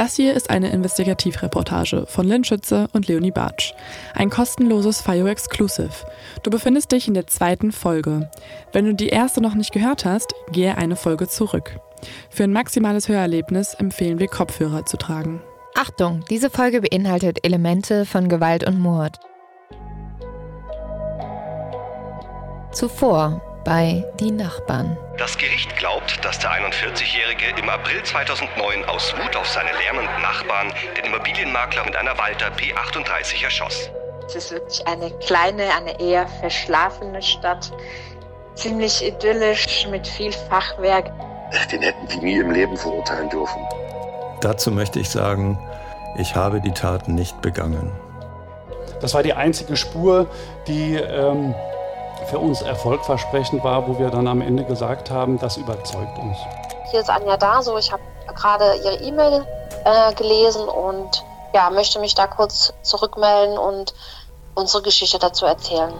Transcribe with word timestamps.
Das 0.00 0.16
hier 0.16 0.32
ist 0.32 0.48
eine 0.48 0.70
Investigativreportage 0.70 2.06
von 2.06 2.26
Lynn 2.26 2.42
Schütze 2.42 2.88
und 2.94 3.06
Leonie 3.06 3.32
Bartsch. 3.32 3.74
Ein 4.14 4.30
kostenloses 4.30 5.02
FIO 5.02 5.26
Exclusive. 5.26 5.90
Du 6.42 6.48
befindest 6.48 6.90
dich 6.92 7.06
in 7.06 7.12
der 7.12 7.26
zweiten 7.26 7.70
Folge. 7.70 8.30
Wenn 8.72 8.86
du 8.86 8.94
die 8.94 9.10
erste 9.10 9.42
noch 9.42 9.54
nicht 9.54 9.72
gehört 9.72 10.06
hast, 10.06 10.32
gehe 10.52 10.78
eine 10.78 10.96
Folge 10.96 11.28
zurück. 11.28 11.78
Für 12.30 12.44
ein 12.44 12.52
maximales 12.54 13.10
Hörerlebnis 13.10 13.74
empfehlen 13.74 14.18
wir 14.18 14.28
Kopfhörer 14.28 14.86
zu 14.86 14.96
tragen. 14.96 15.42
Achtung, 15.74 16.24
diese 16.30 16.48
Folge 16.48 16.80
beinhaltet 16.80 17.44
Elemente 17.44 18.06
von 18.06 18.30
Gewalt 18.30 18.66
und 18.66 18.78
Mord. 18.78 19.20
Zuvor 22.72 23.42
bei 23.64 24.04
Die 24.18 24.30
Nachbarn. 24.30 24.96
Das 25.18 25.36
Gericht 25.36 25.76
glaubt, 25.76 26.24
dass 26.24 26.38
der 26.38 26.50
41-Jährige 26.50 27.60
im 27.60 27.68
April 27.68 28.02
2009 28.02 28.84
aus 28.86 29.14
Wut 29.16 29.36
auf 29.36 29.46
seine 29.48 29.70
lärmenden 29.72 30.22
Nachbarn 30.22 30.72
den 30.96 31.04
Immobilienmakler 31.04 31.84
mit 31.84 31.96
einer 31.96 32.16
Walter 32.18 32.48
P38 32.48 33.44
erschoss. 33.44 33.90
Es 34.26 34.36
ist 34.36 34.50
wirklich 34.52 34.86
eine 34.86 35.10
kleine, 35.18 35.64
eine 35.74 36.00
eher 36.00 36.26
verschlafene 36.40 37.20
Stadt. 37.20 37.72
Ziemlich 38.54 39.04
idyllisch 39.04 39.86
mit 39.90 40.06
viel 40.06 40.32
Fachwerk. 40.32 41.10
Den 41.70 41.82
hätten 41.82 42.06
die 42.08 42.18
nie 42.18 42.36
im 42.36 42.50
Leben 42.50 42.76
verurteilen 42.76 43.28
dürfen. 43.28 43.60
Dazu 44.40 44.70
möchte 44.70 45.00
ich 45.00 45.10
sagen, 45.10 45.58
ich 46.16 46.34
habe 46.34 46.60
die 46.60 46.72
Tat 46.72 47.08
nicht 47.08 47.40
begangen. 47.40 47.92
Das 49.00 49.14
war 49.14 49.22
die 49.22 49.32
einzige 49.32 49.76
Spur, 49.76 50.28
die 50.66 50.94
ähm, 50.94 51.54
für 52.26 52.38
uns 52.38 52.62
erfolgversprechend 52.62 53.62
war, 53.64 53.88
wo 53.88 53.98
wir 53.98 54.10
dann 54.10 54.26
am 54.26 54.40
Ende 54.40 54.64
gesagt 54.64 55.10
haben, 55.10 55.38
das 55.38 55.56
überzeugt 55.56 56.18
uns. 56.18 56.36
Hier 56.90 57.00
ist 57.00 57.10
Anja 57.10 57.36
Daso. 57.36 57.78
Ich 57.78 57.92
habe 57.92 58.02
gerade 58.34 58.76
ihre 58.84 58.96
E-Mail 58.96 59.46
äh, 59.84 60.14
gelesen 60.14 60.68
und 60.68 61.24
ja, 61.54 61.70
möchte 61.70 61.98
mich 61.98 62.14
da 62.14 62.26
kurz 62.26 62.72
zurückmelden 62.82 63.58
und 63.58 63.94
unsere 64.54 64.82
Geschichte 64.82 65.18
dazu 65.18 65.46
erzählen. 65.46 65.92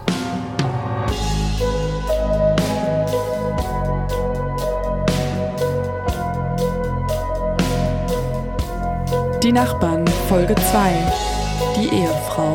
Die 9.42 9.52
Nachbarn, 9.52 10.06
Folge 10.28 10.54
2. 10.54 10.92
Die 11.76 11.88
Ehefrau. 11.88 12.49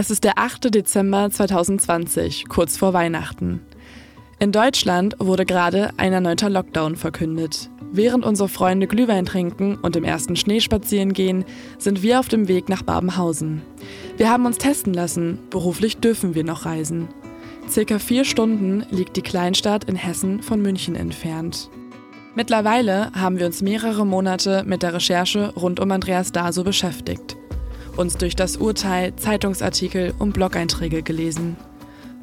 Es 0.00 0.08
ist 0.08 0.24
der 0.24 0.38
8. 0.38 0.74
Dezember 0.74 1.28
2020, 1.28 2.48
kurz 2.48 2.78
vor 2.78 2.94
Weihnachten. 2.94 3.60
In 4.38 4.50
Deutschland 4.50 5.14
wurde 5.18 5.44
gerade 5.44 5.90
ein 5.98 6.14
erneuter 6.14 6.48
Lockdown 6.48 6.96
verkündet. 6.96 7.68
Während 7.92 8.24
unsere 8.24 8.48
Freunde 8.48 8.86
Glühwein 8.86 9.26
trinken 9.26 9.76
und 9.76 9.96
im 9.96 10.04
ersten 10.04 10.36
Schnee 10.36 10.60
spazieren 10.60 11.12
gehen, 11.12 11.44
sind 11.76 12.02
wir 12.02 12.18
auf 12.18 12.28
dem 12.28 12.48
Weg 12.48 12.70
nach 12.70 12.80
Babenhausen. 12.80 13.60
Wir 14.16 14.30
haben 14.30 14.46
uns 14.46 14.56
testen 14.56 14.94
lassen, 14.94 15.38
beruflich 15.50 15.98
dürfen 15.98 16.34
wir 16.34 16.44
noch 16.44 16.64
reisen. 16.64 17.08
Circa 17.68 17.98
vier 17.98 18.24
Stunden 18.24 18.86
liegt 18.88 19.18
die 19.18 19.22
Kleinstadt 19.22 19.84
in 19.84 19.96
Hessen 19.96 20.42
von 20.42 20.62
München 20.62 20.96
entfernt. 20.96 21.68
Mittlerweile 22.34 23.12
haben 23.12 23.38
wir 23.38 23.44
uns 23.44 23.60
mehrere 23.60 24.06
Monate 24.06 24.64
mit 24.64 24.82
der 24.82 24.94
Recherche 24.94 25.52
rund 25.56 25.78
um 25.78 25.90
Andreas 25.90 26.32
Daso 26.32 26.64
beschäftigt 26.64 27.36
uns 28.00 28.16
durch 28.16 28.34
das 28.34 28.56
Urteil, 28.56 29.14
Zeitungsartikel 29.16 30.14
und 30.18 30.32
Blog-Einträge 30.32 31.02
gelesen. 31.02 31.56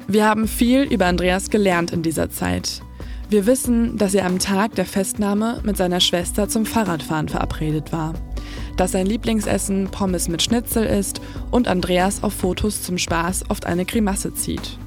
Wir 0.08 0.26
haben 0.26 0.48
viel 0.48 0.82
über 0.82 1.06
Andreas 1.06 1.50
gelernt 1.50 1.92
in 1.92 2.02
dieser 2.02 2.30
Zeit. 2.30 2.82
Wir 3.30 3.46
wissen, 3.46 3.96
dass 3.96 4.14
er 4.14 4.26
am 4.26 4.38
Tag 4.38 4.74
der 4.74 4.86
Festnahme 4.86 5.60
mit 5.62 5.76
seiner 5.76 6.00
Schwester 6.00 6.48
zum 6.48 6.66
Fahrradfahren 6.66 7.28
verabredet 7.28 7.92
war. 7.92 8.14
Dass 8.76 8.92
sein 8.92 9.06
Lieblingsessen 9.06 9.88
Pommes 9.90 10.28
mit 10.28 10.42
Schnitzel 10.42 10.84
ist 10.84 11.20
und 11.50 11.68
Andreas 11.68 12.22
auf 12.22 12.32
Fotos 12.32 12.82
zum 12.82 12.98
Spaß 12.98 13.44
oft 13.50 13.66
eine 13.66 13.84
Grimasse 13.84 14.34
zieht. 14.34 14.78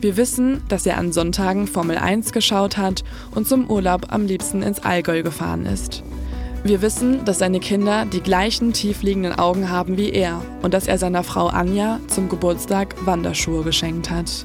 Wir 0.00 0.16
wissen, 0.16 0.62
dass 0.68 0.86
er 0.86 0.98
an 0.98 1.12
Sonntagen 1.12 1.66
Formel 1.66 1.96
1 1.96 2.32
geschaut 2.32 2.76
hat 2.76 3.02
und 3.34 3.48
zum 3.48 3.70
Urlaub 3.70 4.12
am 4.12 4.26
liebsten 4.26 4.62
ins 4.62 4.80
Allgäu 4.80 5.22
gefahren 5.22 5.64
ist. 5.64 6.02
Wir 6.66 6.82
wissen, 6.82 7.24
dass 7.24 7.38
seine 7.38 7.60
Kinder 7.60 8.06
die 8.06 8.20
gleichen 8.20 8.72
tiefliegenden 8.72 9.38
Augen 9.38 9.70
haben 9.70 9.96
wie 9.96 10.10
er 10.10 10.42
und 10.62 10.74
dass 10.74 10.88
er 10.88 10.98
seiner 10.98 11.22
Frau 11.22 11.46
Anja 11.46 12.00
zum 12.08 12.28
Geburtstag 12.28 12.96
Wanderschuhe 13.06 13.62
geschenkt 13.62 14.10
hat. 14.10 14.44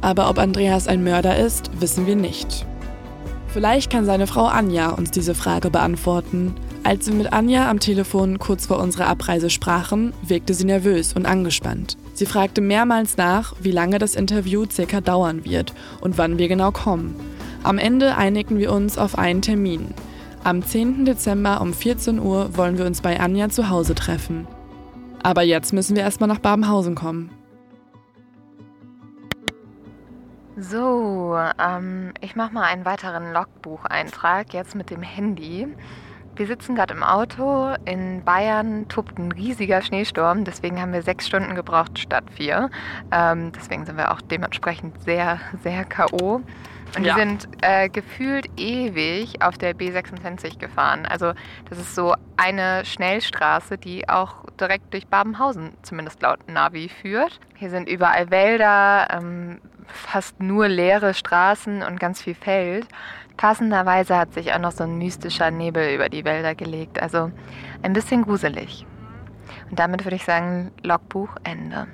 Aber 0.00 0.30
ob 0.30 0.40
Andreas 0.40 0.88
ein 0.88 1.04
Mörder 1.04 1.36
ist, 1.36 1.70
wissen 1.78 2.08
wir 2.08 2.16
nicht. 2.16 2.66
Vielleicht 3.46 3.88
kann 3.88 4.04
seine 4.04 4.26
Frau 4.26 4.46
Anja 4.46 4.90
uns 4.90 5.12
diese 5.12 5.36
Frage 5.36 5.70
beantworten. 5.70 6.56
Als 6.82 7.06
wir 7.06 7.14
mit 7.14 7.32
Anja 7.32 7.70
am 7.70 7.78
Telefon 7.78 8.40
kurz 8.40 8.66
vor 8.66 8.80
unserer 8.80 9.06
Abreise 9.06 9.48
sprachen, 9.48 10.14
wirkte 10.22 10.54
sie 10.54 10.64
nervös 10.64 11.12
und 11.12 11.24
angespannt. 11.24 11.96
Sie 12.14 12.26
fragte 12.26 12.60
mehrmals 12.60 13.16
nach, 13.16 13.54
wie 13.60 13.70
lange 13.70 14.00
das 14.00 14.16
Interview 14.16 14.64
circa 14.68 15.00
dauern 15.00 15.44
wird 15.44 15.72
und 16.00 16.18
wann 16.18 16.36
wir 16.36 16.48
genau 16.48 16.72
kommen. 16.72 17.14
Am 17.62 17.78
Ende 17.78 18.16
einigten 18.16 18.58
wir 18.58 18.72
uns 18.72 18.98
auf 18.98 19.16
einen 19.16 19.40
Termin. 19.40 19.94
Am 20.48 20.62
10. 20.62 21.04
Dezember 21.04 21.60
um 21.60 21.74
14 21.74 22.18
Uhr 22.18 22.56
wollen 22.56 22.78
wir 22.78 22.86
uns 22.86 23.02
bei 23.02 23.20
Anja 23.20 23.50
zu 23.50 23.68
Hause 23.68 23.94
treffen. 23.94 24.48
Aber 25.22 25.42
jetzt 25.42 25.74
müssen 25.74 25.94
wir 25.94 26.02
erstmal 26.02 26.26
nach 26.26 26.38
Babenhausen 26.38 26.94
kommen. 26.94 27.30
So, 30.56 31.36
ähm, 31.62 32.14
ich 32.22 32.34
mache 32.34 32.54
mal 32.54 32.62
einen 32.62 32.86
weiteren 32.86 33.34
Logbucheintrag 33.34 34.54
jetzt 34.54 34.74
mit 34.74 34.88
dem 34.88 35.02
Handy. 35.02 35.68
Wir 36.34 36.46
sitzen 36.46 36.74
gerade 36.74 36.94
im 36.94 37.02
Auto. 37.02 37.74
In 37.84 38.24
Bayern 38.24 38.88
tobt 38.88 39.18
ein 39.18 39.32
riesiger 39.32 39.82
Schneesturm. 39.82 40.46
Deswegen 40.46 40.80
haben 40.80 40.94
wir 40.94 41.02
sechs 41.02 41.26
Stunden 41.26 41.56
gebraucht 41.56 41.98
statt 41.98 42.24
vier. 42.30 42.70
Ähm, 43.12 43.52
deswegen 43.54 43.84
sind 43.84 43.98
wir 43.98 44.12
auch 44.12 44.22
dementsprechend 44.22 45.02
sehr, 45.02 45.40
sehr 45.62 45.84
K.O. 45.84 46.40
Und 46.96 47.04
ja. 47.04 47.14
die 47.14 47.20
sind 47.20 47.48
äh, 47.62 47.88
gefühlt 47.88 48.46
ewig 48.56 49.42
auf 49.42 49.58
der 49.58 49.74
B26 49.74 50.58
gefahren. 50.58 51.06
Also 51.06 51.32
das 51.68 51.78
ist 51.78 51.94
so 51.94 52.14
eine 52.36 52.84
Schnellstraße, 52.84 53.78
die 53.78 54.08
auch 54.08 54.44
direkt 54.60 54.92
durch 54.92 55.06
Babenhausen, 55.06 55.72
zumindest 55.82 56.22
laut 56.22 56.48
Navi, 56.48 56.88
führt. 56.88 57.40
Hier 57.56 57.70
sind 57.70 57.88
überall 57.88 58.30
Wälder, 58.30 59.08
ähm, 59.10 59.60
fast 59.86 60.40
nur 60.40 60.68
leere 60.68 61.14
Straßen 61.14 61.82
und 61.82 62.00
ganz 62.00 62.22
viel 62.22 62.34
Feld. 62.34 62.86
Passenderweise 63.36 64.16
hat 64.16 64.34
sich 64.34 64.52
auch 64.52 64.58
noch 64.58 64.72
so 64.72 64.84
ein 64.84 64.98
mystischer 64.98 65.50
Nebel 65.50 65.94
über 65.94 66.08
die 66.08 66.24
Wälder 66.24 66.54
gelegt. 66.54 67.00
Also 67.00 67.30
ein 67.82 67.92
bisschen 67.92 68.22
gruselig. 68.22 68.84
Und 69.70 69.78
damit 69.78 70.04
würde 70.04 70.16
ich 70.16 70.24
sagen, 70.24 70.72
Logbuch 70.82 71.36
Ende. 71.44 71.86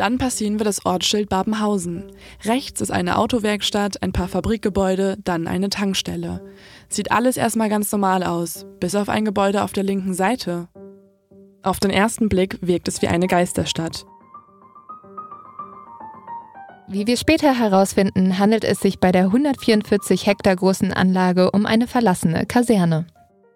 Dann 0.00 0.16
passieren 0.16 0.58
wir 0.58 0.64
das 0.64 0.86
Ortsschild 0.86 1.28
Babenhausen. 1.28 2.10
Rechts 2.46 2.80
ist 2.80 2.90
eine 2.90 3.18
Autowerkstatt, 3.18 4.02
ein 4.02 4.12
paar 4.12 4.28
Fabrikgebäude, 4.28 5.18
dann 5.22 5.46
eine 5.46 5.68
Tankstelle. 5.68 6.40
Sieht 6.88 7.12
alles 7.12 7.36
erstmal 7.36 7.68
ganz 7.68 7.92
normal 7.92 8.22
aus, 8.22 8.64
bis 8.80 8.94
auf 8.94 9.10
ein 9.10 9.26
Gebäude 9.26 9.62
auf 9.62 9.74
der 9.74 9.84
linken 9.84 10.14
Seite. 10.14 10.68
Auf 11.62 11.80
den 11.80 11.90
ersten 11.90 12.30
Blick 12.30 12.56
wirkt 12.62 12.88
es 12.88 13.02
wie 13.02 13.08
eine 13.08 13.26
Geisterstadt. 13.26 14.06
Wie 16.88 17.06
wir 17.06 17.18
später 17.18 17.52
herausfinden, 17.52 18.38
handelt 18.38 18.64
es 18.64 18.80
sich 18.80 19.00
bei 19.00 19.12
der 19.12 19.24
144 19.24 20.26
Hektar 20.26 20.56
großen 20.56 20.94
Anlage 20.94 21.50
um 21.50 21.66
eine 21.66 21.86
verlassene 21.86 22.46
Kaserne. 22.46 23.06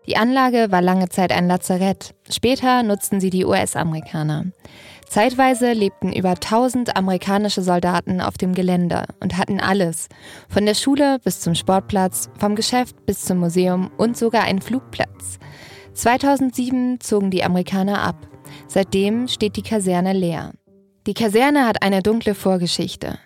Die 0.07 0.19
Anlage 0.19 0.67
war 0.71 0.83
lange 0.83 1.09
Zeit 1.09 1.33
ein 1.33 1.49
Lazarett. 1.49 2.15
Später 2.29 2.83
nutzten 2.83 3.21
sie 3.21 3.31
die 3.31 3.47
US-Amerikaner. 3.47 4.45
Zeitweise 5.09 5.73
lebten 5.73 6.13
über 6.13 6.31
1000 6.31 6.97
amerikanische 6.97 7.63
Soldaten 7.63 8.21
auf 8.21 8.37
dem 8.37 8.55
Gelände 8.55 9.05
und 9.21 9.37
hatten 9.37 9.61
alles, 9.61 10.09
von 10.49 10.67
der 10.67 10.75
Schule 10.75 11.19
bis 11.23 11.41
zum 11.41 11.55
Sportplatz, 11.55 12.31
vom 12.39 12.57
Geschäft 12.57 13.07
bis 13.07 13.25
zum 13.25 13.39
Museum 13.39 13.91
und 13.97 14.17
sogar 14.17 14.43
einen 14.43 14.61
Flugplatz. 14.61 15.39
2007 15.93 17.01
zogen 17.01 17.31
die 17.31 17.45
Amerikaner 17.45 18.03
ab. 18.03 18.17
Seitdem 18.67 19.29
steht 19.29 19.57
die 19.57 19.63
Kaserne 19.63 20.13
leer. 20.13 20.53
Die 21.07 21.15
Kaserne 21.15 21.67
hat 21.67 21.83
eine 21.83 22.03
dunkle 22.03 22.35
Vorgeschichte. 22.35 23.19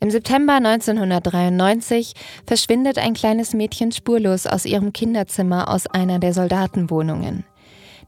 Im 0.00 0.10
September 0.10 0.54
1993 0.54 2.14
verschwindet 2.46 2.98
ein 2.98 3.14
kleines 3.14 3.52
Mädchen 3.52 3.90
spurlos 3.92 4.46
aus 4.46 4.64
ihrem 4.64 4.92
Kinderzimmer 4.92 5.68
aus 5.68 5.86
einer 5.88 6.20
der 6.20 6.32
Soldatenwohnungen. 6.32 7.44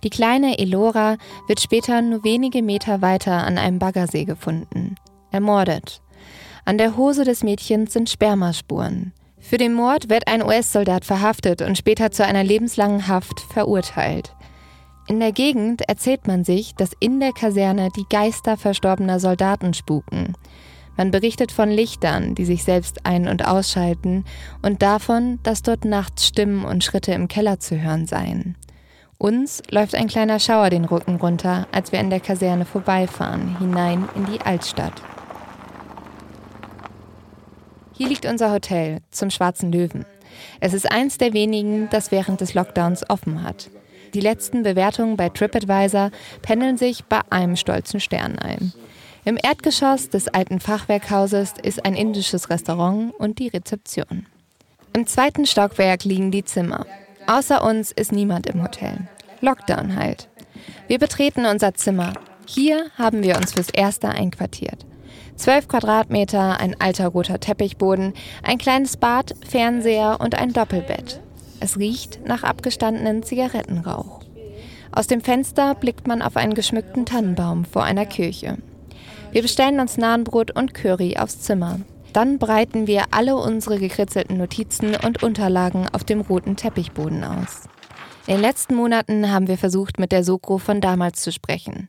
Die 0.03 0.11
kleine 0.11 0.59
Elora 0.59 1.17
wird 1.47 1.61
später 1.61 2.01
nur 2.03 2.25
wenige 2.25 2.63
Meter 2.63 3.03
weiter 3.03 3.45
an 3.45 3.59
einem 3.59 3.79
Baggersee 3.79 4.25
gefunden. 4.25 4.95
Ermordet. 5.31 6.01
An 6.65 6.79
der 6.79 6.97
Hose 6.97 7.25
des 7.25 7.43
Mädchens 7.43 7.93
sind 7.93 8.09
Spermaspuren. 8.09 9.13
Für 9.39 9.59
den 9.59 9.75
Mord 9.75 10.11
wird 10.11 10.29
ein 10.29 10.43
US-Soldat 10.43 11.05
verhaftet 11.05 11.63
und 11.63 11.77
später 11.77 12.11
zu 12.11 12.25
einer 12.25 12.45
lebenslangen 12.45 13.09
Haft 13.09 13.41
verurteilt. 13.41 14.35
In 15.09 15.19
der 15.19 15.33
Gegend 15.33 15.83
erzählt 15.89 16.27
man 16.27 16.45
sich, 16.45 16.75
dass 16.75 16.93
in 17.01 17.19
der 17.19 17.33
Kaserne 17.33 17.89
die 17.97 18.05
Geister 18.09 18.57
verstorbener 18.57 19.19
Soldaten 19.19 19.75
spuken. 19.75 20.35
Man 20.97 21.11
berichtet 21.11 21.51
von 21.51 21.71
Lichtern, 21.71 22.35
die 22.35 22.45
sich 22.45 22.63
selbst 22.63 23.07
ein- 23.07 23.27
und 23.27 23.47
ausschalten, 23.47 24.25
und 24.63 24.83
davon, 24.83 25.41
dass 25.43 25.63
dort 25.63 25.85
nachts 25.85 26.27
Stimmen 26.27 26.65
und 26.65 26.85
Schritte 26.85 27.13
im 27.13 27.27
Keller 27.27 27.59
zu 27.59 27.81
hören 27.81 28.07
seien. 28.07 28.57
Uns 29.21 29.63
läuft 29.71 29.95
ein 29.95 30.09
kleiner 30.09 30.41
Schauer 30.41 30.71
den 30.71 30.87
Rücken 30.87 31.17
runter, 31.17 31.67
als 31.73 31.93
wir 31.93 32.01
an 32.01 32.09
der 32.09 32.21
Kaserne 32.21 32.65
vorbeifahren, 32.65 33.59
hinein 33.59 34.09
in 34.15 34.25
die 34.25 34.41
Altstadt. 34.41 34.95
Hier 37.93 38.09
liegt 38.09 38.25
unser 38.25 38.51
Hotel 38.51 39.03
zum 39.11 39.29
Schwarzen 39.29 39.71
Löwen. 39.71 40.07
Es 40.61 40.73
ist 40.73 40.91
eins 40.91 41.19
der 41.19 41.35
wenigen, 41.35 41.91
das 41.91 42.11
während 42.11 42.41
des 42.41 42.55
Lockdowns 42.55 43.11
offen 43.11 43.43
hat. 43.43 43.69
Die 44.15 44.23
letzten 44.23 44.63
Bewertungen 44.63 45.19
bei 45.19 45.29
TripAdvisor 45.29 46.13
pendeln 46.41 46.79
sich 46.79 47.05
bei 47.05 47.21
einem 47.29 47.57
stolzen 47.57 48.01
Stern 48.01 48.39
ein. 48.39 48.73
Im 49.27 49.37
Erdgeschoss 49.37 50.09
des 50.09 50.29
alten 50.29 50.61
Fachwerkhauses 50.61 51.53
ist 51.63 51.85
ein 51.85 51.95
indisches 51.95 52.49
Restaurant 52.49 53.13
und 53.19 53.39
die 53.39 53.49
Rezeption. 53.49 54.25
Im 54.95 55.07
zweiten 55.07 55.45
Stockwerk 55.45 56.05
liegen 56.05 56.31
die 56.31 56.47
Zimmer. 56.47 56.87
Außer 57.27 57.65
uns 57.65 57.93
ist 57.93 58.13
niemand 58.13 58.47
im 58.47 58.63
Hotel. 58.63 59.09
Lockdown 59.41 59.97
halt. 59.97 60.29
Wir 60.89 60.99
betreten 60.99 61.47
unser 61.47 61.75
Zimmer. 61.75 62.13
Hier 62.47 62.87
haben 62.99 63.23
wir 63.23 63.37
uns 63.37 63.53
fürs 63.53 63.71
Erste 63.71 64.09
einquartiert. 64.09 64.87
12 65.37 65.69
Quadratmeter, 65.69 66.61
ein 66.61 66.79
alter 66.81 67.09
roter 67.09 67.41
Teppichboden, 67.41 68.13
ein 68.43 68.59
kleines 68.59 68.97
Bad, 68.97 69.35
Fernseher 69.49 70.19
und 70.21 70.35
ein 70.35 70.53
Doppelbett. 70.53 71.21
Es 71.61 71.79
riecht 71.79 72.27
nach 72.27 72.43
abgestandenen 72.43 73.23
Zigarettenrauch. 73.23 74.21
Aus 74.93 75.07
dem 75.07 75.21
Fenster 75.21 75.75
blickt 75.75 76.07
man 76.07 76.21
auf 76.21 76.37
einen 76.37 76.55
geschmückten 76.55 77.07
Tannenbaum 77.07 77.65
vor 77.65 77.85
einer 77.85 78.07
Kirche. 78.07 78.59
Wir 79.31 79.43
bestellen 79.43 79.79
uns 79.79 79.97
Nahenbrot 79.97 80.51
und 80.51 80.75
Curry 80.75 81.17
aufs 81.17 81.41
Zimmer. 81.41 81.81
Dann 82.13 82.39
breiten 82.39 82.87
wir 82.87 83.05
alle 83.13 83.37
unsere 83.37 83.79
gekritzelten 83.79 84.37
Notizen 84.37 84.97
und 84.97 85.23
Unterlagen 85.23 85.89
auf 85.93 86.05
dem 86.05 86.21
roten 86.21 86.57
Teppichboden 86.57 87.23
aus. 87.23 87.69
In 88.27 88.35
den 88.35 88.43
letzten 88.43 88.75
Monaten 88.75 89.31
haben 89.31 89.49
wir 89.49 89.59
versucht, 89.59 89.99
mit 89.99 90.13
der 90.13 90.25
Sokro 90.25 90.59
von 90.59 90.81
damals 90.81 91.21
zu 91.21 91.33
sprechen. 91.33 91.89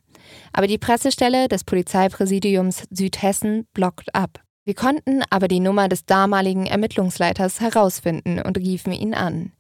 Aber 0.54 0.68
die 0.68 0.78
Pressestelle 0.78 1.48
des 1.48 1.64
Polizeipräsidiums 1.64 2.84
Südhessen 2.90 3.68
blockt 3.74 4.14
ab. 4.16 4.40
Wir 4.64 4.76
konnten 4.76 5.24
aber 5.30 5.48
die 5.48 5.60
Nummer 5.60 5.90
des 5.90 6.06
damaligen 6.06 6.68
Ermittlungsleiters 6.68 7.60
herausfinden 7.60 8.40
und 8.40 8.58
riefen 8.58 8.94
ihn 8.94 9.16
an. 9.16 9.52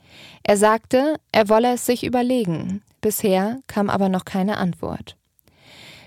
Er 0.44 0.58
sagte, 0.58 1.16
er 1.31 1.50
wolle 1.50 1.74
es 1.74 1.86
sich 1.86 2.06
überlegen. 2.06 2.84
Bisher 3.02 3.60
kam 3.66 3.90
aber 3.90 4.10
noch 4.10 4.25
keine 4.25 4.58
Antwort. 4.58 5.18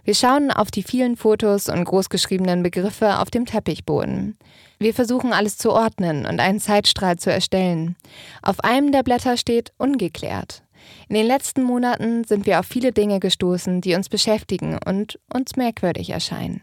Wir 0.04 0.14
schauen 0.14 0.50
auf 0.50 0.70
die 0.70 0.82
vielen 0.82 1.16
Fotos 1.16 1.70
und 1.70 1.82
großgeschriebenen 1.82 2.62
Begriffe 2.62 3.20
auf 3.20 3.30
dem 3.30 3.46
Teppichboden. 3.46 4.36
Wir 4.78 4.92
versuchen 4.92 5.32
alles 5.32 5.56
zu 5.56 5.72
ordnen 5.72 6.26
und 6.26 6.40
einen 6.40 6.60
Zeitstrahl 6.60 7.16
zu 7.16 7.32
erstellen. 7.32 7.96
Auf 8.42 8.60
einem 8.60 8.92
der 8.92 9.02
Blätter 9.02 9.38
steht 9.38 9.72
ungeklärt. 9.78 10.62
In 11.08 11.14
den 11.14 11.26
letzten 11.26 11.62
Monaten 11.62 12.24
sind 12.24 12.44
wir 12.44 12.60
auf 12.60 12.66
viele 12.66 12.92
Dinge 12.92 13.18
gestoßen, 13.18 13.80
die 13.80 13.94
uns 13.94 14.10
beschäftigen 14.10 14.78
und 14.86 15.18
uns 15.32 15.56
merkwürdig 15.56 16.10
erscheinen. 16.10 16.60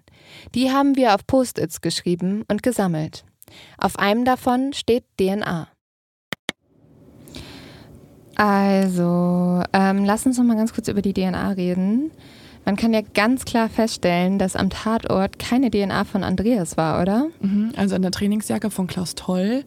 Die 0.53 0.71
haben 0.71 0.95
wir 0.95 1.15
auf 1.15 1.25
Post-its 1.25 1.81
geschrieben 1.81 2.43
und 2.47 2.61
gesammelt. 2.61 3.25
Auf 3.79 3.97
einem 3.97 4.23
davon 4.23 4.73
steht 4.73 5.03
DNA. 5.19 5.67
Also, 8.35 9.63
ähm, 9.73 10.05
lass 10.05 10.27
uns 10.27 10.37
noch 10.37 10.45
mal 10.45 10.57
ganz 10.57 10.73
kurz 10.73 10.87
über 10.87 11.01
die 11.01 11.13
DNA 11.13 11.51
reden. 11.51 12.11
Man 12.65 12.75
kann 12.75 12.93
ja 12.93 13.01
ganz 13.01 13.45
klar 13.45 13.69
feststellen, 13.69 14.37
dass 14.37 14.55
am 14.55 14.69
Tatort 14.69 15.39
keine 15.39 15.71
DNA 15.71 16.03
von 16.03 16.23
Andreas 16.23 16.77
war, 16.77 17.01
oder? 17.01 17.27
Mhm, 17.41 17.73
also 17.75 17.95
an 17.95 18.01
der 18.01 18.11
Trainingsjacke 18.11 18.69
von 18.69 18.87
Klaus 18.87 19.15
Toll 19.15 19.63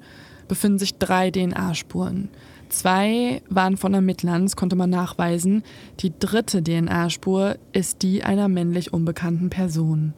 befinden 0.46 0.78
sich 0.78 0.98
drei 0.98 1.30
DNA-Spuren. 1.30 2.28
Zwei 2.68 3.42
waren 3.48 3.76
von 3.76 3.94
Ermittlern, 3.94 4.42
das 4.42 4.56
konnte 4.56 4.76
man 4.76 4.90
nachweisen. 4.90 5.62
Die 6.00 6.12
dritte 6.18 6.62
DNA-Spur 6.62 7.56
ist 7.72 8.02
die 8.02 8.24
einer 8.24 8.48
männlich 8.48 8.92
unbekannten 8.92 9.50
Person. 9.50 10.12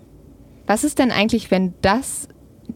Was 0.66 0.84
ist 0.84 0.98
denn 0.98 1.10
eigentlich, 1.10 1.50
wenn 1.50 1.74
das 1.82 2.28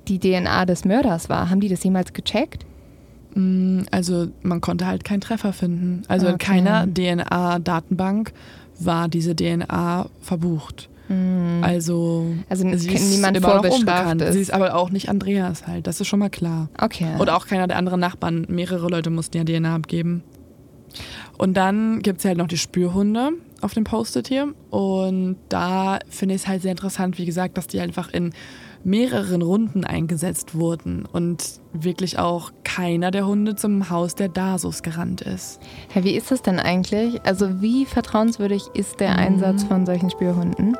die 0.08 0.19
DNA 0.19 0.67
des 0.67 0.85
Mörders 0.85 1.29
war? 1.29 1.50
Haben 1.50 1.61
die 1.61 1.69
das 1.69 1.82
jemals 1.82 2.12
gecheckt? 2.12 2.67
Mm, 3.35 3.82
also 3.91 4.29
man 4.43 4.61
konnte 4.61 4.87
halt 4.87 5.05
keinen 5.05 5.20
Treffer 5.20 5.53
finden. 5.53 6.03
Also 6.08 6.26
okay. 6.26 6.32
in 6.32 6.38
keiner 6.38 6.87
DNA-Datenbank 6.87 8.32
war 8.85 9.09
diese 9.09 9.35
DNA 9.35 10.09
verbucht. 10.21 10.88
Mhm. 11.09 11.62
Also, 11.62 12.27
also 12.49 12.69
sie 12.77 12.93
ist 12.93 13.11
niemand 13.11 13.37
immer 13.37 13.62
noch 13.62 13.71
unbekannt. 13.71 14.23
Ist. 14.23 14.35
Sie 14.35 14.41
ist 14.41 14.53
aber 14.53 14.75
auch 14.77 14.91
nicht 14.91 15.09
Andreas 15.09 15.67
halt, 15.67 15.87
das 15.87 16.00
ist 16.00 16.06
schon 16.06 16.21
mal 16.21 16.31
klar. 16.31 16.69
Okay. 16.81 17.17
Oder 17.19 17.37
auch 17.37 17.47
keiner 17.47 17.67
der 17.67 17.77
anderen 17.77 18.00
Nachbarn. 18.00 18.47
Mehrere 18.49 18.88
Leute 18.88 19.11
mussten 19.11 19.37
ja 19.37 19.44
DNA 19.44 19.75
abgeben. 19.75 20.23
Und 21.37 21.56
dann 21.56 22.00
gibt 22.00 22.21
es 22.21 22.25
halt 22.25 22.38
noch 22.38 22.49
die 22.49 22.59
Spürhunde 22.59 23.31
auf 23.61 23.75
dem 23.75 23.85
Post-it 23.85 24.29
hier. 24.29 24.53
Und 24.71 25.37
da 25.49 25.99
finde 26.09 26.35
ich 26.35 26.43
es 26.43 26.49
halt 26.49 26.62
sehr 26.62 26.71
interessant, 26.71 27.19
wie 27.19 27.27
gesagt, 27.27 27.59
dass 27.59 27.67
die 27.67 27.81
einfach 27.81 28.12
in 28.12 28.32
mehreren 28.85 29.43
Runden 29.43 29.85
eingesetzt 29.85 30.55
wurden 30.55 31.06
und 31.11 31.61
wirklich 31.73 32.19
auch 32.19 32.53
keiner 32.65 33.11
der 33.11 33.27
Hunde 33.27 33.56
zum 33.56 33.91
Haus 33.91 34.15
der 34.15 34.29
Dasos 34.29 34.82
gerannt 34.82 35.21
ist. 35.21 35.61
Ja, 35.94 36.05
wie 36.05 36.17
ist 36.17 36.31
das 36.31 36.43
denn 36.43 36.59
eigentlich? 36.59 37.21
Also 37.25 37.61
wie 37.61 37.85
vertrauenswürdig 37.85 38.65
ist 38.75 39.00
der 39.00 39.12
mhm. 39.12 39.19
Einsatz 39.19 39.65
von 39.65 39.87
solchen 39.87 40.11
Spürhunden? 40.11 40.77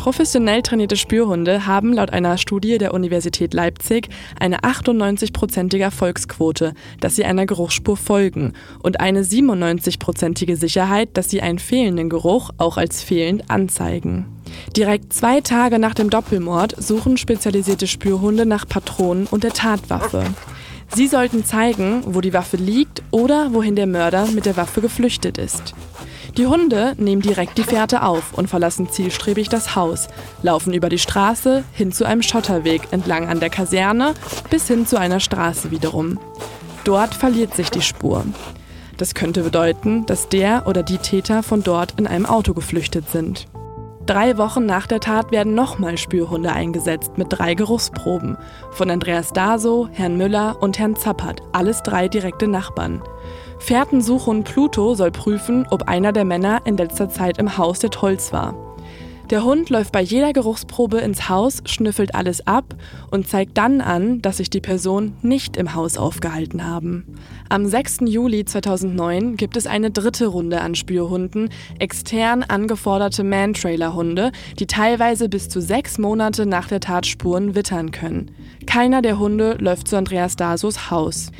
Professionell 0.00 0.62
trainierte 0.62 0.96
Spürhunde 0.96 1.66
haben 1.66 1.92
laut 1.92 2.10
einer 2.10 2.38
Studie 2.38 2.78
der 2.78 2.94
Universität 2.94 3.52
Leipzig 3.52 4.08
eine 4.40 4.60
98-prozentige 4.60 5.82
Erfolgsquote, 5.82 6.72
dass 7.00 7.16
sie 7.16 7.26
einer 7.26 7.44
Geruchsspur 7.44 7.98
folgen 7.98 8.54
und 8.82 8.98
eine 8.98 9.24
97-prozentige 9.24 10.56
Sicherheit, 10.56 11.10
dass 11.18 11.28
sie 11.28 11.42
einen 11.42 11.58
fehlenden 11.58 12.08
Geruch 12.08 12.48
auch 12.56 12.78
als 12.78 13.02
fehlend 13.02 13.50
anzeigen. 13.50 14.24
Direkt 14.74 15.12
zwei 15.12 15.42
Tage 15.42 15.78
nach 15.78 15.92
dem 15.92 16.08
Doppelmord 16.08 16.82
suchen 16.82 17.18
spezialisierte 17.18 17.86
Spürhunde 17.86 18.46
nach 18.46 18.66
Patronen 18.66 19.26
und 19.26 19.44
der 19.44 19.52
Tatwaffe. 19.52 20.24
Sie 20.94 21.08
sollten 21.08 21.44
zeigen, 21.44 22.04
wo 22.06 22.22
die 22.22 22.32
Waffe 22.32 22.56
liegt 22.56 23.02
oder 23.10 23.52
wohin 23.52 23.76
der 23.76 23.86
Mörder 23.86 24.28
mit 24.28 24.46
der 24.46 24.56
Waffe 24.56 24.80
geflüchtet 24.80 25.36
ist. 25.36 25.74
Die 26.36 26.46
Hunde 26.46 26.94
nehmen 26.96 27.22
direkt 27.22 27.58
die 27.58 27.64
Fährte 27.64 28.02
auf 28.02 28.34
und 28.34 28.48
verlassen 28.48 28.88
zielstrebig 28.88 29.48
das 29.48 29.74
Haus, 29.74 30.08
laufen 30.42 30.72
über 30.72 30.88
die 30.88 30.98
Straße 30.98 31.64
hin 31.72 31.92
zu 31.92 32.04
einem 32.04 32.22
Schotterweg 32.22 32.82
entlang 32.92 33.28
an 33.28 33.40
der 33.40 33.50
Kaserne 33.50 34.14
bis 34.48 34.68
hin 34.68 34.86
zu 34.86 34.98
einer 34.98 35.20
Straße 35.20 35.70
wiederum. 35.70 36.18
Dort 36.84 37.14
verliert 37.14 37.54
sich 37.54 37.70
die 37.70 37.82
Spur. 37.82 38.24
Das 38.96 39.14
könnte 39.14 39.42
bedeuten, 39.42 40.06
dass 40.06 40.28
der 40.28 40.66
oder 40.66 40.82
die 40.82 40.98
Täter 40.98 41.42
von 41.42 41.62
dort 41.62 41.94
in 41.98 42.06
einem 42.06 42.26
Auto 42.26 42.54
geflüchtet 42.54 43.08
sind. 43.08 43.48
Drei 44.06 44.38
Wochen 44.38 44.66
nach 44.66 44.86
der 44.86 45.00
Tat 45.00 45.30
werden 45.30 45.54
nochmal 45.54 45.96
Spürhunde 45.96 46.52
eingesetzt 46.52 47.12
mit 47.16 47.28
drei 47.30 47.54
Geruchsproben. 47.54 48.36
Von 48.72 48.90
Andreas 48.90 49.32
Daso, 49.32 49.88
Herrn 49.92 50.16
Müller 50.16 50.56
und 50.60 50.78
Herrn 50.78 50.96
Zappert, 50.96 51.42
alles 51.52 51.82
drei 51.82 52.08
direkte 52.08 52.48
Nachbarn. 52.48 53.02
Fährtensuchhund 53.60 54.44
Pluto 54.44 54.94
soll 54.94 55.12
prüfen, 55.12 55.66
ob 55.70 55.82
einer 55.82 56.12
der 56.12 56.24
Männer 56.24 56.62
in 56.64 56.76
letzter 56.76 57.08
Zeit 57.08 57.38
im 57.38 57.56
Haus 57.56 57.78
der 57.78 57.90
Tolls 57.90 58.32
war. 58.32 58.54
Der 59.30 59.44
Hund 59.44 59.70
läuft 59.70 59.92
bei 59.92 60.00
jeder 60.00 60.32
Geruchsprobe 60.32 60.98
ins 60.98 61.28
Haus, 61.28 61.62
schnüffelt 61.64 62.16
alles 62.16 62.44
ab 62.48 62.74
und 63.12 63.28
zeigt 63.28 63.56
dann 63.58 63.80
an, 63.80 64.20
dass 64.22 64.38
sich 64.38 64.50
die 64.50 64.60
Person 64.60 65.12
nicht 65.22 65.56
im 65.56 65.74
Haus 65.74 65.98
aufgehalten 65.98 66.66
haben. 66.66 67.04
Am 67.48 67.64
6. 67.64 67.98
Juli 68.06 68.44
2009 68.44 69.36
gibt 69.36 69.56
es 69.56 69.68
eine 69.68 69.92
dritte 69.92 70.26
Runde 70.26 70.60
an 70.62 70.74
Spürhunden, 70.74 71.50
extern 71.78 72.42
angeforderte 72.42 73.22
Man-Trailer-Hunde, 73.22 74.32
die 74.58 74.66
teilweise 74.66 75.28
bis 75.28 75.48
zu 75.48 75.60
sechs 75.60 75.96
Monate 75.98 76.44
nach 76.44 76.66
der 76.66 76.80
Tat 76.80 77.06
Spuren 77.06 77.54
wittern 77.54 77.92
können. 77.92 78.32
Keiner 78.66 79.00
der 79.00 79.20
Hunde 79.20 79.56
läuft 79.60 79.86
zu 79.86 79.96
Andreas 79.96 80.34
Dasos 80.34 80.90
Haus. 80.90 81.30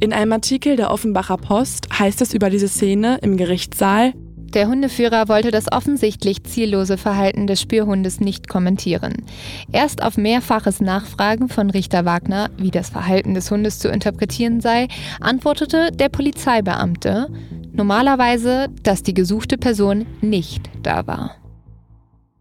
In 0.00 0.12
einem 0.12 0.32
Artikel 0.32 0.76
der 0.76 0.90
Offenbacher 0.90 1.36
Post 1.36 1.88
heißt 1.98 2.20
es 2.20 2.34
über 2.34 2.50
diese 2.50 2.68
Szene 2.68 3.18
im 3.22 3.36
Gerichtssaal, 3.36 4.12
Der 4.54 4.68
Hundeführer 4.68 5.28
wollte 5.28 5.50
das 5.50 5.72
offensichtlich 5.72 6.44
ziellose 6.44 6.96
Verhalten 6.96 7.48
des 7.48 7.60
Spürhundes 7.60 8.20
nicht 8.20 8.48
kommentieren. 8.48 9.24
Erst 9.72 10.00
auf 10.00 10.16
mehrfaches 10.16 10.80
Nachfragen 10.80 11.48
von 11.48 11.70
Richter 11.70 12.04
Wagner, 12.04 12.50
wie 12.56 12.70
das 12.70 12.88
Verhalten 12.88 13.34
des 13.34 13.50
Hundes 13.50 13.80
zu 13.80 13.88
interpretieren 13.88 14.60
sei, 14.60 14.86
antwortete 15.20 15.90
der 15.90 16.08
Polizeibeamte 16.08 17.28
normalerweise, 17.72 18.68
dass 18.84 19.02
die 19.02 19.14
gesuchte 19.14 19.58
Person 19.58 20.06
nicht 20.20 20.70
da 20.84 21.04
war. 21.08 21.43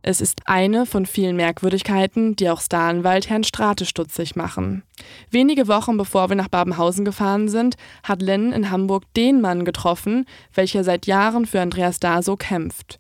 Es 0.05 0.19
ist 0.19 0.41
eine 0.48 0.86
von 0.86 1.05
vielen 1.05 1.38
Merkwürdigkeiten, 1.38 2.36
die 2.36 2.50
auch 2.50 2.60
Staranwalt 2.60 3.29
Herrn 3.29 3.45
Strate 3.45 3.86
stutzig 3.86 4.36
machen. 4.36 4.83
Wenige 5.31 5.69
Wochen 5.69 5.95
bevor 5.95 6.27
wir 6.27 6.36
nach 6.36 6.50
Babenhausen 6.50 7.05
gefahren 7.05 7.48
sind, 7.48 7.77
hat 8.03 8.22
Lynn 8.22 8.51
in 8.51 8.69
Hamburg 8.69 9.05
den 9.15 9.39
Mann 9.39 9.63
getroffen, 9.63 10.25
welcher 10.53 10.83
seit 10.83 11.07
Jahren 11.07 11.45
für 11.45 11.62
Andreas 11.62 12.01
Daso 12.01 12.36
kämpft. 12.36 13.00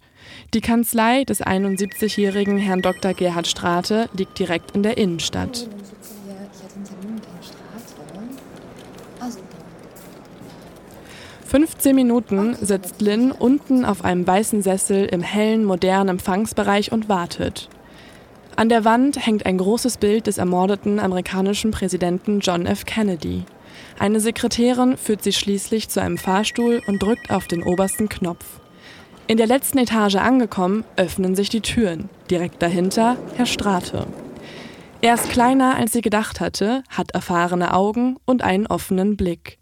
Die 0.53 0.61
Kanzlei 0.61 1.25
des 1.25 1.43
71-jährigen 1.43 2.57
Herrn 2.57 2.81
Dr. 2.81 3.13
Gerhard 3.13 3.47
Strate 3.47 4.09
liegt 4.17 4.39
direkt 4.39 4.71
in 4.71 4.83
der 4.83 4.97
Innenstadt. 4.97 5.67
15 11.53 11.95
Minuten 11.95 12.55
sitzt 12.59 12.99
Lynn 12.99 13.31
unten 13.31 13.85
auf 13.85 14.03
einem 14.03 14.25
weißen 14.25 14.63
Sessel 14.63 15.05
im 15.05 15.21
hellen, 15.21 15.65
modernen 15.65 16.09
Empfangsbereich 16.09 16.91
und 16.91 17.09
wartet. 17.09 17.69
An 18.55 18.69
der 18.69 18.85
Wand 18.85 19.23
hängt 19.23 19.45
ein 19.45 19.59
großes 19.59 19.97
Bild 19.97 20.25
des 20.25 20.39
ermordeten 20.39 20.99
amerikanischen 20.99 21.69
Präsidenten 21.69 22.39
John 22.39 22.65
F. 22.65 22.85
Kennedy. 22.85 23.43
Eine 23.99 24.19
Sekretärin 24.19 24.97
führt 24.97 25.21
sie 25.21 25.31
schließlich 25.31 25.89
zu 25.89 26.01
einem 26.01 26.17
Fahrstuhl 26.17 26.81
und 26.87 27.03
drückt 27.03 27.29
auf 27.29 27.45
den 27.45 27.61
obersten 27.61 28.09
Knopf. 28.09 28.59
In 29.27 29.37
der 29.37 29.45
letzten 29.45 29.77
Etage 29.77 30.15
angekommen, 30.15 30.85
öffnen 30.95 31.35
sich 31.35 31.49
die 31.49 31.61
Türen. 31.61 32.09
Direkt 32.31 32.63
dahinter 32.63 33.15
Herr 33.35 33.45
Strate. 33.45 34.07
Er 35.01 35.13
ist 35.13 35.29
kleiner, 35.29 35.75
als 35.75 35.91
sie 35.91 36.01
gedacht 36.01 36.39
hatte, 36.39 36.81
hat 36.89 37.11
erfahrene 37.11 37.75
Augen 37.75 38.17
und 38.25 38.41
einen 38.41 38.65
offenen 38.65 39.17
Blick. 39.17 39.59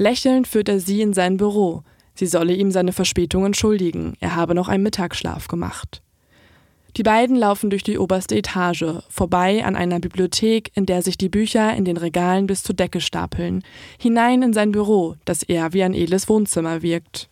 Lächelnd 0.00 0.48
führt 0.48 0.70
er 0.70 0.80
sie 0.80 1.02
in 1.02 1.12
sein 1.12 1.36
Büro. 1.36 1.82
Sie 2.14 2.24
solle 2.24 2.54
ihm 2.54 2.70
seine 2.70 2.92
Verspätung 2.92 3.44
entschuldigen, 3.44 4.14
er 4.18 4.34
habe 4.34 4.54
noch 4.54 4.68
einen 4.68 4.82
Mittagsschlaf 4.82 5.46
gemacht. 5.46 6.00
Die 6.96 7.02
beiden 7.02 7.36
laufen 7.36 7.68
durch 7.68 7.82
die 7.82 7.98
oberste 7.98 8.34
Etage, 8.34 8.86
vorbei 9.10 9.62
an 9.62 9.76
einer 9.76 10.00
Bibliothek, 10.00 10.72
in 10.74 10.86
der 10.86 11.02
sich 11.02 11.18
die 11.18 11.28
Bücher 11.28 11.76
in 11.76 11.84
den 11.84 11.98
Regalen 11.98 12.46
bis 12.46 12.62
zur 12.62 12.74
Decke 12.74 13.02
stapeln, 13.02 13.62
hinein 13.98 14.40
in 14.40 14.54
sein 14.54 14.72
Büro, 14.72 15.16
das 15.26 15.42
eher 15.42 15.74
wie 15.74 15.82
ein 15.82 15.92
edles 15.92 16.30
Wohnzimmer 16.30 16.80
wirkt. 16.80 17.28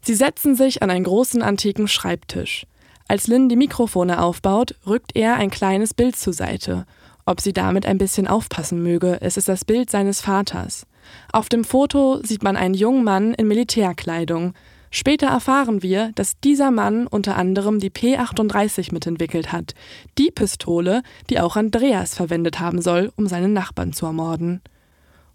Sie 0.00 0.14
setzen 0.14 0.56
sich 0.56 0.82
an 0.82 0.88
einen 0.88 1.04
großen 1.04 1.42
antiken 1.42 1.86
Schreibtisch. 1.86 2.66
Als 3.08 3.26
Lynn 3.26 3.50
die 3.50 3.56
Mikrofone 3.56 4.22
aufbaut, 4.22 4.74
rückt 4.86 5.14
er 5.14 5.34
ein 5.34 5.50
kleines 5.50 5.92
Bild 5.92 6.16
zur 6.16 6.32
Seite. 6.32 6.86
Ob 7.26 7.42
sie 7.42 7.52
damit 7.52 7.84
ein 7.84 7.98
bisschen 7.98 8.26
aufpassen 8.26 8.82
möge, 8.82 9.18
es 9.20 9.36
ist 9.36 9.50
das 9.50 9.66
Bild 9.66 9.90
seines 9.90 10.22
Vaters. 10.22 10.86
Auf 11.32 11.48
dem 11.48 11.64
Foto 11.64 12.20
sieht 12.22 12.42
man 12.42 12.56
einen 12.56 12.74
jungen 12.74 13.04
Mann 13.04 13.34
in 13.34 13.48
Militärkleidung. 13.48 14.54
Später 14.90 15.26
erfahren 15.26 15.82
wir, 15.82 16.12
dass 16.14 16.40
dieser 16.40 16.70
Mann 16.70 17.06
unter 17.06 17.36
anderem 17.36 17.78
die 17.78 17.90
P38 17.90 18.92
mitentwickelt 18.92 19.52
hat, 19.52 19.74
die 20.16 20.30
Pistole, 20.30 21.02
die 21.28 21.40
auch 21.40 21.56
Andreas 21.56 22.14
verwendet 22.14 22.58
haben 22.58 22.80
soll, 22.80 23.12
um 23.16 23.26
seinen 23.26 23.52
Nachbarn 23.52 23.92
zu 23.92 24.06
ermorden. 24.06 24.62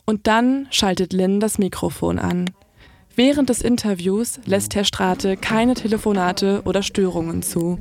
Und 0.06 0.28
dann 0.28 0.68
schaltet 0.72 1.14
Lynn 1.14 1.40
das 1.40 1.60
Mikrofon 1.60 2.20
an. 2.20 2.50
Während 3.16 3.50
des 3.50 3.62
Interviews 3.62 4.40
lässt 4.46 4.74
Herr 4.74 4.86
Strate 4.86 5.38
keine 5.38 5.76
Telefonate 5.76 6.64
oder 6.66 6.82
Störungen 6.82 7.44
zu. 7.44 7.78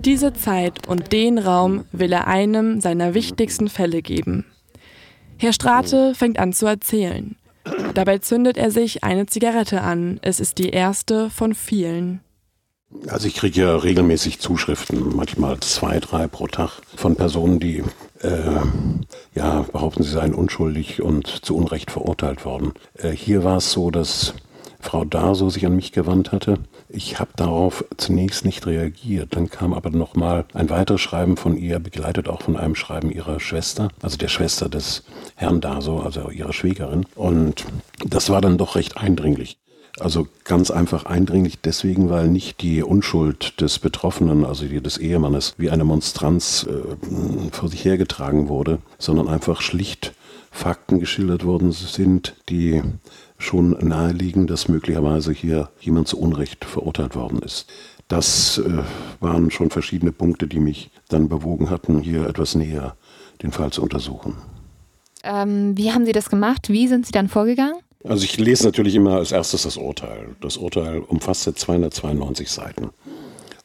Diese 0.00 0.32
Zeit 0.32 0.88
und 0.88 1.12
den 1.12 1.38
Raum 1.38 1.84
will 1.92 2.12
er 2.12 2.26
einem 2.26 2.80
seiner 2.80 3.12
wichtigsten 3.12 3.68
Fälle 3.68 4.00
geben. 4.00 4.46
Herr 5.42 5.52
Strate 5.52 6.14
fängt 6.14 6.38
an 6.38 6.52
zu 6.52 6.66
erzählen. 6.66 7.34
Dabei 7.94 8.18
zündet 8.18 8.56
er 8.56 8.70
sich 8.70 9.02
eine 9.02 9.26
Zigarette 9.26 9.80
an. 9.80 10.20
Es 10.22 10.38
ist 10.38 10.58
die 10.58 10.70
erste 10.70 11.30
von 11.30 11.56
vielen. 11.56 12.20
Also 13.08 13.26
ich 13.26 13.34
kriege 13.34 13.60
ja 13.60 13.74
regelmäßig 13.74 14.38
Zuschriften, 14.38 15.16
manchmal 15.16 15.58
zwei, 15.58 15.98
drei 15.98 16.28
pro 16.28 16.46
Tag, 16.46 16.80
von 16.94 17.16
Personen, 17.16 17.58
die 17.58 17.82
äh, 18.20 18.60
ja 19.34 19.62
behaupten, 19.62 20.04
sie 20.04 20.12
seien 20.12 20.32
unschuldig 20.32 21.02
und 21.02 21.26
zu 21.26 21.56
Unrecht 21.56 21.90
verurteilt 21.90 22.44
worden. 22.44 22.72
Äh, 22.94 23.10
hier 23.10 23.42
war 23.42 23.56
es 23.56 23.72
so, 23.72 23.90
dass 23.90 24.34
Frau 24.82 25.04
Daso 25.04 25.48
sich 25.48 25.64
an 25.64 25.76
mich 25.76 25.92
gewandt 25.92 26.32
hatte 26.32 26.58
ich 26.94 27.18
habe 27.18 27.30
darauf 27.36 27.84
zunächst 27.96 28.44
nicht 28.44 28.66
reagiert. 28.66 29.34
Dann 29.34 29.48
kam 29.50 29.72
aber 29.72 29.90
nochmal 29.90 30.44
ein 30.52 30.70
weiteres 30.70 31.00
Schreiben 31.00 31.36
von 31.36 31.56
ihr, 31.56 31.78
begleitet 31.78 32.28
auch 32.28 32.42
von 32.42 32.56
einem 32.56 32.74
Schreiben 32.74 33.10
ihrer 33.10 33.40
Schwester, 33.40 33.88
also 34.02 34.18
der 34.18 34.28
Schwester 34.28 34.68
des 34.68 35.02
Herrn 35.34 35.60
Daso, 35.60 36.00
also 36.00 36.30
ihrer 36.30 36.52
Schwägerin. 36.52 37.06
Und 37.14 37.64
das 38.06 38.30
war 38.30 38.40
dann 38.40 38.58
doch 38.58 38.76
recht 38.76 38.98
eindringlich. 38.98 39.58
Also 40.00 40.26
ganz 40.44 40.70
einfach 40.70 41.04
eindringlich 41.04 41.60
deswegen, 41.60 42.08
weil 42.08 42.28
nicht 42.28 42.62
die 42.62 42.82
Unschuld 42.82 43.60
des 43.60 43.78
Betroffenen, 43.78 44.44
also 44.44 44.66
die 44.66 44.80
des 44.80 44.96
Ehemannes, 44.98 45.54
wie 45.58 45.70
eine 45.70 45.84
Monstranz 45.84 46.66
äh, 46.68 47.50
vor 47.52 47.68
sich 47.68 47.84
hergetragen 47.84 48.48
wurde, 48.48 48.78
sondern 48.98 49.28
einfach 49.28 49.60
schlicht 49.60 50.12
Fakten 50.50 51.00
geschildert 51.00 51.44
worden 51.44 51.72
sind, 51.72 52.36
die 52.48 52.82
schon 53.42 53.70
naheliegen, 53.80 54.46
dass 54.46 54.68
möglicherweise 54.68 55.32
hier 55.32 55.70
jemand 55.80 56.08
zu 56.08 56.18
Unrecht 56.18 56.64
verurteilt 56.64 57.14
worden 57.14 57.40
ist. 57.40 57.66
Das 58.08 58.58
äh, 58.58 58.78
waren 59.20 59.50
schon 59.50 59.70
verschiedene 59.70 60.12
Punkte, 60.12 60.46
die 60.46 60.60
mich 60.60 60.90
dann 61.08 61.28
bewogen 61.28 61.70
hatten, 61.70 62.00
hier 62.00 62.28
etwas 62.28 62.54
näher 62.54 62.96
den 63.42 63.52
Fall 63.52 63.70
zu 63.70 63.82
untersuchen. 63.82 64.34
Ähm, 65.24 65.76
wie 65.76 65.92
haben 65.92 66.04
Sie 66.04 66.12
das 66.12 66.30
gemacht? 66.30 66.68
Wie 66.68 66.88
sind 66.88 67.06
Sie 67.06 67.12
dann 67.12 67.28
vorgegangen? 67.28 67.76
Also 68.04 68.24
ich 68.24 68.38
lese 68.38 68.64
natürlich 68.64 68.94
immer 68.94 69.16
als 69.16 69.32
erstes 69.32 69.62
das 69.62 69.76
Urteil. 69.76 70.34
Das 70.40 70.56
Urteil 70.56 70.98
umfasste 70.98 71.54
292 71.54 72.50
Seiten. 72.50 72.90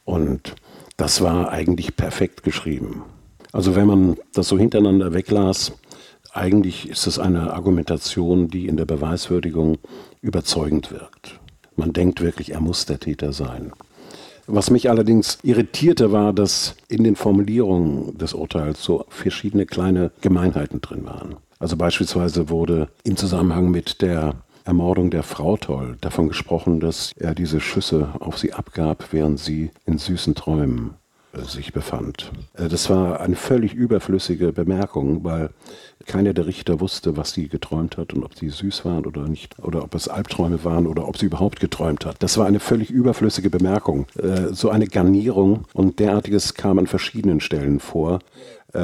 Und 0.05 0.55
das 0.95 1.21
war 1.21 1.51
eigentlich 1.51 1.95
perfekt 1.95 2.43
geschrieben. 2.43 3.03
Also 3.51 3.75
wenn 3.75 3.87
man 3.87 4.17
das 4.33 4.47
so 4.47 4.57
hintereinander 4.57 5.13
weglas, 5.13 5.73
eigentlich 6.37 6.89
ist 6.89 7.07
es 7.07 7.19
eine 7.19 7.53
Argumentation, 7.53 8.47
die 8.47 8.67
in 8.67 8.77
der 8.77 8.85
Beweiswürdigung 8.85 9.77
überzeugend 10.21 10.91
wirkt. 10.91 11.39
Man 11.75 11.93
denkt 11.93 12.21
wirklich, 12.21 12.53
er 12.53 12.61
muss 12.61 12.85
der 12.85 12.99
Täter 12.99 13.33
sein. 13.33 13.71
Was 14.45 14.69
mich 14.69 14.89
allerdings 14.89 15.39
irritierte, 15.43 16.11
war, 16.11 16.31
dass 16.31 16.75
in 16.87 17.03
den 17.03 17.15
Formulierungen 17.17 18.17
des 18.17 18.33
Urteils 18.33 18.81
so 18.81 19.05
verschiedene 19.09 19.65
kleine 19.65 20.11
Gemeinheiten 20.21 20.79
drin 20.79 21.05
waren. 21.05 21.35
Also 21.59 21.75
beispielsweise 21.75 22.49
wurde 22.49 22.87
im 23.03 23.17
Zusammenhang 23.17 23.69
mit 23.69 24.01
der 24.01 24.35
Ermordung 24.63 25.09
der 25.09 25.23
Frau 25.23 25.57
Toll 25.57 25.97
davon 26.01 26.27
gesprochen, 26.27 26.79
dass 26.79 27.11
er 27.17 27.35
diese 27.35 27.59
Schüsse 27.59 28.09
auf 28.19 28.37
sie 28.37 28.53
abgab, 28.53 29.07
während 29.11 29.39
sie 29.39 29.71
in 29.85 29.97
süßen 29.97 30.35
Träumen 30.35 30.91
sich 31.33 31.73
befand. 31.73 32.31
Äh, 32.53 32.67
das 32.67 32.89
war 32.89 33.19
eine 33.19 33.35
völlig 33.35 33.73
überflüssige 33.73 34.53
Bemerkung, 34.53 35.23
weil 35.23 35.49
keiner 36.05 36.33
der 36.33 36.47
Richter 36.47 36.79
wusste, 36.79 37.17
was 37.17 37.31
sie 37.31 37.47
geträumt 37.47 37.97
hat 37.97 38.13
und 38.13 38.23
ob 38.23 38.35
sie 38.35 38.49
süß 38.49 38.85
waren 38.85 39.05
oder 39.05 39.27
nicht, 39.27 39.59
oder 39.59 39.83
ob 39.83 39.93
es 39.95 40.07
Albträume 40.07 40.63
waren 40.63 40.87
oder 40.87 41.07
ob 41.07 41.17
sie 41.17 41.25
überhaupt 41.25 41.59
geträumt 41.59 42.05
hat. 42.05 42.21
Das 42.23 42.37
war 42.37 42.45
eine 42.45 42.59
völlig 42.59 42.89
überflüssige 42.89 43.49
Bemerkung. 43.49 44.05
Äh, 44.17 44.53
so 44.53 44.69
eine 44.69 44.87
Garnierung 44.87 45.65
und 45.73 45.99
derartiges 45.99 46.53
kam 46.53 46.79
an 46.79 46.87
verschiedenen 46.87 47.39
Stellen 47.39 47.79
vor, 47.79 48.19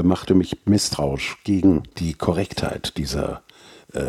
machte 0.02 0.34
mich 0.34 0.60
misstrauisch 0.66 1.38
gegen 1.44 1.84
die 2.00 2.14
Korrektheit 2.14 2.98
dieser 2.98 3.42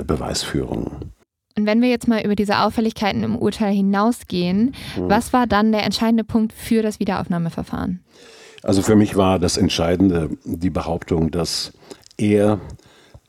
Beweisführung. 0.07 1.11
Und 1.56 1.66
wenn 1.66 1.80
wir 1.80 1.88
jetzt 1.88 2.08
mal 2.08 2.23
über 2.23 2.34
diese 2.34 2.58
Auffälligkeiten 2.58 3.23
im 3.23 3.37
Urteil 3.37 3.73
hinausgehen, 3.73 4.75
mhm. 4.96 5.08
was 5.08 5.32
war 5.32 5.46
dann 5.46 5.70
der 5.70 5.84
entscheidende 5.84 6.25
Punkt 6.25 6.52
für 6.52 6.82
das 6.82 6.99
Wiederaufnahmeverfahren? 6.99 8.00
Also 8.64 8.82
für 8.82 8.96
mich 8.96 9.16
war 9.16 9.38
das 9.38 9.56
Entscheidende 9.56 10.30
die 10.44 10.70
Behauptung, 10.70 11.30
dass 11.30 11.73
er 12.16 12.61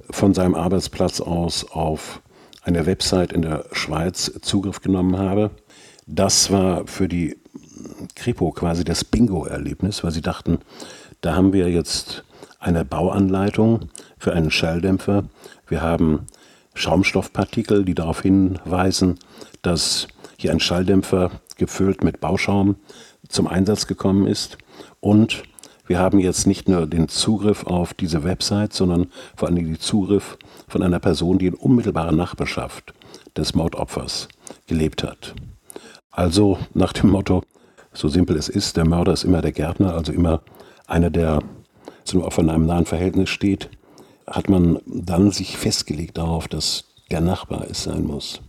von 0.09 0.33
seinem 0.33 0.55
Arbeitsplatz 0.55 1.19
aus 1.19 1.69
auf 1.71 2.21
eine 2.63 2.85
Website 2.85 3.31
in 3.31 3.43
der 3.43 3.65
Schweiz 3.73 4.31
Zugriff 4.41 4.81
genommen 4.81 5.17
habe. 5.17 5.51
Das 6.07 6.51
war 6.51 6.87
für 6.87 7.07
die 7.07 7.37
Kripo 8.15 8.51
quasi 8.51 8.83
das 8.83 9.03
Bingo-Erlebnis, 9.03 10.03
weil 10.03 10.11
sie 10.11 10.21
dachten, 10.21 10.59
da 11.21 11.35
haben 11.35 11.53
wir 11.53 11.69
jetzt 11.69 12.23
eine 12.59 12.85
Bauanleitung 12.85 13.89
für 14.17 14.33
einen 14.33 14.49
Schalldämpfer. 14.49 15.25
Wir 15.67 15.81
haben 15.81 16.25
Schaumstoffpartikel, 16.75 17.83
die 17.83 17.95
darauf 17.95 18.21
hinweisen, 18.21 19.17
dass 19.61 20.07
hier 20.37 20.51
ein 20.51 20.59
Schalldämpfer 20.59 21.31
gefüllt 21.57 22.03
mit 22.03 22.19
Bauschaum 22.19 22.75
zum 23.27 23.47
Einsatz 23.47 23.87
gekommen 23.87 24.27
ist. 24.27 24.57
Und 24.99 25.43
wir 25.87 25.99
haben 25.99 26.19
jetzt 26.19 26.47
nicht 26.47 26.67
nur 26.67 26.87
den 26.87 27.07
Zugriff 27.07 27.65
auf 27.65 27.93
diese 27.93 28.23
Website, 28.23 28.73
sondern 28.73 29.07
vor 29.35 29.47
allem 29.47 29.57
den 29.57 29.79
Zugriff 29.79 30.37
von 30.67 30.83
einer 30.83 30.99
Person, 30.99 31.39
die 31.39 31.47
in 31.47 31.53
unmittelbarer 31.53 32.11
Nachbarschaft 32.11 32.93
des 33.37 33.53
Mordopfers 33.53 34.27
gelebt 34.67 35.03
hat. 35.03 35.33
Also 36.11 36.57
nach 36.73 36.93
dem 36.93 37.09
Motto, 37.09 37.43
so 37.93 38.07
simpel 38.07 38.35
es 38.37 38.49
ist, 38.49 38.77
der 38.77 38.87
Mörder 38.87 39.13
ist 39.13 39.23
immer 39.23 39.41
der 39.41 39.51
Gärtner, 39.51 39.93
also 39.93 40.11
immer 40.11 40.41
einer, 40.87 41.09
der 41.09 41.41
zum 42.03 42.21
Opfer 42.21 42.41
in 42.41 42.49
einem 42.49 42.65
nahen 42.65 42.85
Verhältnis 42.85 43.29
steht, 43.29 43.69
hat 44.27 44.49
man 44.49 44.79
dann 44.85 45.31
sich 45.31 45.57
festgelegt 45.57 46.17
darauf, 46.17 46.47
dass 46.47 46.85
der 47.11 47.21
Nachbar 47.21 47.65
es 47.69 47.83
sein 47.83 48.05
muss 48.05 48.41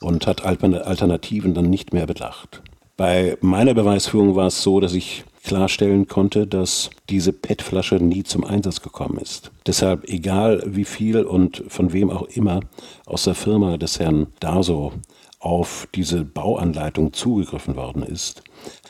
und 0.00 0.26
hat 0.26 0.44
Alternativen 0.44 1.54
dann 1.54 1.70
nicht 1.70 1.92
mehr 1.92 2.06
bedacht. 2.06 2.62
Bei 2.96 3.36
meiner 3.40 3.74
Beweisführung 3.74 4.36
war 4.36 4.46
es 4.46 4.62
so, 4.62 4.80
dass 4.80 4.94
ich 4.94 5.24
klarstellen 5.44 6.08
konnte, 6.08 6.46
dass 6.46 6.90
diese 7.08 7.32
PET-Flasche 7.32 7.96
nie 7.96 8.24
zum 8.24 8.44
Einsatz 8.44 8.82
gekommen 8.82 9.18
ist. 9.18 9.52
Deshalb, 9.66 10.08
egal 10.08 10.62
wie 10.66 10.84
viel 10.84 11.22
und 11.22 11.62
von 11.68 11.92
wem 11.92 12.10
auch 12.10 12.22
immer 12.22 12.60
aus 13.04 13.24
der 13.24 13.34
Firma 13.34 13.76
des 13.76 14.00
Herrn 14.00 14.26
Daso 14.40 14.92
auf 15.38 15.86
diese 15.94 16.24
Bauanleitung 16.24 17.12
zugegriffen 17.12 17.76
worden 17.76 18.02
ist, 18.02 18.42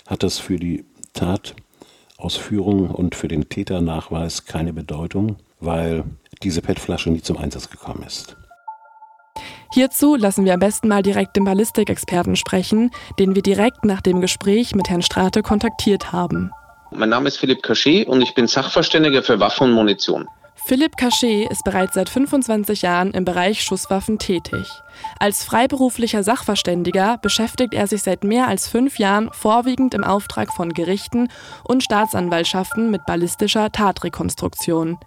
hat 0.06 0.22
das 0.22 0.38
für 0.38 0.58
die 0.58 0.84
Tatausführung 1.12 2.90
und 2.90 3.14
für 3.14 3.28
den 3.28 3.48
Täternachweis 3.48 4.46
keine 4.46 4.72
Bedeutung, 4.72 5.36
weil 5.60 6.04
diese 6.42 6.62
PET-Flasche 6.62 7.10
nie 7.10 7.22
zum 7.22 7.36
Einsatz 7.36 7.70
gekommen 7.70 8.04
ist. 8.06 8.36
Hierzu 9.72 10.16
lassen 10.16 10.44
wir 10.44 10.54
am 10.54 10.60
besten 10.60 10.88
mal 10.88 11.02
direkt 11.02 11.36
den 11.36 11.44
Ballistikexperten 11.44 12.36
sprechen, 12.36 12.90
den 13.18 13.34
wir 13.34 13.42
direkt 13.42 13.84
nach 13.84 14.00
dem 14.00 14.20
Gespräch 14.20 14.74
mit 14.74 14.88
Herrn 14.88 15.02
Strate 15.02 15.42
kontaktiert 15.42 16.12
haben. 16.12 16.50
Mein 16.92 17.10
Name 17.10 17.28
ist 17.28 17.38
Philipp 17.38 17.62
Cachet 17.62 18.06
und 18.06 18.22
ich 18.22 18.34
bin 18.34 18.46
Sachverständiger 18.46 19.22
für 19.22 19.40
Waffen 19.40 19.68
und 19.68 19.72
Munition. 19.72 20.28
Philipp 20.64 20.96
Cachet 20.96 21.48
ist 21.50 21.62
bereits 21.62 21.94
seit 21.94 22.08
25 22.08 22.82
Jahren 22.82 23.12
im 23.12 23.24
Bereich 23.24 23.62
Schusswaffen 23.62 24.18
tätig. 24.18 24.66
Als 25.20 25.44
freiberuflicher 25.44 26.24
Sachverständiger 26.24 27.18
beschäftigt 27.18 27.72
er 27.72 27.86
sich 27.86 28.02
seit 28.02 28.24
mehr 28.24 28.48
als 28.48 28.66
fünf 28.66 28.98
Jahren 28.98 29.30
vorwiegend 29.32 29.94
im 29.94 30.02
Auftrag 30.02 30.52
von 30.52 30.72
Gerichten 30.72 31.28
und 31.62 31.84
Staatsanwaltschaften 31.84 32.90
mit 32.90 33.06
ballistischer 33.06 33.70
Tatrekonstruktion. 33.70 34.98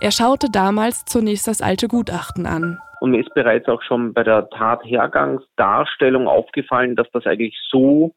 Er 0.00 0.10
schaute 0.10 0.48
damals 0.50 1.04
zunächst 1.04 1.46
das 1.46 1.60
alte 1.62 1.88
Gutachten 1.88 2.46
an. 2.46 2.78
Und 3.00 3.10
mir 3.10 3.20
ist 3.20 3.34
bereits 3.34 3.68
auch 3.68 3.82
schon 3.82 4.12
bei 4.14 4.22
der 4.22 4.48
Tathergangsdarstellung 4.50 6.28
aufgefallen, 6.28 6.96
dass 6.96 7.10
das 7.12 7.26
eigentlich 7.26 7.58
so 7.70 8.14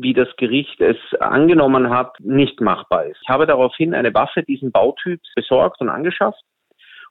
wie 0.00 0.14
das 0.14 0.28
Gericht 0.36 0.80
es 0.80 0.96
angenommen 1.18 1.90
hat, 1.90 2.20
nicht 2.20 2.60
machbar 2.60 3.06
ist. 3.06 3.18
Ich 3.22 3.28
habe 3.28 3.46
daraufhin 3.46 3.94
eine 3.94 4.14
Waffe 4.14 4.44
diesen 4.44 4.70
Bautyps 4.70 5.28
besorgt 5.34 5.80
und 5.80 5.88
angeschafft 5.88 6.40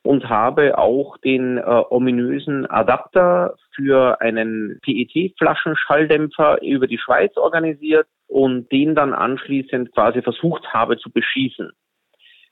und 0.04 0.30
habe 0.30 0.78
auch 0.78 1.18
den 1.18 1.58
äh, 1.58 1.62
ominösen 1.62 2.66
Adapter 2.66 3.56
für 3.76 4.22
einen 4.22 4.80
PET-Flaschenschalldämpfer 4.84 6.62
über 6.62 6.88
die 6.88 6.98
Schweiz 6.98 7.36
organisiert 7.36 8.08
und 8.28 8.72
den 8.72 8.96
dann 8.96 9.14
anschließend 9.14 9.94
quasi 9.94 10.22
versucht 10.22 10.74
habe 10.74 10.98
zu 10.98 11.12
beschießen. 11.12 11.72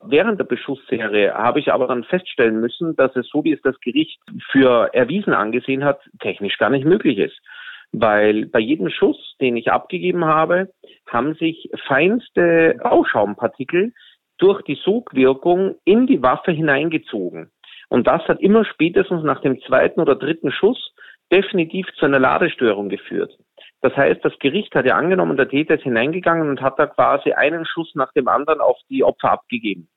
Während 0.02 0.38
der 0.38 0.44
Beschussserie 0.44 1.32
habe 1.34 1.60
ich 1.60 1.72
aber 1.72 1.86
dann 1.86 2.04
feststellen 2.04 2.60
müssen, 2.60 2.96
dass 2.96 3.14
es 3.16 3.28
so, 3.28 3.44
wie 3.44 3.52
es 3.52 3.62
das 3.62 3.78
Gericht 3.80 4.20
für 4.50 4.92
erwiesen 4.92 5.32
angesehen 5.32 5.84
hat, 5.84 6.00
technisch 6.20 6.58
gar 6.58 6.70
nicht 6.70 6.84
möglich 6.84 7.18
ist 7.18 7.40
weil 7.92 8.46
bei 8.46 8.58
jedem 8.58 8.90
Schuss, 8.90 9.36
den 9.40 9.56
ich 9.56 9.70
abgegeben 9.70 10.24
habe, 10.24 10.70
haben 11.06 11.34
sich 11.34 11.70
feinste 11.86 12.78
Bauschaumpartikel 12.82 13.92
durch 14.38 14.62
die 14.62 14.78
Sogwirkung 14.84 15.76
in 15.84 16.06
die 16.06 16.22
Waffe 16.22 16.52
hineingezogen. 16.52 17.50
Und 17.88 18.06
das 18.06 18.22
hat 18.28 18.40
immer 18.40 18.64
spätestens 18.64 19.22
nach 19.22 19.40
dem 19.40 19.60
zweiten 19.62 20.00
oder 20.00 20.16
dritten 20.16 20.50
Schuss 20.50 20.92
definitiv 21.32 21.86
zu 21.98 22.06
einer 22.06 22.18
Ladestörung 22.18 22.88
geführt. 22.88 23.32
Das 23.82 23.96
heißt, 23.96 24.24
das 24.24 24.38
Gericht 24.38 24.74
hat 24.74 24.86
ja 24.86 24.96
angenommen, 24.96 25.36
der 25.36 25.48
Täter 25.48 25.74
ist 25.74 25.82
hineingegangen 25.82 26.48
und 26.48 26.60
hat 26.60 26.78
da 26.78 26.86
quasi 26.86 27.32
einen 27.32 27.64
Schuss 27.66 27.94
nach 27.94 28.12
dem 28.12 28.28
anderen 28.28 28.60
auf 28.60 28.78
die 28.88 29.04
Opfer 29.04 29.32
abgegeben 29.32 29.88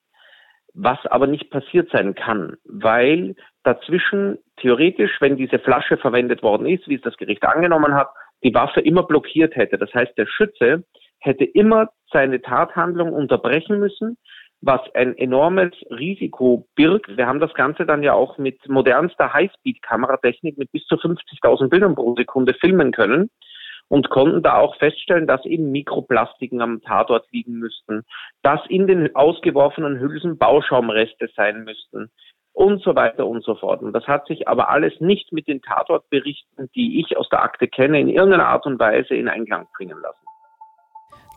was 0.73 0.99
aber 1.07 1.27
nicht 1.27 1.49
passiert 1.49 1.89
sein 1.91 2.15
kann, 2.15 2.57
weil 2.63 3.35
dazwischen 3.63 4.37
theoretisch, 4.57 5.17
wenn 5.19 5.37
diese 5.37 5.59
Flasche 5.59 5.97
verwendet 5.97 6.43
worden 6.43 6.67
ist, 6.67 6.87
wie 6.87 6.95
es 6.95 7.01
das 7.01 7.17
Gericht 7.17 7.43
angenommen 7.45 7.93
hat, 7.93 8.09
die 8.43 8.53
Waffe 8.53 8.81
immer 8.81 9.03
blockiert 9.03 9.55
hätte. 9.55 9.77
Das 9.77 9.93
heißt, 9.93 10.17
der 10.17 10.27
Schütze 10.27 10.83
hätte 11.19 11.43
immer 11.43 11.89
seine 12.11 12.41
Tathandlung 12.41 13.11
unterbrechen 13.11 13.79
müssen, 13.79 14.17
was 14.61 14.81
ein 14.93 15.17
enormes 15.17 15.73
Risiko 15.89 16.67
birgt. 16.75 17.17
Wir 17.17 17.27
haben 17.27 17.39
das 17.39 17.53
Ganze 17.53 17.85
dann 17.85 18.03
ja 18.03 18.13
auch 18.13 18.37
mit 18.37 18.67
modernster 18.67 19.33
Highspeed-Kameratechnik 19.33 20.57
mit 20.57 20.71
bis 20.71 20.85
zu 20.85 20.95
50.000 20.95 21.69
Bildern 21.69 21.95
pro 21.95 22.15
Sekunde 22.15 22.53
filmen 22.53 22.91
können 22.91 23.29
und 23.89 24.09
konnten 24.09 24.41
da 24.41 24.57
auch 24.57 24.75
feststellen, 24.77 25.27
dass 25.27 25.45
eben 25.45 25.71
Mikroplastiken 25.71 26.61
am 26.61 26.81
Tatort 26.81 27.25
liegen 27.31 27.53
müssten, 27.53 28.03
dass 28.43 28.61
in 28.69 28.87
den 28.87 29.15
ausgeworfenen 29.15 29.99
Hülsen 29.99 30.37
Bauschaumreste 30.37 31.29
sein 31.35 31.63
müssten 31.65 32.09
und 32.53 32.81
so 32.83 32.95
weiter 32.95 33.27
und 33.27 33.43
so 33.43 33.55
fort. 33.55 33.81
Und 33.81 33.93
das 33.93 34.07
hat 34.07 34.27
sich 34.27 34.47
aber 34.47 34.69
alles 34.69 34.93
nicht 34.99 35.31
mit 35.33 35.47
den 35.47 35.61
Tatortberichten, 35.61 36.69
die 36.75 36.99
ich 36.99 37.17
aus 37.17 37.29
der 37.29 37.43
Akte 37.43 37.67
kenne, 37.67 37.99
in 37.99 38.07
irgendeiner 38.07 38.47
Art 38.47 38.65
und 38.65 38.79
Weise 38.79 39.15
in 39.15 39.27
Einklang 39.27 39.67
bringen 39.75 39.97
lassen. 40.01 40.25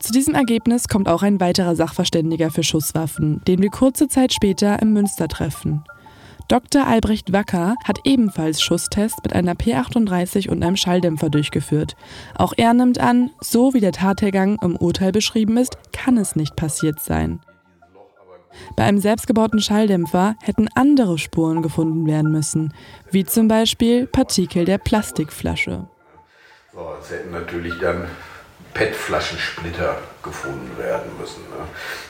Zu 0.01 0.13
diesem 0.13 0.35
Ergebnis 0.35 0.89
kommt 0.89 1.09
auch 1.09 1.23
ein 1.23 1.41
weiterer 1.41 1.77
Sachverständiger 1.77 2.51
für 2.51 2.65
Schusswaffen, 2.65 3.41
den 3.47 3.63
wir 3.63 3.71
kurze 3.71 4.09
Zeit 4.09 4.33
später 4.33 4.83
im 4.83 4.93
Münster 4.93 5.29
treffen. 5.29 5.85
Dr. 6.53 6.87
Albrecht 6.87 7.33
Wacker 7.33 7.77
hat 7.83 8.01
ebenfalls 8.05 8.61
Schusstests 8.61 9.23
mit 9.23 9.33
einer 9.33 9.55
P38 9.55 10.51
und 10.51 10.63
einem 10.63 10.77
Schalldämpfer 10.77 11.31
durchgeführt. 11.31 11.97
Auch 12.37 12.53
er 12.55 12.75
nimmt 12.75 12.99
an, 12.99 13.31
so 13.41 13.73
wie 13.73 13.81
der 13.81 13.93
Tathergang 13.93 14.59
im 14.61 14.77
Urteil 14.77 15.13
beschrieben 15.13 15.57
ist, 15.57 15.79
kann 15.95 16.19
es 16.19 16.37
nicht 16.37 16.55
passiert 16.55 17.01
sein. 17.01 17.41
Bei 18.77 18.85
einem 18.85 18.99
selbstgebauten 18.99 19.61
Schalldämpfer 19.61 20.37
hätten 20.43 20.69
andere 20.75 21.17
Spuren 21.17 21.63
gefunden 21.63 22.07
werden 22.07 22.31
müssen, 22.31 22.75
wie 23.11 23.25
zum 23.25 23.49
Beispiel 23.49 24.07
Partikel 24.07 24.67
der 24.67 24.77
Plastikflasche. 24.77 25.87
So, 26.75 26.93
es 27.01 27.11
hätten 27.11 27.31
natürlich 27.31 27.79
dann 27.81 28.09
PET-Flaschensplitter 28.75 29.97
gefunden 30.23 30.77
werden 30.77 31.13
müssen. 31.19 31.41
Ne? 31.45 31.65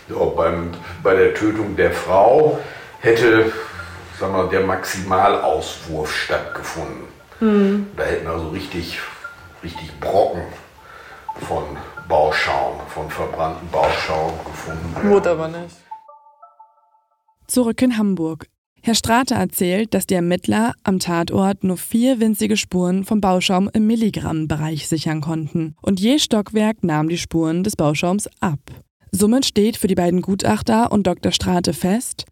So, 0.09 0.35
beim, 0.37 0.73
bei 1.05 1.15
der 1.15 1.33
Tötung 1.33 1.77
der 1.77 1.93
Frau 1.93 2.59
hätte 2.99 3.53
sagen 4.23 4.35
wir, 4.35 4.49
der 4.49 4.65
Maximalauswurf 4.65 6.15
stattgefunden. 6.15 7.09
Mhm. 7.41 7.89
Da 7.97 8.05
hätten 8.05 8.29
also 8.29 8.51
richtig, 8.51 9.01
richtig 9.65 9.91
Brocken 9.99 10.43
von 11.49 11.65
Bauschaum, 12.09 12.79
von 12.87 13.11
verbrannten 13.11 13.69
Bauschaum 13.71 14.33
gefunden. 14.45 15.11
Wurde 15.11 15.31
aber 15.31 15.49
nicht. 15.49 15.77
Zurück 17.49 17.83
in 17.83 17.99
Hamburg. 17.99 18.47
Herr 18.81 18.95
Strate 18.95 19.35
erzählt, 19.35 19.93
dass 19.93 20.07
die 20.07 20.15
Ermittler 20.15 20.75
am 20.85 21.01
Tatort 21.01 21.65
nur 21.65 21.77
vier 21.77 22.21
winzige 22.21 22.57
Spuren 22.57 23.05
vom 23.05 23.21
Bauschaum 23.21 23.69
im 23.73 23.89
Milligrammbereich 23.89 24.89
sichern 24.89 25.21
konnten. 25.21 25.75
Und 25.83 25.99
je 25.99 26.21
Stockwerk 26.21 26.85
nahm 26.85 27.09
die 27.09 27.19
Spuren 27.19 27.65
des 27.65 27.75
Bauschaums 27.75 28.29
ab. 28.41 28.61
Somit 29.11 29.47
steht 29.47 29.77
für 29.77 29.89
die 29.89 29.95
beiden 29.95 30.23
Gutachter 30.23 30.93
und 30.93 31.07
Dr. 31.07 31.33
Strate 31.33 31.75
fest, 31.75 32.25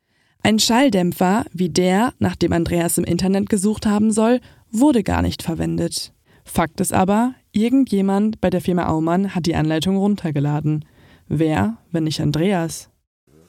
ein 0.43 0.59
Schalldämpfer, 0.59 1.45
wie 1.53 1.69
der, 1.69 2.15
nach 2.19 2.37
dem 2.37 2.53
Andreas 2.53 2.99
im 2.99 3.05
Internet 3.05 3.49
gesucht 3.49 3.87
haben 3.87 4.11
soll, 4.11 4.41
wurde 4.71 5.03
gar 5.03 5.23
nicht 5.23 5.43
verwendet. 5.43 6.13
Fakt 6.45 6.81
ist 6.81 6.93
aber, 6.93 7.35
irgendjemand 7.53 8.41
bei 8.41 8.51
der 8.51 8.61
Firma 8.61 8.87
Aumann 8.87 9.35
hat 9.35 9.47
die 9.47 9.55
Anleitung 9.55 9.97
runtergeladen. 9.97 10.85
Wer, 11.29 11.77
wenn 11.91 12.05
nicht 12.05 12.21
Andreas? 12.21 12.89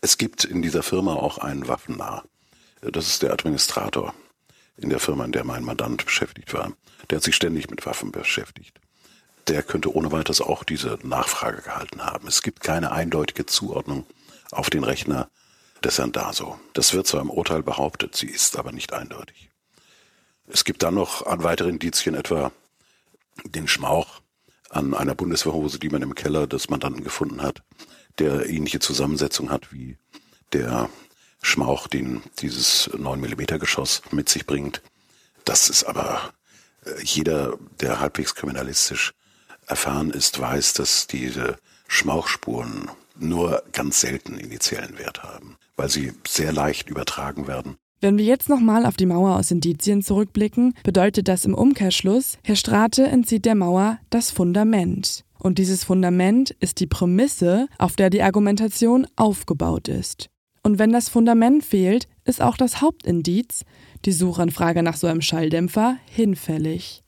Es 0.01 0.17
gibt 0.17 0.43
in 0.43 0.61
dieser 0.61 0.83
Firma 0.83 1.15
auch 1.15 1.37
einen 1.37 1.67
Waffennah. 1.67 2.23
Das 2.81 3.07
ist 3.07 3.21
der 3.21 3.31
Administrator 3.31 4.13
in 4.77 4.89
der 4.89 4.99
Firma, 4.99 5.25
in 5.25 5.31
der 5.31 5.43
mein 5.43 5.63
Mandant 5.63 6.05
beschäftigt 6.05 6.53
war. 6.53 6.73
Der 7.09 7.17
hat 7.17 7.23
sich 7.23 7.35
ständig 7.35 7.69
mit 7.69 7.85
Waffen 7.85 8.11
beschäftigt. 8.11 8.79
Der 9.47 9.63
könnte 9.63 9.93
ohne 9.93 10.11
weiteres 10.11 10.41
auch 10.41 10.63
diese 10.63 10.97
Nachfrage 11.03 11.61
gehalten 11.61 12.01
haben. 12.01 12.27
Es 12.27 12.41
gibt 12.41 12.61
keine 12.61 12.91
eindeutige 12.91 13.45
Zuordnung 13.45 14.05
auf 14.51 14.69
den 14.69 14.83
Rechner 14.83 15.29
des 15.83 15.97
Herrn 15.97 16.11
Daso. 16.11 16.59
Das 16.73 16.93
wird 16.93 17.07
zwar 17.07 17.21
im 17.21 17.29
Urteil 17.29 17.63
behauptet, 17.63 18.15
sie 18.15 18.27
ist 18.27 18.57
aber 18.57 18.71
nicht 18.71 18.93
eindeutig. 18.93 19.49
Es 20.47 20.63
gibt 20.63 20.83
dann 20.83 20.95
noch 20.95 21.25
an 21.25 21.43
weitere 21.43 21.69
Indizien, 21.69 22.15
etwa 22.15 22.51
den 23.45 23.67
Schmauch 23.67 24.21
an 24.69 24.93
einer 24.93 25.15
Bundeswehrhose, 25.15 25.79
die 25.79 25.89
man 25.89 26.01
im 26.01 26.15
Keller 26.15 26.47
des 26.47 26.69
Mandanten 26.69 27.03
gefunden 27.03 27.41
hat, 27.41 27.63
der 28.19 28.49
ähnliche 28.49 28.79
Zusammensetzung 28.79 29.49
hat 29.49 29.71
wie 29.71 29.97
der 30.53 30.89
Schmauch, 31.41 31.87
den 31.87 32.21
dieses 32.39 32.89
9 32.95 33.19
mm 33.19 33.59
Geschoss 33.59 34.01
mit 34.11 34.29
sich 34.29 34.45
bringt. 34.45 34.81
Das 35.45 35.69
ist 35.69 35.83
aber 35.85 36.33
äh, 36.85 37.01
jeder, 37.03 37.57
der 37.79 37.99
halbwegs 37.99 38.35
kriminalistisch 38.35 39.13
erfahren 39.65 40.11
ist, 40.11 40.39
weiß, 40.39 40.73
dass 40.73 41.07
diese 41.07 41.57
Schmauchspuren 41.87 42.91
nur 43.15 43.63
ganz 43.71 44.01
selten 44.01 44.37
initiellen 44.37 44.97
Wert 44.97 45.23
haben 45.23 45.57
weil 45.77 45.89
sie 45.89 46.13
sehr 46.27 46.51
leicht 46.51 46.89
übertragen 46.89 47.47
werden. 47.47 47.75
Wenn 48.01 48.17
wir 48.17 48.25
jetzt 48.25 48.49
nochmal 48.49 48.85
auf 48.87 48.97
die 48.97 49.05
Mauer 49.05 49.35
aus 49.35 49.51
Indizien 49.51 50.01
zurückblicken, 50.01 50.73
bedeutet 50.83 51.27
das 51.27 51.45
im 51.45 51.53
Umkehrschluss, 51.53 52.39
Herr 52.43 52.55
Strate 52.55 53.03
entzieht 53.03 53.45
der 53.45 53.53
Mauer 53.53 53.99
das 54.09 54.31
Fundament. 54.31 55.23
Und 55.37 55.59
dieses 55.59 55.83
Fundament 55.83 56.51
ist 56.59 56.79
die 56.79 56.87
Prämisse, 56.87 57.67
auf 57.77 57.95
der 57.95 58.09
die 58.09 58.23
Argumentation 58.23 59.07
aufgebaut 59.15 59.87
ist. 59.87 60.29
Und 60.63 60.79
wenn 60.79 60.91
das 60.91 61.09
Fundament 61.09 61.63
fehlt, 61.63 62.07
ist 62.25 62.41
auch 62.41 62.57
das 62.57 62.81
Hauptindiz, 62.81 63.65
die 64.05 64.11
Suchanfrage 64.11 64.83
nach 64.83 64.95
so 64.95 65.07
einem 65.07 65.21
Schalldämpfer, 65.21 65.97
hinfällig. 66.05 67.03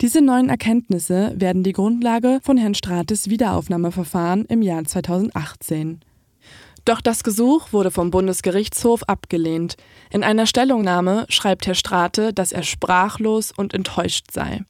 Diese 0.00 0.20
neuen 0.20 0.48
Erkenntnisse 0.48 1.32
werden 1.36 1.62
die 1.62 1.72
Grundlage 1.72 2.40
von 2.42 2.56
Herrn 2.56 2.74
Strates 2.74 3.30
Wiederaufnahmeverfahren 3.30 4.44
im 4.46 4.62
Jahr 4.62 4.84
2018. 4.84 6.00
Doch 6.84 7.00
das 7.00 7.24
Gesuch 7.24 7.72
wurde 7.72 7.90
vom 7.90 8.10
Bundesgerichtshof 8.10 9.04
abgelehnt. 9.04 9.76
In 10.10 10.22
einer 10.22 10.46
Stellungnahme 10.46 11.24
schreibt 11.30 11.66
Herr 11.66 11.74
Strate, 11.74 12.34
dass 12.34 12.52
er 12.52 12.62
sprachlos 12.62 13.52
und 13.56 13.72
enttäuscht 13.72 14.26
sei. 14.30 14.64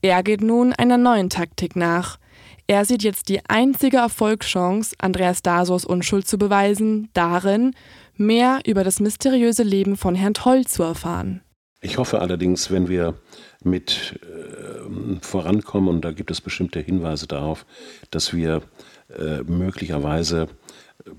Er 0.00 0.22
geht 0.22 0.40
nun 0.40 0.72
einer 0.72 0.96
neuen 0.96 1.28
Taktik 1.28 1.76
nach. 1.76 2.18
Er 2.66 2.84
sieht 2.84 3.02
jetzt 3.02 3.28
die 3.28 3.40
einzige 3.48 3.98
Erfolgschance, 3.98 4.94
Andreas 4.98 5.42
Dasos 5.42 5.84
Unschuld 5.84 6.26
zu 6.26 6.38
beweisen, 6.38 7.10
darin, 7.12 7.74
mehr 8.16 8.60
über 8.66 8.82
das 8.82 9.00
mysteriöse 9.00 9.62
Leben 9.62 9.96
von 9.96 10.14
Herrn 10.14 10.34
Toll 10.34 10.66
zu 10.66 10.82
erfahren. 10.82 11.42
Ich 11.80 11.98
hoffe 11.98 12.20
allerdings, 12.20 12.70
wenn 12.70 12.88
wir 12.88 13.14
mit 13.62 14.18
äh, 14.22 15.20
vorankommen, 15.20 15.88
und 15.88 16.04
da 16.04 16.12
gibt 16.12 16.30
es 16.30 16.40
bestimmte 16.40 16.80
Hinweise 16.80 17.26
darauf, 17.26 17.66
dass 18.10 18.32
wir 18.34 18.62
äh, 19.16 19.42
möglicherweise 19.44 20.48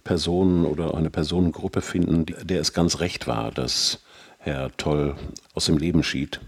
Personen 0.04 0.66
oder 0.66 0.96
eine 0.96 1.10
Personengruppe 1.10 1.82
finden, 1.82 2.26
der 2.44 2.62
es 2.62 2.74
ganz 2.74 3.00
recht 3.00 3.28
war, 3.28 3.52
dass 3.52 4.00
Herr 4.38 4.72
Toll 4.78 5.16
aus 5.54 5.66
dem 5.66 5.78
Leben 5.78 6.04
schied. 6.04 6.40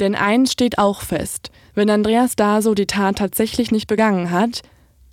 Denn 0.00 0.14
eins 0.14 0.52
steht 0.52 0.78
auch 0.78 1.02
fest, 1.02 1.50
wenn 1.74 1.90
Andreas 1.90 2.34
Daso 2.34 2.74
die 2.74 2.86
Tat 2.86 3.18
tatsächlich 3.18 3.70
nicht 3.70 3.86
begangen 3.86 4.30
hat, 4.30 4.62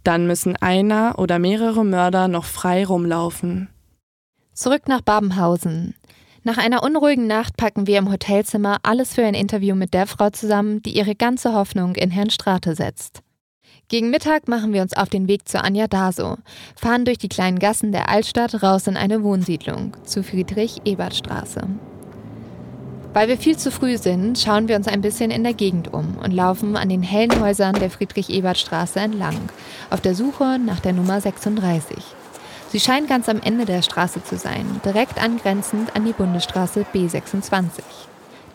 dann 0.04 0.26
müssen 0.26 0.56
einer 0.56 1.20
oder 1.20 1.38
mehrere 1.38 1.84
Mörder 1.84 2.30
noch 2.30 2.46
frei 2.46 2.86
rumlaufen. 2.86 3.67
Zurück 4.54 4.88
nach 4.88 5.02
Babenhausen. 5.02 5.96
Nach 6.43 6.58
einer 6.58 6.82
unruhigen 6.82 7.28
Nacht 7.28 7.58
packen 7.58 7.88
wir 7.88 7.98
im 7.98 8.10
Hotelzimmer 8.10 8.78
alles 8.84 9.15
für 9.15 9.26
ein 9.26 9.34
Interview 9.34 9.76
mit 9.76 9.93
der 9.93 10.08
Frau 10.08 10.30
zusammen, 10.30 10.82
die 10.82 10.96
ihre 10.96 11.13
ganze 11.13 11.54
Hoffnung 11.54 11.96
in 11.96 12.10
Herrn 12.10 12.30
Strate 12.30 12.74
setzt. 12.74 13.22
Gegen 13.89 14.10
Mittag 14.10 14.50
machen 14.50 14.73
wir 14.73 14.82
uns 14.82 14.97
auf 14.97 15.08
den 15.08 15.30
Weg 15.30 15.47
zu 15.47 15.63
Anja 15.63 15.88
Daso, 15.88 16.36
fahren 16.76 17.06
durch 17.06 17.19
die 17.19 17.30
kleinen 17.30 17.58
Gassen 17.58 17.93
der 17.93 18.10
Altstadt 18.10 18.62
raus 18.62 18.86
in 18.86 18.97
eine 18.97 19.23
Wohnsiedlung, 19.23 19.95
zu 20.04 20.23
Friedrich-Ebert-Straße. 20.23 21.62
Weil 23.13 23.30
wir 23.30 23.38
viel 23.38 23.56
zu 23.56 23.71
früh 23.71 23.97
sind, 23.97 24.38
schauen 24.38 24.67
wir 24.67 24.76
uns 24.76 24.89
ein 24.89 25.00
bisschen 25.00 25.32
in 25.32 25.45
der 25.45 25.54
Gegend 25.54 25.93
um 25.93 26.17
und 26.17 26.34
laufen 26.34 26.76
an 26.76 26.89
den 26.89 27.02
hellen 27.02 27.39
Häusern 27.39 27.76
der 27.76 27.89
Friedrich-Ebert-Straße 27.89 29.00
entlang, 29.00 29.39
auf 29.89 30.02
der 30.02 30.15
Suche 30.15 30.60
nach 30.60 30.82
der 30.82 30.91
Nummer 30.91 31.21
36. 31.21 31.95
Sie 32.67 32.82
scheint 32.82 33.08
ganz 33.08 33.30
am 33.30 33.39
Ende 33.41 33.63
der 33.63 33.84
Straße 33.84 34.21
zu 34.21 34.38
sein, 34.38 34.82
direkt 34.84 35.17
angrenzend 35.17 35.95
an 35.95 36.04
die 36.04 36.12
Bundesstraße 36.12 36.86
B26. 36.93 38.07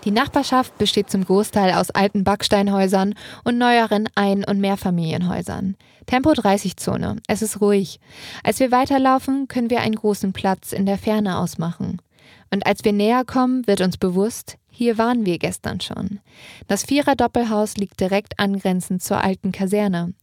Die 0.04 0.10
Nachbarschaft 0.10 0.76
besteht 0.78 1.10
zum 1.10 1.24
Großteil 1.24 1.74
aus 1.74 1.90
alten 1.90 2.24
Backsteinhäusern 2.24 3.14
und 3.44 3.56
neueren 3.56 4.08
Ein- 4.16 4.44
und 4.44 4.58
Mehrfamilienhäusern. 4.60 5.76
Tempo 6.06 6.30
30-Zone. 6.30 7.16
Es 7.28 7.40
ist 7.40 7.60
ruhig. 7.60 8.00
Als 8.42 8.58
wir 8.58 8.72
weiterlaufen, 8.72 9.46
können 9.46 9.70
wir 9.70 9.80
einen 9.80 9.94
großen 9.94 10.32
Platz 10.32 10.72
in 10.72 10.86
der 10.86 10.98
Ferne 10.98 11.38
ausmachen. 11.38 12.02
Und 12.50 12.66
als 12.66 12.84
wir 12.84 12.92
näher 12.92 13.24
kommen, 13.24 13.66
wird 13.68 13.80
uns 13.80 13.96
bewusst, 13.96 14.58
hier 14.68 14.98
waren 14.98 15.24
wir 15.24 15.38
gestern 15.38 15.80
schon. 15.80 16.18
Das 16.66 16.84
Vierer-Doppelhaus 16.84 17.76
liegt 17.76 18.00
direkt 18.00 18.40
angrenzend 18.40 19.02
zur 19.02 19.22
alten 19.22 19.52
Kaserne. 19.52 20.14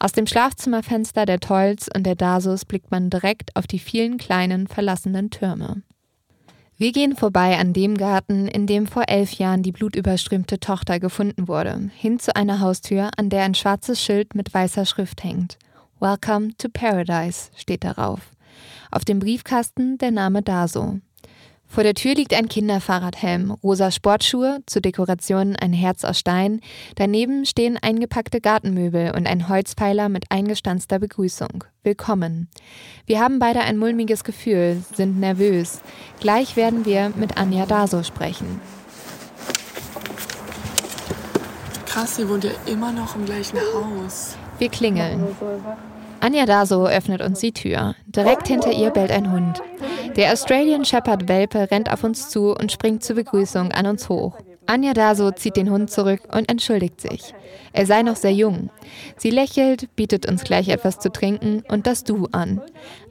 Aus 0.00 0.12
dem 0.12 0.26
Schlafzimmerfenster 0.26 1.24
der 1.24 1.38
Tolls 1.38 1.88
und 1.94 2.04
der 2.04 2.16
Dasos 2.16 2.64
blickt 2.64 2.90
man 2.90 3.10
direkt 3.10 3.54
auf 3.54 3.66
die 3.66 3.78
vielen 3.78 4.18
kleinen 4.18 4.66
verlassenen 4.66 5.30
Türme. 5.30 5.82
Wir 6.80 6.92
gehen 6.92 7.14
vorbei 7.14 7.58
an 7.58 7.74
dem 7.74 7.98
Garten, 7.98 8.48
in 8.48 8.66
dem 8.66 8.86
vor 8.86 9.02
elf 9.06 9.32
Jahren 9.32 9.62
die 9.62 9.70
blutüberströmte 9.70 10.60
Tochter 10.60 10.98
gefunden 10.98 11.46
wurde, 11.46 11.90
hin 11.94 12.18
zu 12.18 12.34
einer 12.34 12.60
Haustür, 12.60 13.10
an 13.18 13.28
der 13.28 13.42
ein 13.42 13.54
schwarzes 13.54 14.00
Schild 14.02 14.34
mit 14.34 14.54
weißer 14.54 14.86
Schrift 14.86 15.22
hängt. 15.22 15.58
Welcome 15.98 16.56
to 16.56 16.70
Paradise 16.72 17.50
steht 17.54 17.84
darauf. 17.84 18.20
Auf 18.90 19.04
dem 19.04 19.18
Briefkasten 19.18 19.98
der 19.98 20.10
Name 20.10 20.40
Daso. 20.40 21.00
Vor 21.72 21.84
der 21.84 21.94
Tür 21.94 22.16
liegt 22.16 22.34
ein 22.34 22.48
Kinderfahrradhelm, 22.48 23.52
rosa 23.62 23.92
Sportschuhe, 23.92 24.58
zur 24.66 24.82
Dekoration 24.82 25.54
ein 25.54 25.72
Herz 25.72 26.04
aus 26.04 26.18
Stein. 26.18 26.60
Daneben 26.96 27.46
stehen 27.46 27.78
eingepackte 27.80 28.40
Gartenmöbel 28.40 29.12
und 29.16 29.28
ein 29.28 29.48
Holzpfeiler 29.48 30.08
mit 30.08 30.24
eingestanzter 30.30 30.98
Begrüßung. 30.98 31.62
Willkommen. 31.84 32.48
Wir 33.06 33.20
haben 33.20 33.38
beide 33.38 33.60
ein 33.60 33.78
mulmiges 33.78 34.24
Gefühl, 34.24 34.82
sind 34.94 35.20
nervös. 35.20 35.80
Gleich 36.18 36.56
werden 36.56 36.84
wir 36.86 37.12
mit 37.14 37.38
Anja 37.38 37.66
Daso 37.66 38.02
sprechen. 38.02 38.60
Krass, 41.86 42.16
sie 42.16 42.28
wohnt 42.28 42.42
ja 42.42 42.50
immer 42.66 42.90
noch 42.90 43.14
im 43.14 43.26
gleichen 43.26 43.58
Haus. 43.58 44.36
Wir 44.58 44.70
klingeln. 44.70 45.24
Anja 46.20 46.44
Daso 46.44 46.86
öffnet 46.86 47.22
uns 47.22 47.40
die 47.40 47.52
Tür. 47.52 47.94
Direkt 48.06 48.46
hinter 48.48 48.72
ihr 48.72 48.90
bellt 48.90 49.10
ein 49.10 49.32
Hund. 49.32 49.62
Der 50.16 50.32
Australian 50.32 50.84
Shepherd 50.84 51.28
Welpe 51.28 51.70
rennt 51.70 51.90
auf 51.90 52.04
uns 52.04 52.28
zu 52.28 52.54
und 52.54 52.70
springt 52.70 53.02
zur 53.02 53.16
Begrüßung 53.16 53.72
an 53.72 53.86
uns 53.86 54.08
hoch. 54.08 54.36
Anja 54.70 54.94
Daso 54.94 55.32
zieht 55.32 55.56
den 55.56 55.68
Hund 55.68 55.90
zurück 55.90 56.20
und 56.32 56.48
entschuldigt 56.48 57.00
sich. 57.00 57.34
Er 57.72 57.86
sei 57.86 58.02
noch 58.02 58.14
sehr 58.14 58.32
jung. 58.32 58.70
Sie 59.16 59.30
lächelt, 59.30 59.88
bietet 59.96 60.26
uns 60.26 60.44
gleich 60.44 60.68
etwas 60.68 61.00
zu 61.00 61.10
trinken 61.10 61.64
und 61.66 61.88
das 61.88 62.04
Du 62.04 62.28
an. 62.30 62.60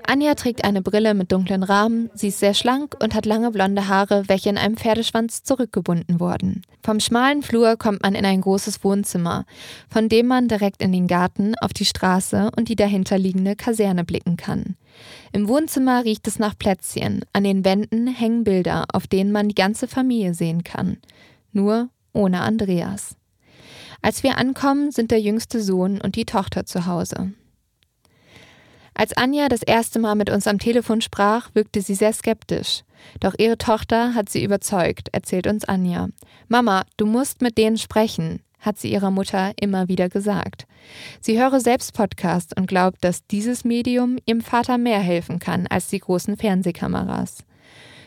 Anja 0.08 0.36
trägt 0.36 0.64
eine 0.64 0.82
Brille 0.82 1.14
mit 1.14 1.34
dunklen 1.34 1.64
Rahmen, 1.64 2.10
sie 2.14 2.30
ist 2.30 2.40
sehr 2.40 2.54
schlank 2.54 2.96
und 3.04 3.14
hat 3.14 3.26
lange 3.26 3.52
blonde 3.52 3.90
Haare, 3.90 4.24
welche 4.28 4.48
in 4.48 4.58
einem 4.58 4.78
Pferdeschwanz 4.78 5.44
zurückgebunden 5.44 6.22
wurden. 6.22 6.62
Vom 6.82 7.02
schmalen 7.02 7.44
Flur 7.44 7.76
kommt 7.76 8.04
man 8.04 8.16
in 8.16 8.26
ein 8.26 8.40
großes 8.40 8.82
Wohnzimmer, 8.86 9.46
von 9.90 10.08
dem 10.08 10.28
man 10.28 10.48
direkt 10.48 10.82
in 10.82 10.94
den 10.94 11.08
Garten, 11.08 11.56
auf 11.60 11.74
die 11.74 11.84
Straße 11.84 12.52
und 12.56 12.70
die 12.70 12.78
dahinterliegende 12.78 13.58
Kaserne 13.58 14.06
blicken 14.06 14.38
kann. 14.38 14.78
Im 15.34 15.50
Wohnzimmer 15.50 16.06
riecht 16.06 16.26
es 16.28 16.40
nach 16.40 16.58
Plätzchen, 16.58 17.26
an 17.34 17.44
den 17.44 17.66
Wänden 17.66 18.08
hängen 18.08 18.46
Bilder, 18.46 18.86
auf 18.94 19.08
denen 19.08 19.34
man 19.34 19.50
die 19.50 19.56
ganze 19.56 19.90
Familie 19.90 20.34
sehen 20.34 20.64
kann. 20.64 20.98
Nur 21.52 21.90
ohne 22.14 22.42
Andreas. 22.42 23.16
Als 24.02 24.24
wir 24.24 24.38
ankommen, 24.38 24.92
sind 24.92 25.12
der 25.12 25.20
jüngste 25.20 25.62
Sohn 25.62 26.00
und 26.00 26.16
die 26.16 26.26
Tochter 26.26 26.66
zu 26.66 26.86
Hause. 26.86 27.34
Als 28.94 29.16
Anja 29.16 29.48
das 29.48 29.64
erste 29.64 30.00
Mal 30.00 30.16
mit 30.16 30.30
uns 30.30 30.48
am 30.48 30.60
Telefon 30.60 31.02
sprach, 31.02 31.50
wirkte 31.54 31.82
sie 31.82 31.96
sehr 31.96 32.12
skeptisch. 32.14 32.84
Doch 33.20 33.34
ihre 33.38 33.58
Tochter 33.58 34.14
hat 34.14 34.30
sie 34.30 34.44
überzeugt, 34.44 35.08
erzählt 35.14 35.48
uns 35.48 35.64
Anja. 35.64 36.10
Mama, 36.48 36.84
du 36.98 37.06
musst 37.06 37.42
mit 37.42 37.58
denen 37.58 37.78
sprechen, 37.78 38.42
hat 38.60 38.78
sie 38.78 38.92
ihrer 38.92 39.12
Mutter 39.12 39.54
immer 39.60 39.88
wieder 39.88 40.10
gesagt. 40.10 40.68
Sie 41.22 41.40
höre 41.40 41.62
selbst 41.62 41.94
Podcast 41.94 42.58
und 42.58 42.68
glaubt, 42.68 42.98
dass 43.02 43.26
dieses 43.28 43.64
Medium 43.64 44.18
ihrem 44.26 44.42
Vater 44.42 44.78
mehr 44.78 45.00
helfen 45.00 45.40
kann 45.40 45.68
als 45.68 45.88
die 45.88 46.00
großen 46.00 46.36
Fernsehkameras. 46.36 47.46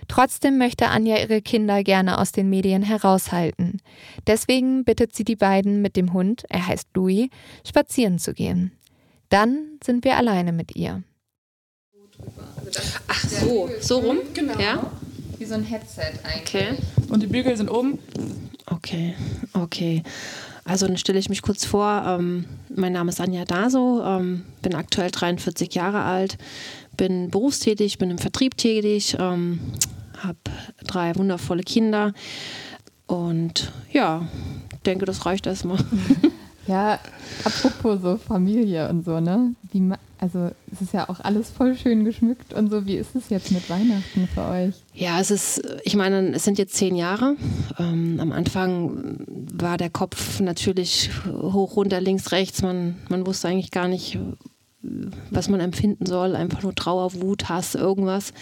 Trotzdem 0.09 0.59
möchte 0.59 0.89
Anja 0.89 1.19
ihre 1.19 1.43
Kinder 1.43 1.83
gerne 1.83 2.19
aus 2.19 2.33
den 2.33 2.51
Medien 2.51 2.83
heraushalten. 2.83 3.81
Deswegen 4.27 4.85
bittet 4.85 5.15
sie 5.15 5.25
die 5.25 5.37
beiden 5.37 5.83
mit 5.83 5.97
dem 5.97 6.13
Hund, 6.13 6.45
er 6.49 6.67
heißt 6.67 6.89
Louis, 6.95 7.29
spazieren 7.67 8.19
zu 8.19 8.35
gehen. 8.35 8.73
Dann 9.29 9.79
sind 9.83 10.05
wir 10.05 10.17
alleine 10.17 10.53
mit 10.53 10.77
ihr. 10.77 11.03
Ach 13.09 13.25
so, 13.29 13.71
so 13.81 13.99
rum? 13.99 14.19
Genau. 14.35 14.59
Ja? 14.59 14.91
Wie 15.39 15.45
so 15.45 15.55
ein 15.55 15.65
Headset 15.65 16.21
eigentlich. 16.23 16.43
Okay. 16.43 16.77
Und 17.09 17.23
die 17.23 17.27
Bügel 17.27 17.57
sind 17.57 17.71
oben. 17.71 17.99
Okay, 18.67 19.15
okay. 19.55 20.03
Also 20.65 20.87
dann 20.87 20.97
stelle 20.97 21.19
ich 21.19 21.29
mich 21.29 21.43
kurz 21.43 21.65
vor. 21.65 22.05
Ähm, 22.07 22.45
mein 22.69 22.93
Name 22.93 23.11
ist 23.11 23.21
Anja 23.21 23.45
Daso, 23.45 24.03
ähm, 24.05 24.45
bin 24.63 24.75
aktuell 24.75 25.11
43 25.11 25.75
Jahre 25.75 26.03
alt, 26.03 26.39
bin 26.97 27.31
berufstätig, 27.31 27.99
bin 27.99 28.11
im 28.11 28.19
Vertrieb 28.19 28.57
tätig, 28.57 29.17
ähm, 29.19 29.59
habe 30.23 30.39
drei 30.87 31.15
wundervolle 31.17 31.63
Kinder 31.63 32.13
und 33.07 33.73
ja, 33.91 34.27
denke, 34.87 35.05
das 35.05 35.27
reicht 35.27 35.47
erstmal. 35.47 35.79
Ja, 36.67 37.01
apropos 37.45 38.03
so 38.03 38.17
Familie 38.17 38.89
und 38.89 39.05
so, 39.05 39.19
ne? 39.19 39.55
Wie, 39.73 39.83
also 40.19 40.51
es 40.71 40.81
ist 40.81 40.93
ja 40.93 41.09
auch 41.09 41.19
alles 41.21 41.51
voll 41.51 41.77
schön 41.77 42.05
geschmückt 42.05 42.55
und 42.55 42.71
so. 42.71 42.87
Wie 42.87 42.95
ist 42.95 43.17
es 43.17 43.31
jetzt 43.31 43.51
mit 43.51 43.69
Weihnachten 43.69 44.29
für 44.33 44.47
euch? 44.47 44.75
Ja, 44.95 45.21
es 45.21 45.33
ist, 45.33 45.61
ich 45.83 45.97
meine, 45.97 46.33
es 46.33 46.45
sind 46.45 46.59
jetzt 46.59 46.75
zehn 46.75 46.95
Jahre. 46.95 47.35
Ähm, 47.79 48.21
am 48.21 48.31
Anfang 48.31 49.25
war 49.53 49.77
der 49.77 49.91
Kopf 49.91 50.39
natürlich 50.39 51.11
hoch, 51.27 51.75
runter, 51.75 52.01
links, 52.01 52.31
rechts. 52.31 52.63
Man, 52.63 52.97
man 53.09 53.27
wusste 53.27 53.49
eigentlich 53.49 53.73
gar 53.73 53.89
nicht, 53.89 54.19
was 55.31 55.49
man 55.49 55.61
empfinden 55.61 56.07
soll. 56.07 56.37
Einfach 56.37 56.63
nur 56.63 56.75
Trauer, 56.75 57.15
Wut, 57.15 57.49
Hass, 57.49 57.75
irgendwas. 57.75 58.33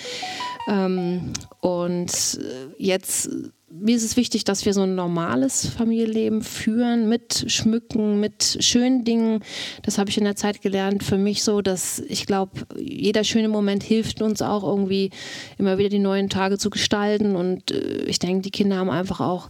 Ähm, 0.68 1.32
und 1.60 2.40
jetzt 2.78 3.30
mir 3.72 3.96
ist 3.96 4.02
es 4.02 4.16
wichtig, 4.16 4.42
dass 4.44 4.66
wir 4.66 4.74
so 4.74 4.82
ein 4.82 4.96
normales 4.96 5.66
Familienleben 5.66 6.42
führen 6.42 7.08
mit 7.08 7.44
Schmücken, 7.46 8.18
mit 8.18 8.58
schönen 8.60 9.04
Dingen. 9.04 9.44
Das 9.82 9.96
habe 9.96 10.10
ich 10.10 10.18
in 10.18 10.24
der 10.24 10.34
Zeit 10.34 10.60
gelernt. 10.60 11.04
Für 11.04 11.16
mich 11.16 11.44
so, 11.44 11.62
dass 11.62 12.00
ich 12.00 12.26
glaube, 12.26 12.52
jeder 12.76 13.22
schöne 13.22 13.48
Moment 13.48 13.84
hilft 13.84 14.22
uns 14.22 14.42
auch 14.42 14.64
irgendwie 14.64 15.10
immer 15.56 15.78
wieder 15.78 15.88
die 15.88 16.00
neuen 16.00 16.28
Tage 16.28 16.58
zu 16.58 16.68
gestalten. 16.68 17.36
Und 17.36 17.70
äh, 17.70 18.02
ich 18.06 18.18
denke, 18.18 18.42
die 18.42 18.50
Kinder 18.50 18.76
haben 18.76 18.90
einfach 18.90 19.20
auch 19.20 19.48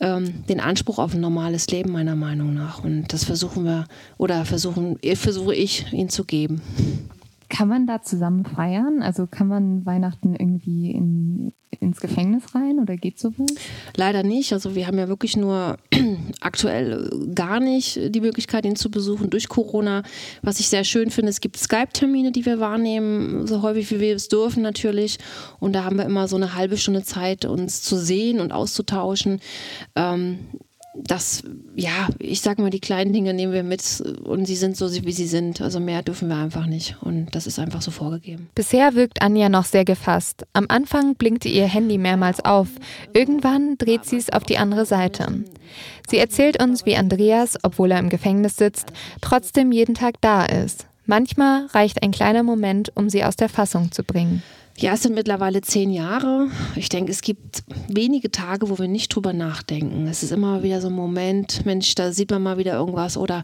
ähm, 0.00 0.44
den 0.48 0.60
Anspruch 0.60 0.98
auf 0.98 1.14
ein 1.14 1.20
normales 1.20 1.68
Leben 1.68 1.92
meiner 1.92 2.16
Meinung 2.16 2.54
nach. 2.54 2.82
Und 2.84 3.12
das 3.12 3.24
versuchen 3.24 3.64
wir 3.64 3.86
oder 4.16 4.44
versuchen, 4.44 4.98
versuche 5.14 5.54
ich 5.54 5.92
ihnen 5.92 6.08
zu 6.08 6.24
geben. 6.24 6.62
Kann 7.48 7.68
man 7.68 7.86
da 7.86 8.02
zusammen 8.02 8.44
feiern? 8.44 9.02
Also 9.02 9.26
kann 9.26 9.48
man 9.48 9.86
Weihnachten 9.86 10.34
irgendwie 10.34 10.90
in, 10.90 11.54
ins 11.80 12.00
Gefängnis 12.00 12.54
rein 12.54 12.78
oder 12.78 12.96
geht 12.96 13.18
sowas? 13.18 13.50
Leider 13.96 14.22
nicht. 14.22 14.52
Also 14.52 14.74
wir 14.74 14.86
haben 14.86 14.98
ja 14.98 15.08
wirklich 15.08 15.34
nur 15.36 15.78
aktuell 16.40 17.08
gar 17.34 17.58
nicht 17.58 18.14
die 18.14 18.20
Möglichkeit, 18.20 18.66
ihn 18.66 18.76
zu 18.76 18.90
besuchen 18.90 19.30
durch 19.30 19.48
Corona. 19.48 20.02
Was 20.42 20.60
ich 20.60 20.68
sehr 20.68 20.84
schön 20.84 21.10
finde, 21.10 21.30
es 21.30 21.40
gibt 21.40 21.56
Skype-Termine, 21.56 22.32
die 22.32 22.44
wir 22.44 22.60
wahrnehmen, 22.60 23.46
so 23.46 23.62
häufig 23.62 23.90
wie 23.90 24.00
wir 24.00 24.14
es 24.14 24.28
dürfen 24.28 24.62
natürlich. 24.62 25.18
Und 25.58 25.72
da 25.72 25.84
haben 25.84 25.96
wir 25.96 26.04
immer 26.04 26.28
so 26.28 26.36
eine 26.36 26.54
halbe 26.54 26.76
Stunde 26.76 27.02
Zeit, 27.02 27.46
uns 27.46 27.80
zu 27.80 27.96
sehen 27.96 28.40
und 28.40 28.52
auszutauschen. 28.52 29.40
Ähm, 29.96 30.38
das, 30.94 31.42
ja, 31.76 32.08
ich 32.18 32.40
sag 32.40 32.58
mal, 32.58 32.70
die 32.70 32.80
kleinen 32.80 33.12
Dinge 33.12 33.34
nehmen 33.34 33.52
wir 33.52 33.62
mit 33.62 34.02
und 34.24 34.46
sie 34.46 34.56
sind 34.56 34.76
so, 34.76 34.90
wie 34.92 35.12
sie 35.12 35.26
sind. 35.26 35.60
Also 35.60 35.80
mehr 35.80 36.02
dürfen 36.02 36.28
wir 36.28 36.36
einfach 36.36 36.66
nicht. 36.66 36.96
Und 37.02 37.34
das 37.34 37.46
ist 37.46 37.58
einfach 37.58 37.82
so 37.82 37.90
vorgegeben. 37.90 38.48
Bisher 38.54 38.94
wirkt 38.94 39.22
Anja 39.22 39.48
noch 39.48 39.64
sehr 39.64 39.84
gefasst. 39.84 40.46
Am 40.52 40.66
Anfang 40.68 41.14
blinkte 41.14 41.48
ihr 41.48 41.66
Handy 41.66 41.98
mehrmals 41.98 42.44
auf. 42.44 42.68
Irgendwann 43.12 43.76
dreht 43.78 44.04
sie 44.04 44.16
es 44.16 44.30
auf 44.30 44.44
die 44.44 44.58
andere 44.58 44.86
Seite. 44.86 45.44
Sie 46.08 46.18
erzählt 46.18 46.62
uns, 46.62 46.86
wie 46.86 46.96
Andreas, 46.96 47.58
obwohl 47.62 47.92
er 47.92 47.98
im 47.98 48.08
Gefängnis 48.08 48.56
sitzt, 48.56 48.92
trotzdem 49.20 49.72
jeden 49.72 49.94
Tag 49.94 50.16
da 50.20 50.44
ist. 50.44 50.86
Manchmal 51.06 51.66
reicht 51.66 52.02
ein 52.02 52.10
kleiner 52.10 52.42
Moment, 52.42 52.92
um 52.94 53.08
sie 53.08 53.24
aus 53.24 53.36
der 53.36 53.48
Fassung 53.48 53.92
zu 53.92 54.02
bringen. 54.04 54.42
Ja, 54.80 54.92
es 54.92 55.02
sind 55.02 55.16
mittlerweile 55.16 55.60
zehn 55.60 55.90
Jahre. 55.90 56.46
Ich 56.76 56.88
denke, 56.88 57.10
es 57.10 57.20
gibt 57.20 57.64
wenige 57.88 58.30
Tage, 58.30 58.70
wo 58.70 58.78
wir 58.78 58.86
nicht 58.86 59.08
drüber 59.12 59.32
nachdenken. 59.32 60.06
Es 60.06 60.22
ist 60.22 60.30
immer 60.30 60.62
wieder 60.62 60.80
so 60.80 60.86
ein 60.86 60.94
Moment, 60.94 61.66
Mensch, 61.66 61.96
da 61.96 62.12
sieht 62.12 62.30
man 62.30 62.44
mal 62.44 62.58
wieder 62.58 62.74
irgendwas. 62.74 63.16
Oder 63.16 63.42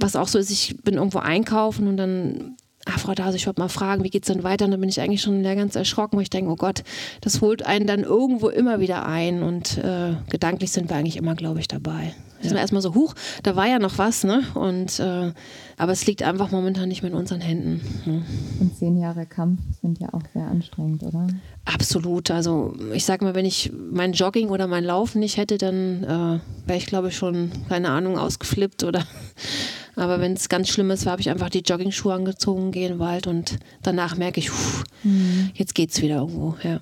was 0.00 0.16
auch 0.16 0.26
so 0.26 0.40
ist, 0.40 0.50
ich 0.50 0.76
bin 0.82 0.94
irgendwo 0.94 1.18
einkaufen 1.18 1.86
und 1.86 1.96
dann 1.96 2.56
ach 2.84 2.98
Frau 2.98 3.14
Dase, 3.14 3.36
ich 3.36 3.46
wollte 3.46 3.60
mal 3.60 3.68
fragen, 3.68 4.02
wie 4.02 4.10
geht 4.10 4.24
es 4.24 4.32
denn 4.32 4.42
weiter? 4.42 4.64
Und 4.64 4.72
dann 4.72 4.80
bin 4.80 4.88
ich 4.88 5.00
eigentlich 5.00 5.22
schon 5.22 5.42
ganz 5.44 5.76
erschrocken, 5.76 6.16
weil 6.16 6.24
ich 6.24 6.30
denke, 6.30 6.50
oh 6.50 6.56
Gott, 6.56 6.82
das 7.20 7.40
holt 7.40 7.64
einen 7.64 7.86
dann 7.86 8.02
irgendwo 8.02 8.48
immer 8.48 8.80
wieder 8.80 9.06
ein 9.06 9.44
und 9.44 9.78
äh, 9.78 10.14
gedanklich 10.30 10.72
sind 10.72 10.88
wir 10.90 10.96
eigentlich 10.96 11.16
immer, 11.16 11.36
glaube 11.36 11.60
ich, 11.60 11.68
dabei. 11.68 12.14
Da 12.38 12.48
sind 12.48 12.54
wir 12.54 12.60
erstmal 12.60 12.82
so, 12.82 12.94
huch, 12.94 13.14
da 13.42 13.56
war 13.56 13.66
ja 13.66 13.78
noch 13.78 13.98
was, 13.98 14.22
ne? 14.24 14.42
Und, 14.54 15.00
äh, 15.00 15.32
aber 15.76 15.92
es 15.92 16.06
liegt 16.06 16.22
einfach 16.22 16.50
momentan 16.50 16.88
nicht 16.88 17.02
mehr 17.02 17.10
in 17.10 17.16
unseren 17.16 17.40
Händen. 17.40 17.80
Ne? 18.06 18.22
Und 18.60 18.76
zehn 18.76 18.96
Jahre 18.96 19.26
Kampf 19.26 19.60
sind 19.80 19.98
ja 19.98 20.12
auch 20.12 20.22
sehr 20.32 20.46
anstrengend, 20.46 21.02
oder? 21.02 21.26
Absolut. 21.64 22.30
Also 22.30 22.74
ich 22.92 23.04
sag 23.04 23.22
mal, 23.22 23.34
wenn 23.34 23.44
ich 23.44 23.72
mein 23.90 24.12
Jogging 24.12 24.50
oder 24.50 24.66
mein 24.66 24.84
Laufen 24.84 25.20
nicht 25.20 25.36
hätte, 25.36 25.58
dann 25.58 26.04
äh, 26.04 26.68
wäre 26.68 26.78
ich, 26.78 26.86
glaube 26.86 27.08
ich, 27.08 27.16
schon, 27.16 27.50
keine 27.68 27.90
Ahnung, 27.90 28.18
ausgeflippt 28.18 28.84
oder 28.84 29.04
aber 29.96 30.20
wenn 30.20 30.34
es 30.34 30.48
ganz 30.48 30.68
schlimm 30.68 30.90
ist, 30.90 31.06
habe 31.06 31.20
ich 31.20 31.30
einfach 31.30 31.50
die 31.50 31.62
Jogging-Schuhe 31.62 32.14
angezogen, 32.14 32.70
gehe 32.70 32.86
in 32.86 32.94
den 32.94 32.98
Wald 33.00 33.26
und 33.26 33.58
danach 33.82 34.16
merke 34.16 34.40
ich, 34.40 34.50
pff, 34.50 34.84
mhm. 35.02 35.50
jetzt 35.54 35.74
geht's 35.74 36.00
wieder 36.02 36.16
irgendwo. 36.16 36.54
Ja. 36.62 36.80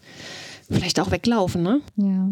Vielleicht 0.70 1.00
auch 1.00 1.10
weglaufen, 1.10 1.62
ne? 1.62 1.80
Ja. 1.96 2.28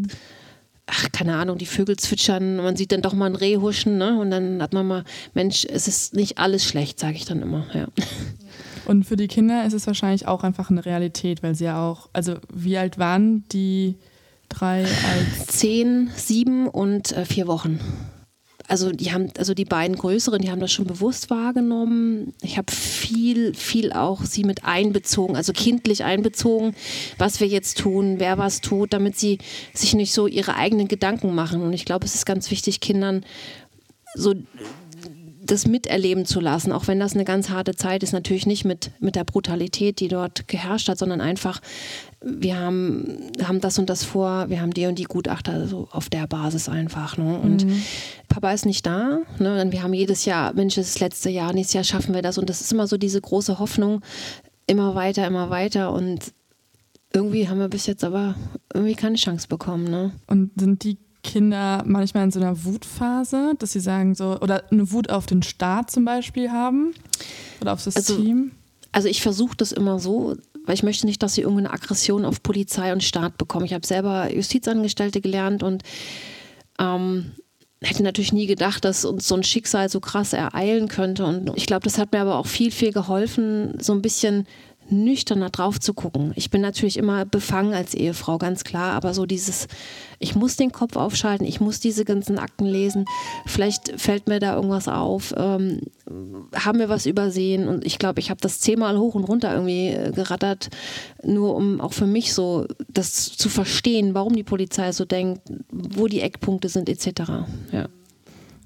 Ach, 0.86 1.10
keine 1.12 1.36
Ahnung, 1.36 1.56
die 1.56 1.66
Vögel 1.66 1.96
zwitschern, 1.96 2.56
man 2.56 2.76
sieht 2.76 2.92
dann 2.92 3.00
doch 3.00 3.14
mal 3.14 3.26
ein 3.26 3.36
Reh 3.36 3.56
huschen, 3.56 3.96
ne? 3.96 4.18
Und 4.20 4.30
dann 4.30 4.60
hat 4.60 4.74
man 4.74 4.86
mal, 4.86 5.04
Mensch, 5.32 5.64
es 5.64 5.88
ist 5.88 6.14
nicht 6.14 6.38
alles 6.38 6.64
schlecht, 6.64 7.00
sage 7.00 7.14
ich 7.14 7.24
dann 7.24 7.40
immer, 7.40 7.66
ja. 7.72 7.86
Und 8.86 9.04
für 9.04 9.16
die 9.16 9.28
Kinder 9.28 9.64
ist 9.64 9.72
es 9.72 9.86
wahrscheinlich 9.86 10.26
auch 10.28 10.44
einfach 10.44 10.70
eine 10.70 10.84
Realität, 10.84 11.42
weil 11.42 11.54
sie 11.54 11.64
ja 11.64 11.82
auch, 11.82 12.10
also 12.12 12.34
wie 12.52 12.76
alt 12.76 12.98
waren 12.98 13.44
die 13.48 13.96
drei 14.50 14.82
als? 14.82 15.46
Zehn, 15.46 16.10
sieben 16.14 16.68
und 16.68 17.12
äh, 17.12 17.24
vier 17.24 17.46
Wochen 17.46 17.80
also 18.68 18.90
die 18.90 19.12
haben, 19.12 19.30
also 19.36 19.54
die 19.54 19.64
beiden 19.64 19.96
größeren, 19.96 20.40
die 20.40 20.50
haben 20.50 20.60
das 20.60 20.72
schon 20.72 20.86
bewusst 20.86 21.30
wahrgenommen. 21.30 22.32
Ich 22.42 22.56
habe 22.56 22.72
viel, 22.72 23.54
viel 23.54 23.92
auch 23.92 24.24
sie 24.24 24.44
mit 24.44 24.64
einbezogen, 24.64 25.36
also 25.36 25.52
kindlich 25.52 26.04
einbezogen, 26.04 26.74
was 27.18 27.40
wir 27.40 27.46
jetzt 27.46 27.78
tun, 27.78 28.16
wer 28.18 28.38
was 28.38 28.60
tut, 28.60 28.92
damit 28.92 29.18
sie 29.18 29.38
sich 29.74 29.94
nicht 29.94 30.12
so 30.12 30.26
ihre 30.26 30.54
eigenen 30.54 30.88
Gedanken 30.88 31.34
machen. 31.34 31.62
Und 31.62 31.72
ich 31.72 31.84
glaube, 31.84 32.06
es 32.06 32.14
ist 32.14 32.26
ganz 32.26 32.50
wichtig, 32.50 32.80
Kindern 32.80 33.24
so 34.14 34.34
das 35.44 35.66
miterleben 35.66 36.24
zu 36.24 36.40
lassen, 36.40 36.72
auch 36.72 36.86
wenn 36.86 36.98
das 36.98 37.14
eine 37.14 37.24
ganz 37.24 37.50
harte 37.50 37.74
Zeit 37.74 38.02
ist, 38.02 38.12
natürlich 38.12 38.46
nicht 38.46 38.64
mit, 38.64 38.90
mit 39.00 39.14
der 39.14 39.24
Brutalität, 39.24 40.00
die 40.00 40.08
dort 40.08 40.48
geherrscht 40.48 40.88
hat, 40.88 40.98
sondern 40.98 41.20
einfach, 41.20 41.60
wir 42.22 42.58
haben, 42.58 43.30
haben 43.42 43.60
das 43.60 43.78
und 43.78 43.90
das 43.90 44.04
vor, 44.04 44.48
wir 44.48 44.60
haben 44.60 44.72
die 44.72 44.86
und 44.86 44.98
die 44.98 45.04
Gutachter, 45.04 45.68
so 45.68 45.88
auf 45.90 46.08
der 46.08 46.26
Basis 46.26 46.68
einfach. 46.68 47.18
Ne? 47.18 47.38
Und 47.38 47.66
mhm. 47.66 47.82
Papa 48.28 48.52
ist 48.52 48.64
nicht 48.64 48.86
da. 48.86 49.18
Ne? 49.38 49.60
Und 49.60 49.72
wir 49.72 49.82
haben 49.82 49.92
jedes 49.92 50.24
Jahr, 50.24 50.54
Mensch, 50.54 50.76
das 50.76 50.98
letzte 51.00 51.28
Jahr, 51.28 51.52
nächstes 51.52 51.74
Jahr 51.74 51.84
schaffen 51.84 52.14
wir 52.14 52.22
das. 52.22 52.38
Und 52.38 52.48
das 52.48 52.62
ist 52.62 52.72
immer 52.72 52.86
so 52.86 52.96
diese 52.96 53.20
große 53.20 53.58
Hoffnung, 53.58 54.00
immer 54.66 54.94
weiter, 54.94 55.26
immer 55.26 55.50
weiter. 55.50 55.92
Und 55.92 56.32
irgendwie 57.12 57.48
haben 57.48 57.58
wir 57.58 57.68
bis 57.68 57.86
jetzt 57.86 58.02
aber 58.02 58.34
irgendwie 58.72 58.94
keine 58.94 59.16
Chance 59.16 59.46
bekommen. 59.48 59.84
Ne? 59.84 60.12
Und 60.26 60.52
sind 60.56 60.84
die 60.84 60.96
Kinder 61.24 61.82
manchmal 61.84 62.24
in 62.24 62.30
so 62.30 62.38
einer 62.38 62.64
Wutphase, 62.64 63.54
dass 63.58 63.72
sie 63.72 63.80
sagen 63.80 64.14
so, 64.14 64.38
oder 64.40 64.62
eine 64.70 64.92
Wut 64.92 65.10
auf 65.10 65.26
den 65.26 65.42
Staat 65.42 65.90
zum 65.90 66.04
Beispiel 66.04 66.52
haben 66.52 66.94
oder 67.60 67.72
aufs 67.72 67.84
System? 67.84 68.52
Also, 68.92 68.92
also 68.92 69.08
ich 69.08 69.22
versuche 69.22 69.56
das 69.56 69.72
immer 69.72 69.98
so, 69.98 70.36
weil 70.64 70.74
ich 70.74 70.84
möchte 70.84 71.06
nicht, 71.06 71.22
dass 71.22 71.34
sie 71.34 71.40
irgendeine 71.40 71.72
Aggression 71.72 72.24
auf 72.24 72.42
Polizei 72.42 72.92
und 72.92 73.02
Staat 73.02 73.36
bekommen. 73.38 73.64
Ich 73.64 73.74
habe 73.74 73.86
selber 73.86 74.32
Justizangestellte 74.32 75.20
gelernt 75.20 75.62
und 75.62 75.82
ähm, 76.78 77.32
hätte 77.82 78.02
natürlich 78.02 78.32
nie 78.32 78.46
gedacht, 78.46 78.84
dass 78.84 79.04
uns 79.04 79.26
so 79.26 79.34
ein 79.34 79.42
Schicksal 79.42 79.88
so 79.88 80.00
krass 80.00 80.32
ereilen 80.32 80.88
könnte. 80.88 81.24
Und 81.24 81.50
ich 81.56 81.66
glaube, 81.66 81.84
das 81.84 81.98
hat 81.98 82.12
mir 82.12 82.20
aber 82.20 82.38
auch 82.38 82.46
viel, 82.46 82.70
viel 82.70 82.92
geholfen, 82.92 83.78
so 83.80 83.92
ein 83.92 84.02
bisschen 84.02 84.46
nüchterner 84.90 85.50
drauf 85.50 85.80
zu 85.80 85.94
gucken. 85.94 86.32
Ich 86.36 86.50
bin 86.50 86.60
natürlich 86.60 86.96
immer 86.96 87.24
befangen 87.24 87.74
als 87.74 87.94
Ehefrau, 87.94 88.38
ganz 88.38 88.64
klar, 88.64 88.92
aber 88.92 89.14
so 89.14 89.26
dieses, 89.26 89.66
ich 90.18 90.34
muss 90.34 90.56
den 90.56 90.72
Kopf 90.72 90.96
aufschalten, 90.96 91.46
ich 91.46 91.60
muss 91.60 91.80
diese 91.80 92.04
ganzen 92.04 92.38
Akten 92.38 92.66
lesen, 92.66 93.06
vielleicht 93.46 94.00
fällt 94.00 94.28
mir 94.28 94.40
da 94.40 94.54
irgendwas 94.54 94.88
auf, 94.88 95.34
ähm, 95.36 95.80
haben 96.54 96.78
wir 96.78 96.88
was 96.88 97.06
übersehen 97.06 97.68
und 97.68 97.84
ich 97.84 97.98
glaube, 97.98 98.20
ich 98.20 98.30
habe 98.30 98.40
das 98.40 98.60
zehnmal 98.60 98.98
hoch 98.98 99.14
und 99.14 99.24
runter 99.24 99.52
irgendwie 99.52 99.88
äh, 99.88 100.12
gerattert, 100.12 100.68
nur 101.22 101.54
um 101.54 101.80
auch 101.80 101.92
für 101.92 102.06
mich 102.06 102.34
so 102.34 102.66
das 102.88 103.36
zu 103.36 103.48
verstehen, 103.48 104.14
warum 104.14 104.34
die 104.36 104.44
Polizei 104.44 104.92
so 104.92 105.04
denkt, 105.04 105.42
wo 105.70 106.06
die 106.06 106.20
Eckpunkte 106.20 106.68
sind 106.68 106.88
etc. 106.88 107.22
Ja. 107.72 107.88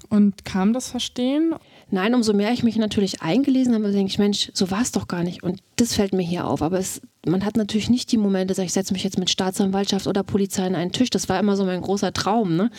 Und 0.09 0.43
kam 0.43 0.73
das 0.73 0.89
Verstehen? 0.89 1.53
Nein, 1.91 2.15
umso 2.15 2.33
mehr 2.33 2.51
ich 2.51 2.63
mich 2.63 2.77
natürlich 2.77 3.21
eingelesen 3.21 3.75
habe, 3.75 3.91
denke 3.91 4.11
ich, 4.11 4.17
Mensch, 4.17 4.51
so 4.53 4.71
war 4.71 4.81
es 4.81 4.91
doch 4.91 5.07
gar 5.07 5.23
nicht. 5.23 5.43
Und 5.43 5.61
das 5.75 5.93
fällt 5.93 6.13
mir 6.13 6.23
hier 6.23 6.47
auf. 6.47 6.61
Aber 6.61 6.79
es, 6.79 7.01
man 7.25 7.45
hat 7.45 7.57
natürlich 7.57 7.89
nicht 7.89 8.11
die 8.11 8.17
Momente, 8.17 8.53
sag 8.53 8.65
ich 8.65 8.73
setze 8.73 8.93
mich 8.93 9.03
jetzt 9.03 9.19
mit 9.19 9.29
Staatsanwaltschaft 9.29 10.07
oder 10.07 10.23
Polizei 10.23 10.65
an 10.65 10.75
einen 10.75 10.91
Tisch. 10.91 11.11
Das 11.11 11.29
war 11.29 11.39
immer 11.39 11.55
so 11.55 11.65
mein 11.65 11.81
großer 11.81 12.11
Traum. 12.11 12.55
Ne? 12.55 12.71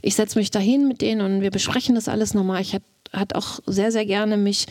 Ich 0.00 0.14
setze 0.14 0.38
mich 0.38 0.50
dahin 0.50 0.86
mit 0.86 1.00
denen 1.00 1.20
und 1.20 1.40
wir 1.40 1.50
besprechen 1.50 1.96
das 1.96 2.08
alles 2.08 2.34
nochmal. 2.34 2.60
Ich 2.60 2.76
hatte 3.12 3.36
auch 3.36 3.60
sehr, 3.66 3.90
sehr 3.90 4.06
gerne 4.06 4.36
mich 4.36 4.66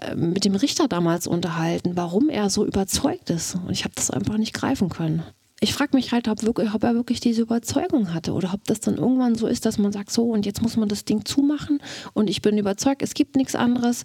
äh, 0.00 0.16
mit 0.16 0.44
dem 0.44 0.56
Richter 0.56 0.88
damals 0.88 1.28
unterhalten, 1.28 1.92
warum 1.94 2.28
er 2.28 2.50
so 2.50 2.64
überzeugt 2.64 3.30
ist. 3.30 3.54
Und 3.54 3.70
ich 3.70 3.84
habe 3.84 3.94
das 3.94 4.10
einfach 4.10 4.36
nicht 4.36 4.54
greifen 4.54 4.88
können 4.88 5.22
ich 5.60 5.72
frage 5.72 5.96
mich 5.96 6.12
halt, 6.12 6.28
ob, 6.28 6.42
wirklich, 6.42 6.74
ob, 6.74 6.84
er 6.84 6.94
wirklich 6.94 7.20
diese 7.20 7.42
Überzeugung 7.42 8.12
hatte 8.12 8.32
oder 8.32 8.52
ob 8.52 8.64
das 8.64 8.80
dann 8.80 8.96
irgendwann 8.96 9.36
so 9.36 9.46
ist, 9.46 9.64
dass 9.64 9.78
man 9.78 9.92
sagt, 9.92 10.10
so 10.10 10.24
und 10.24 10.44
jetzt 10.44 10.62
muss 10.62 10.76
man 10.76 10.88
das 10.88 11.04
Ding 11.04 11.24
zumachen 11.24 11.80
und 12.12 12.28
ich 12.28 12.42
bin 12.42 12.58
überzeugt, 12.58 13.02
es 13.02 13.14
gibt 13.14 13.36
nichts 13.36 13.54
anderes. 13.54 14.04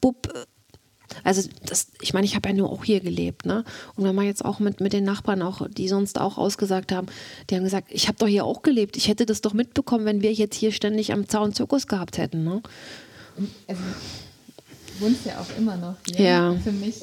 Bub, 0.00 0.28
also 1.24 1.48
das, 1.64 1.88
ich 2.02 2.12
meine, 2.12 2.26
ich 2.26 2.36
habe 2.36 2.50
ja 2.50 2.54
nur 2.54 2.70
auch 2.70 2.84
hier 2.84 3.00
gelebt, 3.00 3.46
ne? 3.46 3.64
Und 3.96 4.04
wenn 4.04 4.14
man 4.14 4.26
jetzt 4.26 4.44
auch 4.44 4.60
mit, 4.60 4.80
mit 4.80 4.92
den 4.92 5.04
Nachbarn, 5.04 5.42
auch, 5.42 5.66
die 5.68 5.88
sonst 5.88 6.20
auch 6.20 6.36
ausgesagt 6.36 6.92
haben, 6.92 7.06
die 7.48 7.56
haben 7.56 7.64
gesagt, 7.64 7.88
ich 7.90 8.06
habe 8.06 8.18
doch 8.18 8.28
hier 8.28 8.44
auch 8.44 8.62
gelebt, 8.62 8.96
ich 8.96 9.08
hätte 9.08 9.26
das 9.26 9.40
doch 9.40 9.54
mitbekommen, 9.54 10.04
wenn 10.04 10.22
wir 10.22 10.32
jetzt 10.32 10.54
hier 10.54 10.70
ständig 10.70 11.12
am 11.12 11.28
Zaun 11.28 11.54
Zirkus 11.54 11.86
gehabt 11.86 12.18
hätten, 12.18 12.44
ne? 12.44 12.62
Also, 13.66 13.82
du 14.98 15.06
wohnst 15.06 15.24
ja 15.24 15.40
auch 15.40 15.58
immer 15.58 15.76
noch 15.76 15.96
hier. 16.06 16.24
Ja. 16.24 16.54
Für 16.62 16.72
mich 16.72 16.96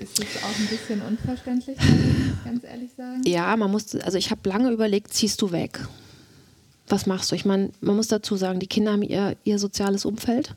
ist 0.00 0.18
es 0.18 0.42
auch 0.42 0.58
ein 0.58 0.66
bisschen 0.66 1.02
unverständlich, 1.02 1.76
muss 1.76 1.88
ich 1.88 2.44
ganz 2.44 2.64
ehrlich 2.64 2.90
sagen. 2.96 3.22
Ja, 3.26 3.56
man 3.56 3.70
muss, 3.70 3.94
also 3.96 4.16
ich 4.16 4.30
habe 4.30 4.48
lange 4.48 4.70
überlegt, 4.70 5.12
ziehst 5.12 5.40
du 5.42 5.52
weg? 5.52 5.80
Was 6.88 7.06
machst 7.06 7.30
du? 7.30 7.36
Ich 7.36 7.44
meine, 7.44 7.70
man 7.80 7.96
muss 7.96 8.08
dazu 8.08 8.36
sagen, 8.36 8.58
die 8.60 8.66
Kinder 8.66 8.92
haben 8.92 9.02
ihr, 9.02 9.36
ihr 9.44 9.58
soziales 9.58 10.04
Umfeld. 10.04 10.56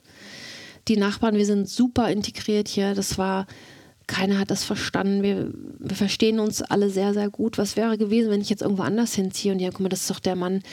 Die 0.88 0.98
Nachbarn, 0.98 1.36
wir 1.36 1.46
sind 1.46 1.70
super 1.70 2.10
integriert 2.10 2.68
hier. 2.68 2.96
Das 2.96 3.18
war, 3.18 3.46
keiner 4.08 4.40
hat 4.40 4.50
das 4.50 4.64
verstanden. 4.64 5.22
Wir, 5.22 5.52
wir 5.80 5.96
verstehen 5.96 6.40
uns 6.40 6.62
alle 6.62 6.90
sehr, 6.90 7.14
sehr 7.14 7.30
gut. 7.30 7.58
Was 7.58 7.76
wäre 7.76 7.98
gewesen, 7.98 8.32
wenn 8.32 8.42
ich 8.42 8.50
jetzt 8.50 8.62
irgendwo 8.62 8.84
anders 8.84 9.14
hinziehe 9.14 9.52
und 9.52 9.60
die 9.60 9.68
guck 9.68 9.82
mal, 9.82 9.90
das 9.90 10.02
ist 10.02 10.10
doch 10.10 10.20
der 10.20 10.36
Mann, 10.36 10.64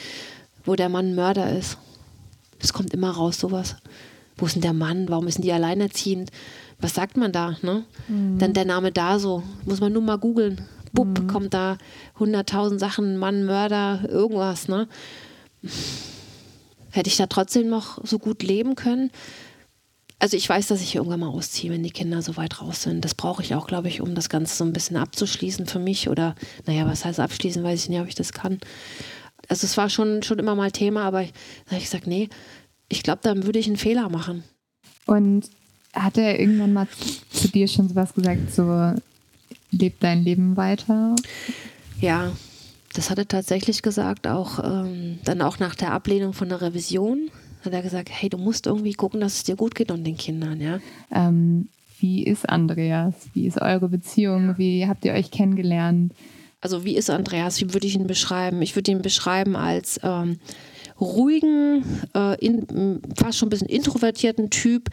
wo 0.63 0.75
der 0.75 0.89
Mann 0.89 1.13
Mörder 1.13 1.57
ist. 1.57 1.77
Es 2.59 2.73
kommt 2.73 2.93
immer 2.93 3.11
raus, 3.11 3.39
sowas. 3.39 3.75
Wo 4.37 4.45
ist 4.45 4.55
denn 4.55 4.61
der 4.61 4.73
Mann? 4.73 5.09
Warum 5.09 5.27
ist 5.27 5.37
denn 5.37 5.43
die 5.43 5.51
alleinerziehend? 5.51 6.31
Was 6.81 6.95
sagt 6.95 7.17
man 7.17 7.31
da? 7.31 7.57
Ne? 7.61 7.85
Mhm. 8.07 8.39
Dann 8.39 8.53
der 8.53 8.65
Name 8.65 8.91
da 8.91 9.19
so. 9.19 9.43
Muss 9.65 9.79
man 9.79 9.93
nur 9.93 10.01
mal 10.01 10.17
googeln. 10.17 10.67
Bub, 10.93 11.19
mhm. 11.19 11.27
kommt 11.27 11.53
da 11.53 11.77
100.000 12.19 12.79
Sachen, 12.79 13.17
Mann, 13.17 13.45
Mörder, 13.45 14.01
irgendwas. 14.09 14.67
Ne? 14.67 14.87
Hätte 16.91 17.09
ich 17.09 17.17
da 17.17 17.27
trotzdem 17.27 17.69
noch 17.69 18.03
so 18.05 18.19
gut 18.19 18.43
leben 18.43 18.75
können? 18.75 19.11
Also 20.19 20.37
ich 20.37 20.47
weiß, 20.47 20.67
dass 20.67 20.81
ich 20.81 20.95
irgendwann 20.95 21.21
mal 21.21 21.29
ausziehe, 21.29 21.71
wenn 21.71 21.81
die 21.81 21.89
Kinder 21.89 22.21
so 22.21 22.37
weit 22.37 22.61
raus 22.61 22.83
sind. 22.83 23.03
Das 23.03 23.15
brauche 23.15 23.41
ich 23.41 23.55
auch, 23.55 23.65
glaube 23.65 23.87
ich, 23.87 24.01
um 24.01 24.13
das 24.13 24.29
Ganze 24.29 24.55
so 24.55 24.63
ein 24.63 24.73
bisschen 24.73 24.97
abzuschließen 24.97 25.65
für 25.65 25.79
mich. 25.79 26.09
Oder, 26.09 26.35
naja, 26.67 26.85
was 26.85 27.05
heißt 27.05 27.19
abschließen, 27.19 27.63
weiß 27.63 27.83
ich 27.83 27.89
nicht, 27.89 28.01
ob 28.01 28.07
ich 28.07 28.15
das 28.15 28.33
kann. 28.33 28.59
Also 29.47 29.65
es 29.65 29.77
war 29.77 29.89
schon, 29.89 30.21
schon 30.21 30.37
immer 30.37 30.53
mal 30.53 30.71
Thema, 30.71 31.05
aber 31.05 31.23
ich, 31.23 31.31
da 31.65 31.71
habe 31.71 31.77
ich 31.77 31.85
gesagt, 31.85 32.05
nee, 32.05 32.29
ich 32.87 33.01
glaube, 33.01 33.21
dann 33.23 33.45
würde 33.45 33.57
ich 33.57 33.67
einen 33.67 33.77
Fehler 33.77 34.09
machen. 34.09 34.43
Und 35.07 35.49
hat 35.93 36.17
er 36.17 36.39
irgendwann 36.39 36.73
mal 36.73 36.87
zu 37.29 37.47
dir 37.49 37.67
schon 37.67 37.89
sowas 37.89 38.13
gesagt, 38.13 38.53
so 38.53 38.93
lebt 39.71 40.03
dein 40.03 40.23
Leben 40.23 40.57
weiter? 40.57 41.15
Ja, 41.99 42.31
das 42.93 43.09
hat 43.09 43.17
er 43.17 43.27
tatsächlich 43.27 43.81
gesagt, 43.81 44.27
auch 44.27 44.59
ähm, 44.63 45.19
dann 45.23 45.41
auch 45.41 45.59
nach 45.59 45.75
der 45.75 45.93
Ablehnung 45.93 46.33
von 46.33 46.49
der 46.49 46.61
Revision 46.61 47.29
hat 47.63 47.73
er 47.73 47.81
gesagt, 47.81 48.09
hey, 48.11 48.29
du 48.29 48.37
musst 48.37 48.65
irgendwie 48.65 48.93
gucken, 48.93 49.21
dass 49.21 49.35
es 49.35 49.43
dir 49.43 49.55
gut 49.55 49.75
geht 49.75 49.91
und 49.91 50.03
den 50.03 50.17
Kindern, 50.17 50.59
ja. 50.59 50.79
Ähm, 51.11 51.69
wie 51.99 52.23
ist 52.23 52.49
Andreas? 52.49 53.13
Wie 53.33 53.45
ist 53.45 53.61
eure 53.61 53.87
Beziehung? 53.87 54.57
Wie 54.57 54.87
habt 54.87 55.05
ihr 55.05 55.13
euch 55.13 55.29
kennengelernt? 55.29 56.13
Also 56.59 56.83
wie 56.83 56.95
ist 56.95 57.11
Andreas? 57.11 57.61
Wie 57.61 57.73
würde 57.73 57.85
ich 57.85 57.95
ihn 57.95 58.07
beschreiben? 58.07 58.61
Ich 58.63 58.75
würde 58.75 58.91
ihn 58.91 59.03
beschreiben 59.03 59.55
als 59.55 59.99
ähm, 60.03 60.39
ruhigen, 60.99 61.83
äh, 62.15 62.43
in, 62.43 63.01
fast 63.15 63.37
schon 63.37 63.47
ein 63.47 63.49
bisschen 63.51 63.69
introvertierten 63.69 64.49
Typ, 64.49 64.89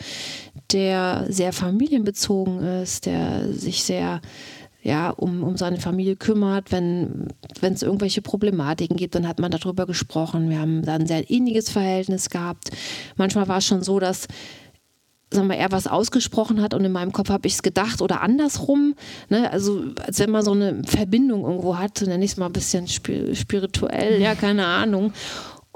der 0.72 1.26
sehr 1.28 1.52
familienbezogen 1.52 2.60
ist, 2.82 3.06
der 3.06 3.52
sich 3.52 3.84
sehr 3.84 4.20
ja, 4.82 5.10
um, 5.10 5.42
um 5.42 5.56
seine 5.56 5.80
Familie 5.80 6.16
kümmert. 6.16 6.70
Wenn 6.70 7.28
es 7.60 7.82
irgendwelche 7.82 8.22
Problematiken 8.22 8.96
gibt, 8.96 9.14
dann 9.14 9.28
hat 9.28 9.38
man 9.40 9.50
darüber 9.50 9.86
gesprochen. 9.86 10.50
Wir 10.50 10.60
haben 10.60 10.84
da 10.84 10.94
ein 10.94 11.06
sehr 11.06 11.28
inniges 11.28 11.68
Verhältnis 11.68 12.30
gehabt. 12.30 12.70
Manchmal 13.16 13.48
war 13.48 13.58
es 13.58 13.66
schon 13.66 13.82
so, 13.82 13.98
dass 13.98 14.28
sagen 15.30 15.48
wir, 15.48 15.56
er 15.56 15.72
was 15.72 15.86
ausgesprochen 15.86 16.62
hat 16.62 16.72
und 16.72 16.84
in 16.84 16.92
meinem 16.92 17.12
Kopf 17.12 17.28
habe 17.28 17.46
ich 17.46 17.54
es 17.54 17.62
gedacht 17.62 18.00
oder 18.00 18.22
andersrum. 18.22 18.94
Ne? 19.28 19.50
Also 19.50 19.84
als 20.02 20.18
wenn 20.20 20.30
man 20.30 20.42
so 20.42 20.52
eine 20.52 20.82
Verbindung 20.84 21.44
irgendwo 21.44 21.76
hat, 21.76 22.00
nenne 22.00 22.24
ich 22.24 22.30
es 22.30 22.36
mal 22.38 22.46
ein 22.46 22.52
bisschen 22.52 22.88
spirituell, 22.88 24.22
ja, 24.22 24.34
keine 24.34 24.64
Ahnung. 24.64 25.12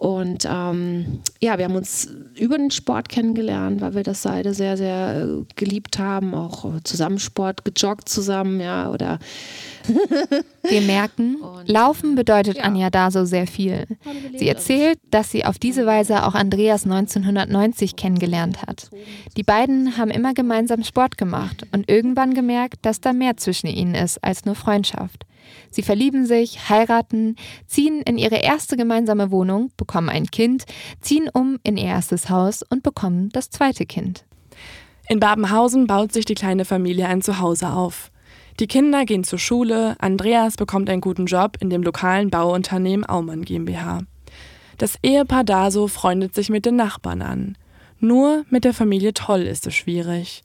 Und 0.03 0.49
ähm, 0.51 1.21
ja, 1.41 1.59
wir 1.59 1.67
haben 1.67 1.77
uns 1.77 2.09
über 2.37 2.59
den 2.59 2.73
Sport 2.73 3.09
kennengelernt, 3.09 3.81
weil 3.81 3.95
wir 3.95 4.03
das 4.03 4.23
beide 4.23 4.53
sehr, 4.53 4.77
sehr 4.77 5.23
äh, 5.23 5.45
geliebt 5.55 6.01
haben, 6.01 6.35
auch 6.35 6.65
äh, 6.65 6.83
zusammen 6.83 7.21
Sport 7.21 7.65
gejoggt 7.65 8.09
zusammen, 8.09 8.59
ja, 8.59 8.91
oder 8.91 9.21
Wir 10.63 10.81
merken, 10.81 11.37
Laufen 11.67 12.17
bedeutet 12.17 12.57
ja. 12.57 12.65
Anja 12.65 12.91
Daso 12.91 13.25
sehr 13.25 13.47
viel. 13.47 13.87
Sie 14.37 14.49
erzählt, 14.49 14.99
dass 15.13 15.31
sie 15.31 15.45
auf 15.45 15.61
diese 15.61 15.87
Weise 15.87 16.27
auch 16.27 16.35
Andreas 16.35 16.83
1990 16.85 17.95
kennengelernt 17.95 18.63
hat. 18.63 18.91
Die 19.37 19.45
beiden 19.45 19.97
haben 19.99 20.11
immer 20.11 20.35
gemeinsam 20.35 20.83
Sport 20.83 21.17
gemacht 21.17 21.65
und 21.71 21.89
irgendwann 21.89 22.35
gemerkt, 22.35 22.81
dass 22.83 23.01
da 23.01 23.13
mehr 23.13 23.37
zwischen 23.37 23.69
ihnen 23.69 23.95
ist 23.95 24.23
als 24.25 24.45
nur 24.45 24.57
Freundschaft. 24.57 25.27
Sie 25.71 25.83
verlieben 25.83 26.27
sich, 26.27 26.69
heiraten, 26.69 27.37
ziehen 27.67 28.03
in 28.03 28.19
ihre 28.19 28.37
erste 28.37 28.77
gemeinsame 28.77 29.31
Wohnung, 29.31 29.71
bekommen 29.77 30.09
ein 30.09 30.27
Kind, 30.27 30.65
ziehen 31.01 31.29
um 31.33 31.59
in 31.63 31.77
ihr 31.77 31.87
erstes 31.87 32.31
Haus 32.31 32.63
und 32.63 32.83
bekommen 32.83 33.31
das 33.31 33.51
zweite 33.51 33.87
Kind. 33.87 34.25
In 35.09 35.21
Babenhausen 35.21 35.87
baut 35.87 36.13
sich 36.13 36.25
die 36.25 36.35
kleine 36.35 36.65
Familie 36.65 37.07
ein 37.09 37.23
Zuhause 37.23 37.71
auf. 37.71 38.11
Die 38.61 38.67
Kinder 38.67 39.05
gehen 39.05 39.25
zur 39.25 39.39
Schule, 39.39 39.97
Andreas 39.99 40.57
bekommt 40.57 40.91
einen 40.91 41.01
guten 41.01 41.27
Job 41.27 41.57
in 41.61 41.71
dem 41.71 41.83
lokalen 41.83 42.31
Bauunternehmen 42.31 43.05
Aumann 43.05 43.45
GmbH. 43.45 44.01
Das 44.79 44.99
Ehepaar 45.03 45.45
Daso 45.45 45.89
freundet 45.89 46.35
sich 46.35 46.51
mit 46.51 46.67
den 46.67 46.77
Nachbarn 46.77 47.23
an. 47.23 47.57
Nur 47.99 48.45
mit 48.51 48.65
der 48.65 48.75
Familie 48.75 49.15
Toll 49.15 49.43
ist 49.43 49.67
es 49.67 49.75
schwierig. 49.75 50.43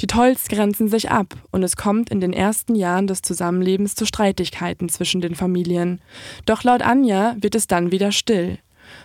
Die 0.00 0.06
Tolls 0.06 0.48
grenzen 0.48 0.88
sich 0.88 1.10
ab 1.10 1.34
und 1.50 1.62
es 1.62 1.76
kommt 1.76 2.08
in 2.10 2.20
den 2.20 2.32
ersten 2.32 2.74
Jahren 2.74 3.06
des 3.06 3.20
Zusammenlebens 3.20 3.94
zu 3.94 4.06
Streitigkeiten 4.06 4.88
zwischen 4.88 5.20
den 5.20 5.34
Familien. 5.34 6.00
Doch 6.46 6.64
laut 6.64 6.80
Anja 6.80 7.36
wird 7.38 7.54
es 7.54 7.66
dann 7.66 7.92
wieder 7.92 8.10
still. 8.10 8.58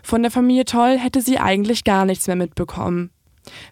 Von 0.04 0.22
der 0.22 0.32
Familie 0.32 0.66
Toll 0.66 0.98
hätte 0.98 1.22
sie 1.22 1.38
eigentlich 1.38 1.84
gar 1.84 2.06
nichts 2.06 2.28
mehr 2.28 2.38
mitbekommen. 2.38 3.12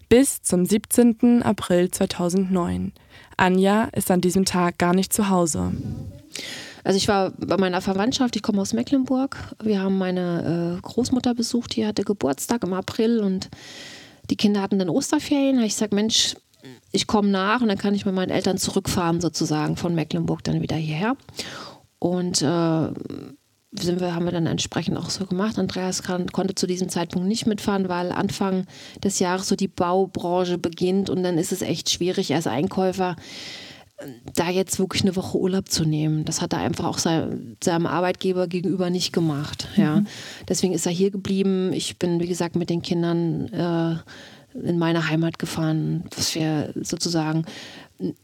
Bis 0.08 0.42
zum 0.42 0.66
17. 0.66 1.42
April 1.42 1.90
2009. 1.90 2.92
Anja 3.36 3.84
ist 3.92 4.10
an 4.10 4.20
diesem 4.20 4.44
Tag 4.44 4.78
gar 4.78 4.94
nicht 4.94 5.12
zu 5.12 5.28
Hause. 5.30 5.72
Also 6.84 6.98
ich 6.98 7.08
war 7.08 7.32
bei 7.38 7.56
meiner 7.56 7.80
Verwandtschaft, 7.80 8.36
ich 8.36 8.42
komme 8.42 8.60
aus 8.60 8.74
Mecklenburg. 8.74 9.36
Wir 9.62 9.80
haben 9.80 9.96
meine 9.96 10.76
äh, 10.76 10.80
Großmutter 10.82 11.34
besucht, 11.34 11.74
die 11.74 11.86
hatte 11.86 12.04
Geburtstag 12.04 12.62
im 12.62 12.74
April 12.74 13.20
und 13.20 13.48
die 14.30 14.36
Kinder 14.36 14.60
hatten 14.60 14.78
dann 14.78 14.90
Osterferien. 14.90 15.56
Da 15.56 15.62
ich 15.62 15.72
gesagt, 15.72 15.94
Mensch, 15.94 16.34
ich 16.92 17.06
komme 17.06 17.28
nach 17.28 17.60
und 17.60 17.68
dann 17.68 17.78
kann 17.78 17.94
ich 17.94 18.06
mit 18.06 18.14
meinen 18.14 18.30
Eltern 18.30 18.58
zurückfahren 18.58 19.20
sozusagen 19.20 19.76
von 19.76 19.94
Mecklenburg 19.94 20.42
dann 20.44 20.62
wieder 20.62 20.76
hierher. 20.76 21.16
Und 21.98 22.42
äh, 22.42 22.88
sind 23.76 24.00
wir, 24.00 24.14
haben 24.14 24.24
wir 24.24 24.32
dann 24.32 24.46
entsprechend 24.46 24.96
auch 24.96 25.10
so 25.10 25.26
gemacht. 25.26 25.58
Andreas 25.58 26.02
kann, 26.02 26.30
konnte 26.30 26.54
zu 26.54 26.66
diesem 26.66 26.88
Zeitpunkt 26.88 27.26
nicht 27.26 27.46
mitfahren, 27.46 27.88
weil 27.88 28.12
Anfang 28.12 28.66
des 29.02 29.18
Jahres 29.18 29.48
so 29.48 29.56
die 29.56 29.68
Baubranche 29.68 30.58
beginnt 30.58 31.10
und 31.10 31.22
dann 31.22 31.38
ist 31.38 31.52
es 31.52 31.62
echt 31.62 31.90
schwierig 31.90 32.34
als 32.34 32.46
Einkäufer 32.46 33.16
da 34.34 34.50
jetzt 34.50 34.78
wirklich 34.78 35.02
eine 35.02 35.16
Woche 35.16 35.38
Urlaub 35.38 35.68
zu 35.68 35.84
nehmen. 35.84 36.24
Das 36.24 36.42
hat 36.42 36.52
er 36.52 36.58
einfach 36.60 36.84
auch 36.84 36.98
sein, 36.98 37.56
seinem 37.62 37.86
Arbeitgeber 37.86 38.48
gegenüber 38.48 38.90
nicht 38.90 39.12
gemacht. 39.12 39.68
Ja. 39.76 39.96
Mhm. 39.96 40.06
Deswegen 40.48 40.74
ist 40.74 40.86
er 40.86 40.92
hier 40.92 41.10
geblieben. 41.10 41.72
Ich 41.72 41.98
bin, 41.98 42.20
wie 42.20 42.26
gesagt, 42.26 42.56
mit 42.56 42.70
den 42.70 42.82
Kindern 42.82 43.46
äh, 43.52 43.96
in 44.62 44.78
meine 44.78 45.08
Heimat 45.08 45.38
gefahren, 45.38 46.04
was 46.16 46.34
wir 46.34 46.72
sozusagen 46.80 47.44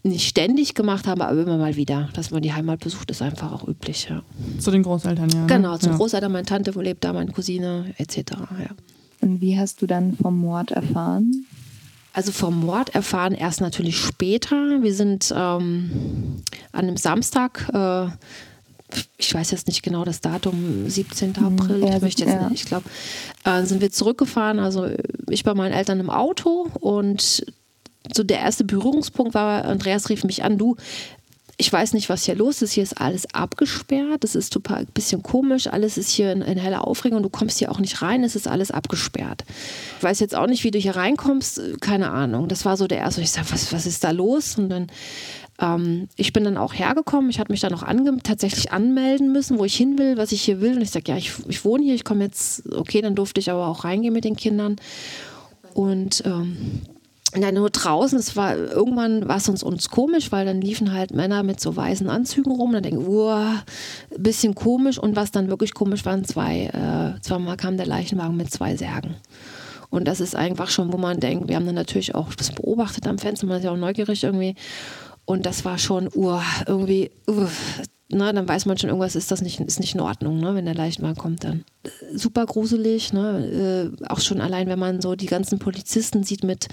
nicht 0.03 0.29
ständig 0.29 0.75
gemacht 0.75 1.07
haben, 1.07 1.21
aber 1.21 1.41
immer 1.41 1.57
mal 1.57 1.77
wieder. 1.77 2.09
Dass 2.15 2.31
man 2.31 2.43
die 2.43 2.53
Heimat 2.53 2.81
besucht, 2.81 3.11
ist 3.11 3.23
einfach 3.23 3.53
auch 3.53 3.67
üblich. 3.67 4.09
Ja. 4.09 4.23
Zu 4.59 4.71
den 4.71 4.83
Großeltern, 4.83 5.31
ja. 5.31 5.41
Ne? 5.41 5.47
Genau, 5.47 5.77
zu 5.79 5.91
ja. 5.91 5.97
Großeltern, 5.97 6.33
meine 6.33 6.47
Tante 6.47 6.75
wo 6.75 6.81
lebt 6.81 7.05
da, 7.05 7.13
meine 7.13 7.33
Cousine, 7.33 7.95
etc. 7.99 8.33
Ja. 8.59 8.71
Und 9.21 9.41
wie 9.41 9.59
hast 9.59 9.83
du 9.83 9.87
dann 9.87 10.17
vom 10.17 10.39
Mord 10.39 10.71
erfahren? 10.73 11.47
Also 12.13 12.33
vom 12.33 12.61
Mord 12.61 12.95
erfahren 12.95 13.33
erst 13.33 13.61
natürlich 13.61 13.97
später. 13.97 14.83
Wir 14.83 14.95
sind 14.95 15.33
ähm, 15.35 16.43
an 16.73 16.87
einem 16.87 16.97
Samstag, 16.97 17.69
äh, 17.73 18.09
ich 19.19 19.35
weiß 19.35 19.51
jetzt 19.51 19.67
nicht 19.67 19.83
genau 19.83 20.05
das 20.05 20.21
Datum, 20.21 20.89
17. 20.89 21.37
Hm, 21.37 21.47
April, 21.47 21.85
ja, 21.85 21.97
ich 21.97 22.03
möchte 22.03 22.25
jetzt 22.25 22.35
ja. 22.35 22.49
nicht, 22.49 22.63
ich 22.63 22.67
glaube, 22.67 22.85
äh, 23.45 23.65
sind 23.65 23.81
wir 23.81 23.91
zurückgefahren. 23.91 24.59
Also 24.59 24.89
ich 25.29 25.45
bei 25.45 25.55
meinen 25.55 25.73
Eltern 25.73 26.01
im 26.01 26.11
Auto 26.11 26.69
und 26.81 27.45
so 28.13 28.23
der 28.23 28.39
erste 28.39 28.65
Berührungspunkt 28.65 29.35
war, 29.35 29.65
Andreas 29.65 30.09
rief 30.09 30.25
mich 30.25 30.43
an, 30.43 30.59
du, 30.59 30.77
ich 31.61 31.71
weiß 31.71 31.93
nicht, 31.93 32.09
was 32.09 32.25
hier 32.25 32.35
los 32.35 32.63
ist. 32.63 32.73
Hier 32.73 32.83
ist 32.83 32.99
alles 32.99 33.35
abgesperrt. 33.35 34.25
Das 34.25 34.35
ist 34.35 34.57
ein 34.57 34.87
bisschen 34.95 35.23
komisch. 35.23 35.67
Alles 35.67 35.99
ist 35.99 36.09
hier 36.09 36.33
in, 36.33 36.41
in 36.41 36.57
heller 36.57 36.89
Aufregung. 36.89 37.23
Du 37.23 37.29
kommst 37.29 37.59
hier 37.59 37.71
auch 37.71 37.79
nicht 37.79 38.01
rein. 38.01 38.25
Es 38.25 38.35
ist 38.35 38.49
alles 38.49 38.71
abgesperrt. 38.71 39.45
Ich 39.99 40.03
weiß 40.03 40.21
jetzt 40.21 40.35
auch 40.35 40.47
nicht, 40.47 40.65
wie 40.65 40.71
du 40.71 40.79
hier 40.79 40.97
reinkommst. 40.97 41.61
Keine 41.83 42.13
Ahnung. 42.13 42.49
Das 42.49 42.65
war 42.65 42.79
so 42.79 42.87
der 42.87 42.97
erste. 42.99 43.21
Ich 43.21 43.31
sage, 43.31 43.49
was, 43.51 43.75
was 43.75 43.85
ist 43.85 44.03
da 44.05 44.11
los? 44.11 44.57
Und 44.57 44.71
dann 44.71 44.87
ähm, 45.61 46.09
ich 46.17 46.33
bin 46.33 46.45
dann 46.45 46.57
auch 46.57 46.75
hergekommen. 46.75 47.31
Ich 47.31 47.39
hatte 47.39 47.53
mich 47.53 47.61
dann 47.61 47.75
auch 47.75 47.83
ange 47.83 48.17
tatsächlich 48.23 48.73
anmelden 48.73 49.33
müssen, 49.33 49.59
wo 49.59 49.65
ich 49.65 49.77
hin 49.77 49.99
will, 49.99 50.17
was 50.17 50.33
ich 50.33 50.43
hier 50.43 50.61
will. 50.61 50.75
Und 50.75 50.83
ich 50.83 50.91
sage, 50.91 51.13
ja, 51.13 51.17
ich, 51.17 51.33
ich 51.49 51.65
wohne 51.65 51.85
hier, 51.85 51.95
ich 51.95 52.05
komme 52.05 52.25
jetzt, 52.25 52.73
okay, 52.73 53.01
dann 53.03 53.15
durfte 53.15 53.41
ich 53.41 53.51
aber 53.51 53.67
auch 53.67 53.85
reingehen 53.85 54.15
mit 54.15 54.25
den 54.25 54.37
Kindern. 54.37 54.77
Und 55.75 56.23
ähm, 56.27 56.83
Nein, 57.37 57.55
nur 57.55 57.71
draußen, 57.71 58.19
es 58.19 58.35
war 58.35 58.57
irgendwann 58.57 59.29
war 59.29 59.37
es 59.37 59.49
uns, 59.49 59.63
uns 59.63 59.89
komisch, 59.89 60.33
weil 60.33 60.45
dann 60.45 60.61
liefen 60.61 60.93
halt 60.93 61.13
Männer 61.13 61.45
mit 61.45 61.61
so 61.61 61.77
weißen 61.77 62.11
Anzügen 62.11 62.51
rum. 62.51 62.73
Dann 62.73 62.83
denken, 62.83 63.07
wow, 63.07 63.63
bisschen 64.19 64.57
komisch. 64.57 64.99
Und 64.99 65.15
was 65.15 65.31
dann 65.31 65.49
wirklich 65.49 65.73
komisch 65.73 66.05
waren, 66.05 66.25
zwei, 66.25 66.65
äh, 66.67 67.21
zweimal 67.21 67.57
kam 67.57 67.77
der 67.77 67.87
Leichenwagen 67.87 68.37
mit 68.37 68.51
zwei 68.51 68.75
Särgen. 68.75 69.15
Und 69.91 70.09
das 70.09 70.21
ist 70.21 70.35
einfach 70.35 70.71
schon, 70.71 70.93
wo 70.93 70.97
man 70.97 71.21
denkt, 71.21 71.49
wir 71.49 71.55
haben 71.55 71.67
dann 71.67 71.77
natürlich 71.77 72.17
auch 72.17 72.35
das 72.35 72.51
beobachtet 72.51 73.07
am 73.07 73.19
Fenster, 73.19 73.47
man 73.47 73.59
ist 73.59 73.65
ja 73.65 73.71
auch 73.71 73.77
neugierig 73.77 74.25
irgendwie. 74.25 74.57
Und 75.31 75.47
das 75.47 75.65
war 75.65 75.79
schon, 75.79 76.09
uh, 76.17 76.41
irgendwie, 76.67 77.13
uh, 77.29 77.47
na, 78.09 78.33
dann 78.33 78.49
weiß 78.49 78.67
man 78.67 78.77
schon, 78.77 78.89
irgendwas 78.91 79.15
ist 79.15 79.31
das 79.31 79.43
nicht, 79.43 79.61
ist 79.61 79.79
nicht 79.79 79.95
in 79.95 80.01
Ordnung, 80.01 80.41
ne, 80.41 80.57
wenn 80.57 80.65
der 80.65 80.75
Leichenwagen 80.75 81.17
kommt 81.17 81.45
dann. 81.45 81.65
Super 82.13 82.47
gruselig, 82.47 83.13
ne, 83.13 83.93
äh, 84.01 84.07
auch 84.09 84.19
schon 84.19 84.41
allein, 84.41 84.67
wenn 84.67 84.81
man 84.81 85.01
so 85.01 85.15
die 85.15 85.27
ganzen 85.27 85.61
Polizisten 85.61 86.25
sieht 86.25 86.43
mit 86.43 86.67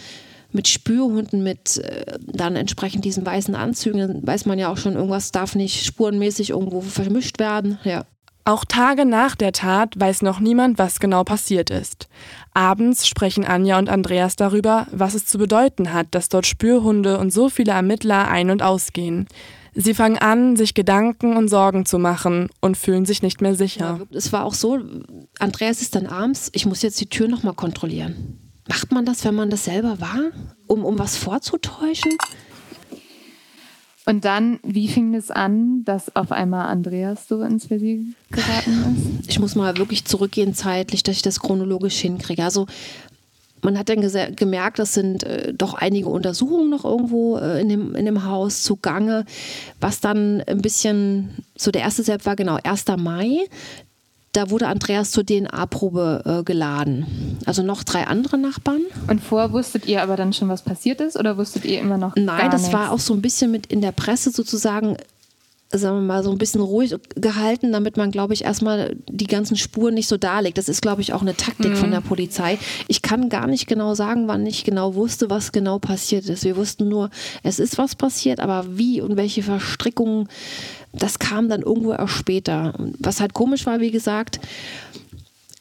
mit 0.52 0.68
Spürhunden, 0.70 1.44
mit 1.44 1.78
äh, 1.78 2.18
dann 2.26 2.56
entsprechend 2.56 3.06
diesen 3.06 3.26
weißen 3.26 3.54
Anzügen, 3.54 4.00
dann 4.00 4.26
weiß 4.26 4.46
man 4.46 4.58
ja 4.58 4.72
auch 4.72 4.78
schon, 4.78 4.96
irgendwas 4.96 5.32
darf 5.32 5.56
nicht 5.56 5.86
spurenmäßig 5.86 6.52
irgendwo 6.52 6.82
vermischt 6.82 7.38
werden. 7.38 7.78
Ja. 7.84 8.06
Auch 8.48 8.64
Tage 8.64 9.04
nach 9.04 9.36
der 9.36 9.52
Tat 9.52 10.00
weiß 10.00 10.22
noch 10.22 10.40
niemand, 10.40 10.78
was 10.78 11.02
genau 11.02 11.26
passiert 11.26 11.70
ist. 11.70 12.08
Abends 12.54 13.06
sprechen 13.06 13.44
Anja 13.44 13.78
und 13.78 13.90
Andreas 13.90 14.38
darüber, 14.38 14.88
was 14.94 15.16
es 15.16 15.26
zu 15.26 15.38
bedeuten 15.38 15.92
hat, 15.92 16.08
dass 16.12 16.30
dort 16.30 16.46
Spürhunde 16.46 17.18
und 17.18 17.34
so 17.34 17.50
viele 17.50 17.74
Ermittler 17.74 18.30
ein- 18.30 18.50
und 18.50 18.64
ausgehen. 18.64 19.28
Sie 19.76 19.94
fangen 19.94 20.18
an, 20.18 20.56
sich 20.56 20.74
Gedanken 20.74 21.36
und 21.36 21.50
Sorgen 21.50 21.86
zu 21.86 22.00
machen 22.00 22.48
und 22.62 22.78
fühlen 22.78 23.06
sich 23.06 23.22
nicht 23.22 23.42
mehr 23.42 23.54
sicher. 23.54 24.00
Es 24.12 24.32
war 24.32 24.46
auch 24.46 24.54
so, 24.54 24.80
Andreas 25.40 25.82
ist 25.82 25.96
dann 25.96 26.08
abends, 26.08 26.50
ich 26.54 26.66
muss 26.66 26.82
jetzt 26.84 27.02
die 27.02 27.10
Tür 27.10 27.28
nochmal 27.28 27.54
kontrollieren. 27.54 28.40
Macht 28.70 28.94
man 28.94 29.04
das, 29.04 29.26
wenn 29.26 29.36
man 29.36 29.50
das 29.50 29.66
selber 29.66 30.00
war, 30.00 30.32
um, 30.68 30.86
um 30.86 30.98
was 30.98 31.18
vorzutäuschen? 31.18 32.14
Und 34.08 34.24
dann, 34.24 34.62
wie 34.64 34.88
fing 34.88 35.14
es 35.16 35.32
an, 35.32 35.84
dass 35.84 36.16
auf 36.16 36.32
einmal 36.32 36.68
Andreas 36.68 37.28
so 37.28 37.42
ins 37.42 37.70
Visier 37.70 38.06
geraten 38.32 39.20
ist? 39.20 39.30
Ich 39.30 39.38
muss 39.38 39.54
mal 39.54 39.76
wirklich 39.76 40.06
zurückgehen 40.06 40.54
zeitlich, 40.54 41.04
dass 41.04 41.18
ich 41.18 41.22
das 41.24 41.42
chronologisch 41.42 42.00
hinkriege. 42.00 42.42
Also 42.42 42.68
man 43.62 43.78
hat 43.78 43.90
dann 43.90 44.00
gemerkt, 44.34 44.80
das 44.80 44.94
sind 44.94 45.24
äh, 45.24 45.54
doch 45.54 45.74
einige 45.74 46.08
Untersuchungen 46.08 46.70
noch 46.70 46.86
irgendwo 46.86 47.38
äh, 47.38 47.60
in, 47.60 47.68
dem, 47.68 47.96
in 47.96 48.06
dem 48.06 48.24
Haus 48.24 48.64
zugange, 48.64 49.26
was 49.82 50.00
dann 50.00 50.42
ein 50.48 50.62
bisschen, 50.62 51.44
so 51.58 51.70
der 51.72 51.82
erste 51.82 52.04
Step 52.04 52.26
war 52.26 52.38
genau 52.38 52.60
1. 52.64 52.86
Mai 52.98 53.40
da 54.38 54.52
wurde 54.52 54.68
Andreas 54.68 55.10
zur 55.10 55.26
DNA-Probe 55.26 56.22
äh, 56.24 56.44
geladen. 56.44 57.40
Also 57.46 57.64
noch 57.64 57.84
drei 57.84 58.06
andere 58.06 58.38
Nachbarn. 58.38 58.82
Und 59.08 59.20
vorher 59.20 59.52
wusstet 59.52 59.88
ihr 59.88 60.04
aber 60.04 60.16
dann 60.16 60.32
schon, 60.32 60.48
was 60.48 60.62
passiert 60.62 61.02
ist 61.02 61.18
oder 61.18 61.38
wusstet 61.38 61.66
ihr 61.66 61.80
immer 61.80 61.98
noch? 61.98 62.16
Nein, 62.16 62.52
das 62.52 62.62
nichts? 62.62 62.74
war 62.74 62.92
auch 62.92 63.00
so 63.00 63.16
ein 63.16 63.22
bisschen 63.22 63.50
mit 63.50 63.66
in 63.66 63.82
der 63.82 63.92
Presse 63.92 64.30
sozusagen 64.30 64.96
sagen 65.72 65.98
wir 65.98 66.02
mal, 66.02 66.24
so 66.24 66.32
ein 66.32 66.38
bisschen 66.38 66.62
ruhig 66.62 66.96
gehalten, 67.16 67.74
damit 67.74 67.98
man, 67.98 68.12
glaube 68.12 68.34
ich, 68.34 68.46
erstmal 68.46 68.96
die 69.10 69.28
ganzen 69.28 69.58
Spuren 69.58 69.96
nicht 69.96 70.08
so 70.08 70.16
darlegt. 70.16 70.58
Das 70.58 70.70
ist, 70.70 70.82
glaube 70.82 71.02
ich, 71.02 71.12
auch 71.12 71.22
eine 71.22 71.36
Taktik 71.36 71.72
mhm. 71.72 71.76
von 71.76 71.92
der 71.92 72.00
Polizei. 72.00 72.58
Ich 72.88 73.02
kann 73.02 73.28
gar 73.28 73.48
nicht 73.48 73.68
genau 73.68 73.94
sagen, 73.94 74.30
wann 74.30 74.46
ich 74.46 74.64
genau 74.64 74.96
wusste, 74.96 75.30
was 75.30 75.52
genau 75.52 75.78
passiert 75.78 76.30
ist. 76.30 76.46
Wir 76.46 76.56
wussten 76.56 76.88
nur, 76.88 77.10
es 77.44 77.60
ist 77.60 77.78
was 77.78 77.96
passiert, 77.96 78.40
aber 78.40 78.78
wie 78.78 79.02
und 79.02 79.18
welche 79.18 79.44
Verstrickungen 79.44 80.30
das 80.94 81.20
kam 81.20 81.50
dann 81.50 81.62
irgendwo 81.62 81.94
erst 81.94 82.14
später. 82.14 82.74
Was 83.00 83.20
halt 83.20 83.34
komisch 83.34 83.66
war, 83.66 83.80
wie 83.80 83.92
gesagt, 83.92 84.40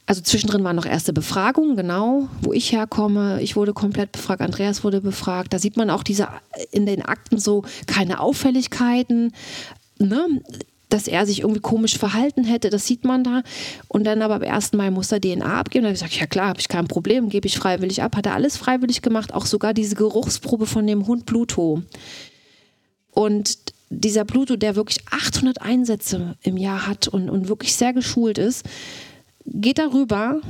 also 0.06 0.20
zwischendrin 0.20 0.62
waren 0.62 0.76
noch 0.76 0.86
erste 0.86 1.12
Befragungen, 1.12 1.76
genau, 1.76 2.28
wo 2.40 2.52
ich 2.52 2.70
herkomme. 2.70 3.42
Ich 3.42 3.56
wurde 3.56 3.72
komplett 3.72 4.12
befragt, 4.12 4.40
Andreas 4.40 4.84
wurde 4.84 5.00
befragt. 5.00 5.52
Da 5.52 5.58
sieht 5.58 5.76
man 5.76 5.90
auch 5.90 6.04
diese 6.04 6.28
in 6.70 6.86
den 6.86 7.02
Akten 7.02 7.38
so 7.38 7.64
keine 7.86 8.20
Auffälligkeiten, 8.20 9.32
ne? 9.98 10.40
dass 10.88 11.08
er 11.08 11.26
sich 11.26 11.40
irgendwie 11.40 11.60
komisch 11.60 11.98
verhalten 11.98 12.44
hätte, 12.44 12.70
das 12.70 12.86
sieht 12.86 13.04
man 13.04 13.24
da. 13.24 13.42
Und 13.88 14.04
dann 14.04 14.22
aber 14.22 14.36
am 14.36 14.42
1. 14.42 14.72
Mai 14.74 14.90
muss 14.90 15.10
er 15.10 15.20
DNA 15.20 15.58
abgeben. 15.58 15.82
Da 15.82 15.88
habe 15.88 15.94
ich 15.94 16.00
gesagt, 16.00 16.20
ja 16.20 16.26
klar, 16.26 16.48
habe 16.48 16.60
ich 16.60 16.68
kein 16.68 16.86
Problem, 16.86 17.28
gebe 17.28 17.46
ich 17.46 17.58
freiwillig 17.58 18.02
ab. 18.02 18.16
Hat 18.16 18.26
er 18.26 18.34
alles 18.34 18.56
freiwillig 18.56 19.02
gemacht, 19.02 19.34
auch 19.34 19.46
sogar 19.46 19.74
diese 19.74 19.96
Geruchsprobe 19.96 20.66
von 20.66 20.86
dem 20.86 21.06
Hund 21.06 21.26
Pluto. 21.26 21.82
Und 23.10 23.58
dieser 23.91 24.24
Pluto, 24.24 24.57
der 24.57 24.76
wirklich 24.76 24.99
800 25.11 25.62
Einsätze 25.62 26.37
im 26.43 26.57
Jahr 26.57 26.87
hat 26.87 27.09
und, 27.09 27.30
und 27.30 27.49
wirklich 27.49 27.74
sehr 27.74 27.93
geschult 27.93 28.39
ist, 28.39 28.64
geht 29.45 29.78
darüber 29.78 30.41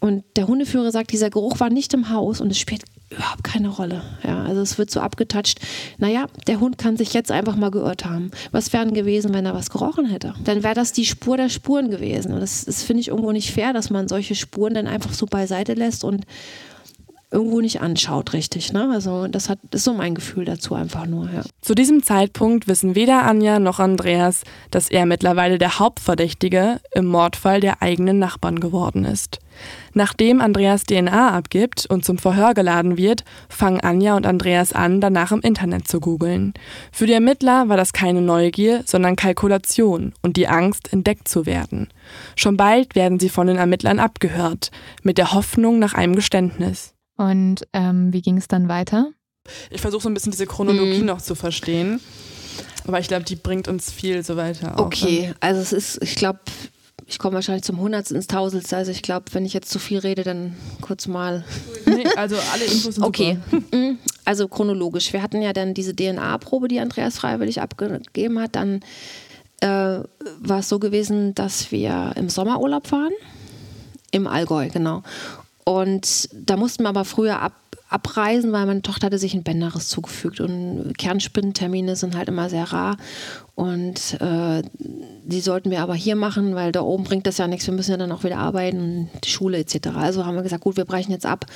und 0.00 0.24
der 0.36 0.46
Hundeführer 0.46 0.90
sagt, 0.90 1.12
dieser 1.12 1.30
Geruch 1.30 1.60
war 1.60 1.70
nicht 1.70 1.92
im 1.94 2.08
Haus 2.08 2.40
und 2.40 2.50
es 2.50 2.58
spielt 2.58 2.84
überhaupt 3.10 3.44
keine 3.44 3.68
Rolle. 3.68 4.02
Ja, 4.22 4.42
also 4.44 4.62
es 4.62 4.78
wird 4.78 4.90
so 4.90 5.00
abgetatscht. 5.00 5.58
Naja, 5.98 6.26
der 6.46 6.60
Hund 6.60 6.78
kann 6.78 6.96
sich 6.96 7.12
jetzt 7.12 7.30
einfach 7.30 7.56
mal 7.56 7.70
geirrt 7.70 8.04
haben. 8.04 8.30
Was 8.50 8.72
wäre 8.72 8.84
denn 8.84 8.94
gewesen, 8.94 9.34
wenn 9.34 9.44
er 9.44 9.54
was 9.54 9.68
gerochen 9.68 10.06
hätte? 10.06 10.34
Dann 10.44 10.62
wäre 10.62 10.74
das 10.74 10.92
die 10.92 11.04
Spur 11.04 11.36
der 11.36 11.48
Spuren 11.48 11.90
gewesen. 11.90 12.32
Und 12.32 12.40
das, 12.40 12.64
das 12.64 12.82
finde 12.82 13.00
ich 13.02 13.08
irgendwo 13.08 13.32
nicht 13.32 13.50
fair, 13.50 13.72
dass 13.72 13.90
man 13.90 14.08
solche 14.08 14.34
Spuren 14.34 14.74
dann 14.74 14.86
einfach 14.86 15.12
so 15.12 15.26
beiseite 15.26 15.74
lässt 15.74 16.04
und 16.04 16.24
irgendwo 17.30 17.60
nicht 17.60 17.80
anschaut, 17.80 18.32
richtig. 18.32 18.72
Ne? 18.72 18.90
Also 18.92 19.28
das 19.28 19.48
hat 19.48 19.58
ist 19.72 19.84
so 19.84 19.94
mein 19.94 20.14
Gefühl 20.14 20.44
dazu 20.44 20.74
einfach 20.74 21.06
nur. 21.06 21.30
Ja. 21.30 21.42
Zu 21.60 21.74
diesem 21.74 22.02
Zeitpunkt 22.02 22.66
wissen 22.66 22.94
weder 22.94 23.24
Anja 23.24 23.58
noch 23.58 23.78
Andreas, 23.78 24.42
dass 24.70 24.90
er 24.90 25.06
mittlerweile 25.06 25.58
der 25.58 25.78
Hauptverdächtige 25.78 26.80
im 26.92 27.06
Mordfall 27.06 27.60
der 27.60 27.82
eigenen 27.82 28.18
Nachbarn 28.18 28.58
geworden 28.58 29.04
ist. 29.04 29.38
Nachdem 29.92 30.40
Andreas 30.40 30.84
DNA 30.84 31.32
abgibt 31.32 31.86
und 31.86 32.04
zum 32.04 32.18
Verhör 32.18 32.54
geladen 32.54 32.96
wird, 32.96 33.24
fangen 33.48 33.80
Anja 33.80 34.16
und 34.16 34.26
Andreas 34.26 34.72
an, 34.72 35.00
danach 35.00 35.32
im 35.32 35.40
Internet 35.40 35.88
zu 35.88 36.00
googeln. 36.00 36.54
Für 36.92 37.06
die 37.06 37.12
Ermittler 37.12 37.68
war 37.68 37.76
das 37.76 37.92
keine 37.92 38.22
Neugier, 38.22 38.82
sondern 38.86 39.16
Kalkulation 39.16 40.12
und 40.22 40.36
die 40.36 40.48
Angst, 40.48 40.92
entdeckt 40.92 41.28
zu 41.28 41.46
werden. 41.46 41.88
Schon 42.36 42.56
bald 42.56 42.94
werden 42.94 43.20
sie 43.20 43.28
von 43.28 43.46
den 43.46 43.56
Ermittlern 43.56 43.98
abgehört, 43.98 44.70
mit 45.02 45.18
der 45.18 45.32
Hoffnung 45.32 45.78
nach 45.78 45.94
einem 45.94 46.14
Geständnis. 46.14 46.94
Und 47.20 47.66
ähm, 47.74 48.14
wie 48.14 48.22
ging 48.22 48.38
es 48.38 48.48
dann 48.48 48.70
weiter? 48.70 49.10
Ich 49.68 49.82
versuche 49.82 50.02
so 50.02 50.08
ein 50.08 50.14
bisschen 50.14 50.32
diese 50.32 50.46
Chronologie 50.46 51.00
mhm. 51.00 51.06
noch 51.06 51.20
zu 51.20 51.34
verstehen. 51.34 52.00
Aber 52.86 52.98
ich 52.98 53.08
glaube, 53.08 53.24
die 53.24 53.36
bringt 53.36 53.68
uns 53.68 53.92
viel 53.92 54.22
so 54.22 54.38
weiter. 54.38 54.78
Okay, 54.78 55.30
auch. 55.30 55.36
also 55.40 55.60
es 55.60 55.74
ist, 55.74 56.02
ich 56.02 56.14
glaube, 56.14 56.40
ich 57.06 57.18
komme 57.18 57.34
wahrscheinlich 57.34 57.64
zum 57.64 57.78
Hundertsten 57.78 58.16
ins 58.16 58.26
Tausendste. 58.26 58.74
Also 58.74 58.90
ich 58.90 59.02
glaube, 59.02 59.26
wenn 59.32 59.44
ich 59.44 59.52
jetzt 59.52 59.68
zu 59.68 59.78
viel 59.78 59.98
rede, 59.98 60.22
dann 60.22 60.56
kurz 60.80 61.08
mal. 61.08 61.44
Nee, 61.84 62.06
also 62.16 62.36
alle 62.54 62.64
Infos 62.64 62.94
sind 62.94 63.04
Okay, 63.04 63.36
super. 63.50 63.64
Mhm. 63.76 63.98
also 64.24 64.48
chronologisch. 64.48 65.12
Wir 65.12 65.20
hatten 65.20 65.42
ja 65.42 65.52
dann 65.52 65.74
diese 65.74 65.94
DNA-Probe, 65.94 66.68
die 66.68 66.80
Andreas 66.80 67.18
freiwillig 67.18 67.60
abgegeben 67.60 68.38
hat. 68.38 68.56
Dann 68.56 68.80
äh, 69.60 69.66
war 69.66 70.60
es 70.60 70.70
so 70.70 70.78
gewesen, 70.78 71.34
dass 71.34 71.70
wir 71.70 72.14
im 72.16 72.30
Sommerurlaub 72.30 72.90
waren. 72.92 73.12
Im 74.10 74.26
Allgäu, 74.26 74.70
genau. 74.70 75.02
Und 75.64 76.28
da 76.32 76.56
mussten 76.56 76.84
wir 76.84 76.88
aber 76.88 77.04
früher 77.04 77.40
ab, 77.40 77.52
abreisen, 77.88 78.52
weil 78.52 78.66
meine 78.66 78.82
Tochter 78.82 79.06
hatte 79.06 79.18
sich 79.18 79.34
ein 79.34 79.42
Bänderriss 79.42 79.88
zugefügt 79.88 80.40
und 80.40 80.94
Kernspindentermine 80.96 81.96
sind 81.96 82.16
halt 82.16 82.28
immer 82.28 82.48
sehr 82.48 82.72
rar 82.72 82.96
und 83.56 84.20
äh, 84.20 84.62
die 84.78 85.40
sollten 85.40 85.72
wir 85.72 85.82
aber 85.82 85.94
hier 85.94 86.14
machen, 86.14 86.54
weil 86.54 86.70
da 86.70 86.82
oben 86.82 87.02
bringt 87.02 87.26
das 87.26 87.38
ja 87.38 87.48
nichts, 87.48 87.66
wir 87.66 87.74
müssen 87.74 87.90
ja 87.90 87.96
dann 87.96 88.12
auch 88.12 88.22
wieder 88.22 88.38
arbeiten, 88.38 89.10
die 89.24 89.28
Schule 89.28 89.58
etc. 89.58 89.88
Also 89.96 90.24
haben 90.24 90.36
wir 90.36 90.44
gesagt, 90.44 90.62
gut, 90.62 90.76
wir 90.76 90.84
brechen 90.84 91.10
jetzt 91.10 91.26
ab, 91.26 91.46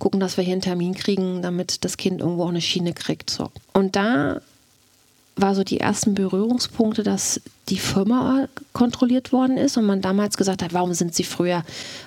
gucken, 0.00 0.18
dass 0.18 0.36
wir 0.36 0.42
hier 0.42 0.54
einen 0.54 0.62
Termin 0.62 0.94
kriegen, 0.94 1.42
damit 1.42 1.84
das 1.84 1.96
Kind 1.96 2.20
irgendwo 2.20 2.42
auch 2.42 2.48
eine 2.48 2.60
Schiene 2.60 2.92
kriegt. 2.92 3.30
So. 3.30 3.50
Und 3.72 3.94
da 3.94 4.40
war 5.36 5.54
so 5.54 5.64
die 5.64 5.80
ersten 5.80 6.14
Berührungspunkte, 6.14 7.02
dass 7.02 7.40
die 7.68 7.78
Firma 7.78 8.48
kontrolliert 8.72 9.32
worden 9.32 9.56
ist 9.56 9.76
und 9.76 9.84
man 9.84 10.00
damals 10.00 10.36
gesagt 10.36 10.62
hat, 10.62 10.72
warum 10.72 10.92
sind 10.94 11.14
sie 11.14 11.24
früher 11.24 11.64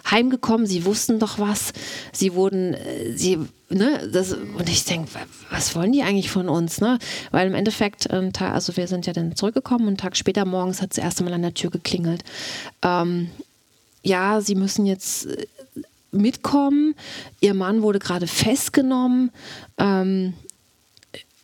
heimgekommen? 0.10 0.68
Sie 0.68 0.86
wussten 0.86 1.20
doch 1.20 1.40
was. 1.40 1.74
Sie 2.14 2.34
wurden, 2.36 2.74
äh, 2.74 3.18
sie, 3.18 3.40
ne, 3.70 4.10
das, 4.12 4.34
und 4.34 4.70
ich 4.70 4.86
denke, 4.86 5.10
was 5.50 5.76
wollen 5.76 5.92
die 5.92 6.04
eigentlich 6.04 6.30
von 6.30 6.48
uns, 6.48 6.80
ne? 6.80 7.00
Weil 7.32 7.48
im 7.48 7.56
Endeffekt, 7.56 8.10
also 8.12 8.78
wir 8.78 8.88
sind 8.88 9.08
ja 9.08 9.14
dann 9.14 9.36
zurückgekommen 9.36 9.84
und 9.84 9.88
einen 9.90 9.98
Tag 9.98 10.16
später 10.16 10.46
morgens 10.46 10.82
hat 10.82 10.92
es 10.92 10.98
erst 10.98 11.20
einmal 11.20 11.34
an 11.34 11.42
der 11.42 11.54
Tür 11.54 11.72
geklingelt. 11.72 12.24
Ähm, 12.84 13.30
ja, 14.04 14.40
sie 14.42 14.56
müssen 14.56 14.86
jetzt 14.86 15.26
äh, 15.26 15.48
mitkommen. 16.12 16.96
Ihr 17.42 17.54
Mann 17.54 17.82
wurde 17.82 18.00
gerade 18.00 18.28
festgenommen. 18.28 19.32
Ähm, 19.78 20.34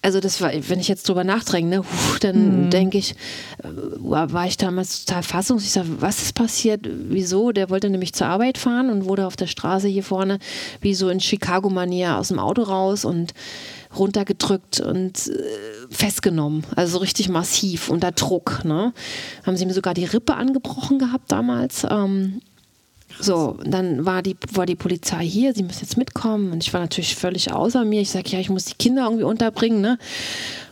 also 0.03 0.19
das 0.19 0.41
war, 0.41 0.51
wenn 0.53 0.79
ich 0.79 0.89
jetzt 0.89 1.07
drüber 1.07 1.23
nachdenke, 1.23 1.69
ne, 1.69 1.83
dann 2.19 2.65
mhm. 2.65 2.69
denke 2.69 2.97
ich, 2.97 3.11
äh, 3.63 3.67
war 3.97 4.45
ich 4.45 4.57
damals 4.57 5.05
total 5.05 5.23
fassungslos. 5.23 5.67
Ich 5.67 5.73
sage, 5.73 6.01
was 6.01 6.21
ist 6.21 6.35
passiert? 6.35 6.81
Wieso? 6.83 7.51
Der 7.53 7.69
wollte 7.69 7.89
nämlich 7.89 8.13
zur 8.13 8.27
Arbeit 8.27 8.57
fahren 8.57 8.89
und 8.89 9.05
wurde 9.05 9.25
auf 9.25 9.37
der 9.37 9.47
Straße 9.47 9.87
hier 9.87 10.03
vorne 10.03 10.39
wie 10.81 10.93
so 10.93 11.09
in 11.09 11.21
Chicago-Manier 11.21 12.17
aus 12.17 12.27
dem 12.27 12.39
Auto 12.39 12.63
raus 12.63 13.05
und 13.05 13.33
runtergedrückt 13.97 14.81
und 14.81 15.29
äh, 15.29 15.33
festgenommen. 15.89 16.65
Also 16.75 16.97
richtig 16.97 17.29
massiv 17.29 17.89
unter 17.89 18.11
Druck. 18.11 18.65
Ne? 18.65 18.93
Haben 19.45 19.55
sie 19.55 19.65
mir 19.65 19.73
sogar 19.73 19.93
die 19.93 20.05
Rippe 20.05 20.35
angebrochen 20.35 20.99
gehabt 20.99 21.31
damals. 21.31 21.85
Ähm, 21.89 22.41
so, 23.19 23.57
dann 23.63 24.05
war 24.05 24.21
die, 24.21 24.35
war 24.53 24.65
die 24.65 24.75
Polizei 24.75 25.25
hier, 25.25 25.53
sie 25.53 25.63
müssen 25.63 25.81
jetzt 25.81 25.97
mitkommen. 25.97 26.51
Und 26.51 26.63
ich 26.63 26.73
war 26.73 26.81
natürlich 26.81 27.15
völlig 27.15 27.51
außer 27.51 27.85
mir. 27.85 28.01
Ich 28.01 28.11
sage, 28.11 28.29
ja, 28.29 28.39
ich 28.39 28.49
muss 28.49 28.65
die 28.65 28.75
Kinder 28.75 29.03
irgendwie 29.03 29.23
unterbringen. 29.23 29.81
Ne? 29.81 29.97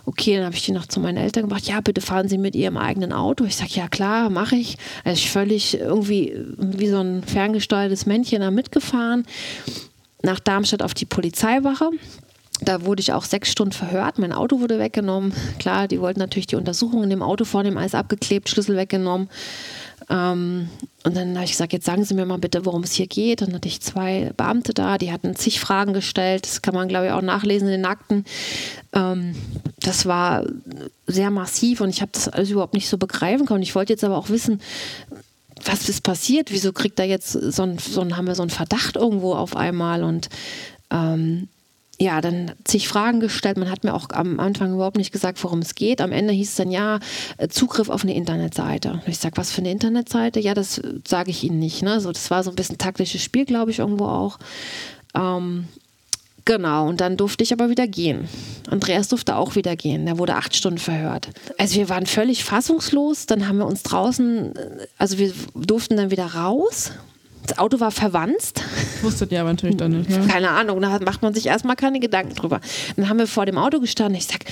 Okay, 0.05 0.35
dann 0.35 0.45
habe 0.45 0.55
ich 0.55 0.65
die 0.65 0.71
noch 0.71 0.87
zu 0.87 0.99
meinen 0.99 1.17
Eltern 1.17 1.43
gebracht. 1.43 1.67
Ja, 1.67 1.81
bitte 1.81 2.01
fahren 2.01 2.27
Sie 2.27 2.37
mit 2.37 2.55
Ihrem 2.55 2.77
eigenen 2.77 3.13
Auto. 3.13 3.45
Ich 3.45 3.55
sage, 3.55 3.71
ja 3.73 3.87
klar, 3.87 4.29
mache 4.29 4.55
ich. 4.55 4.77
Also 5.03 5.17
ich 5.17 5.29
völlig 5.29 5.79
irgendwie 5.79 6.35
wie 6.57 6.89
so 6.89 6.99
ein 6.99 7.23
ferngesteuertes 7.23 8.05
Männchen 8.05 8.41
da 8.41 8.51
mitgefahren. 8.51 9.25
Nach 10.23 10.39
Darmstadt 10.39 10.83
auf 10.83 10.93
die 10.93 11.05
Polizeiwache. 11.05 11.91
Da 12.63 12.85
wurde 12.85 13.01
ich 13.01 13.11
auch 13.11 13.23
sechs 13.23 13.51
Stunden 13.51 13.73
verhört. 13.73 14.19
Mein 14.19 14.33
Auto 14.33 14.59
wurde 14.59 14.77
weggenommen. 14.77 15.33
Klar, 15.57 15.87
die 15.87 15.99
wollten 15.99 16.19
natürlich 16.19 16.45
die 16.45 16.55
Untersuchung 16.55 17.03
in 17.03 17.09
dem 17.09 17.23
Auto 17.23 17.43
vornehmen, 17.43 17.77
alles 17.77 17.95
abgeklebt, 17.95 18.49
Schlüssel 18.49 18.77
weggenommen. 18.77 19.29
Ähm, 20.11 20.69
und 21.03 21.15
dann 21.15 21.35
habe 21.35 21.45
ich 21.45 21.51
gesagt, 21.51 21.73
jetzt 21.73 21.85
sagen 21.85 22.03
Sie 22.03 22.13
mir 22.13 22.25
mal 22.25 22.37
bitte, 22.37 22.65
worum 22.65 22.83
es 22.83 22.91
hier 22.91 23.07
geht. 23.07 23.41
Dann 23.41 23.53
hatte 23.53 23.67
ich 23.67 23.81
zwei 23.81 24.31
Beamte 24.35 24.73
da, 24.73 24.97
die 24.97 25.11
hatten 25.11 25.35
zig 25.35 25.59
Fragen 25.59 25.93
gestellt. 25.93 26.45
Das 26.45 26.61
kann 26.61 26.75
man, 26.75 26.89
glaube 26.89 27.07
ich, 27.07 27.11
auch 27.13 27.21
nachlesen 27.21 27.69
in 27.69 27.75
den 27.75 27.85
Akten. 27.85 28.25
Ähm, 28.93 29.35
das 29.79 30.05
war 30.05 30.43
sehr 31.07 31.31
massiv 31.31 31.81
und 31.81 31.89
ich 31.89 32.01
habe 32.01 32.11
das 32.13 32.27
alles 32.27 32.49
überhaupt 32.49 32.73
nicht 32.73 32.89
so 32.89 32.97
begreifen 32.97 33.45
können. 33.45 33.63
Ich 33.63 33.73
wollte 33.73 33.93
jetzt 33.93 34.03
aber 34.03 34.17
auch 34.17 34.29
wissen, 34.29 34.61
was 35.63 35.87
ist 35.87 36.01
passiert? 36.01 36.51
Wieso 36.51 36.73
kriegt 36.73 36.99
er 36.99 37.05
jetzt 37.05 37.31
so 37.31 37.63
ein, 37.63 37.77
so 37.77 38.01
ein, 38.01 38.17
haben 38.17 38.27
wir 38.27 38.35
so 38.35 38.43
einen 38.43 38.49
Verdacht 38.49 38.97
irgendwo 38.97 39.33
auf 39.33 39.55
einmal? 39.55 40.03
Und 40.03 40.29
ähm, 40.91 41.47
ja, 42.01 42.19
dann 42.19 42.53
zig 42.63 42.87
Fragen 42.87 43.19
gestellt. 43.19 43.57
Man 43.57 43.69
hat 43.69 43.83
mir 43.83 43.93
auch 43.93 44.07
am 44.09 44.39
Anfang 44.39 44.73
überhaupt 44.73 44.97
nicht 44.97 45.11
gesagt, 45.11 45.43
worum 45.43 45.59
es 45.59 45.75
geht. 45.75 46.01
Am 46.01 46.11
Ende 46.11 46.33
hieß 46.33 46.49
es 46.49 46.55
dann, 46.55 46.71
ja, 46.71 46.99
äh, 47.37 47.47
Zugriff 47.47 47.89
auf 47.89 48.01
eine 48.01 48.15
Internetseite. 48.15 48.93
Und 48.93 49.07
ich 49.07 49.19
sage, 49.19 49.37
was 49.37 49.51
für 49.51 49.61
eine 49.61 49.71
Internetseite? 49.71 50.39
Ja, 50.39 50.55
das 50.55 50.81
sage 51.07 51.29
ich 51.29 51.43
Ihnen 51.43 51.59
nicht. 51.59 51.83
Ne? 51.83 52.01
So, 52.01 52.11
das 52.11 52.31
war 52.31 52.43
so 52.43 52.49
ein 52.49 52.55
bisschen 52.55 52.79
taktisches 52.79 53.23
Spiel, 53.23 53.45
glaube 53.45 53.69
ich, 53.69 53.79
irgendwo 53.79 54.05
auch. 54.05 54.39
Ähm, 55.13 55.65
Genau, 56.43 56.89
und 56.89 57.01
dann 57.01 57.17
durfte 57.17 57.43
ich 57.43 57.53
aber 57.53 57.69
wieder 57.69 57.87
gehen. 57.87 58.27
Andreas 58.67 59.09
durfte 59.09 59.35
auch 59.35 59.55
wieder 59.55 59.75
gehen. 59.75 60.07
Der 60.07 60.17
wurde 60.17 60.33
acht 60.33 60.55
Stunden 60.55 60.79
verhört. 60.79 61.29
Also 61.59 61.75
wir 61.75 61.87
waren 61.87 62.07
völlig 62.07 62.43
fassungslos. 62.43 63.27
Dann 63.27 63.47
haben 63.47 63.59
wir 63.59 63.67
uns 63.67 63.83
draußen, 63.83 64.55
äh, 64.55 64.87
also 64.97 65.19
wir 65.19 65.31
durften 65.53 65.97
dann 65.97 66.09
wieder 66.09 66.25
raus 66.25 66.93
das 67.47 67.57
Auto 67.57 67.79
war 67.79 67.91
verwanzt. 67.91 68.63
Wusstet 69.01 69.31
ihr 69.31 69.41
aber 69.41 69.49
natürlich 69.49 69.77
dann 69.77 69.91
nicht, 69.91 70.09
ne? 70.09 70.27
Keine 70.27 70.49
Ahnung, 70.49 70.79
da 70.81 70.99
macht 70.99 71.21
man 71.21 71.33
sich 71.33 71.47
erstmal 71.47 71.75
keine 71.75 71.99
Gedanken 71.99 72.35
drüber. 72.35 72.61
Dann 72.95 73.09
haben 73.09 73.19
wir 73.19 73.27
vor 73.27 73.45
dem 73.45 73.57
Auto 73.57 73.79
gestanden. 73.79 74.15
Ich 74.15 74.27
sag, 74.27 74.45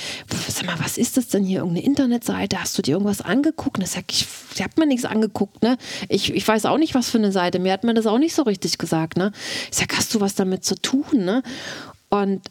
sag 0.48 0.66
mal, 0.66 0.76
was 0.80 0.98
ist 0.98 1.18
das 1.18 1.28
denn 1.28 1.44
hier? 1.44 1.60
Irgendeine 1.60 1.86
Internetseite? 1.86 2.60
Hast 2.60 2.78
du 2.78 2.82
dir 2.82 2.92
irgendwas 2.94 3.22
angeguckt? 3.22 3.78
Und 3.78 3.84
ich 3.84 3.92
sag, 3.92 4.06
ich, 4.12 4.28
ich 4.56 4.62
habe 4.62 4.74
mir 4.78 4.88
nichts 4.88 5.06
angeguckt, 5.06 5.62
ne? 5.62 5.78
Ich, 6.08 6.34
ich 6.34 6.48
weiß 6.48 6.66
auch 6.66 6.78
nicht, 6.78 6.96
was 6.96 7.10
für 7.10 7.20
eine 7.20 7.32
Seite. 7.32 7.60
Mir 7.60 7.74
hat 7.74 7.84
man 7.84 7.96
das 7.96 8.08
auch 8.08 8.20
nicht 8.20 8.34
so 8.34 8.44
richtig 8.44 8.78
gesagt, 8.78 9.18
ne? 9.18 9.32
Ich 9.72 9.78
sag, 9.78 9.96
hast 9.96 10.14
du 10.16 10.22
was 10.22 10.36
damit 10.36 10.66
zu 10.66 10.76
tun, 10.76 11.26
ne? 11.26 11.44
Und 12.10 12.42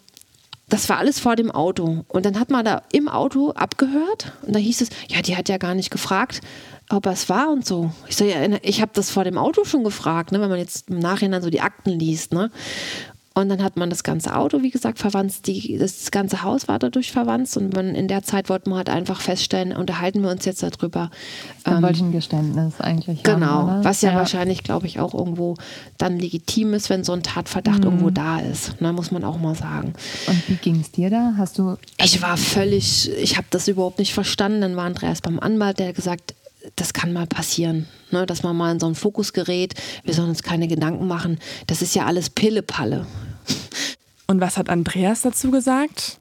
das 0.68 0.89
war 0.89 0.99
alles 0.99 1.18
vor 1.18 1.36
dem 1.36 1.51
Auto. 1.51 2.05
Und 2.09 2.26
dann 2.26 2.39
hat 2.39 2.51
man 2.51 2.64
da 2.64 2.82
im 2.93 3.09
Auto 3.09 3.51
abgehört 3.53 4.32
und 4.43 4.55
da 4.55 4.59
hieß 4.59 4.82
es, 4.82 4.91
ja, 5.09 5.22
die 5.22 5.36
hat 5.36 5.49
ja 5.49 5.57
gar 5.57 5.74
nicht 5.74 5.91
gefragt, 5.91 6.41
ob 6.91 7.07
es 7.07 7.28
war 7.28 7.51
und 7.51 7.66
so. 7.66 7.93
Ich 8.09 8.16
so, 8.16 8.24
ja, 8.24 8.36
ich 8.62 8.80
habe 8.80 8.93
das 8.95 9.11
vor 9.11 9.24
dem 9.24 9.39
Auto 9.39 9.64
schon 9.64 9.84
gefragt, 9.84 10.32
ne, 10.32 10.41
wenn 10.41 10.49
man 10.49 10.59
jetzt 10.59 10.89
im 10.89 10.99
Nachhinein 10.99 11.43
so 11.43 11.51
die 11.51 11.61
Akten 11.61 11.91
liest. 11.91 12.32
Ne? 12.32 12.51
Und 13.39 13.51
dann 13.51 13.62
hat 13.62 13.76
man 13.76 13.89
das 13.89 14.03
ganze 14.03 14.34
Auto, 14.34 14.62
wie 14.62 14.70
gesagt, 14.70 14.99
verwandt. 14.99 15.47
Die, 15.47 15.78
das 15.78 16.11
ganze 16.11 16.43
Haus 16.43 16.66
war 16.66 16.80
dadurch 16.80 17.12
verwandt. 17.12 17.57
Und 17.57 17.72
man, 17.72 17.95
in 17.95 18.09
der 18.09 18.24
Zeit 18.24 18.49
wollte 18.49 18.68
man 18.68 18.78
halt 18.78 18.89
einfach 18.89 19.20
feststellen, 19.20 19.72
unterhalten 19.76 20.22
wir 20.24 20.30
uns 20.30 20.45
jetzt 20.45 20.61
darüber. 20.61 21.11
Ähm, 21.64 21.80
wollte 21.80 22.05
ein 22.05 22.11
Geständnis 22.11 22.80
eigentlich. 22.80 23.22
Genau, 23.22 23.47
haben, 23.47 23.84
was 23.84 24.03
ja, 24.03 24.11
ja, 24.11 24.16
wahrscheinlich, 24.16 24.64
glaube 24.64 24.89
ich, 24.89 24.99
auch 24.99 25.14
irgendwo 25.14 25.55
dann 25.99 26.18
legitim 26.18 26.74
ist, 26.74 26.91
wenn 26.91 27.05
so 27.05 27.12
ein 27.12 27.22
Tatverdacht 27.22 27.78
mhm. 27.78 27.84
irgendwo 27.84 28.11
da 28.11 28.41
ist. 28.41 28.80
Ne, 28.80 28.93
muss 28.93 29.12
man 29.12 29.22
auch 29.22 29.39
mal 29.39 29.55
sagen. 29.55 29.93
Und 30.26 30.49
wie 30.49 30.57
ging 30.57 30.80
es 30.80 30.91
dir 30.91 31.09
da? 31.09 31.34
Hast 31.36 31.59
du. 31.59 31.76
Ich 32.03 32.20
war 32.20 32.36
völlig, 32.36 33.09
ich 33.22 33.36
habe 33.36 33.47
das 33.51 33.68
überhaupt 33.68 34.01
nicht 34.01 34.14
verstanden. 34.14 34.62
Dann 34.62 34.74
war 34.74 34.86
Andreas 34.86 35.20
beim 35.20 35.39
Anwalt, 35.39 35.78
der 35.78 35.93
gesagt, 35.93 36.34
das 36.77 36.93
kann 36.93 37.12
mal 37.12 37.27
passieren, 37.27 37.87
ne, 38.11 38.27
dass 38.27 38.43
man 38.43 38.57
mal 38.57 38.73
in 38.73 38.81
so 38.81 38.87
einen 38.87 38.95
Fokus 38.95 39.33
gerät. 39.33 39.75
Wir 40.05 40.14
sollen 40.14 40.31
uns 40.31 40.43
keine 40.43 40.69
Gedanken 40.69 41.07
machen. 41.07 41.39
Das 41.66 41.83
ist 41.83 41.95
ja 41.95 42.07
alles 42.07 42.31
Pillepalle. 42.31 43.07
Und 44.27 44.41
was 44.41 44.57
hat 44.57 44.69
Andreas 44.69 45.23
dazu 45.23 45.51
gesagt? 45.51 46.19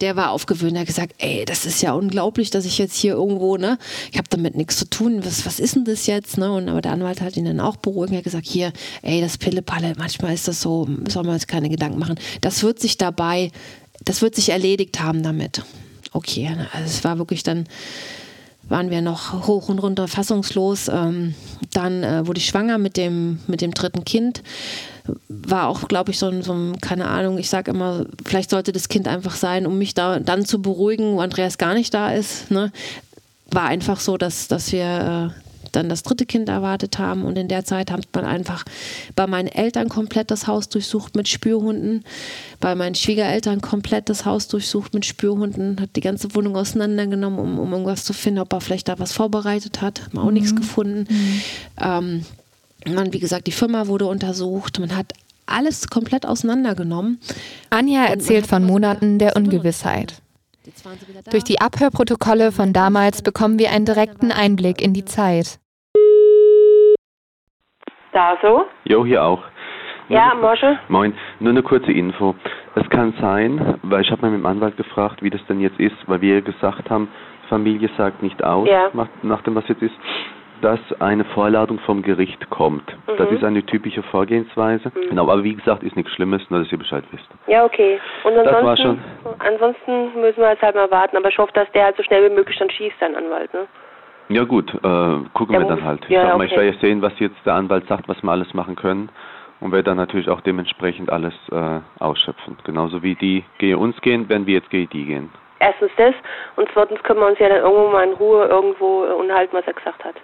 Der 0.00 0.16
war 0.16 0.30
aufgewöhnt, 0.30 0.72
er 0.76 0.80
hat 0.80 0.86
gesagt, 0.86 1.14
ey, 1.18 1.44
das 1.44 1.66
ist 1.66 1.82
ja 1.82 1.92
unglaublich, 1.92 2.48
dass 2.48 2.64
ich 2.64 2.78
jetzt 2.78 2.96
hier 2.96 3.12
irgendwo, 3.12 3.58
ne, 3.58 3.76
ich 4.10 4.16
habe 4.16 4.28
damit 4.30 4.56
nichts 4.56 4.78
zu 4.78 4.88
tun, 4.88 5.22
was, 5.26 5.44
was 5.44 5.60
ist 5.60 5.76
denn 5.76 5.84
das 5.84 6.06
jetzt, 6.06 6.38
ne? 6.38 6.50
Und 6.50 6.70
aber 6.70 6.80
der 6.80 6.92
Anwalt 6.92 7.20
hat 7.20 7.36
ihn 7.36 7.44
dann 7.44 7.60
auch 7.60 7.76
beruhigt, 7.76 8.12
er 8.12 8.18
hat 8.18 8.24
gesagt, 8.24 8.46
hier, 8.46 8.72
ey, 9.02 9.20
das 9.20 9.36
Pillepalle, 9.36 9.92
manchmal 9.98 10.32
ist 10.32 10.48
das 10.48 10.62
so, 10.62 10.88
soll 11.06 11.24
man 11.24 11.34
uns 11.34 11.46
keine 11.46 11.68
Gedanken 11.68 11.98
machen. 11.98 12.18
Das 12.40 12.62
wird 12.62 12.80
sich 12.80 12.96
dabei, 12.96 13.50
das 14.02 14.22
wird 14.22 14.34
sich 14.34 14.48
erledigt 14.48 15.00
haben 15.00 15.22
damit. 15.22 15.62
Okay, 16.12 16.50
also 16.72 16.86
es 16.86 17.04
war 17.04 17.18
wirklich 17.18 17.42
dann 17.42 17.66
waren 18.70 18.88
wir 18.88 19.02
noch 19.02 19.46
hoch 19.46 19.68
und 19.68 19.80
runter 19.80 20.08
fassungslos. 20.08 20.88
Ähm, 20.88 21.34
dann 21.72 22.02
äh, 22.02 22.26
wurde 22.26 22.38
ich 22.38 22.46
schwanger 22.46 22.78
mit 22.78 22.96
dem, 22.96 23.40
mit 23.46 23.60
dem 23.60 23.74
dritten 23.74 24.04
Kind. 24.04 24.42
War 25.28 25.68
auch, 25.68 25.88
glaube 25.88 26.12
ich, 26.12 26.18
so 26.18 26.28
ein, 26.28 26.42
so 26.42 26.52
ein, 26.52 26.80
keine 26.80 27.08
Ahnung, 27.08 27.36
ich 27.36 27.50
sage 27.50 27.72
immer, 27.72 28.06
vielleicht 28.24 28.50
sollte 28.50 28.72
das 28.72 28.88
Kind 28.88 29.08
einfach 29.08 29.34
sein, 29.34 29.66
um 29.66 29.76
mich 29.76 29.94
da 29.94 30.20
dann 30.20 30.46
zu 30.46 30.62
beruhigen, 30.62 31.16
wo 31.16 31.20
Andreas 31.20 31.58
gar 31.58 31.74
nicht 31.74 31.92
da 31.92 32.12
ist. 32.12 32.50
Ne? 32.50 32.72
War 33.50 33.64
einfach 33.64 33.98
so, 33.98 34.16
dass, 34.16 34.46
dass 34.46 34.70
wir 34.72 35.32
äh, 35.36 35.49
dann 35.72 35.88
das 35.88 36.02
dritte 36.02 36.26
Kind 36.26 36.48
erwartet 36.48 36.98
haben. 36.98 37.24
Und 37.24 37.38
in 37.38 37.48
der 37.48 37.64
Zeit 37.64 37.90
hat 37.90 38.06
man 38.14 38.24
einfach 38.24 38.64
bei 39.16 39.26
meinen 39.26 39.48
Eltern 39.48 39.88
komplett 39.88 40.30
das 40.30 40.46
Haus 40.46 40.68
durchsucht 40.68 41.16
mit 41.16 41.28
Spürhunden, 41.28 42.04
bei 42.60 42.74
meinen 42.74 42.94
Schwiegereltern 42.94 43.60
komplett 43.60 44.08
das 44.08 44.24
Haus 44.24 44.48
durchsucht 44.48 44.94
mit 44.94 45.06
Spürhunden, 45.06 45.80
hat 45.80 45.96
die 45.96 46.00
ganze 46.00 46.34
Wohnung 46.34 46.56
auseinandergenommen, 46.56 47.38
um, 47.38 47.58
um 47.58 47.72
irgendwas 47.72 48.04
zu 48.04 48.12
finden, 48.12 48.40
ob 48.40 48.52
er 48.52 48.60
vielleicht 48.60 48.88
da 48.88 48.98
was 48.98 49.12
vorbereitet 49.12 49.80
hat. 49.80 50.02
Hat 50.02 50.14
man 50.14 50.24
auch 50.24 50.28
mhm. 50.28 50.34
nichts 50.34 50.54
gefunden. 50.56 51.06
Mhm. 51.08 51.42
Ähm, 51.80 52.26
man, 52.86 53.12
wie 53.12 53.18
gesagt, 53.18 53.46
die 53.46 53.52
Firma 53.52 53.86
wurde 53.86 54.06
untersucht. 54.06 54.78
Man 54.78 54.96
hat 54.96 55.12
alles 55.46 55.88
komplett 55.88 56.24
auseinandergenommen. 56.26 57.20
Anja 57.70 58.04
erzählt 58.04 58.46
von 58.46 58.64
Monaten 58.64 59.18
der 59.18 59.36
Ungewissheit. 59.36 60.14
Durch 61.30 61.44
die 61.44 61.60
Abhörprotokolle 61.60 62.52
von 62.52 62.72
damals 62.72 63.22
bekommen 63.22 63.58
wir 63.58 63.70
einen 63.70 63.84
direkten 63.84 64.30
Einblick 64.30 64.80
in 64.80 64.92
die 64.92 65.04
Zeit. 65.04 65.58
Da 68.12 68.36
so? 68.42 68.66
Jo, 68.84 69.04
hier 69.04 69.22
auch. 69.22 69.42
Nur 70.08 70.18
ja, 70.18 70.34
Mosche. 70.34 70.78
Moin, 70.88 71.14
nur 71.38 71.50
eine 71.50 71.62
kurze 71.62 71.92
Info. 71.92 72.34
Es 72.74 72.88
kann 72.90 73.14
sein, 73.20 73.78
weil 73.82 74.02
ich 74.02 74.10
habe 74.10 74.22
mal 74.22 74.30
mit 74.30 74.40
dem 74.40 74.46
Anwalt 74.46 74.76
gefragt, 74.76 75.22
wie 75.22 75.30
das 75.30 75.44
denn 75.46 75.60
jetzt 75.60 75.78
ist, 75.78 75.96
weil 76.06 76.20
wir 76.20 76.42
gesagt 76.42 76.90
haben, 76.90 77.08
Familie 77.48 77.88
sagt 77.96 78.22
nicht 78.22 78.42
aus, 78.42 78.68
ja. 78.68 78.90
nach, 79.22 79.42
dem, 79.42 79.54
was 79.54 79.66
jetzt 79.68 79.82
ist 79.82 79.94
dass 80.62 80.78
eine 81.00 81.24
Vorladung 81.24 81.78
vom 81.80 82.02
Gericht 82.02 82.50
kommt. 82.50 82.86
Mhm. 83.06 83.16
Das 83.16 83.30
ist 83.30 83.44
eine 83.44 83.64
typische 83.64 84.02
Vorgehensweise. 84.02 84.92
Mhm. 84.94 85.08
Genau, 85.08 85.22
aber 85.22 85.42
wie 85.42 85.54
gesagt, 85.54 85.82
ist 85.82 85.96
nichts 85.96 86.12
Schlimmes, 86.12 86.42
nur 86.50 86.60
dass 86.60 86.70
ihr 86.70 86.78
Bescheid 86.78 87.04
wisst. 87.12 87.26
Ja, 87.46 87.64
okay. 87.64 87.98
Und 88.24 88.36
ansonsten, 88.36 89.02
ansonsten 89.38 90.20
müssen 90.20 90.40
wir 90.40 90.50
jetzt 90.50 90.62
halt 90.62 90.74
mal 90.74 90.90
warten, 90.90 91.16
aber 91.16 91.28
ich 91.28 91.38
hoffe, 91.38 91.52
dass 91.54 91.70
der 91.72 91.84
halt 91.84 91.96
so 91.96 92.02
schnell 92.02 92.30
wie 92.30 92.34
möglich 92.34 92.58
dann 92.58 92.70
schießt, 92.70 92.98
sein 93.00 93.16
Anwalt, 93.16 93.52
ne? 93.54 93.66
Ja 94.30 94.44
gut, 94.44 94.72
äh, 94.72 94.78
gucken 95.34 95.54
ja, 95.54 95.60
wir 95.60 95.66
dann 95.66 95.84
halt. 95.84 96.08
Ja, 96.08 96.22
ich, 96.22 96.28
mal, 96.28 96.34
okay. 96.36 96.44
ich 96.46 96.52
werde 96.52 96.66
ja 96.68 96.80
sehen, 96.80 97.02
was 97.02 97.18
jetzt 97.18 97.44
der 97.44 97.54
Anwalt 97.54 97.86
sagt, 97.88 98.08
was 98.08 98.22
wir 98.22 98.30
alles 98.30 98.54
machen 98.54 98.76
können 98.76 99.08
und 99.58 99.72
werde 99.72 99.84
dann 99.84 99.96
natürlich 99.96 100.28
auch 100.28 100.40
dementsprechend 100.40 101.10
alles 101.10 101.34
äh, 101.50 101.80
ausschöpfen. 101.98 102.56
Genauso 102.62 103.02
wie 103.02 103.16
die 103.16 103.44
gehe 103.58 103.76
uns 103.76 104.00
gehen, 104.00 104.28
werden 104.28 104.46
wir 104.46 104.54
jetzt 104.54 104.70
gehe 104.70 104.86
die 104.86 105.04
gehen. 105.04 105.30
Erstens 105.58 105.90
das 105.96 106.14
und 106.56 106.68
zweitens 106.72 107.02
können 107.02 107.18
wir 107.18 107.26
uns 107.26 107.40
ja 107.40 107.48
dann 107.48 107.58
irgendwo 107.58 107.88
mal 107.88 108.06
in 108.06 108.14
Ruhe 108.14 108.46
irgendwo 108.46 109.02
unterhalten, 109.18 109.52
was 109.52 109.66
er 109.66 109.74
gesagt 109.74 110.04
hat. 110.04 110.14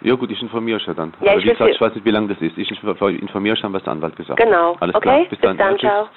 Ja 0.00 0.16
gut, 0.16 0.32
ich 0.32 0.42
informiere 0.42 0.80
schon 0.80 0.96
dann. 0.96 1.14
Ja, 1.20 1.36
ich, 1.36 1.44
wie 1.44 1.50
gesagt, 1.50 1.70
ich 1.70 1.80
weiß 1.80 1.94
nicht, 1.94 2.04
wie 2.04 2.10
lange 2.10 2.28
das 2.28 2.38
ist. 2.42 2.58
Ich 2.58 2.68
informiere 2.68 3.56
schon, 3.56 3.72
was 3.72 3.84
der 3.84 3.92
Anwalt 3.92 4.16
gesagt 4.16 4.40
hat. 4.40 4.44
Genau. 4.44 4.76
Alles 4.80 4.96
okay. 4.96 5.08
klar. 5.08 5.18
Bis, 5.20 5.28
Bis 5.28 5.40
dann. 5.40 5.56
dann 5.56 5.78
ciao. 5.78 6.08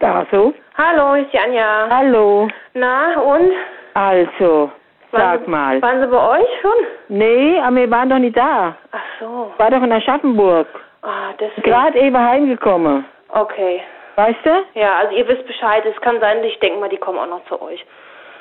Da 0.00 0.26
so. 0.30 0.52
Hallo, 0.76 1.14
ist 1.14 1.32
Janja. 1.32 1.88
Hallo. 1.90 2.48
Na 2.74 3.20
und? 3.20 3.52
Also, 3.94 4.70
sag 5.12 5.40
waren, 5.40 5.50
mal. 5.50 5.82
Waren 5.82 6.00
Sie 6.00 6.08
bei 6.08 6.38
euch 6.38 6.48
schon? 6.60 6.86
Nee, 7.08 7.58
aber 7.60 7.76
wir 7.76 7.90
waren 7.90 8.10
doch 8.10 8.18
nicht 8.18 8.36
da. 8.36 8.74
Ach 8.92 9.04
so. 9.20 9.52
War 9.56 9.70
doch 9.70 9.82
in 9.82 9.92
Aschaffenburg. 9.92 10.66
Ah, 11.02 11.32
deswegen. 11.38 11.62
Gerade 11.62 11.98
eben 11.98 12.18
heimgekommen. 12.18 13.04
Okay. 13.28 13.82
Weißt 14.16 14.44
du? 14.44 14.64
Ja, 14.74 14.96
also 14.98 15.14
ihr 15.14 15.26
wisst 15.28 15.46
Bescheid. 15.46 15.84
Es 15.86 16.00
kann 16.00 16.20
sein, 16.20 16.42
ich 16.44 16.58
denke 16.60 16.80
mal, 16.80 16.88
die 16.88 16.96
kommen 16.96 17.18
auch 17.18 17.26
noch 17.26 17.44
zu 17.46 17.60
euch. 17.62 17.84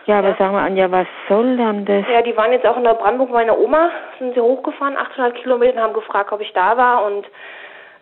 Ja, 0.06 0.20
aber 0.20 0.30
ja. 0.30 0.36
sag 0.38 0.52
mal, 0.52 0.66
Anja, 0.66 0.92
was 0.92 1.08
soll 1.30 1.56
denn 1.56 1.86
das? 1.86 2.04
Ja, 2.12 2.22
die 2.22 2.36
waren 2.36 2.52
jetzt 2.52 2.66
auch 2.66 2.78
in 2.78 2.84
der 2.84 2.96
Brandenburg 2.96 3.32
meiner 3.32 3.58
Oma, 3.58 3.90
sind 4.20 4.34
sie 4.34 4.42
hochgefahren, 4.42 4.98
800 4.98 5.36
Kilometer, 5.36 5.78
und 5.78 5.82
haben 5.82 5.94
gefragt, 5.94 6.32
ob 6.32 6.42
ich 6.42 6.52
da 6.54 6.76
war 6.78 7.06
und 7.06 7.26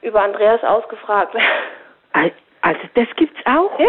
über 0.01 0.21
Andreas 0.21 0.63
ausgefragt. 0.63 1.35
Also, 2.61 2.81
das 2.93 3.07
gibt's 3.15 3.39
auch? 3.45 3.79
Ja. 3.79 3.87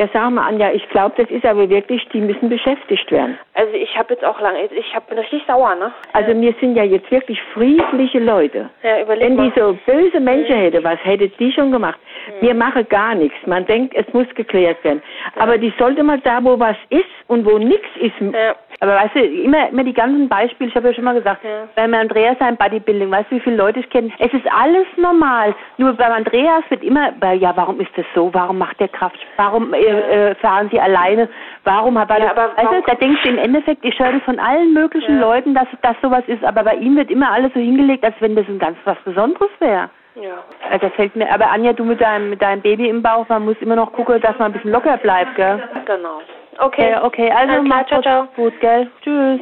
Ja, 0.00 0.08
sag 0.14 0.30
mal, 0.30 0.48
Anja, 0.48 0.72
ich 0.72 0.88
glaube, 0.88 1.14
das 1.18 1.30
ist 1.30 1.44
aber 1.44 1.68
wirklich, 1.68 2.08
die 2.08 2.22
müssen 2.22 2.48
beschäftigt 2.48 3.12
werden. 3.12 3.38
Also 3.52 3.74
ich 3.74 3.94
habe 3.98 4.14
jetzt 4.14 4.24
auch 4.24 4.40
lange, 4.40 4.64
ich 4.64 4.94
hab, 4.94 5.06
bin 5.10 5.18
richtig 5.18 5.42
sauer, 5.46 5.74
ne? 5.74 5.92
Also 6.14 6.40
wir 6.40 6.54
sind 6.58 6.74
ja 6.74 6.84
jetzt 6.84 7.10
wirklich 7.10 7.38
friedliche 7.52 8.18
Leute. 8.18 8.70
Ja, 8.82 9.02
überleg 9.02 9.28
Wenn 9.28 9.36
die 9.36 9.52
so 9.54 9.76
böse 9.84 10.18
Menschen 10.18 10.56
mhm. 10.56 10.60
hätte, 10.62 10.84
was 10.84 10.98
hätte 11.04 11.28
die 11.28 11.52
schon 11.52 11.70
gemacht? 11.70 11.98
Mhm. 12.28 12.46
Wir 12.46 12.54
machen 12.54 12.88
gar 12.88 13.14
nichts. 13.14 13.36
Man 13.44 13.66
denkt, 13.66 13.94
es 13.94 14.10
muss 14.14 14.26
geklärt 14.34 14.82
werden. 14.84 15.02
Ja. 15.36 15.42
Aber 15.42 15.58
die 15.58 15.72
sollte 15.78 16.02
mal 16.02 16.18
da, 16.20 16.42
wo 16.42 16.58
was 16.58 16.76
ist 16.88 17.04
und 17.26 17.44
wo 17.44 17.58
nichts 17.58 17.88
ist, 18.00 18.14
ja. 18.32 18.54
Aber 18.82 18.94
weißt 18.94 19.14
du, 19.14 19.20
immer, 19.20 19.68
immer 19.68 19.84
die 19.84 19.92
ganzen 19.92 20.26
Beispiele, 20.28 20.70
ich 20.70 20.74
habe 20.74 20.88
ja 20.88 20.94
schon 20.94 21.04
mal 21.04 21.14
gesagt, 21.14 21.44
ja. 21.44 21.68
beim 21.76 21.92
Andreas 21.92 22.38
sein 22.38 22.56
Bodybuilding, 22.56 23.10
weißt 23.10 23.30
du, 23.30 23.36
wie 23.36 23.40
viele 23.40 23.56
Leute 23.56 23.80
ich 23.80 23.90
kenne? 23.90 24.10
Es 24.18 24.32
ist 24.32 24.46
alles 24.50 24.86
normal. 24.96 25.54
Nur 25.76 25.92
beim 25.92 26.12
Andreas 26.12 26.64
wird 26.70 26.82
immer, 26.82 27.12
ja, 27.34 27.52
warum 27.56 27.78
ist 27.78 27.90
das 27.94 28.06
so? 28.14 28.32
Warum 28.32 28.56
macht 28.56 28.80
der 28.80 28.88
Kraft? 28.88 29.18
Warum 29.36 29.74
äh, 29.74 30.30
äh, 30.30 30.34
fahren 30.36 30.70
sie 30.72 30.80
alleine? 30.80 31.28
Warum 31.64 31.98
hat 31.98 32.08
er, 32.10 32.20
ja, 32.20 32.30
aber 32.30 32.56
weißt 32.56 32.72
du, 32.72 32.82
da 32.86 32.94
denkst 32.94 33.22
du 33.22 33.28
im 33.28 33.38
Endeffekt, 33.38 33.84
ich 33.84 33.98
höre 33.98 34.12
das 34.12 34.22
von 34.22 34.38
allen 34.38 34.72
möglichen 34.72 35.16
ja. 35.16 35.20
Leuten, 35.20 35.52
dass 35.54 35.68
das 35.82 35.96
sowas 36.00 36.24
ist, 36.26 36.42
aber 36.42 36.64
bei 36.64 36.76
ihm 36.76 36.96
wird 36.96 37.10
immer 37.10 37.30
alles 37.30 37.52
so 37.52 37.60
hingelegt, 37.60 38.02
als 38.02 38.14
wenn 38.20 38.34
das 38.34 38.48
ein 38.48 38.58
ganz 38.58 38.78
was 38.84 38.96
Besonderes 39.04 39.50
wäre. 39.58 39.90
Ja. 40.14 40.42
Also 40.70 40.86
das 40.86 40.94
fällt 40.94 41.14
mir, 41.16 41.30
aber 41.32 41.50
Anja, 41.50 41.74
du 41.74 41.84
mit 41.84 42.00
deinem, 42.00 42.30
mit 42.30 42.40
deinem 42.40 42.62
Baby 42.62 42.88
im 42.88 43.02
Bauch, 43.02 43.28
man 43.28 43.44
muss 43.44 43.56
immer 43.60 43.76
noch 43.76 43.92
gucken, 43.92 44.20
dass 44.22 44.38
man 44.38 44.50
ein 44.50 44.52
bisschen 44.52 44.72
locker 44.72 44.96
bleibt, 44.96 45.36
gell? 45.36 45.62
Genau. 45.84 46.20
Okay. 46.60 46.94
Okay, 46.94 47.06
okay. 47.06 47.30
also 47.30 47.54
Alles 47.54 47.68
mach 47.68 47.86
ciao, 47.86 48.02
ciao. 48.02 48.26
gut, 48.36 48.52
gell? 48.60 48.90
Tschüss. 49.02 49.40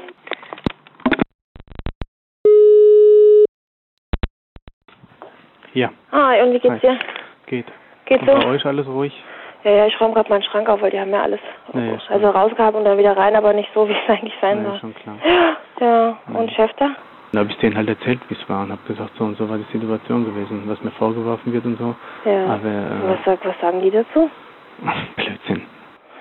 Ja. 5.74 5.90
Hi, 6.12 6.42
und 6.42 6.52
wie 6.54 6.58
geht's 6.60 6.80
dir? 6.80 6.98
Geht. 7.46 7.66
Geht 8.06 8.20
so? 8.20 8.26
Bei 8.26 8.46
euch 8.46 8.64
alles 8.64 8.86
ruhig? 8.86 9.12
Ja, 9.64 9.72
ja, 9.72 9.86
ich 9.86 10.00
räume 10.00 10.14
gerade 10.14 10.30
meinen 10.30 10.42
Schrank 10.42 10.68
auf, 10.68 10.80
weil 10.80 10.90
die 10.90 11.00
haben 11.00 11.10
ja 11.10 11.22
alles 11.22 11.40
Nee, 11.72 11.90
ja, 11.92 11.98
also 12.08 12.30
rausgehabt 12.30 12.76
und 12.76 12.84
dann 12.84 12.96
wieder 12.96 13.16
rein, 13.16 13.34
aber 13.36 13.52
nicht 13.52 13.68
so, 13.74 13.88
wie 13.88 13.92
es 13.92 13.98
eigentlich 14.08 14.34
sein 14.40 14.62
Nee, 14.62 14.68
soll. 14.70 14.78
schon 14.78 14.94
klar. 14.94 15.16
Ja, 15.80 16.18
und 16.32 16.50
Chef 16.52 16.72
da? 16.78 16.90
Dann 17.32 17.40
habe 17.40 17.50
ich 17.50 17.58
denen 17.58 17.76
halt 17.76 17.88
erzählt, 17.88 18.20
wie 18.28 18.34
es 18.34 18.48
war 18.48 18.62
und 18.62 18.72
habe 18.72 18.80
gesagt, 18.86 19.10
so 19.18 19.24
und 19.24 19.36
so 19.36 19.48
war 19.48 19.58
die 19.58 19.66
Situation 19.76 20.24
gewesen, 20.24 20.62
was 20.66 20.80
mir 20.82 20.92
vorgeworfen 20.92 21.52
wird 21.52 21.64
und 21.66 21.76
so. 21.78 21.94
Ja. 22.24 22.46
Aber 22.46 22.64
äh, 22.68 23.08
Was, 23.10 23.18
sag- 23.24 23.44
was 23.44 23.58
sagen 23.60 23.82
die 23.82 23.90
dazu? 23.90 24.30
Blödsinn, 25.16 25.66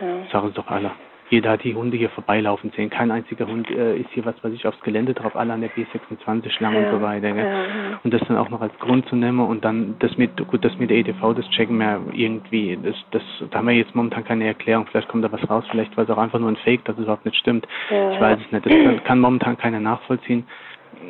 Ja. 0.02 0.30
sagen 0.32 0.48
es 0.50 0.54
doch 0.54 0.68
alle. 0.68 0.92
Jeder 1.30 1.52
hat 1.52 1.64
die 1.66 1.76
Hunde 1.76 1.98
hier 1.98 2.10
vorbeilaufen 2.10 2.72
sehen. 2.74 2.90
Kein 2.90 3.12
einziger 3.12 3.48
Hund 3.48 3.70
äh, 3.70 3.98
ist 3.98 4.10
hier, 4.12 4.24
was 4.24 4.42
weiß 4.42 4.54
ich, 4.54 4.66
aufs 4.66 4.80
Gelände 4.80 5.14
drauf, 5.14 5.36
alle 5.36 5.52
an 5.52 5.60
der 5.60 5.70
B26 5.72 6.62
lang 6.62 6.74
Ja, 6.74 6.80
und 6.80 6.90
so 6.92 7.02
weiter. 7.02 7.34
Gell? 7.34 7.44
ja. 7.46 8.00
Und 8.02 8.14
das 8.14 8.22
dann 8.30 8.38
auch 8.38 8.50
noch 8.50 8.62
als 8.62 8.72
Grund 8.80 9.06
zu 9.10 9.16
nehmen 9.18 9.42
und 9.42 9.66
dann 9.66 9.96
das 10.00 10.18
mit, 10.18 10.38
gut, 10.48 10.64
das 10.64 10.78
mit 10.78 10.90
der 10.90 10.98
EDV, 10.98 11.34
das 11.36 11.50
checken 11.50 11.80
wir 11.80 12.00
irgendwie, 12.14 12.80
das, 12.82 12.96
das, 13.12 13.24
da 13.52 13.58
haben 13.58 13.68
wir 13.68 13.76
jetzt 13.76 13.94
momentan 13.94 14.24
keine 14.24 14.46
Erklärung. 14.46 14.86
Vielleicht 14.90 15.10
kommt 15.10 15.26
da 15.26 15.32
was 15.32 15.50
raus, 15.50 15.66
vielleicht 15.70 15.98
war 15.98 16.06
es 16.06 16.10
auch 16.10 16.18
einfach 16.18 16.40
nur 16.40 16.50
ein 16.50 16.56
Fake, 16.58 16.86
dass 16.86 16.96
es 16.96 17.04
überhaupt 17.04 17.26
nicht 17.26 17.36
stimmt. 17.38 17.68
Ja, 17.90 18.14
ich 18.14 18.22
weiß 18.22 18.40
es 18.46 18.52
nicht. 18.54 18.66
Das 18.66 18.72
kann, 18.72 19.04
kann 19.04 19.20
momentan 19.20 19.58
keiner 19.58 19.82
nachvollziehen, 19.82 20.48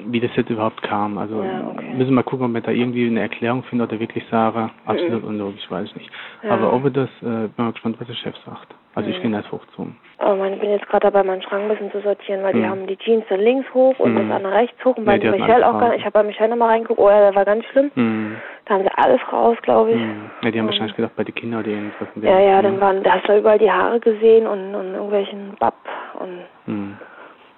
wie 0.07 0.19
das 0.19 0.35
jetzt 0.35 0.49
überhaupt 0.49 0.81
kam. 0.83 1.17
Also 1.17 1.41
Ja, 1.43 1.67
okay. 1.71 1.93
müssen 1.93 2.09
wir 2.09 2.15
mal 2.15 2.23
gucken, 2.23 2.45
ob 2.45 2.53
wir 2.53 2.61
da 2.61 2.71
irgendwie 2.71 3.07
eine 3.07 3.21
Erklärung 3.21 3.63
finden 3.63 3.85
oder 3.85 3.99
wirklich 3.99 4.23
sagen, 4.29 4.71
absolut 4.85 5.23
unlogisch, 5.23 5.69
weiß 5.69 5.85
ich 5.89 5.95
nicht. 5.95 6.09
Ja. 6.43 6.51
Aber 6.51 6.73
ob 6.73 6.83
er 6.85 6.91
das, 6.91 7.09
äh, 7.21 7.47
bin 7.47 7.51
mal 7.57 7.71
gespannt, 7.71 7.97
was 7.99 8.07
der 8.07 8.15
Chef 8.15 8.35
sagt. 8.45 8.73
Also 8.95 9.09
ich 9.09 9.17
Mhm. 9.17 9.21
finde 9.21 9.41
das 9.43 9.51
hochzogen. 9.51 9.95
Oh 10.19 10.33
Mann, 10.35 10.53
ich 10.53 10.59
bin 10.59 10.71
jetzt 10.71 10.87
gerade 10.87 11.11
dabei, 11.11 11.23
meinen 11.23 11.43
Schrank 11.43 11.63
ein 11.63 11.67
bisschen 11.69 11.91
zu 11.91 12.01
sortieren, 12.01 12.41
weil 12.43 12.53
die 12.53 12.61
Mhm. 12.61 12.69
haben 12.69 12.87
die 12.87 12.97
Jeans 12.97 13.23
dann 13.29 13.39
links 13.41 13.71
hoch 13.73 13.97
und 13.99 14.13
Mhm. 14.13 14.27
das 14.27 14.35
andere 14.37 14.53
rechts 14.55 14.83
hoch 14.83 14.97
und 14.97 15.03
Nee, 15.05 15.11
bei 15.11 15.17
die 15.19 15.27
hatten 15.29 15.39
Michelle 15.41 15.67
auch 15.67 15.73
gar 15.79 15.89
raus. 15.89 15.93
Ich 15.97 16.01
habe 16.03 16.11
bei 16.13 16.23
Michelle 16.23 16.49
nochmal 16.49 16.69
reingeguckt, 16.69 16.99
oh 16.99 17.09
ja, 17.09 17.19
der 17.19 17.35
war 17.35 17.45
ganz 17.45 17.63
schlimm. 17.65 17.91
Mhm. 17.93 18.37
Da 18.65 18.73
haben 18.73 18.83
sie 18.83 18.91
alles 18.97 19.21
raus, 19.31 19.57
glaube 19.61 19.91
ich. 19.91 19.97
Mhm. 19.97 20.31
Ja, 20.41 20.51
die 20.51 20.57
haben 20.57 20.65
Mhm. 20.65 20.69
wahrscheinlich 20.69 20.95
gedacht, 20.95 21.15
bei 21.15 21.23
den 21.23 21.35
Kindern 21.35 21.59
oder 21.61 21.69
irgendwas. 21.69 22.07
Ja, 22.15 22.39
ja, 22.39 22.61
dann 22.63 22.75
Mhm. 22.77 22.81
waren, 22.81 23.03
da 23.03 23.11
hast 23.13 23.27
du 23.29 23.37
überall 23.37 23.59
die 23.59 23.71
Haare 23.71 23.99
gesehen 23.99 24.47
und, 24.47 24.73
und 24.73 24.93
irgendwelchen 24.95 25.55
Bab 25.59 25.75
und 26.19 26.39
Mhm. 26.73 26.97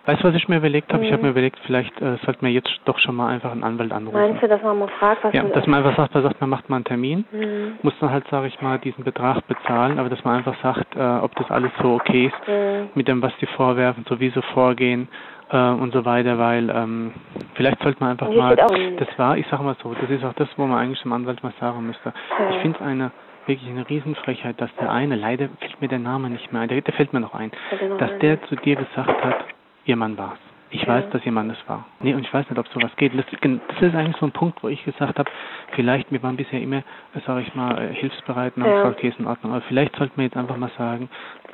Weißt 0.10 0.24
du, 0.24 0.30
was 0.30 0.34
ich 0.36 0.48
mir 0.48 0.58
überlegt 0.58 0.92
habe? 0.92 1.06
Ich 1.06 1.12
habe 1.12 1.20
Mhm. 1.22 1.26
mir 1.28 1.32
überlegt, 1.34 1.60
vielleicht 1.68 2.02
äh, 2.02 2.18
sollten 2.26 2.44
wir 2.44 2.50
jetzt 2.52 2.72
doch 2.86 2.98
schon 2.98 3.16
mal 3.16 3.28
einfach 3.28 3.52
einen 3.52 3.64
Anwalt 3.64 3.92
anrufen. 3.92 4.18
meinst 4.18 4.42
du, 4.42 4.48
dass 4.48 4.60
man 4.64 4.80
mal 4.80 4.88
fragt, 4.88 5.24
was 5.24 5.36
Ja, 5.36 5.44
dass 5.44 5.68
man 5.68 5.84
einfach 5.86 5.96
sagt, 5.98 6.16
man 6.16 6.24
sagt, 6.24 6.42
man 6.42 6.50
macht 6.50 6.68
mal 6.68 6.78
einen 6.78 6.86
Termin, 6.86 7.26
Mhm. 7.32 7.78
muss 7.84 7.94
dann 8.00 8.10
halt, 8.10 8.28
sage 8.32 8.48
ich 8.48 8.60
mal, 8.60 8.80
diesen 8.80 9.04
Betrag 9.04 9.46
bezahlen, 9.46 10.00
aber 10.00 10.10
dass 10.10 10.24
man 10.24 10.38
einfach 10.38 10.56
sagt, 10.64 10.96
äh, 10.96 11.00
ob 11.00 11.36
das 11.36 11.52
alles 11.52 11.72
so 11.80 11.94
okay 11.94 12.26
ist, 12.26 12.48
Mhm. 12.48 12.90
mit 12.96 13.08
dem, 13.08 13.22
was 13.22 13.38
die 13.40 13.46
vorwerfen, 13.46 14.04
so 14.10 14.20
wie 14.20 14.32
sie 14.32 14.42
vorgehen 14.42 15.10
äh, 15.52 15.70
und 15.70 15.94
so 15.94 16.04
weiter, 16.06 16.40
weil 16.40 16.72
ähm, 16.72 17.14
vielleicht 17.54 17.80
sollte 17.84 18.00
man 18.02 18.10
einfach 18.14 18.32
mal, 18.34 18.56
das 18.56 19.10
war, 19.20 19.38
ich 19.38 19.46
sage 19.52 19.62
mal 19.62 19.76
so, 19.84 19.94
das 19.94 20.10
ist 20.10 20.26
auch 20.26 20.34
das, 20.34 20.50
wo 20.58 20.66
man 20.66 20.80
eigentlich 20.80 21.04
dem 21.04 21.14
Anwalt 21.14 21.44
mal 21.44 21.54
sagen 21.60 21.86
müsste. 21.86 22.14
Ich 22.50 22.58
finde 22.64 22.80
es 22.80 22.84
eine 22.84 23.12
wirklich 23.46 23.70
eine 23.70 23.88
Riesenfrechheit, 23.88 24.60
dass 24.60 24.70
der 24.80 24.92
eine, 24.92 25.16
leider 25.16 25.50
fällt 25.60 25.82
mir 25.82 25.88
der 25.88 26.00
Name 26.00 26.32
nicht 26.32 26.52
mehr 26.52 26.64
ein, 26.64 26.68
der, 26.70 26.82
der 26.82 26.94
fällt 26.96 27.14
mir 27.14 27.20
noch 27.20 27.34
ein, 27.36 27.52
dass 28.00 28.18
der 28.20 28.42
zu 28.44 28.56
dir 28.56 28.76
gesagt 28.76 29.24
hat, 29.24 29.46
ihr 29.86 29.96
Mann 29.96 30.18
war's. 30.18 30.49
Ich 30.72 30.88
weiß, 30.88 31.10
dass 31.10 31.26
Mann 31.26 31.50
es 31.50 31.58
war. 31.68 31.86
Nee, 32.02 32.14
und 32.14 32.22
ich 32.22 32.34
weiß 32.34 32.50
nicht, 32.50 32.60
ob 32.60 32.68
sowas 32.70 32.92
geht. 32.98 33.14
Das, 33.18 33.26
das 33.42 33.82
ist 33.82 33.96
eigentlich 33.96 34.18
so 34.18 34.26
ein 34.26 34.32
Punkt, 34.32 34.62
wo 34.64 34.68
ich 34.68 34.84
gesagt 34.86 35.18
habe, 35.18 35.30
vielleicht, 35.76 36.12
wir 36.12 36.22
waren 36.22 36.38
bisher 36.38 36.62
immer, 36.62 36.84
sage 37.26 37.42
ich 37.42 37.54
mal, 37.56 37.78
äh, 37.82 37.94
hilfsbereit 37.94 38.56
und 38.56 38.64
haben 38.64 38.72
Ja. 38.72 38.78
gesagt, 38.78 38.98
okay, 39.00 39.08
ist 39.10 39.20
in 39.20 39.28
Ordnung. 39.28 39.54
Aber 39.54 39.62
vielleicht 39.62 39.96
sollten 39.96 40.18
wir 40.18 40.26
jetzt 40.26 40.38
einfach 40.38 40.58
mal 40.58 40.72
sagen, 40.78 41.10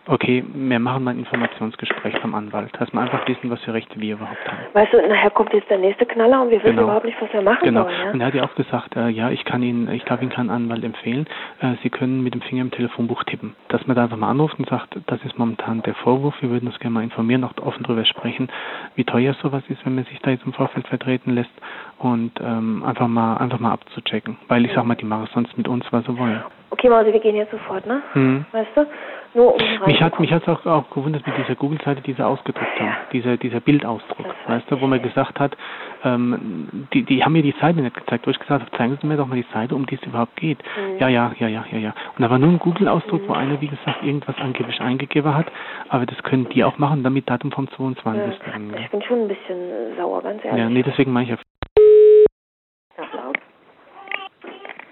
okay, 0.07 0.43
wir 0.53 0.80
machen 0.80 1.03
mal 1.03 1.11
ein 1.11 1.20
Informationsgespräch 1.20 2.18
vom 2.20 2.36
Anwalt, 2.36 2.70
dass 2.80 2.91
wir 2.93 3.01
einfach 3.01 3.28
wissen, 3.28 3.49
was 3.49 3.61
für 3.63 3.74
Rechte 3.74 3.99
wir 3.99 4.13
überhaupt 4.16 4.45
haben. 4.51 4.57
Weißt 4.74 4.93
du, 4.93 5.07
nachher 5.07 5.32
kommt 5.32 5.53
jetzt 5.53 5.70
der 5.70 5.80
nächste 5.80 6.05
Knaller 6.05 6.41
und 6.43 6.49
wir 6.51 6.57
wissen 6.59 6.72
Genau. 6.76 6.84
überhaupt 6.84 7.05
nicht, 7.05 7.20
was 7.22 7.32
wir 7.34 7.41
machen 7.41 7.59
Genau. 7.63 7.84
sollen. 7.84 7.95
Ja? 8.05 8.11
Und 8.11 8.22
er 8.22 8.28
hat 8.28 8.34
ja 8.36 8.43
auch 8.43 8.55
gesagt, 8.55 8.95
äh, 8.95 9.09
ja, 9.09 9.30
ich 9.32 9.43
kann 9.45 9.63
Ihnen, 9.63 9.89
ich 9.89 10.03
darf 10.03 10.22
Ihnen 10.22 10.32
keinen 10.32 10.49
Anwalt 10.49 10.84
empfehlen. 10.84 11.26
Äh, 11.59 11.74
Sie 11.82 11.89
können 11.89 12.24
mit 12.24 12.34
dem 12.34 12.41
Finger 12.41 12.61
im 12.61 12.72
Telefonbuch 12.72 13.24
tippen. 13.24 13.55
Dass 13.70 13.86
man 13.88 13.95
da 13.95 14.03
einfach 14.03 14.18
mal 14.18 14.30
anruft 14.30 14.59
und 14.59 14.70
sagt, 14.70 14.97
das 15.07 15.24
ist 15.24 15.39
momentan 15.39 15.82
der 15.84 15.95
Vorwurf, 15.95 16.36
wir 16.41 16.49
würden 16.49 16.68
uns 16.68 16.78
gerne 16.80 16.93
mal 16.93 17.03
informieren, 17.03 17.43
auch 17.43 17.53
offen 17.61 17.84
darüber 17.84 18.05
sprechen, 18.05 18.49
wie 18.95 19.05
teuer 19.06 19.34
sowas 19.41 19.64
ist, 19.70 19.86
wenn 19.86 19.95
man 19.95 20.06
sich 20.06 20.20
da 20.20 20.32
jetzt 20.32 20.45
im 20.45 20.53
Vorfeld 20.53 20.88
vertreten 20.88 21.32
lässt 21.32 21.51
und 21.97 22.32
ähm, 22.41 22.84
einfach 22.84 23.08
mal 23.08 23.38
einfach 23.38 23.60
mal 23.60 23.72
abzuchecken. 23.72 24.38
Weil 24.47 24.66
ich 24.66 24.72
sag 24.74 24.86
mal, 24.86 24.95
die 24.95 25.06
machen 25.06 25.26
es 25.26 25.34
sonst 25.34 25.58
mit 25.58 25.68
uns, 25.68 25.86
was 25.91 26.06
sie 26.06 26.18
wollen. 26.18 26.41
Okay, 26.76 26.89
Mausi, 26.89 27.13
wir 27.13 27.21
gehen 27.21 27.38
jetzt 27.38 27.51
sofort, 27.51 27.86
ne? 27.86 28.03
Hm. 28.11 28.45
Weißt 28.51 28.71
du? 28.76 28.86
Nur 29.34 29.53
um 29.53 29.61
Mich 29.86 30.01
hat 30.01 30.19
mich 30.19 30.32
hat's 30.32 30.45
auch, 30.47 30.65
auch 30.65 30.89
gewundert 30.89 31.26
mit 31.26 31.38
dieser 31.38 31.55
Google-Seite, 31.55 32.01
die 32.01 32.11
sie 32.11 32.26
ausgedruckt 32.26 32.80
haben, 32.80 32.95
dieser 33.13 33.38
dieser 33.38 33.61
Bildausdruck, 33.61 34.26
weißt 34.47 34.69
du, 34.69 34.82
wo 34.82 34.88
man 34.88 35.01
gesagt 35.01 35.39
hat, 35.39 35.55
ähm, 36.03 36.88
die 36.93 37.03
die 37.03 37.23
haben 37.23 37.32
mir 37.32 37.43
die 37.43 37.55
Seite 37.61 37.80
nicht 37.80 37.95
gezeigt, 37.95 38.28
wo 38.28 38.32
ich 38.32 38.39
gesagt 38.39 38.61
habe, 38.61 38.78
zeigen 38.78 38.97
Sie 39.01 39.07
mir 39.07 39.15
doch 39.15 39.28
mal 39.28 39.36
die 39.36 39.47
Seite, 39.53 39.73
um 39.73 39.86
die 39.86 39.95
es 39.95 40.03
überhaupt 40.03 40.36
geht. 40.36 40.59
Mhm. 40.59 40.99
Ja, 40.99 41.07
ja, 41.07 41.32
ja, 41.39 41.47
ja, 41.47 41.65
ja, 41.71 41.78
ja. 41.78 41.93
Und 42.17 42.21
da 42.21 42.30
war 42.30 42.39
nur 42.39 42.49
ein 42.49 42.59
Google-Ausdruck, 42.59 43.21
wo 43.28 43.34
einer, 43.34 43.59
wie 43.61 43.67
gesagt, 43.67 44.03
irgendwas 44.03 44.36
angeblich 44.38 44.82
eingegeben 44.82 45.34
hat, 45.34 45.47
aber 45.88 46.05
das 46.05 46.21
können 46.23 46.49
die 46.49 46.65
auch 46.65 46.78
machen, 46.78 47.03
damit 47.03 47.30
Datum 47.30 47.51
vom 47.51 47.69
22. 47.69 48.38
Ja, 48.47 48.80
ich 48.80 48.89
bin 48.89 49.01
schon 49.01 49.21
ein 49.21 49.28
bisschen 49.30 49.95
sauer, 49.97 50.21
ganz 50.21 50.43
ehrlich. 50.43 50.59
Ja, 50.59 50.69
nee, 50.69 50.84
deswegen 50.84 51.13
meine 51.13 51.23
ich 51.23 51.32
ja. 51.32 51.38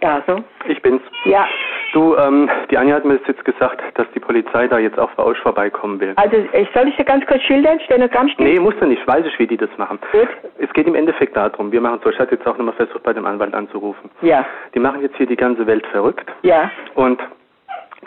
Ja, 0.03 0.21
so. 0.27 0.43
Ich 0.67 0.81
bin's. 0.81 1.01
Ja, 1.25 1.47
Du, 1.93 2.15
ähm, 2.17 2.49
die 2.71 2.77
Anja 2.77 2.95
hat 2.95 3.05
mir 3.05 3.19
jetzt 3.25 3.45
gesagt, 3.45 3.79
dass 3.93 4.07
die 4.15 4.19
Polizei 4.19 4.67
da 4.67 4.79
jetzt 4.79 4.97
auch 4.99 5.11
bei 5.11 5.23
euch 5.23 5.37
vorbeikommen 5.37 5.99
will. 5.99 6.13
also 6.15 6.35
ich 6.53 6.67
soll 6.73 6.87
ich 6.87 6.95
dir 6.95 7.05
ganz 7.05 7.23
kurz 7.27 7.41
schildern, 7.43 7.79
Stenogramm 7.81 8.27
steht? 8.29 8.45
Nee, 8.47 8.59
muss 8.59 8.73
er 8.81 8.87
nicht, 8.87 9.05
weiß 9.07 9.23
ich, 9.27 9.37
wie 9.37 9.45
die 9.45 9.57
das 9.57 9.69
machen. 9.77 9.99
Gut. 10.11 10.27
Es 10.57 10.73
geht 10.73 10.87
im 10.87 10.95
Endeffekt 10.95 11.37
darum, 11.37 11.71
wir 11.71 11.79
machen 11.81 11.99
so, 12.03 12.09
ich 12.09 12.17
hatte 12.17 12.33
jetzt 12.35 12.47
auch 12.47 12.57
nochmal 12.57 12.73
versucht, 12.73 13.03
bei 13.03 13.13
dem 13.13 13.25
Anwalt 13.27 13.53
anzurufen. 13.53 14.09
Ja, 14.21 14.43
Die 14.73 14.79
machen 14.79 15.01
jetzt 15.03 15.15
hier 15.17 15.27
die 15.27 15.35
ganze 15.35 15.67
Welt 15.67 15.85
verrückt 15.87 16.27
ja, 16.41 16.71
und 16.95 17.21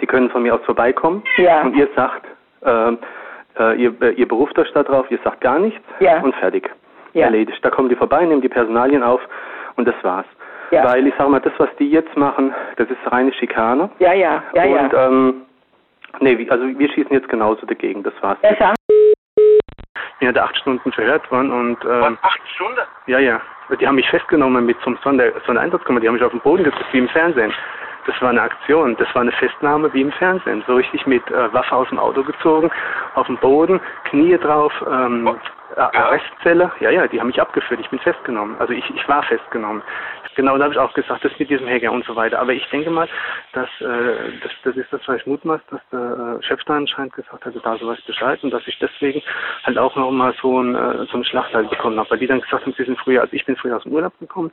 die 0.00 0.06
können 0.06 0.30
von 0.30 0.42
mir 0.42 0.54
aus 0.54 0.64
vorbeikommen 0.64 1.22
Ja. 1.38 1.62
und 1.62 1.76
ihr 1.76 1.88
sagt, 1.94 2.26
ähm, 2.64 2.98
äh, 3.58 3.76
ihr, 3.80 3.94
äh, 4.02 4.10
ihr 4.14 4.26
beruft 4.26 4.58
euch 4.58 4.72
da 4.72 4.82
drauf, 4.82 5.06
ihr 5.10 5.18
sagt 5.22 5.40
gar 5.40 5.60
nichts 5.60 5.80
Ja. 6.00 6.20
und 6.22 6.34
fertig. 6.34 6.68
Ja. 7.12 7.26
Erledigt. 7.26 7.64
Da 7.64 7.70
kommen 7.70 7.88
die 7.88 7.96
vorbei, 7.96 8.24
nehmen 8.26 8.42
die 8.42 8.48
Personalien 8.48 9.02
auf 9.04 9.20
und 9.76 9.86
das 9.86 9.94
war's. 10.02 10.26
Ja. 10.70 10.84
Weil 10.84 11.06
ich 11.06 11.14
sag 11.16 11.28
mal, 11.28 11.40
das, 11.40 11.52
was 11.58 11.68
die 11.78 11.90
jetzt 11.90 12.16
machen, 12.16 12.54
das 12.76 12.88
ist 12.90 12.98
reine 13.12 13.32
Schikane. 13.32 13.88
ja, 13.98 14.12
ja, 14.12 14.42
ja, 14.54 14.64
und 14.64 14.92
ja. 14.92 15.06
ähm, 15.06 15.34
nee, 16.20 16.36
wie- 16.38 16.50
also 16.50 16.66
wir 16.66 16.88
schießen 16.90 17.12
jetzt 17.12 17.28
genauso 17.28 17.64
dagegen, 17.66 18.02
das 18.02 18.14
war's. 18.20 18.38
Ja, 18.42 18.54
sag. 18.58 18.74
Ich 19.38 20.18
bin 20.20 20.26
ja 20.28 20.32
da 20.32 20.44
acht 20.44 20.56
Stunden 20.56 20.90
verhört 20.92 21.30
worden 21.30 21.52
und 21.52 21.84
ähm, 21.84 22.18
acht 22.22 22.40
Stunden? 22.54 22.80
Ja, 23.06 23.18
ja. 23.18 23.40
Die 23.80 23.86
haben 23.86 23.96
mich 23.96 24.08
festgenommen 24.08 24.64
mit 24.64 24.80
zum 24.82 24.96
Sonder 25.02 25.30
Sondereinsatzkammer, 25.44 26.00
die 26.00 26.08
haben 26.08 26.14
mich 26.14 26.22
auf 26.24 26.30
den 26.30 26.40
Boden 26.40 26.64
gedrückt, 26.64 26.86
wie 26.92 26.98
im 26.98 27.08
Fernsehen. 27.08 27.52
Das 28.06 28.20
war 28.22 28.30
eine 28.30 28.40
Aktion, 28.42 28.96
das 28.96 29.12
war 29.14 29.22
eine 29.22 29.32
Festnahme 29.32 29.92
wie 29.92 30.00
im 30.02 30.12
Fernsehen. 30.12 30.62
So 30.66 30.76
richtig 30.76 31.06
mit 31.06 31.28
äh, 31.30 31.52
Waffe 31.52 31.74
aus 31.74 31.88
dem 31.88 31.98
Auto 31.98 32.22
gezogen, 32.22 32.70
auf 33.14 33.26
dem 33.26 33.36
Boden, 33.38 33.80
Knie 34.04 34.38
drauf, 34.38 34.72
ähm, 34.88 35.26
äh, 35.26 35.30
Arrestzelle. 35.74 36.70
Ja, 36.80 36.90
ja, 36.90 37.06
die 37.08 37.20
haben 37.20 37.26
mich 37.28 37.40
abgeführt, 37.40 37.80
ich 37.80 37.90
bin 37.90 37.98
festgenommen. 37.98 38.56
Also 38.58 38.72
ich, 38.72 38.88
ich 38.90 39.08
war 39.08 39.22
festgenommen. 39.22 39.82
Genau, 40.36 40.58
da 40.58 40.64
habe 40.64 40.74
ich 40.74 40.78
auch 40.78 40.92
gesagt, 40.92 41.24
das 41.24 41.38
mit 41.38 41.48
diesem 41.48 41.66
Hacker 41.66 41.90
und 41.90 42.04
so 42.04 42.14
weiter. 42.14 42.38
Aber 42.38 42.52
ich 42.52 42.68
denke 42.68 42.90
mal, 42.90 43.08
dass 43.54 43.68
äh, 43.80 44.38
das, 44.42 44.52
das 44.64 44.76
ist 44.76 44.92
das, 44.92 45.00
was 45.06 45.16
ich 45.16 45.26
mutmaß, 45.26 45.60
dass 45.70 45.80
der 45.90 46.38
äh, 46.38 46.42
Chef 46.42 46.62
da 46.64 46.74
anscheinend 46.76 47.14
gesagt 47.14 47.44
hatte, 47.44 47.58
da 47.58 47.76
sowas 47.78 48.00
Bescheid 48.02 48.42
und 48.44 48.50
dass 48.50 48.66
ich 48.66 48.78
deswegen 48.78 49.22
halt 49.64 49.78
auch 49.78 49.96
noch 49.96 50.10
mal 50.10 50.34
so 50.42 50.60
ein 50.62 50.74
äh, 50.74 51.06
so 51.06 51.14
einen 51.14 51.24
Schlachteil 51.24 51.64
bekommen 51.64 51.98
habe. 51.98 52.10
Weil 52.10 52.18
die 52.18 52.26
dann 52.26 52.42
gesagt 52.42 52.64
haben, 52.64 52.74
sie 52.76 52.84
sind 52.84 52.98
früher, 52.98 53.22
also 53.22 53.32
ich 53.32 53.46
bin 53.46 53.56
früher 53.56 53.76
aus 53.76 53.84
dem 53.84 53.92
Urlaub 53.92 54.18
gekommen 54.20 54.52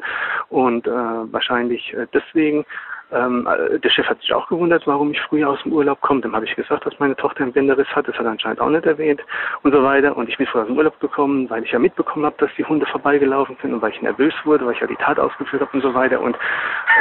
und 0.49 0.87
äh, 0.87 0.91
wahrscheinlich 0.91 1.93
äh, 1.93 2.07
deswegen 2.13 2.65
Ähm, 3.13 3.47
äh, 3.47 3.79
der 3.79 3.89
Chef 3.89 4.07
hat 4.07 4.19
sich 4.21 4.33
auch 4.33 4.47
gewundert, 4.47 4.85
warum 4.87 5.11
ich 5.11 5.21
früher 5.21 5.49
aus 5.49 5.61
dem 5.63 5.73
Urlaub 5.73 6.01
komme. 6.01 6.21
Dem 6.21 6.35
habe 6.35 6.45
ich 6.45 6.55
gesagt, 6.55 6.85
dass 6.85 6.97
meine 6.99 7.15
Tochter 7.15 7.43
einen 7.43 7.53
Bänderriss 7.53 7.87
hat. 7.95 8.07
Das 8.07 8.17
hat 8.17 8.25
er 8.25 8.31
anscheinend 8.31 8.61
auch 8.61 8.69
nicht 8.69 8.85
erwähnt 8.85 9.21
und 9.63 9.73
so 9.73 9.83
weiter. 9.83 10.15
Und 10.15 10.29
ich 10.29 10.37
bin 10.37 10.47
früher 10.47 10.63
aus 10.63 10.67
dem 10.67 10.77
Urlaub 10.77 10.99
gekommen, 10.99 11.49
weil 11.49 11.63
ich 11.63 11.71
ja 11.71 11.79
mitbekommen 11.79 12.25
habe, 12.25 12.35
dass 12.39 12.49
die 12.57 12.65
Hunde 12.65 12.85
vorbeigelaufen 12.87 13.57
sind 13.61 13.73
und 13.73 13.81
weil 13.81 13.91
ich 13.91 14.01
nervös 14.01 14.33
wurde, 14.43 14.65
weil 14.65 14.73
ich 14.73 14.79
ja 14.79 14.87
die 14.87 14.95
Tat 14.95 15.19
ausgeführt 15.19 15.61
habe 15.61 15.71
und 15.73 15.81
so 15.81 15.93
weiter. 15.93 16.21
Und 16.21 16.37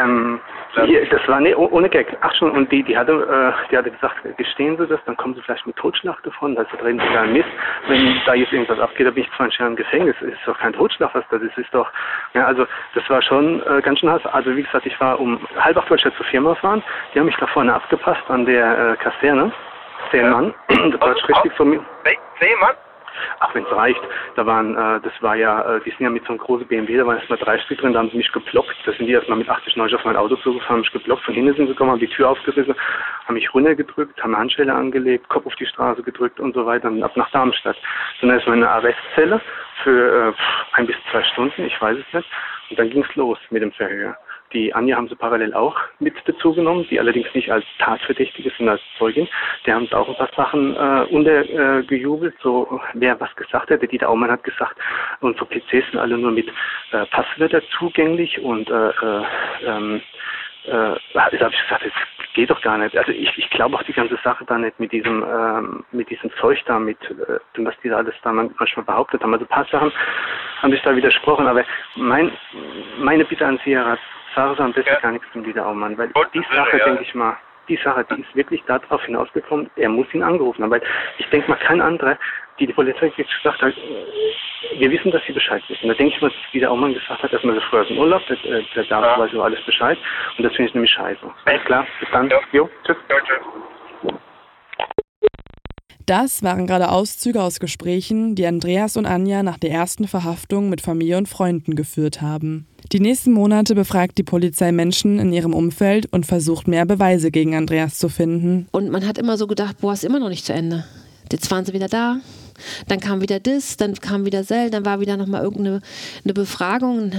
ähm, 0.02 0.40
die, 0.86 1.06
das 1.10 1.26
war 1.28 1.40
nee, 1.40 1.54
ohne 1.54 1.88
Gag. 1.88 2.16
Ach 2.20 2.34
schon, 2.34 2.50
und 2.50 2.70
die, 2.72 2.82
die 2.82 2.96
hatte, 2.96 3.12
äh, 3.12 3.70
die 3.70 3.76
hatte 3.76 3.90
gesagt, 3.90 4.16
gestehen 4.36 4.76
Sie 4.78 4.86
das, 4.86 5.00
dann 5.06 5.16
kommen 5.16 5.34
Sie 5.34 5.42
vielleicht 5.42 5.66
mit 5.66 5.76
Totschlag 5.76 6.22
davon, 6.22 6.56
also 6.56 6.70
drehen 6.78 6.98
Sie 6.98 7.14
da 7.14 7.24
Mist. 7.24 7.48
Wenn 7.88 8.20
da 8.26 8.34
jetzt 8.34 8.52
irgendwas 8.52 8.78
abgeht, 8.78 9.06
da 9.06 9.10
bin 9.10 9.24
ich 9.24 9.30
20 9.36 9.58
Jahre 9.58 9.70
im 9.70 9.76
Gefängnis. 9.76 10.16
Das 10.20 10.30
ist 10.30 10.38
doch 10.46 10.58
kein 10.58 10.72
Totschlag, 10.72 11.14
was 11.14 11.24
das 11.30 11.42
ist. 11.42 11.58
ist 11.58 11.74
doch, 11.74 11.90
ja, 12.34 12.46
also 12.46 12.66
das 12.94 13.08
war 13.10 13.22
schon 13.22 13.62
äh, 13.66 13.82
ganz 13.82 14.00
schön 14.00 14.10
Hass. 14.10 14.24
Also 14.26 14.54
wie 14.56 14.62
gesagt, 14.62 14.86
ich 14.86 14.98
war 15.00 15.20
um 15.20 15.40
halb 15.56 15.76
acht 15.76 15.90
wollte 15.90 16.01
ich 16.10 16.16
zur 16.16 16.26
Firma 16.26 16.54
fahren. 16.54 16.82
Die 17.14 17.18
haben 17.18 17.26
mich 17.26 17.36
da 17.36 17.46
vorne 17.46 17.74
abgepasst 17.74 18.22
an 18.28 18.44
der 18.46 18.92
äh, 18.92 18.96
Kaserne. 18.96 19.52
Zehn 20.10 20.28
Mann. 20.30 20.54
Das 20.92 21.00
war 21.00 21.14
richtig 21.14 21.52
von 21.54 21.70
mir. 21.70 21.84
Zehn 22.40 22.58
Mann? 22.60 22.74
Ach, 23.40 23.54
wenn 23.54 23.64
es 23.64 23.72
reicht. 23.72 24.00
Da 24.36 24.46
waren, 24.46 24.74
äh, 24.76 25.00
das 25.00 25.12
war 25.20 25.36
ja, 25.36 25.76
äh, 25.76 25.80
die 25.84 25.90
sind 25.90 26.00
ja 26.00 26.10
mit 26.10 26.24
so 26.24 26.30
einem 26.30 26.38
großen 26.38 26.66
BMW, 26.66 26.96
da 26.96 27.06
waren 27.06 27.18
erstmal 27.18 27.38
drei 27.38 27.58
Stück 27.58 27.78
drin, 27.78 27.92
da 27.92 28.00
haben 28.00 28.10
sie 28.10 28.16
mich 28.16 28.32
geblockt. 28.32 28.74
Da 28.84 28.92
sind 28.92 29.06
die 29.06 29.12
erstmal 29.12 29.38
mit 29.38 29.48
80, 29.48 29.76
90 29.76 29.98
auf 29.98 30.04
mein 30.04 30.16
Auto 30.16 30.36
zugefahren, 30.36 30.80
mich 30.80 30.92
geblockt. 30.92 31.24
Von 31.24 31.34
hinten 31.34 31.54
sind 31.54 31.66
sie 31.66 31.72
gekommen, 31.72 31.90
haben 31.90 32.00
die 32.00 32.08
Tür 32.08 32.30
aufgerissen, 32.30 32.74
haben 33.26 33.34
mich 33.34 33.52
runtergedrückt, 33.52 34.22
haben 34.22 34.36
Handschelle 34.36 34.74
angelegt, 34.74 35.28
Kopf 35.28 35.46
auf 35.46 35.56
die 35.56 35.66
Straße 35.66 36.02
gedrückt 36.02 36.40
und 36.40 36.54
so 36.54 36.66
weiter 36.66 36.88
und 36.88 37.02
ab 37.02 37.16
nach 37.16 37.30
Darmstadt. 37.30 37.76
Dann 38.20 38.30
erstmal 38.30 38.56
eine 38.56 38.70
Arrestzelle 38.70 39.40
für 39.82 40.28
äh, 40.28 40.32
ein 40.72 40.86
bis 40.86 40.96
zwei 41.10 41.22
Stunden, 41.24 41.64
ich 41.64 41.80
weiß 41.80 41.98
es 41.98 42.14
nicht. 42.14 42.28
Und 42.70 42.78
dann 42.78 42.90
ging 42.90 43.04
es 43.08 43.14
los 43.16 43.38
mit 43.50 43.62
dem 43.62 43.72
Verhör. 43.72 44.16
Die 44.52 44.74
Anja 44.74 44.96
haben 44.96 45.08
sie 45.08 45.16
parallel 45.16 45.54
auch 45.54 45.76
mit 45.98 46.14
dazu 46.26 46.54
genommen, 46.54 46.86
die 46.90 46.98
allerdings 46.98 47.32
nicht 47.34 47.50
als 47.50 47.64
Tatverdächtige, 47.78 48.50
sondern 48.56 48.76
als 48.76 48.82
Zeugin. 48.98 49.28
Die 49.66 49.72
haben 49.72 49.90
auch 49.92 50.08
ein 50.08 50.16
paar 50.16 50.30
Sachen 50.36 50.76
äh, 50.76 51.06
untergejubelt, 51.10 52.34
äh, 52.34 52.42
so 52.42 52.80
wer 52.94 53.18
was 53.20 53.34
gesagt 53.36 53.70
hat. 53.70 53.80
Der 53.80 53.88
Dieter 53.88 54.08
Aumann 54.08 54.30
hat 54.30 54.44
gesagt, 54.44 54.76
unsere 55.20 55.46
PCs 55.46 55.90
sind 55.90 55.98
alle 55.98 56.18
nur 56.18 56.32
mit 56.32 56.48
äh, 56.92 57.06
Passwörter 57.06 57.62
zugänglich 57.78 58.40
und 58.40 58.70
äh, 58.70 58.88
äh, 58.88 59.22
ähm, 59.66 60.02
äh, 60.64 60.94
da 61.14 61.24
habe 61.24 61.34
ich 61.34 61.40
gesagt, 61.40 61.84
das 61.84 61.92
geht 62.34 62.50
doch 62.50 62.60
gar 62.62 62.78
nicht. 62.78 62.96
Also 62.96 63.12
ich, 63.12 63.36
ich 63.36 63.50
glaube 63.50 63.76
auch 63.76 63.82
die 63.82 63.92
ganze 63.92 64.16
Sache 64.22 64.44
da 64.44 64.58
nicht 64.58 64.78
mit 64.78 64.92
diesem 64.92 65.22
ähm, 65.22 65.84
mit 65.92 66.08
diesem 66.08 66.30
Zeug 66.40 66.62
da, 66.66 66.78
mit 66.78 66.98
äh, 67.10 67.38
was 67.56 67.74
die 67.82 67.88
da 67.88 67.96
alles 67.98 68.14
da 68.22 68.32
manchmal 68.32 68.84
behauptet 68.84 69.22
haben. 69.22 69.32
Also 69.32 69.44
ein 69.44 69.48
paar 69.48 69.66
Sachen 69.66 69.92
haben 70.60 70.72
sich 70.72 70.82
da 70.82 70.94
widersprochen, 70.94 71.46
aber 71.46 71.64
mein 71.96 72.32
meine 72.98 73.24
Bitte 73.24 73.46
an 73.46 73.60
Sie, 73.64 73.74
Herr 73.74 73.86
Rat, 73.86 74.00
Sache 74.34 74.62
am 74.62 74.72
besten 74.72 74.92
ja. 74.92 75.00
gar 75.00 75.12
nichts 75.12 75.26
zum 75.32 75.44
Wiederaumann, 75.44 75.96
weil 75.98 76.08
Gut, 76.08 76.28
die 76.34 76.44
Sache, 76.54 76.78
ja. 76.78 76.84
denke 76.84 77.02
ich 77.02 77.14
mal, 77.14 77.36
die 77.68 77.76
Sache, 77.76 78.04
die 78.10 78.20
ist 78.20 78.34
wirklich 78.34 78.62
darauf 78.64 79.04
hinausgekommen, 79.04 79.70
er 79.76 79.88
muss 79.88 80.12
ihn 80.12 80.22
angerufen 80.22 80.62
haben, 80.62 80.70
weil 80.70 80.82
ich 81.18 81.28
denke 81.30 81.50
mal, 81.50 81.56
kein 81.56 81.80
anderer, 81.80 82.18
die 82.58 82.66
die 82.66 82.72
Polizei 82.72 83.08
gesagt 83.08 83.62
hat, 83.62 83.74
wir 84.76 84.90
wissen, 84.90 85.10
dass 85.10 85.24
sie 85.24 85.32
Bescheid 85.32 85.62
wissen. 85.68 85.88
Da 85.88 85.94
denke 85.94 86.14
ich 86.14 86.20
mal, 86.20 86.30
dass 86.30 86.54
wieder 86.54 86.70
Aumann 86.70 86.94
gesagt 86.94 87.22
hat, 87.22 87.32
dass 87.32 87.42
man 87.44 87.54
so 87.54 87.60
früher 87.62 87.84
dem 87.84 87.98
Urlaub, 87.98 88.22
der, 88.26 88.36
äh, 88.44 88.64
der 88.74 88.84
Dame 88.84 89.06
ja. 89.06 89.18
weiß 89.18 89.32
über 89.32 89.44
alles 89.44 89.62
Bescheid 89.64 89.98
und 90.36 90.44
das 90.44 90.54
finde 90.54 90.68
ich 90.68 90.74
nämlich 90.74 90.92
scheiße. 90.92 91.34
Alles 91.44 91.64
klar, 91.64 91.86
bis 92.00 92.10
dann. 92.10 92.28
Ja. 92.28 92.40
Jo, 92.52 92.70
tschüss. 92.84 92.96
Ja, 93.08 93.16
tschüss. 93.20 93.71
Das 96.06 96.42
waren 96.42 96.66
gerade 96.66 96.90
Auszüge 96.90 97.42
aus 97.42 97.60
Gesprächen, 97.60 98.34
die 98.34 98.46
Andreas 98.46 98.96
und 98.96 99.06
Anja 99.06 99.42
nach 99.42 99.58
der 99.58 99.70
ersten 99.70 100.08
Verhaftung 100.08 100.68
mit 100.68 100.80
Familie 100.80 101.18
und 101.18 101.28
Freunden 101.28 101.76
geführt 101.76 102.20
haben. 102.20 102.66
Die 102.90 103.00
nächsten 103.00 103.32
Monate 103.32 103.74
befragt 103.74 104.18
die 104.18 104.22
Polizei 104.22 104.72
Menschen 104.72 105.18
in 105.18 105.32
ihrem 105.32 105.54
Umfeld 105.54 106.12
und 106.12 106.26
versucht 106.26 106.68
mehr 106.68 106.84
Beweise 106.84 107.30
gegen 107.30 107.54
Andreas 107.54 107.98
zu 107.98 108.08
finden. 108.08 108.66
Und 108.72 108.90
man 108.90 109.06
hat 109.06 109.18
immer 109.18 109.36
so 109.36 109.46
gedacht, 109.46 109.78
boah, 109.80 109.92
ist 109.92 110.04
immer 110.04 110.18
noch 110.18 110.28
nicht 110.28 110.44
zu 110.44 110.52
Ende. 110.52 110.84
Jetzt 111.30 111.50
waren 111.50 111.64
sie 111.64 111.72
wieder 111.72 111.88
da, 111.88 112.18
dann 112.88 113.00
kam 113.00 113.20
wieder 113.20 113.40
das, 113.40 113.76
dann 113.76 113.94
kam 113.94 114.26
wieder 114.26 114.44
Sel, 114.44 114.70
dann 114.70 114.84
war 114.84 115.00
wieder 115.00 115.16
nochmal 115.16 115.42
irgendeine 115.42 115.80
eine 116.24 116.34
Befragung. 116.34 117.12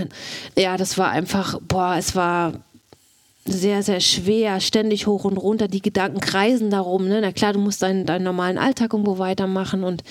Ja, 0.58 0.78
das 0.78 0.98
war 0.98 1.10
einfach, 1.10 1.60
boah, 1.68 1.96
es 1.98 2.16
war 2.16 2.54
sehr, 3.46 3.84
sehr 3.84 4.00
schwer, 4.00 4.62
ständig 4.62 5.06
hoch 5.06 5.26
und 5.26 5.38
runter. 5.38 5.68
Die 5.68 5.82
Gedanken 5.82 6.20
kreisen 6.20 6.70
darum. 6.70 7.08
Ne? 7.08 7.20
Na 7.22 7.32
klar, 7.32 7.54
du 7.54 7.60
musst 7.60 7.82
deinen, 7.82 8.06
deinen 8.06 8.24
normalen 8.24 8.58
Alltag 8.58 8.94
irgendwo 8.94 9.18
weitermachen. 9.18 9.84
Und 9.84 10.04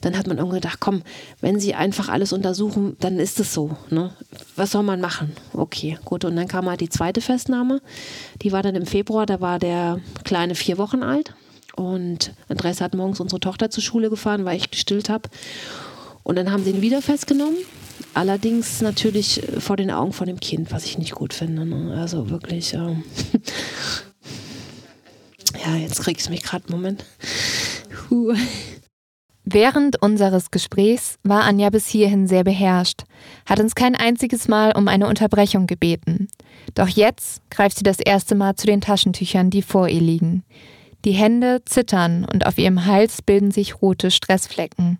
dann 0.00 0.18
hat 0.18 0.26
man 0.26 0.38
irgendwie 0.38 0.56
gedacht, 0.56 0.80
komm, 0.80 1.02
wenn 1.40 1.60
sie 1.60 1.74
einfach 1.74 2.08
alles 2.08 2.32
untersuchen, 2.32 2.96
dann 2.98 3.18
ist 3.20 3.38
es 3.38 3.54
so. 3.54 3.76
Ne? 3.90 4.12
Was 4.56 4.72
soll 4.72 4.82
man 4.82 5.00
machen? 5.00 5.32
Okay, 5.52 5.98
gut. 6.04 6.24
Und 6.24 6.34
dann 6.34 6.48
kam 6.48 6.68
halt 6.68 6.80
die 6.80 6.88
zweite 6.88 7.20
Festnahme. 7.20 7.80
Die 8.42 8.50
war 8.50 8.62
dann 8.62 8.74
im 8.74 8.86
Februar, 8.86 9.24
da 9.24 9.40
war 9.40 9.58
der 9.60 10.00
Kleine 10.24 10.56
vier 10.56 10.76
Wochen 10.76 11.02
alt. 11.04 11.34
Und 11.76 12.32
Andreas 12.48 12.80
hat 12.80 12.94
morgens 12.94 13.20
unsere 13.20 13.40
Tochter 13.40 13.70
zur 13.70 13.84
Schule 13.84 14.10
gefahren, 14.10 14.44
weil 14.44 14.56
ich 14.56 14.70
gestillt 14.70 15.08
habe. 15.08 15.28
Und 16.24 16.36
dann 16.36 16.50
haben 16.50 16.64
sie 16.64 16.70
ihn 16.70 16.82
wieder 16.82 17.02
festgenommen. 17.02 17.56
Allerdings 18.14 18.80
natürlich 18.80 19.42
vor 19.58 19.76
den 19.76 19.90
Augen 19.90 20.12
von 20.12 20.26
dem 20.26 20.40
Kind, 20.40 20.72
was 20.72 20.84
ich 20.84 20.98
nicht 20.98 21.12
gut 21.12 21.32
finde. 21.32 21.64
Ne? 21.64 21.96
Also 21.98 22.30
wirklich. 22.30 22.74
Ähm 22.74 23.04
ja, 25.64 25.76
jetzt 25.76 26.00
kriegst 26.00 26.26
du 26.26 26.30
mich 26.30 26.42
gerade. 26.42 26.64
Moment. 26.70 27.04
Huh. 28.08 28.34
Während 29.44 30.00
unseres 30.00 30.50
Gesprächs 30.50 31.18
war 31.24 31.42
Anja 31.42 31.70
bis 31.70 31.88
hierhin 31.88 32.28
sehr 32.28 32.44
beherrscht, 32.44 33.02
hat 33.46 33.58
uns 33.58 33.74
kein 33.74 33.96
einziges 33.96 34.46
Mal 34.46 34.76
um 34.76 34.86
eine 34.86 35.08
Unterbrechung 35.08 35.66
gebeten. 35.66 36.28
Doch 36.74 36.88
jetzt 36.88 37.42
greift 37.50 37.78
sie 37.78 37.82
das 37.82 37.98
erste 37.98 38.34
Mal 38.34 38.54
zu 38.54 38.66
den 38.66 38.80
Taschentüchern, 38.80 39.50
die 39.50 39.62
vor 39.62 39.88
ihr 39.88 40.00
liegen. 40.00 40.44
Die 41.04 41.12
Hände 41.12 41.62
zittern 41.64 42.26
und 42.30 42.46
auf 42.46 42.58
ihrem 42.58 42.84
Hals 42.84 43.22
bilden 43.22 43.50
sich 43.50 43.80
rote 43.80 44.10
Stressflecken. 44.10 44.98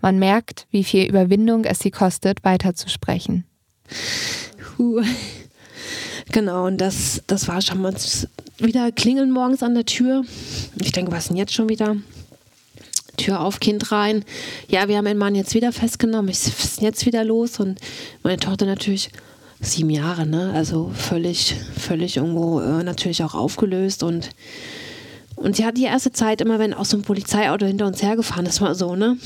Man 0.00 0.18
merkt, 0.18 0.66
wie 0.70 0.84
viel 0.84 1.08
Überwindung 1.08 1.64
es 1.64 1.80
sie 1.80 1.90
kostet, 1.90 2.44
weiterzusprechen. 2.44 3.44
Puh. 4.76 5.02
Genau, 6.32 6.66
und 6.66 6.78
das, 6.78 7.22
das 7.26 7.48
war 7.48 7.60
schon 7.60 7.82
mal 7.82 7.94
wieder 8.58 8.92
klingeln 8.92 9.30
morgens 9.30 9.62
an 9.62 9.74
der 9.74 9.84
Tür. 9.84 10.24
Ich 10.80 10.92
denke, 10.92 11.12
was 11.12 11.28
denn 11.28 11.36
jetzt 11.36 11.52
schon 11.52 11.68
wieder? 11.68 11.96
Tür 13.16 13.40
auf, 13.40 13.60
Kind 13.60 13.90
rein. 13.92 14.24
Ja, 14.68 14.88
wir 14.88 14.96
haben 14.96 15.04
den 15.04 15.18
Mann 15.18 15.34
jetzt 15.34 15.54
wieder 15.54 15.72
festgenommen. 15.72 16.30
Was 16.30 16.46
ist 16.46 16.80
jetzt 16.80 17.04
wieder 17.04 17.24
los? 17.24 17.58
Und 17.58 17.80
meine 18.22 18.38
Tochter 18.38 18.64
natürlich 18.64 19.10
sieben 19.60 19.90
Jahre, 19.90 20.26
ne? 20.26 20.52
Also 20.54 20.90
völlig, 20.94 21.54
völlig 21.76 22.16
irgendwo 22.16 22.60
äh, 22.60 22.82
natürlich 22.82 23.22
auch 23.22 23.34
aufgelöst 23.34 24.02
und 24.02 24.30
und 25.40 25.56
sie 25.56 25.64
hat 25.64 25.76
die 25.76 25.84
erste 25.84 26.12
Zeit 26.12 26.40
immer, 26.40 26.58
wenn 26.58 26.74
auch 26.74 26.84
so 26.84 26.96
ein 26.96 27.02
Polizeiauto 27.02 27.66
hinter 27.66 27.86
uns 27.86 28.02
hergefahren 28.02 28.46
ist, 28.46 28.60
war 28.60 28.74
so, 28.74 28.94
ne? 28.94 29.16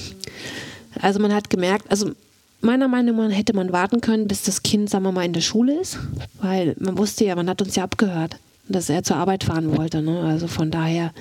Also 1.01 1.19
man 1.19 1.35
hat 1.35 1.51
gemerkt, 1.51 1.91
also 1.91 2.13
meiner 2.61 2.87
Meinung 2.87 3.17
nach 3.17 3.37
hätte 3.37 3.55
man 3.55 3.73
warten 3.73 4.01
können, 4.01 4.29
bis 4.29 4.43
das 4.43 4.63
Kind, 4.63 4.89
sagen 4.89 5.05
wir 5.05 5.13
mal, 5.13 5.25
in 5.25 5.33
der 5.33 5.41
Schule 5.41 5.79
ist, 5.81 5.99
weil 6.41 6.77
man 6.79 6.97
wusste 6.97 7.25
ja, 7.25 7.35
man 7.35 7.49
hat 7.49 7.61
uns 7.61 7.75
ja 7.75 7.83
abgehört, 7.83 8.37
dass 8.69 8.89
er 8.89 9.03
zur 9.03 9.17
Arbeit 9.17 9.43
fahren 9.45 9.77
wollte. 9.77 10.03
Ne? 10.03 10.21
Also 10.21 10.47
von 10.47 10.71
daher, 10.71 11.13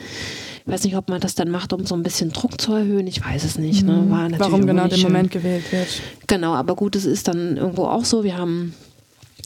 ich 0.65 0.71
weiß 0.71 0.83
nicht, 0.83 0.95
ob 0.95 1.09
man 1.09 1.19
das 1.19 1.33
dann 1.33 1.49
macht, 1.49 1.73
um 1.73 1.87
so 1.87 1.95
ein 1.95 2.03
bisschen 2.03 2.31
Druck 2.31 2.61
zu 2.61 2.73
erhöhen. 2.73 3.07
Ich 3.07 3.25
weiß 3.25 3.43
es 3.43 3.57
nicht. 3.57 3.83
Ne? 3.83 3.93
Mhm. 3.93 4.11
War 4.11 4.29
Warum 4.37 4.67
genau 4.67 4.87
der 4.87 4.99
Moment 4.99 5.31
gewählt 5.31 5.71
wird. 5.71 5.87
Genau, 6.27 6.53
aber 6.53 6.75
gut, 6.75 6.95
es 6.95 7.05
ist 7.05 7.27
dann 7.27 7.57
irgendwo 7.57 7.85
auch 7.85 8.05
so. 8.05 8.23
Wir 8.23 8.37
haben 8.37 8.73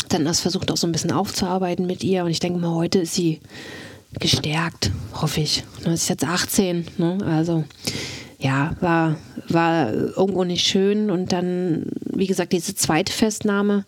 dann 0.10 0.26
das 0.26 0.42
versucht 0.42 0.72
auch 0.72 0.78
so 0.78 0.88
ein 0.88 0.92
bisschen 0.92 1.12
aufzuarbeiten 1.12 1.88
mit 1.88 2.04
ihr 2.04 2.24
und 2.24 2.32
ich 2.32 2.40
denke 2.40 2.60
mal, 2.60 2.76
heute 2.76 3.00
ist 3.00 3.16
sie 3.16 3.40
gestärkt, 4.20 4.92
hoffe 5.14 5.42
ich. 5.42 5.64
Sie 5.84 5.90
ist 5.90 6.10
jetzt 6.10 6.24
18, 6.24 6.88
ne? 6.98 7.18
also 7.26 7.64
ja, 8.40 8.76
war, 8.80 9.18
war 9.50 9.92
irgendwo 9.92 10.44
nicht 10.44 10.66
schön. 10.66 11.10
Und 11.10 11.32
dann, 11.32 11.88
wie 12.06 12.28
gesagt, 12.28 12.54
diese 12.54 12.76
zweite 12.76 13.12
Festnahme. 13.12 13.86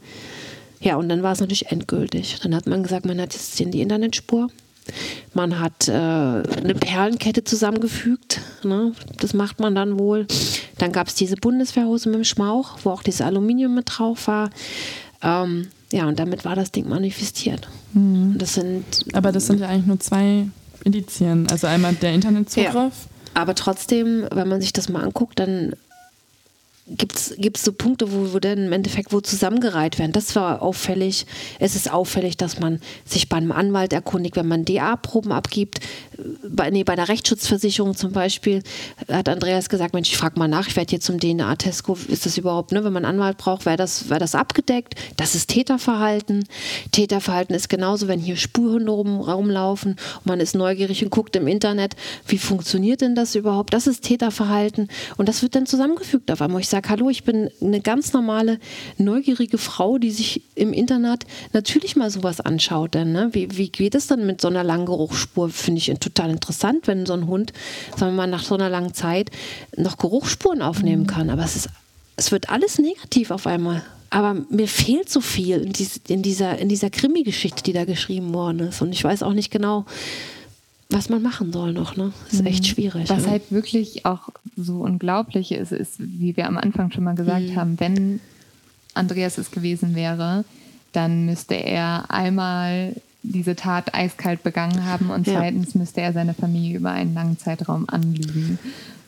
Ja, 0.82 0.96
und 0.96 1.10
dann 1.10 1.24
war 1.24 1.34
es 1.34 1.40
natürlich 1.40 1.68
endgültig. 1.72 2.38
Dann 2.42 2.56
hat 2.56 2.66
man 2.66 2.84
gesagt, 2.84 3.06
man 3.06 3.20
hat 3.20 3.34
jetzt 3.34 3.60
die 3.60 3.82
Internetspur. 3.82 4.50
Man 5.34 5.60
hat 5.60 5.88
äh, 5.88 5.92
eine 5.92 6.74
Perlenkette 6.80 7.44
zusammengefügt. 7.44 8.42
Ne? 8.64 8.94
Das 9.20 9.34
macht 9.34 9.60
man 9.60 9.76
dann 9.76 10.00
wohl. 10.00 10.26
Dann 10.80 10.92
gab 10.92 11.08
es 11.08 11.16
diese 11.16 11.36
Bundeswehrhose 11.36 12.10
mit 12.10 12.18
dem 12.18 12.24
Schmauch, 12.24 12.80
wo 12.84 12.90
auch 12.90 13.04
dieses 13.04 13.22
Aluminium 13.22 13.76
mit 13.76 13.86
drauf 13.88 14.28
war. 14.28 14.50
Ähm, 15.22 15.68
ja, 15.92 16.08
und 16.08 16.20
damit 16.20 16.46
war 16.46 16.56
das 16.56 16.72
Ding 16.72 16.88
manifestiert. 16.88 17.68
Mhm. 17.94 18.36
Das 18.38 18.54
sind, 18.54 18.84
Aber 19.14 19.32
das 19.32 19.48
sind 19.48 19.60
ja 19.60 19.68
eigentlich 19.68 19.88
nur 19.88 20.00
zwei 20.00 20.48
Indizien. 20.84 21.48
Also 21.50 21.68
einmal 21.68 21.94
der 21.96 22.14
Internetzugriff. 22.14 22.76
Ja. 22.76 22.92
Aber 23.34 23.56
trotzdem, 23.56 24.28
wenn 24.32 24.48
man 24.48 24.62
sich 24.62 24.74
das 24.74 24.90
mal 24.90 25.04
anguckt, 25.04 25.40
dann 25.40 25.74
gibt 26.90 27.58
es 27.58 27.64
so 27.64 27.72
Punkte, 27.72 28.12
wo, 28.12 28.34
wo 28.34 28.40
dann 28.40 28.66
im 28.66 28.72
Endeffekt 28.72 29.14
wo 29.14 29.22
zusammengereiht 29.22 30.00
werden. 30.00 30.12
Das 30.12 30.36
war 30.36 30.62
auffällig. 30.62 31.26
Es 31.60 31.76
ist 31.76 31.92
auffällig, 31.92 32.38
dass 32.38 32.60
man 32.60 32.80
sich 33.06 33.30
bei 33.30 33.38
einem 33.38 33.52
Anwalt 33.52 33.94
erkundigt, 33.94 34.36
wenn 34.36 34.48
man 34.48 34.66
DA-Proben 34.66 35.32
abgibt. 35.32 35.80
Bei, 36.48 36.70
nee, 36.70 36.84
bei 36.84 36.96
der 36.96 37.08
Rechtsschutzversicherung 37.08 37.96
zum 37.96 38.12
Beispiel 38.12 38.64
hat 39.10 39.30
Andreas 39.30 39.70
gesagt, 39.70 39.94
Mensch, 39.94 40.10
ich 40.10 40.18
frage 40.18 40.40
mal 40.40 40.48
nach, 40.48 40.68
ich 40.68 40.76
werde 40.76 40.92
jetzt 40.92 41.06
zum 41.06 41.20
DNA-Test, 41.20 41.84
ist 42.08 42.26
das 42.26 42.38
überhaupt, 42.38 42.72
ne, 42.72 42.84
wenn 42.84 42.94
man 42.94 43.06
Anwalt 43.06 43.38
braucht, 43.38 43.66
wäre 43.66 43.78
das, 43.78 44.10
wär 44.10 44.20
das 44.20 44.36
abgedeckt? 44.36 44.96
Das 45.18 45.36
ist 45.36 45.50
Täterverhalten. 45.50 46.46
Täterverhalten 46.92 47.56
ist 47.56 47.70
genauso, 47.70 48.08
wenn 48.08 48.20
hier 48.20 48.36
Spurhunde 48.36 48.92
rum, 48.92 49.22
rumlaufen 49.22 49.92
und 49.92 50.26
man 50.26 50.40
ist 50.40 50.56
neugierig 50.56 51.04
und 51.04 51.10
guckt 51.10 51.36
im 51.36 51.48
Internet, 51.48 51.96
wie 52.28 52.38
funktioniert 52.38 53.02
denn 53.02 53.16
das 53.16 53.36
überhaupt? 53.36 53.74
Das 53.74 53.88
ist 53.88 54.04
Täterverhalten 54.04 54.90
und 55.18 55.30
das 55.30 55.42
wird 55.42 55.56
dann 55.56 55.66
zusammengefügt 55.66 56.32
auf 56.32 56.42
einmal. 56.42 56.62
Ich 56.62 56.70
sage, 56.70 56.79
hallo, 56.88 57.10
ich 57.10 57.24
bin 57.24 57.50
eine 57.62 57.82
ganz 57.82 58.14
normale, 58.14 58.60
neugierige 58.98 59.58
Frau, 59.58 59.98
die 59.98 60.12
sich 60.12 60.44
im 60.56 60.72
Internet 60.72 61.26
natürlich 61.52 61.96
mal 61.96 62.10
sowas 62.10 62.40
anschaut. 62.40 62.96
Dann, 62.96 63.12
ne? 63.12 63.30
wie, 63.34 63.58
wie 63.58 63.70
geht 63.70 63.96
es 63.96 64.08
dann 64.08 64.26
mit 64.26 64.40
so 64.40 64.48
einer 64.48 64.64
langen 64.64 64.86
Geruchsspur? 64.86 65.50
Finde 65.50 65.80
ich 65.80 65.92
total 66.00 66.30
interessant, 66.30 66.88
wenn 66.88 67.06
so 67.06 67.14
ein 67.14 67.28
Hund, 67.28 67.54
sagen 67.98 68.14
wir 68.14 68.18
mal, 68.18 68.28
nach 68.28 68.44
so 68.44 68.56
einer 68.56 68.70
langen 68.70 68.94
Zeit 68.94 69.32
noch 69.76 69.98
Geruchsspuren 69.98 70.62
aufnehmen 70.62 71.08
kann. 71.08 71.30
Aber 71.30 71.44
es, 71.44 71.56
ist, 71.56 71.70
es 72.16 72.32
wird 72.32 72.50
alles 72.50 72.80
negativ 72.80 73.32
auf 73.32 73.48
einmal. 73.48 73.84
Aber 74.12 74.34
mir 74.50 74.68
fehlt 74.68 75.10
so 75.10 75.22
viel 75.22 75.72
in 76.08 76.22
dieser, 76.22 76.58
in 76.58 76.70
dieser 76.70 76.90
Krimi-Geschichte, 76.90 77.64
die 77.64 77.74
da 77.74 77.86
geschrieben 77.86 78.34
worden 78.34 78.60
ist. 78.62 78.82
Und 78.82 78.92
ich 78.92 79.04
weiß 79.04 79.24
auch 79.24 79.34
nicht 79.34 79.52
genau, 79.52 79.86
was 80.90 81.10
man 81.10 81.22
machen 81.22 81.54
soll 81.54 81.74
noch. 81.74 81.96
Ne? 81.96 82.12
Das 82.26 82.40
ist 82.40 82.46
echt 82.46 82.64
mhm. 82.64 82.68
schwierig. 82.68 83.10
Was 83.10 83.26
ja. 83.26 83.32
halt 83.32 83.52
wirklich 83.52 84.06
auch 84.06 84.30
so 84.58 84.80
unglaublich 84.80 85.52
ist, 85.52 85.72
ist, 85.72 85.96
wie 86.00 86.36
wir 86.36 86.48
am 86.48 86.58
Anfang 86.58 86.92
schon 86.92 87.04
mal 87.04 87.16
gesagt 87.16 87.50
mhm. 87.50 87.56
haben, 87.56 87.80
wenn 87.80 88.20
Andreas 88.96 89.38
es 89.38 89.52
gewesen 89.52 89.96
wäre, 89.96 90.44
dann 90.92 91.26
müsste 91.26 91.54
er 91.54 92.06
einmal 92.10 92.96
diese 93.22 93.56
Tat 93.56 93.94
eiskalt 93.94 94.44
begangen 94.44 94.86
haben 94.86 95.12
und 95.12 95.28
ja. 95.28 95.34
zweitens 95.34 95.76
müsste 95.76 96.02
er 96.02 96.14
seine 96.14 96.34
Familie 96.34 96.78
über 96.78 96.92
einen 96.92 97.14
langen 97.14 97.38
Zeitraum 97.38 97.88
anlügen. 97.88 98.58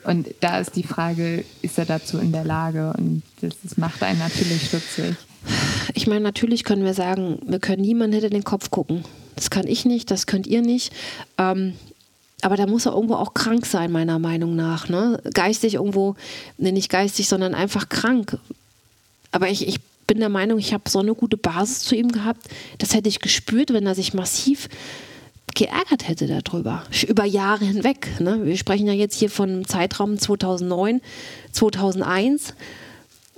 Und 0.04 0.28
da 0.40 0.60
ist 0.60 0.76
die 0.76 0.84
Frage, 0.84 1.44
ist 1.62 1.78
er 1.78 1.86
dazu 1.86 2.18
in 2.18 2.32
der 2.32 2.44
Lage? 2.44 2.94
Und 2.98 3.24
das, 3.42 3.54
das 3.64 3.78
macht 3.78 4.04
einen 4.04 4.20
natürlich 4.20 4.66
stutzig. 4.68 5.16
Ich 5.94 6.08
meine, 6.08 6.22
natürlich 6.22 6.64
können 6.64 6.84
wir 6.84 6.94
sagen, 6.94 7.40
wir 7.46 7.60
können 7.60 7.82
niemanden 7.82 8.14
hinter 8.14 8.30
den 8.30 8.44
Kopf 8.44 8.70
gucken. 8.70 9.04
Das 9.36 9.50
kann 9.50 9.68
ich 9.68 9.86
nicht, 9.86 10.12
das 10.12 10.28
könnt 10.28 10.48
ihr 10.48 10.62
nicht. 10.62 10.94
Ähm, 11.38 11.74
aber 12.42 12.58
da 12.58 12.66
muss 12.66 12.86
er 12.86 12.94
irgendwo 12.94 13.16
auch 13.16 13.34
krank 13.34 13.66
sein, 13.66 13.92
meiner 13.92 14.20
Meinung 14.20 14.56
nach. 14.56 14.90
Ne? 14.90 15.22
Geistig 15.34 15.76
irgendwo, 15.76 16.16
ne, 16.58 16.72
nicht 16.72 16.90
geistig, 16.90 17.28
sondern 17.28 17.54
einfach 17.54 17.90
krank. 17.90 18.38
Aber 19.32 19.48
ich, 19.50 19.68
ich 19.68 19.80
bin 20.08 20.20
der 20.20 20.30
Meinung, 20.30 20.60
ich 20.60 20.74
habe 20.74 20.90
so 20.90 21.00
eine 21.00 21.14
gute 21.14 21.38
Basis 21.38 21.80
zu 21.80 21.96
ihm 21.96 22.12
gehabt. 22.12 22.48
Das 22.80 22.94
hätte 22.94 23.10
ich 23.10 23.20
gespürt, 23.20 23.72
wenn 23.72 23.86
er 23.86 23.96
sich 23.96 24.14
massiv 24.14 24.68
geärgert 25.56 26.08
hätte 26.08 26.28
darüber. 26.28 26.84
Über 27.08 27.26
Jahre 27.26 27.66
hinweg. 27.66 28.20
Ne? 28.20 28.46
Wir 28.46 28.58
sprechen 28.58 28.88
ja 28.88 28.94
jetzt 28.94 29.16
hier 29.16 29.30
von 29.30 29.66
Zeitraum 29.66 30.18
2009, 30.18 31.02
2001 31.52 32.56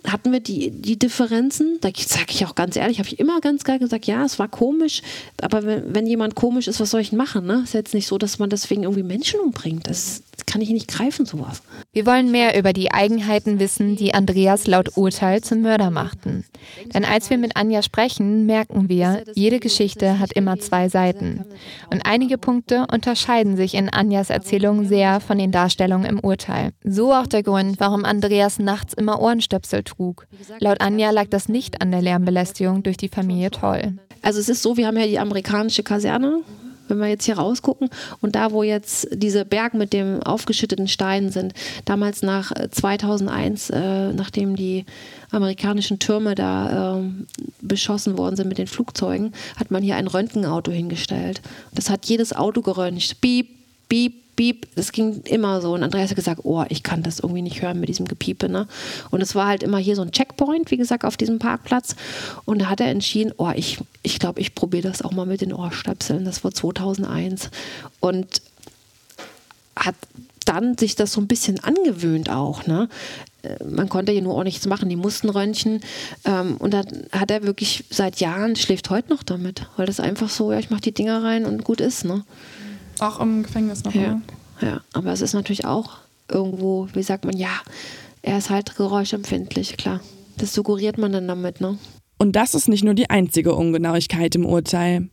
hatten 0.08 0.32
wir 0.32 0.39
die, 0.39 0.72
die 0.72 0.97
Differenzen. 0.97 1.78
Da 1.82 1.89
sage 1.95 2.28
ich 2.30 2.45
auch 2.45 2.56
ganz 2.56 2.76
ehrlich, 2.76 2.99
habe 2.99 3.08
ich 3.08 3.20
immer 3.20 3.39
ganz 3.41 3.64
geil 3.64 3.80
gesagt, 3.80 4.06
ja, 4.06 4.24
es 4.24 4.39
war 4.39 4.47
komisch, 4.47 5.01
aber 5.41 5.66
wenn, 5.66 5.95
wenn 5.95 6.08
jemand 6.08 6.36
komisch 6.36 6.68
ist, 6.68 6.80
was 6.80 6.91
soll 6.91 7.01
ich 7.01 7.10
denn 7.10 7.18
machen? 7.18 7.45
Ne? 7.45 7.62
Ist 7.64 7.74
jetzt 7.74 7.93
nicht 7.93 8.08
so, 8.08 8.18
dass 8.18 8.39
man 8.39 8.49
deswegen 8.49 8.84
irgendwie 8.84 9.04
Menschen 9.04 9.39
umbringt. 9.39 9.88
Das, 9.88 10.24
kann 10.45 10.62
ich 10.62 10.70
nicht 10.70 10.88
greifen, 10.88 11.26
sowas. 11.26 11.62
Wir 11.93 12.06
wollen 12.06 12.32
mehr 12.32 12.58
über 12.58 12.74
die 12.74 12.91
Eigenheiten 12.91 13.60
wissen, 13.60 13.95
die 13.95 14.14
Andreas 14.14 14.68
laut 14.68 14.97
Urteil 14.97 15.41
zum 15.41 15.62
Mörder 15.62 15.89
machten. 15.89 16.45
Denn 16.93 17.06
als 17.06 17.30
wir 17.30 17.38
mit 17.38 17.56
Anja 17.56 17.82
sprechen, 17.82 18.45
merken 18.45 18.89
wir, 18.89 19.24
jede 19.36 19.60
Geschichte 19.60 20.20
hat 20.20 20.34
immer 20.34 20.60
zwei 20.60 20.89
Seiten. 20.89 21.43
Und 21.91 22.06
einige 22.06 22.38
Punkte 22.38 22.88
unterscheiden 22.91 23.58
sich 23.58 23.74
in 23.74 23.89
Anjas 23.89 24.30
Erzählung 24.30 24.88
sehr 24.88 25.20
von 25.20 25.38
den 25.38 25.51
Darstellungen 25.51 26.06
im 26.06 26.20
Urteil. 26.20 26.74
So 26.84 27.14
auch 27.14 27.28
der 27.28 27.43
Grund, 27.43 27.80
warum 27.80 28.06
Andreas 28.06 28.60
nachts 28.60 28.93
immer 28.93 29.20
Ohrenstöpsel 29.22 29.84
trug. 29.96 30.28
Laut 30.60 30.82
Anja 30.82 31.12
lag 31.12 31.28
das 31.30 31.50
nicht 31.50 31.82
an 31.82 31.91
der 31.91 32.02
Lärmbelästigung 32.02 32.84
durch 32.84 32.98
die 32.98 33.10
Familie 33.10 33.52
Toll. 33.52 33.94
Also 34.22 34.39
es 34.39 34.50
ist 34.50 34.62
so, 34.62 34.78
wir 34.78 34.88
haben 34.88 34.98
ja 34.98 35.06
die 35.06 35.20
amerikanische 35.20 35.84
Kaserne, 35.84 36.41
wenn 36.88 37.00
wir 37.00 37.08
jetzt 37.08 37.26
hier 37.26 37.38
rausgucken 37.38 37.89
und 38.22 38.36
da, 38.36 38.52
wo 38.52 38.64
jetzt 38.64 39.08
diese 39.12 39.46
Berg 39.46 39.74
mit 39.74 39.94
dem 39.94 40.22
aufgeschütteten 40.22 40.88
Stein 40.88 41.32
sind, 41.32 41.54
damals 41.86 42.22
nach 42.22 42.52
2001, 42.72 43.70
äh, 43.70 43.80
äh, 43.84 44.14
nachdem 44.14 44.56
die 44.56 44.86
amerikanischen 45.32 46.00
Türme 46.00 46.36
da 46.36 47.00
äh, 47.00 47.04
beschossen 47.62 48.18
worden 48.18 48.36
sind 48.36 48.48
mit 48.48 48.58
den 48.58 48.68
Flugzeugen, 48.68 49.34
hat 49.56 49.72
man 49.72 49.84
hier 49.84 49.96
ein 49.96 50.08
Röntgenauto 50.08 50.72
hingestellt. 50.72 51.41
Das 51.74 51.89
hat 51.89 52.06
jedes 52.06 52.34
Auto 52.34 52.62
geröntgt. 52.62 53.22
Piep, 53.22 53.62
piep, 53.94 54.24
Piep, 54.36 54.68
das 54.76 54.91
ging 54.91 55.22
immer 55.26 55.62
so. 55.62 55.76
Und 55.76 55.84
Andreas 55.84 56.10
hat 56.10 56.16
gesagt, 56.16 56.41
oh, 56.44 56.66
ich 56.70 56.82
kann 56.82 57.04
das 57.04 57.20
irgendwie 57.20 57.44
nicht 57.44 57.62
hören 57.62 57.80
mit 57.80 57.89
diesem 57.89 58.08
Gepiepe. 58.08 58.50
Ne? 58.50 58.68
Und 59.12 59.22
es 59.22 59.36
war 59.36 59.46
halt 59.46 59.62
immer 59.62 59.78
hier 59.78 59.96
so 59.96 60.02
ein 60.02 60.12
Checkpoint, 60.12 60.72
wie 60.72 60.78
gesagt, 60.78 61.06
auf 61.06 61.18
diesem 61.18 61.38
Parkplatz. 61.38 61.96
Und 62.46 62.60
da 62.60 62.70
hat 62.70 62.82
er 62.82 62.88
entschieden, 62.88 63.32
oh, 63.38 63.52
ich 63.56 63.76
glaube, 63.76 63.89
ich, 64.02 64.20
glaub, 64.20 64.39
ich 64.39 64.56
probiere 64.56 64.89
das 64.89 65.04
auch 65.04 65.12
mal 65.12 65.28
mit 65.28 65.41
den 65.41 65.54
Ohrstöpseln. 65.54 66.26
Das 66.26 66.44
war 66.44 66.52
2001. 66.52 67.52
Und 68.00 68.41
hat 69.76 69.96
dann 70.46 70.80
sich 70.80 70.96
das 70.96 71.14
so 71.14 71.22
ein 71.22 71.28
bisschen 71.28 71.64
angewöhnt 71.64 72.32
auch. 72.32 72.66
Ne? 72.66 72.89
Äh, 73.44 73.64
man 73.64 73.88
konnte 73.88 74.14
ja 74.14 74.22
nur 74.22 74.36
auch 74.36 74.44
nichts 74.44 74.66
machen, 74.66 74.89
die 74.89 74.96
mussten 74.96 75.30
röntgen. 75.30 75.82
Ähm, 76.26 76.58
und 76.58 76.74
dann 76.74 76.86
hat 77.12 77.30
er 77.30 77.44
wirklich 77.44 77.86
seit 77.91 78.20
Jahren, 78.20 78.56
schläft 78.56 78.89
heute 78.89 79.12
noch 79.12 79.22
damit, 79.22 79.68
weil 79.78 79.86
das 79.86 80.00
einfach 80.00 80.30
so, 80.30 80.52
ja, 80.52 80.58
ich 80.58 80.72
mache 80.72 80.82
die 80.82 80.91
Dinger 80.91 81.24
rein 81.24 81.46
und 81.46 81.64
gut 81.64 81.82
ist. 81.82 82.04
Ne? 82.04 82.24
Auch 83.04 83.20
im 83.20 83.43
Gefängnis 83.43 83.84
noch. 83.84 83.93
Ja, 83.93 84.22
ja, 84.62 84.82
aber 84.93 85.12
es 85.12 85.22
ist 85.22 85.34
natürlich 85.34 85.66
auch 85.66 85.97
irgendwo, 86.30 86.88
wie 86.93 87.04
sagt 87.04 87.26
man, 87.26 87.38
ja, 87.38 87.51
er 88.22 88.38
ist 88.38 88.49
halt 88.49 88.76
geräuschempfindlich, 88.76 89.76
klar. 89.78 89.99
Das 90.38 90.54
suggeriert 90.54 90.97
man 90.97 91.12
dann 91.12 91.28
damit, 91.28 91.60
ne? 91.60 91.78
Und 92.18 92.38
das 92.38 92.56
ist 92.56 92.70
nicht 92.70 92.84
nur 92.84 92.93
die 92.93 93.10
einzige 93.10 93.54
Ungenauigkeit 93.54 94.34
im 94.36 94.45
Urteil. 94.45 95.10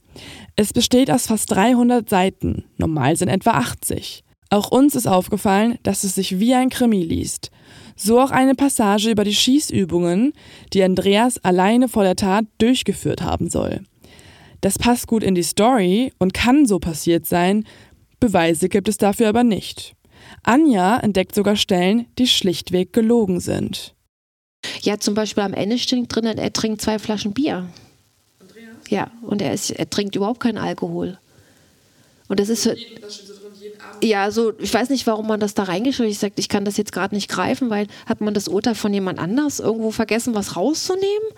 Es 0.54 0.72
besteht 0.72 1.10
aus 1.10 1.26
fast 1.26 1.50
300 1.50 2.08
Seiten, 2.08 2.64
normal 2.78 3.16
sind 3.16 3.28
etwa 3.28 3.52
80. 3.52 4.22
Auch 4.50 4.70
uns 4.70 4.94
ist 4.94 5.08
aufgefallen, 5.08 5.78
dass 5.82 6.04
es 6.04 6.14
sich 6.14 6.38
wie 6.38 6.54
ein 6.54 6.70
Krimi 6.70 7.02
liest. 7.02 7.50
So 7.96 8.20
auch 8.20 8.30
eine 8.30 8.54
Passage 8.54 9.10
über 9.10 9.24
die 9.24 9.34
Schießübungen, 9.34 10.32
die 10.72 10.82
Andreas 10.82 11.38
alleine 11.44 11.88
vor 11.88 12.04
der 12.04 12.16
Tat 12.16 12.44
durchgeführt 12.58 13.22
haben 13.22 13.50
soll. 13.50 13.82
Das 14.60 14.78
passt 14.78 15.06
gut 15.06 15.22
in 15.22 15.34
die 15.34 15.42
Story 15.42 16.12
und 16.18 16.34
kann 16.34 16.66
so 16.66 16.78
passiert 16.78 17.26
sein, 17.26 17.64
Beweise 18.18 18.68
gibt 18.68 18.88
es 18.88 18.98
dafür 18.98 19.28
aber 19.28 19.44
nicht. 19.44 19.94
Anja 20.42 20.98
entdeckt 20.98 21.34
sogar 21.34 21.56
Stellen, 21.56 22.06
die 22.18 22.26
schlichtweg 22.26 22.92
gelogen 22.92 23.40
sind. 23.40 23.94
Ja, 24.82 24.98
zum 24.98 25.14
Beispiel 25.14 25.42
am 25.42 25.54
Ende 25.54 25.78
steht 25.78 26.14
drin, 26.14 26.24
er 26.24 26.52
trinkt 26.52 26.82
zwei 26.82 26.98
Flaschen 26.98 27.32
Bier. 27.32 27.66
Andreas? 28.38 28.90
Ja, 28.90 29.10
und 29.22 29.40
er, 29.40 29.54
ist, 29.54 29.70
er 29.70 29.88
trinkt 29.88 30.16
überhaupt 30.16 30.40
keinen 30.40 30.58
Alkohol. 30.58 31.18
Und 32.28 32.38
das 32.38 32.48
ist. 32.48 32.70
Ja, 34.02 34.30
so, 34.30 34.52
ich 34.58 34.72
weiß 34.72 34.88
nicht, 34.90 35.06
warum 35.06 35.26
man 35.26 35.40
das 35.40 35.54
da 35.54 35.64
reingeschrieben 35.64 36.06
hat. 36.06 36.12
Ich 36.12 36.18
sage, 36.18 36.34
ich 36.36 36.48
kann 36.48 36.64
das 36.64 36.76
jetzt 36.76 36.92
gerade 36.92 37.14
nicht 37.14 37.28
greifen, 37.28 37.70
weil 37.70 37.86
hat 38.06 38.20
man 38.20 38.34
das 38.34 38.48
Urteil 38.48 38.74
von 38.74 38.94
jemand 38.94 39.18
anders 39.18 39.60
irgendwo 39.60 39.90
vergessen, 39.90 40.34
was 40.34 40.56
rauszunehmen? 40.56 41.28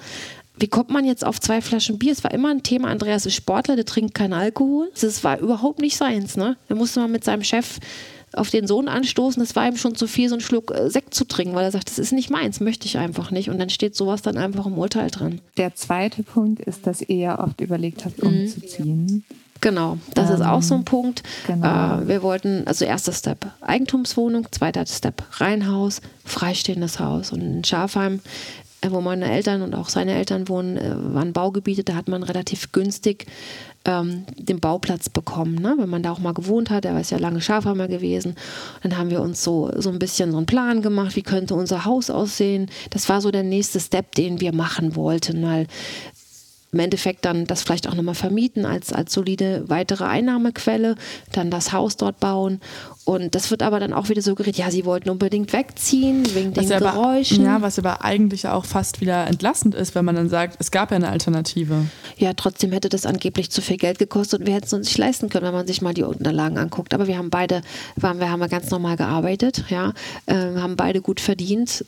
Wie 0.56 0.68
kommt 0.68 0.90
man 0.90 1.04
jetzt 1.04 1.24
auf 1.24 1.40
zwei 1.40 1.60
Flaschen 1.60 1.98
Bier? 1.98 2.12
Es 2.12 2.22
war 2.24 2.32
immer 2.32 2.50
ein 2.50 2.62
Thema. 2.62 2.88
Andreas 2.88 3.26
ist 3.26 3.34
Sportler, 3.34 3.76
der 3.76 3.86
trinkt 3.86 4.14
keinen 4.14 4.34
Alkohol. 4.34 4.90
Das 5.00 5.24
war 5.24 5.38
überhaupt 5.38 5.80
nicht 5.80 5.96
seins. 5.96 6.36
Ne? 6.36 6.56
Er 6.68 6.76
musste 6.76 7.00
mal 7.00 7.08
mit 7.08 7.24
seinem 7.24 7.42
Chef 7.42 7.78
auf 8.34 8.50
den 8.50 8.66
Sohn 8.66 8.88
anstoßen. 8.88 9.42
Es 9.42 9.56
war 9.56 9.66
ihm 9.66 9.76
schon 9.76 9.94
zu 9.94 10.06
viel, 10.06 10.28
so 10.28 10.34
einen 10.34 10.40
Schluck 10.40 10.70
äh, 10.70 10.88
Sekt 10.90 11.14
zu 11.14 11.26
trinken, 11.26 11.54
weil 11.54 11.64
er 11.64 11.70
sagt, 11.70 11.88
das 11.88 11.98
ist 11.98 12.12
nicht 12.12 12.30
meins, 12.30 12.60
möchte 12.60 12.86
ich 12.86 12.98
einfach 12.98 13.30
nicht. 13.30 13.50
Und 13.50 13.58
dann 13.58 13.70
steht 13.70 13.94
sowas 13.94 14.22
dann 14.22 14.38
einfach 14.38 14.66
im 14.66 14.78
Urteil 14.78 15.10
drin. 15.10 15.40
Der 15.56 15.74
zweite 15.74 16.22
Punkt 16.22 16.60
ist, 16.60 16.86
dass 16.86 17.02
ihr 17.02 17.38
oft 17.38 17.60
überlegt 17.60 18.04
habt, 18.04 18.22
mhm. 18.22 18.28
umzuziehen. 18.28 19.24
Genau, 19.60 19.98
das 20.14 20.28
ähm, 20.28 20.36
ist 20.36 20.42
auch 20.42 20.62
so 20.62 20.74
ein 20.74 20.80
ähm, 20.80 20.84
Punkt. 20.84 21.22
Genau. 21.46 22.00
Äh, 22.00 22.08
wir 22.08 22.22
wollten, 22.22 22.66
also 22.66 22.84
erster 22.84 23.12
Step 23.12 23.46
Eigentumswohnung, 23.60 24.48
zweiter 24.50 24.84
Step 24.86 25.22
Reihenhaus, 25.40 26.00
freistehendes 26.24 26.98
Haus. 26.98 27.32
Und 27.32 27.42
in 27.42 27.64
Schafheim 27.64 28.20
wo 28.90 29.00
meine 29.00 29.30
Eltern 29.30 29.62
und 29.62 29.74
auch 29.74 29.88
seine 29.88 30.14
Eltern 30.14 30.48
wohnen, 30.48 30.76
äh, 30.76 31.14
waren 31.14 31.32
Baugebiete, 31.32 31.84
da 31.84 31.94
hat 31.94 32.08
man 32.08 32.22
relativ 32.22 32.72
günstig 32.72 33.26
ähm, 33.84 34.24
den 34.36 34.60
Bauplatz 34.60 35.08
bekommen, 35.08 35.56
ne? 35.56 35.74
wenn 35.78 35.88
man 35.88 36.02
da 36.02 36.12
auch 36.12 36.18
mal 36.18 36.34
gewohnt 36.34 36.70
hat. 36.70 36.84
Er 36.84 36.98
ist 37.00 37.10
ja 37.10 37.18
lange 37.18 37.40
Schafhammer 37.40 37.88
gewesen. 37.88 38.36
Dann 38.82 38.96
haben 38.96 39.10
wir 39.10 39.20
uns 39.20 39.42
so, 39.42 39.70
so 39.76 39.90
ein 39.90 39.98
bisschen 39.98 40.30
so 40.30 40.36
einen 40.36 40.46
Plan 40.46 40.82
gemacht, 40.82 41.16
wie 41.16 41.22
könnte 41.22 41.54
unser 41.54 41.84
Haus 41.84 42.10
aussehen. 42.10 42.70
Das 42.90 43.08
war 43.08 43.20
so 43.20 43.30
der 43.30 43.42
nächste 43.42 43.80
Step, 43.80 44.14
den 44.14 44.40
wir 44.40 44.54
machen 44.54 44.96
wollten, 44.96 45.42
weil 45.42 45.66
im 46.72 46.78
Endeffekt 46.78 47.26
dann 47.26 47.46
das 47.46 47.62
vielleicht 47.62 47.86
auch 47.86 47.94
nochmal 47.94 48.14
vermieten 48.14 48.64
als, 48.64 48.94
als 48.94 49.12
solide 49.12 49.64
weitere 49.66 50.04
Einnahmequelle, 50.04 50.94
dann 51.32 51.50
das 51.50 51.72
Haus 51.72 51.98
dort 51.98 52.18
bauen. 52.18 52.60
Und 53.04 53.34
das 53.34 53.50
wird 53.50 53.62
aber 53.62 53.78
dann 53.78 53.92
auch 53.92 54.08
wieder 54.08 54.22
so 54.22 54.34
geredet, 54.34 54.56
ja, 54.56 54.70
sie 54.70 54.86
wollten 54.86 55.10
unbedingt 55.10 55.52
wegziehen 55.52 56.24
wegen 56.34 56.56
was 56.56 56.68
den 56.68 56.78
Geräuschen. 56.78 57.44
ja, 57.44 57.60
was 57.60 57.78
aber 57.78 58.02
eigentlich 58.02 58.48
auch 58.48 58.64
fast 58.64 59.02
wieder 59.02 59.26
entlastend 59.26 59.74
ist, 59.74 59.94
wenn 59.94 60.04
man 60.04 60.14
dann 60.14 60.30
sagt, 60.30 60.56
es 60.60 60.70
gab 60.70 60.92
ja 60.92 60.96
eine 60.96 61.10
Alternative. 61.10 61.84
Ja, 62.16 62.32
trotzdem 62.32 62.72
hätte 62.72 62.88
das 62.88 63.04
angeblich 63.04 63.50
zu 63.50 63.60
viel 63.60 63.76
Geld 63.76 63.98
gekostet 63.98 64.40
und 64.40 64.46
wir 64.46 64.54
hätten 64.54 64.66
es 64.66 64.72
uns 64.72 64.86
nicht 64.86 64.98
leisten 64.98 65.28
können, 65.28 65.46
wenn 65.46 65.54
man 65.54 65.66
sich 65.66 65.82
mal 65.82 65.92
die 65.92 66.04
Unterlagen 66.04 66.56
anguckt. 66.56 66.94
Aber 66.94 67.06
wir 67.06 67.18
haben 67.18 67.28
beide, 67.28 67.60
waren, 67.96 68.18
wir 68.18 68.30
haben 68.30 68.48
ganz 68.48 68.70
normal 68.70 68.96
gearbeitet, 68.96 69.64
ja, 69.68 69.92
äh, 70.24 70.34
haben 70.34 70.76
beide 70.76 71.02
gut 71.02 71.20
verdient 71.20 71.84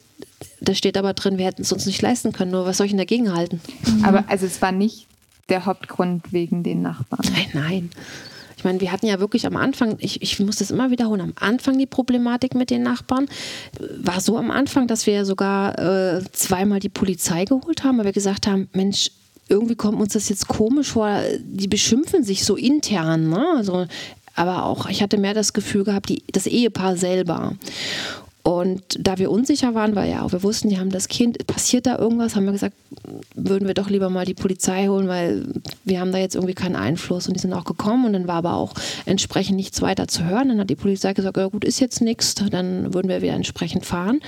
da 0.69 0.75
steht 0.75 0.97
aber 0.97 1.15
drin, 1.15 1.39
wir 1.39 1.47
hätten 1.47 1.63
es 1.63 1.73
uns 1.73 1.87
nicht 1.87 2.03
leisten 2.03 2.33
können. 2.33 2.51
Nur 2.51 2.67
was 2.67 2.79
soll 2.79 2.87
ich 2.87 2.93
denn 2.93 2.99
dagegen 2.99 3.33
halten? 3.33 3.61
Mhm. 3.87 4.05
Aber 4.05 4.25
also 4.29 4.47
es 4.47 4.61
war 4.63 4.73
nicht 4.73 5.07
der 5.49 5.67
Hauptgrund 5.67 6.33
wegen 6.33 6.63
den 6.63 6.83
Nachbarn. 6.83 7.25
Nein, 7.33 7.49
nein. 7.53 7.91
Ich 8.57 8.65
meine, 8.65 8.81
wir 8.81 8.93
hatten 8.93 9.07
ja 9.07 9.21
wirklich 9.21 9.47
am 9.47 9.57
Anfang, 9.57 9.97
ich, 9.99 10.23
ich 10.23 10.41
muss 10.41 10.57
das 10.57 10.71
immer 10.71 10.91
wiederholen, 10.91 11.21
am 11.21 11.35
Anfang 11.39 11.77
die 11.77 11.85
Problematik 11.85 12.55
mit 12.55 12.71
den 12.71 12.83
Nachbarn 12.83 13.27
war 13.99 14.23
so 14.23 14.39
am 14.39 14.51
Anfang, 14.51 14.87
dass 14.87 15.07
wir 15.07 15.27
sogar 15.27 15.79
äh, 15.79 16.23
zweimal 16.33 16.81
die 16.81 16.89
Polizei 16.89 17.45
geholt 17.45 17.85
haben, 17.85 17.99
weil 17.99 18.07
wir 18.07 18.13
gesagt 18.13 18.47
haben, 18.47 18.71
Mensch, 18.73 19.11
irgendwie 19.49 19.75
kommt 19.75 20.01
uns 20.01 20.15
das 20.15 20.31
jetzt 20.31 20.49
komisch 20.49 20.93
vor, 20.93 21.21
die 21.41 21.69
beschimpfen 21.69 22.25
sich 22.25 22.45
so 22.45 22.57
intern. 22.57 23.29
Ne? 23.29 23.45
Also, 23.57 23.87
aber 24.35 24.65
auch, 24.65 24.89
ich 24.89 25.03
hatte 25.03 25.19
mehr 25.19 25.35
das 25.35 25.53
Gefühl 25.53 25.85
gehabt, 25.85 26.09
die, 26.09 26.23
das 26.33 26.47
Ehepaar 26.47 26.97
selber. 26.97 27.53
Und 28.45 28.83
da 28.99 29.17
wir 29.17 29.31
unsicher 29.31 29.75
waren, 29.75 29.97
weil 29.97 30.11
ja 30.11 30.21
auch 30.21 30.33
wir 30.33 30.43
wussten, 30.43 30.69
die 30.69 30.79
haben 30.79 30.91
das 30.91 31.09
Kind, 31.09 31.47
passiert 31.47 31.87
da 31.87 31.99
irgendwas, 31.99 32.37
haben 32.37 32.45
wir 32.45 32.53
gesagt, 32.53 32.75
würden 33.35 33.67
wir 33.67 33.73
doch 33.73 33.89
lieber 33.89 34.11
mal 34.11 34.27
die 34.27 34.35
Polizei 34.35 34.87
holen, 34.89 35.09
weil 35.09 35.47
wir 35.85 35.99
haben 35.99 36.13
da 36.13 36.19
jetzt 36.19 36.35
irgendwie 36.35 36.53
keinen 36.53 36.77
Einfluss. 36.77 37.27
Und 37.27 37.35
die 37.35 37.41
sind 37.41 37.55
auch 37.55 37.65
gekommen 37.65 38.05
und 38.05 38.13
dann 38.13 38.29
war 38.29 38.37
aber 38.37 38.55
auch 38.57 38.75
entsprechend 39.07 39.57
nichts 39.57 39.81
weiter 39.81 40.09
zu 40.09 40.27
hören. 40.27 40.49
Dann 40.49 40.61
hat 40.61 40.69
die 40.69 40.77
Polizei 40.77 41.15
gesagt, 41.15 41.39
ja 41.39 41.47
gut, 41.47 41.65
ist 41.65 41.81
jetzt 41.81 42.03
nichts, 42.03 42.35
dann 42.35 42.93
würden 42.93 43.09
wir 43.09 43.23
wieder 43.23 43.33
entsprechend 43.33 43.87
fahren. 43.87 44.21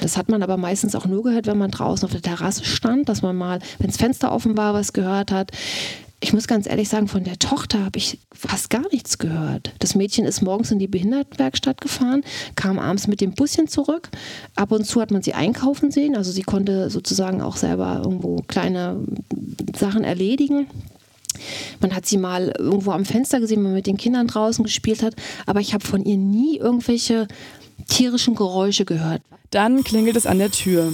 Das 0.00 0.16
hat 0.16 0.28
man 0.28 0.42
aber 0.42 0.56
meistens 0.56 0.96
auch 0.96 1.06
nur 1.06 1.22
gehört, 1.22 1.46
wenn 1.46 1.58
man 1.58 1.70
draußen 1.70 2.04
auf 2.04 2.10
der 2.10 2.22
Terrasse 2.22 2.64
stand, 2.64 3.08
dass 3.08 3.22
man 3.22 3.36
mal, 3.36 3.60
wenn 3.78 3.86
das 3.86 3.98
Fenster 3.98 4.32
offen 4.32 4.56
war, 4.56 4.74
was 4.74 4.92
gehört 4.92 5.30
hat 5.30 5.52
ich 6.22 6.34
muss 6.34 6.46
ganz 6.46 6.68
ehrlich 6.68 6.88
sagen, 6.88 7.08
von 7.08 7.24
der 7.24 7.38
Tochter 7.38 7.84
habe 7.84 7.98
ich 7.98 8.20
fast 8.32 8.68
gar 8.68 8.86
nichts 8.92 9.16
gehört. 9.16 9.72
Das 9.78 9.94
Mädchen 9.94 10.26
ist 10.26 10.42
morgens 10.42 10.70
in 10.70 10.78
die 10.78 10.86
Behindertenwerkstatt 10.86 11.80
gefahren, 11.80 12.22
kam 12.56 12.78
abends 12.78 13.06
mit 13.06 13.22
dem 13.22 13.32
Buschen 13.32 13.68
zurück. 13.68 14.10
Ab 14.54 14.70
und 14.70 14.84
zu 14.84 15.00
hat 15.00 15.10
man 15.10 15.22
sie 15.22 15.32
einkaufen 15.32 15.90
sehen. 15.90 16.16
Also 16.16 16.30
sie 16.30 16.42
konnte 16.42 16.90
sozusagen 16.90 17.40
auch 17.40 17.56
selber 17.56 18.02
irgendwo 18.04 18.36
kleine 18.48 19.02
Sachen 19.74 20.04
erledigen. 20.04 20.66
Man 21.80 21.94
hat 21.94 22.04
sie 22.04 22.18
mal 22.18 22.52
irgendwo 22.58 22.90
am 22.90 23.06
Fenster 23.06 23.40
gesehen, 23.40 23.58
wenn 23.58 23.64
man 23.64 23.74
mit 23.74 23.86
den 23.86 23.96
Kindern 23.96 24.26
draußen 24.26 24.62
gespielt 24.62 25.02
hat. 25.02 25.14
Aber 25.46 25.60
ich 25.60 25.72
habe 25.72 25.86
von 25.86 26.04
ihr 26.04 26.18
nie 26.18 26.58
irgendwelche 26.58 27.28
tierischen 27.88 28.34
Geräusche 28.34 28.84
gehört. 28.84 29.22
Dann 29.50 29.84
klingelt 29.84 30.16
es 30.16 30.26
an 30.26 30.38
der 30.38 30.50
Tür. 30.50 30.92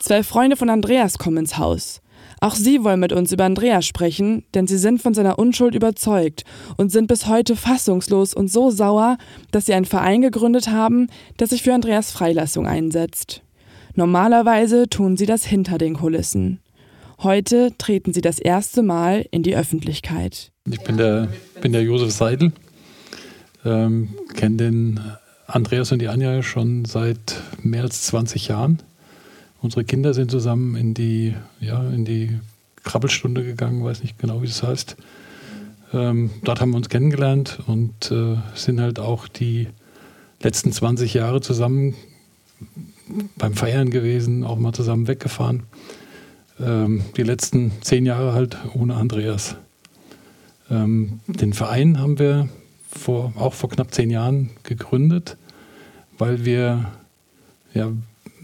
Zwei 0.00 0.22
Freunde 0.22 0.56
von 0.56 0.70
Andreas 0.70 1.18
kommen 1.18 1.36
ins 1.36 1.58
Haus. 1.58 2.00
Auch 2.44 2.56
sie 2.56 2.84
wollen 2.84 3.00
mit 3.00 3.14
uns 3.14 3.32
über 3.32 3.44
Andreas 3.44 3.86
sprechen, 3.86 4.44
denn 4.52 4.66
sie 4.66 4.76
sind 4.76 5.00
von 5.00 5.14
seiner 5.14 5.38
Unschuld 5.38 5.74
überzeugt 5.74 6.44
und 6.76 6.92
sind 6.92 7.06
bis 7.06 7.26
heute 7.26 7.56
fassungslos 7.56 8.34
und 8.34 8.52
so 8.52 8.70
sauer, 8.70 9.16
dass 9.50 9.64
sie 9.64 9.72
einen 9.72 9.86
Verein 9.86 10.20
gegründet 10.20 10.68
haben, 10.68 11.06
der 11.38 11.46
sich 11.46 11.62
für 11.62 11.72
Andreas 11.72 12.12
Freilassung 12.12 12.66
einsetzt. 12.66 13.40
Normalerweise 13.94 14.90
tun 14.90 15.16
sie 15.16 15.24
das 15.24 15.46
hinter 15.46 15.78
den 15.78 15.94
Kulissen. 15.94 16.60
Heute 17.22 17.72
treten 17.78 18.12
sie 18.12 18.20
das 18.20 18.38
erste 18.38 18.82
Mal 18.82 19.24
in 19.30 19.42
die 19.42 19.56
Öffentlichkeit. 19.56 20.52
Ich 20.70 20.82
bin 20.82 20.98
der, 20.98 21.28
bin 21.62 21.72
der 21.72 21.82
Josef 21.82 22.12
Seidel, 22.12 22.52
ähm, 23.64 24.10
kenne 24.34 24.56
den 24.56 25.00
Andreas 25.46 25.92
und 25.92 26.00
die 26.00 26.08
Anja 26.08 26.42
schon 26.42 26.84
seit 26.84 27.40
mehr 27.62 27.84
als 27.84 28.02
20 28.02 28.48
Jahren. 28.48 28.82
Unsere 29.64 29.82
Kinder 29.82 30.12
sind 30.12 30.30
zusammen 30.30 30.76
in 30.76 30.92
die, 30.92 31.34
ja, 31.58 31.82
in 31.88 32.04
die 32.04 32.38
Krabbelstunde 32.82 33.42
gegangen, 33.42 33.82
weiß 33.82 34.02
nicht 34.02 34.18
genau, 34.18 34.42
wie 34.42 34.46
das 34.46 34.62
heißt. 34.62 34.94
Ähm, 35.94 36.28
dort 36.42 36.60
haben 36.60 36.72
wir 36.72 36.76
uns 36.76 36.90
kennengelernt 36.90 37.60
und 37.66 38.10
äh, 38.10 38.36
sind 38.54 38.78
halt 38.78 38.98
auch 38.98 39.26
die 39.26 39.68
letzten 40.42 40.70
20 40.70 41.14
Jahre 41.14 41.40
zusammen 41.40 41.94
beim 43.38 43.54
Feiern 43.54 43.88
gewesen, 43.88 44.44
auch 44.44 44.58
mal 44.58 44.74
zusammen 44.74 45.08
weggefahren. 45.08 45.62
Ähm, 46.60 47.00
die 47.16 47.22
letzten 47.22 47.72
zehn 47.80 48.04
Jahre 48.04 48.34
halt 48.34 48.58
ohne 48.74 48.96
Andreas. 48.96 49.56
Ähm, 50.70 51.20
den 51.26 51.54
Verein 51.54 51.98
haben 51.98 52.18
wir 52.18 52.50
vor, 52.90 53.32
auch 53.36 53.54
vor 53.54 53.70
knapp 53.70 53.94
zehn 53.94 54.10
Jahren 54.10 54.50
gegründet, 54.62 55.38
weil 56.18 56.44
wir 56.44 56.92
ja, 57.72 57.90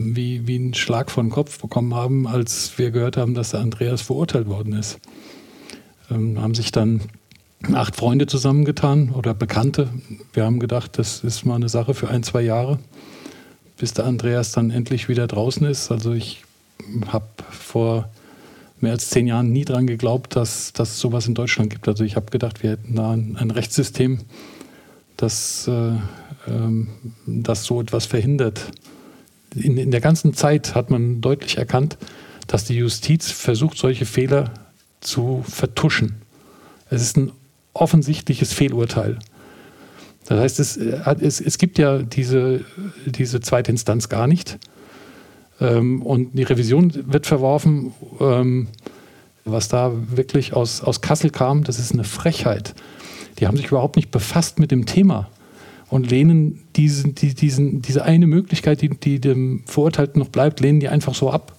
wie, 0.01 0.47
wie 0.47 0.57
einen 0.57 0.75
Schlag 0.75 1.11
von 1.11 1.29
Kopf 1.29 1.61
bekommen 1.61 1.95
haben, 1.95 2.27
als 2.27 2.79
wir 2.79 2.91
gehört 2.91 3.19
haben, 3.19 3.35
dass 3.35 3.51
der 3.51 3.61
Andreas 3.61 4.01
verurteilt 4.01 4.49
worden 4.49 4.73
ist. 4.73 4.99
Ähm, 6.11 6.41
haben 6.41 6.55
sich 6.55 6.73
dann 6.73 7.03
acht 7.75 7.97
Freunde 7.97 8.27
zusammengetan 8.27 9.11
oder 9.11 9.35
Bekannte. 9.35 9.91
Wir 10.33 10.45
haben 10.45 10.59
gedacht, 10.59 10.99
das 10.99 11.23
ist 11.23 11.45
mal 11.45 11.57
eine 11.57 11.69
Sache 11.69 11.93
für 11.93 12.09
ein, 12.09 12.23
zwei 12.23 12.41
Jahre, 12.41 12.79
bis 13.77 13.93
der 13.93 14.07
Andreas 14.07 14.53
dann 14.53 14.71
endlich 14.71 15.09
wieder 15.11 15.27
draußen 15.27 15.67
ist. 15.67 15.91
Also 15.91 16.15
ich 16.15 16.45
habe 17.09 17.27
vor 17.51 18.09
mehr 18.81 18.93
als 18.93 19.11
zehn 19.11 19.27
Jahren 19.27 19.53
nie 19.53 19.67
daran 19.67 19.87
geglaubt, 19.87 20.35
dass, 20.35 20.73
dass 20.73 20.93
es 20.93 21.01
sowas 21.01 21.27
in 21.27 21.35
Deutschland 21.35 21.69
gibt. 21.69 21.87
Also 21.87 22.05
ich 22.05 22.17
habe 22.17 22.31
gedacht, 22.31 22.63
wir 22.63 22.71
hätten 22.71 22.95
da 22.95 23.11
ein, 23.11 23.37
ein 23.37 23.51
Rechtssystem, 23.51 24.21
das, 25.19 25.69
äh, 25.69 25.93
ähm, 26.49 26.89
das 27.27 27.65
so 27.65 27.83
etwas 27.83 28.07
verhindert 28.07 28.73
in, 29.55 29.77
in 29.77 29.91
der 29.91 30.01
ganzen 30.01 30.35
Zeit 30.35 30.75
hat 30.75 30.91
man 30.91 31.21
deutlich 31.21 31.59
erkannt, 31.59 31.99
dass 32.47 32.65
die 32.65 32.77
Justiz 32.77 33.31
versucht, 33.31 33.79
solche 33.79 34.07
Fehler 34.07 34.53
zu 35.01 35.45
vertuschen. 35.49 36.17
Es 36.89 37.03
ist 37.03 37.17
ein 37.17 37.33
offensichtliches 37.73 38.53
Fehlurteil. 38.53 39.19
Das 40.27 40.41
heißt, 40.41 40.61
es, 40.61 40.77
es, 40.77 41.41
es 41.41 41.59
gibt 41.59 41.79
ja 41.79 41.99
diese, 41.99 42.65
diese 43.07 43.41
zweite 43.41 43.71
Instanz 43.71 44.09
gar 44.09 44.27
nicht. 44.27 44.59
Ähm, 45.61 46.03
und 46.03 46.37
die 46.39 46.43
Revision 46.43 46.93
wird 47.13 47.27
verworfen. 47.27 47.93
Ähm, 48.21 48.69
was 49.45 49.69
da 49.69 49.93
wirklich 49.95 50.53
aus, 50.53 50.83
aus 50.83 51.01
Kassel 51.01 51.31
kam, 51.31 51.65
das 51.65 51.79
ist 51.79 51.93
eine 51.93 52.05
Frechheit. 52.05 52.75
Die 53.39 53.47
haben 53.47 53.57
sich 53.57 53.69
überhaupt 53.69 53.97
nicht 53.97 54.11
befasst 54.11 54.59
mit 54.59 54.71
dem 54.71 54.87
Thema 54.87 55.29
und 55.91 56.11
lehnen 56.11 56.61
diesen, 56.77 57.15
die, 57.15 57.35
diesen, 57.35 57.83
diese 57.83 58.05
eine 58.05 58.27
Möglichkeit, 58.27 58.81
die, 58.81 58.91
die 58.91 59.21
dem 59.21 59.63
Verurteilten 59.67 60.21
noch 60.21 60.29
bleibt, 60.29 60.61
lehnen 60.61 60.81
die 60.81 60.89
einfach 60.89 61.15
so 61.15 61.31
ab. 61.31 61.57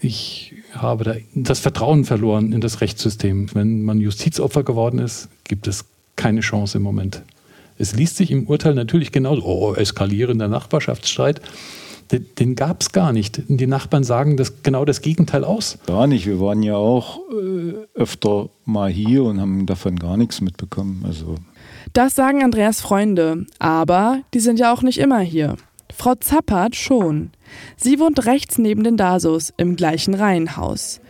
Ich 0.00 0.54
habe 0.72 1.04
da 1.04 1.14
das 1.34 1.60
Vertrauen 1.60 2.04
verloren 2.04 2.52
in 2.52 2.60
das 2.60 2.80
Rechtssystem. 2.80 3.54
Wenn 3.54 3.82
man 3.82 4.00
Justizopfer 4.00 4.64
geworden 4.64 4.98
ist, 4.98 5.28
gibt 5.44 5.68
es 5.68 5.84
keine 6.16 6.40
Chance 6.40 6.78
im 6.78 6.82
Moment. 6.82 7.22
Es 7.78 7.94
liest 7.94 8.16
sich 8.16 8.30
im 8.30 8.46
Urteil 8.46 8.74
natürlich 8.74 9.12
genauso, 9.12 9.44
oh, 9.44 9.74
eskalierender 9.74 10.48
Nachbarschaftsstreit. 10.48 11.40
Den, 12.10 12.26
den 12.38 12.54
gab 12.56 12.82
es 12.82 12.92
gar 12.92 13.12
nicht. 13.12 13.42
Die 13.48 13.66
Nachbarn 13.66 14.04
sagen 14.04 14.36
das, 14.36 14.62
genau 14.62 14.84
das 14.84 15.02
Gegenteil 15.02 15.44
aus. 15.44 15.78
Gar 15.86 16.06
nicht. 16.06 16.26
Wir 16.26 16.40
waren 16.40 16.62
ja 16.62 16.76
auch 16.76 17.20
äh, 17.30 17.74
öfter 17.94 18.50
mal 18.64 18.90
hier 18.90 19.24
und 19.24 19.40
haben 19.40 19.66
davon 19.66 19.96
gar 19.96 20.16
nichts 20.16 20.40
mitbekommen. 20.40 21.04
Also 21.06 21.36
das 21.92 22.14
sagen 22.14 22.42
Andreas 22.42 22.80
Freunde, 22.80 23.46
aber 23.58 24.20
die 24.34 24.40
sind 24.40 24.58
ja 24.58 24.72
auch 24.72 24.82
nicht 24.82 24.98
immer 24.98 25.20
hier. 25.20 25.56
Frau 25.94 26.14
Zappert 26.14 26.74
schon. 26.74 27.30
Sie 27.76 27.98
wohnt 27.98 28.24
rechts 28.24 28.58
neben 28.58 28.82
den 28.82 28.96
Dasos 28.96 29.52
im 29.56 29.76
gleichen 29.76 30.14
Reihenhaus. 30.14 31.00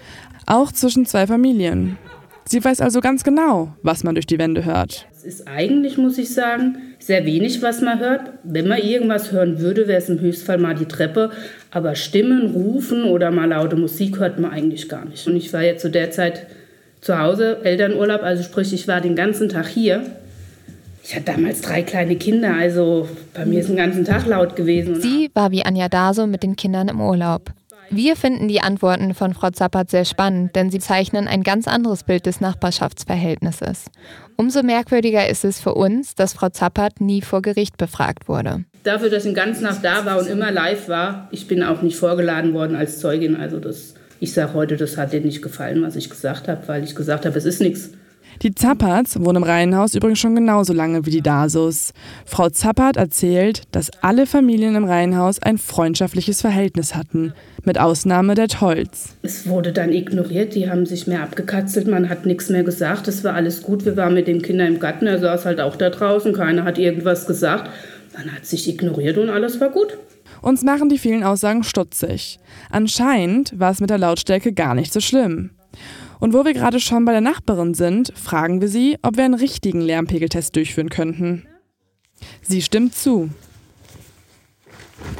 Auch 0.47 0.72
zwischen 0.72 1.07
zwei 1.07 1.26
Familien. 1.26 1.99
Sie 2.45 2.62
weiß 2.62 2.80
also 2.80 3.01
ganz 3.01 3.22
genau, 3.22 3.74
was 3.83 4.03
man 4.03 4.16
durch 4.16 4.26
die 4.26 4.39
Wände 4.39 4.64
hört. 4.64 5.07
Es 5.14 5.24
ist 5.24 5.47
eigentlich, 5.47 5.99
muss 5.99 6.18
ich 6.18 6.35
sagen, 6.35 6.78
sehr 6.99 7.24
wenig, 7.24 7.62
was 7.62 7.80
man 7.80 8.01
hört. 8.01 8.33
Wenn 8.43 8.66
man 8.66 8.78
irgendwas 8.78 9.30
hören 9.30 9.61
würde, 9.61 9.87
wäre 9.87 9.99
es 9.99 10.09
im 10.09 10.18
Höchstfall 10.18 10.59
mal 10.59 10.74
die 10.74 10.87
Treppe. 10.87 11.30
Aber 11.70 11.95
Stimmen, 11.95 12.51
Rufen 12.51 13.05
oder 13.05 13.30
mal 13.30 13.49
laute 13.49 13.76
Musik 13.76 14.18
hört 14.18 14.41
man 14.41 14.51
eigentlich 14.51 14.89
gar 14.89 15.05
nicht. 15.05 15.26
Und 15.28 15.37
ich 15.37 15.53
war 15.53 15.62
jetzt 15.62 15.83
zu 15.83 15.91
der 15.91 16.11
Zeit 16.11 16.47
zu 17.01 17.18
Hause, 17.18 17.59
Elternurlaub, 17.62 18.22
also 18.22 18.43
sprich, 18.43 18.72
ich 18.72 18.89
war 18.89 19.01
den 19.01 19.16
ganzen 19.16 19.49
Tag 19.49 19.68
hier. 19.68 20.05
Ich 21.05 21.14
hatte 21.14 21.24
damals 21.24 21.61
drei 21.61 21.82
kleine 21.82 22.16
Kinder, 22.16 22.55
also 22.55 23.09
bei 23.34 23.44
mir 23.44 23.61
ist 23.61 23.68
den 23.68 23.76
ganzen 23.76 24.05
Tag 24.05 24.26
laut 24.26 24.55
gewesen. 24.55 25.00
Sie 25.00 25.30
war 25.34 25.50
wie 25.50 25.64
Anja 25.64 25.88
Daso 25.88 26.26
mit 26.26 26.42
den 26.42 26.57
Kindern 26.57 26.88
im 26.88 27.00
Urlaub. 27.00 27.53
Wir 27.90 28.16
finden 28.16 28.48
die 28.48 28.61
Antworten 28.61 29.12
von 29.12 29.34
Frau 29.34 29.50
Zappert 29.50 29.90
sehr 29.90 30.07
spannend, 30.07 30.57
denn 30.57 30.70
sie 30.70 30.78
zeichnen 30.78 31.28
ein 31.28 31.42
ganz 31.42 31.68
anderes 31.68 32.05
Bild 32.05 32.24
des 32.24 32.40
Nachbarschaftsverhältnisses. 32.40 33.90
Umso 34.36 34.62
merkwürdiger 34.62 35.28
ist 35.28 35.44
es 35.44 35.61
für 35.61 35.74
uns, 35.74 36.14
dass 36.14 36.32
Frau 36.32 36.48
Zappert 36.48 37.00
nie 37.00 37.20
vor 37.20 37.42
Gericht 37.42 37.76
befragt 37.76 38.28
wurde. 38.28 38.64
Dafür, 38.84 39.11
dass 39.11 39.24
ich 39.24 39.32
den 39.32 39.34
ganzen 39.34 39.64
Tag 39.64 39.82
da 39.82 40.07
war 40.07 40.18
und 40.18 40.26
immer 40.26 40.50
live 40.50 40.88
war, 40.88 41.28
ich 41.32 41.46
bin 41.48 41.62
auch 41.62 41.82
nicht 41.82 41.96
vorgeladen 41.96 42.55
worden 42.55 42.76
als 42.76 42.98
Zeugin, 42.98 43.36
also 43.36 43.61
das 43.61 43.94
Ich 44.20 44.32
sage 44.32 44.55
heute, 44.55 44.76
das 44.76 44.96
hat 44.96 45.12
denen 45.12 45.26
nicht 45.26 45.42
gefallen, 45.42 45.82
was 45.82 45.96
ich 45.96 46.09
gesagt 46.09 46.48
habe, 46.48 46.66
weil 46.68 46.84
ich 46.84 46.94
gesagt 46.94 47.26
habe, 47.26 47.36
es 47.36 47.44
ist 47.44 47.61
nichts. 47.61 47.90
Die 48.41 48.55
Zapperts 48.55 49.20
wohnen 49.20 49.37
im 49.37 49.43
Reihenhaus 49.43 49.95
übrigens 49.95 50.18
schon 50.18 50.35
genauso 50.35 50.72
lange 50.72 51.05
wie 51.07 51.11
die 51.11 51.20
Dasos. 51.20 51.93
Frau 52.24 52.49
Zappert 52.49 52.97
erzählt, 52.97 53.62
dass 53.72 53.91
alle 54.03 54.26
Familien 54.26 54.74
im 54.74 54.85
Reihenhaus 54.85 55.41
ein 55.41 55.59
freundschaftliches 55.59 56.41
Verhältnis 56.41 56.95
hatten, 56.95 57.35
mit 57.64 57.78
Ausnahme 57.78 58.35
der 58.35 58.49
Tolls. 58.49 59.16
Es 59.22 59.47
wurde 59.47 59.72
dann 59.72 59.93
ignoriert, 59.93 60.55
die 60.55 60.68
haben 60.68 60.87
sich 60.87 61.07
mehr 61.07 61.22
abgekatzelt, 61.22 61.87
man 61.87 62.09
hat 62.09 62.26
nichts 62.26 62.49
mehr 62.49 62.64
gesagt, 62.64 63.07
es 63.07 63.22
war 63.22 63.35
alles 63.35 63.62
gut. 63.62 63.85
Wir 63.85 63.97
waren 63.97 64.14
mit 64.14 64.26
den 64.26 64.43
Kindern 64.43 64.74
im 64.74 64.80
Garten, 64.80 65.07
er 65.07 65.18
saß 65.18 65.45
halt 65.45 65.61
auch 65.61 65.76
da 65.76 65.91
draußen, 65.91 66.33
keiner 66.33 66.64
hat 66.64 66.78
irgendwas 66.78 67.26
gesagt. 67.26 67.70
Man 68.16 68.33
hat 68.33 68.47
sich 68.47 68.68
ignoriert 68.68 69.18
und 69.18 69.30
alles 69.30 69.61
war 69.61 69.70
gut. 69.70 69.99
Uns 70.41 70.62
machen 70.62 70.89
die 70.89 70.99
vielen 70.99 71.22
Aussagen 71.22 71.62
stutzig. 71.62 72.41
Anscheinend 72.70 73.59
war 73.59 73.70
es 73.70 73.80
mit 73.80 73.91
der 73.91 73.99
Lautstärke 73.99 74.53
gar 74.53 74.74
nicht 74.74 74.93
so 74.93 75.01
schlimm. 75.01 75.51
Und 76.23 76.35
wo 76.35 76.45
wir 76.45 76.53
gerade 76.53 76.79
schon 76.79 77.05
bei 77.05 77.11
der 77.11 77.20
Nachbarin 77.20 77.75
sind, 77.75 78.16
fragen 78.16 78.61
wir 78.61 78.68
sie, 78.68 78.97
ob 79.03 79.16
wir 79.16 79.25
einen 79.25 79.35
richtigen 79.35 79.81
Lärmpegeltest 79.81 80.55
durchführen 80.55 80.89
könnten. 80.89 81.49
Sie 82.43 82.62
stimmt 82.62 82.95
zu. 82.95 83.31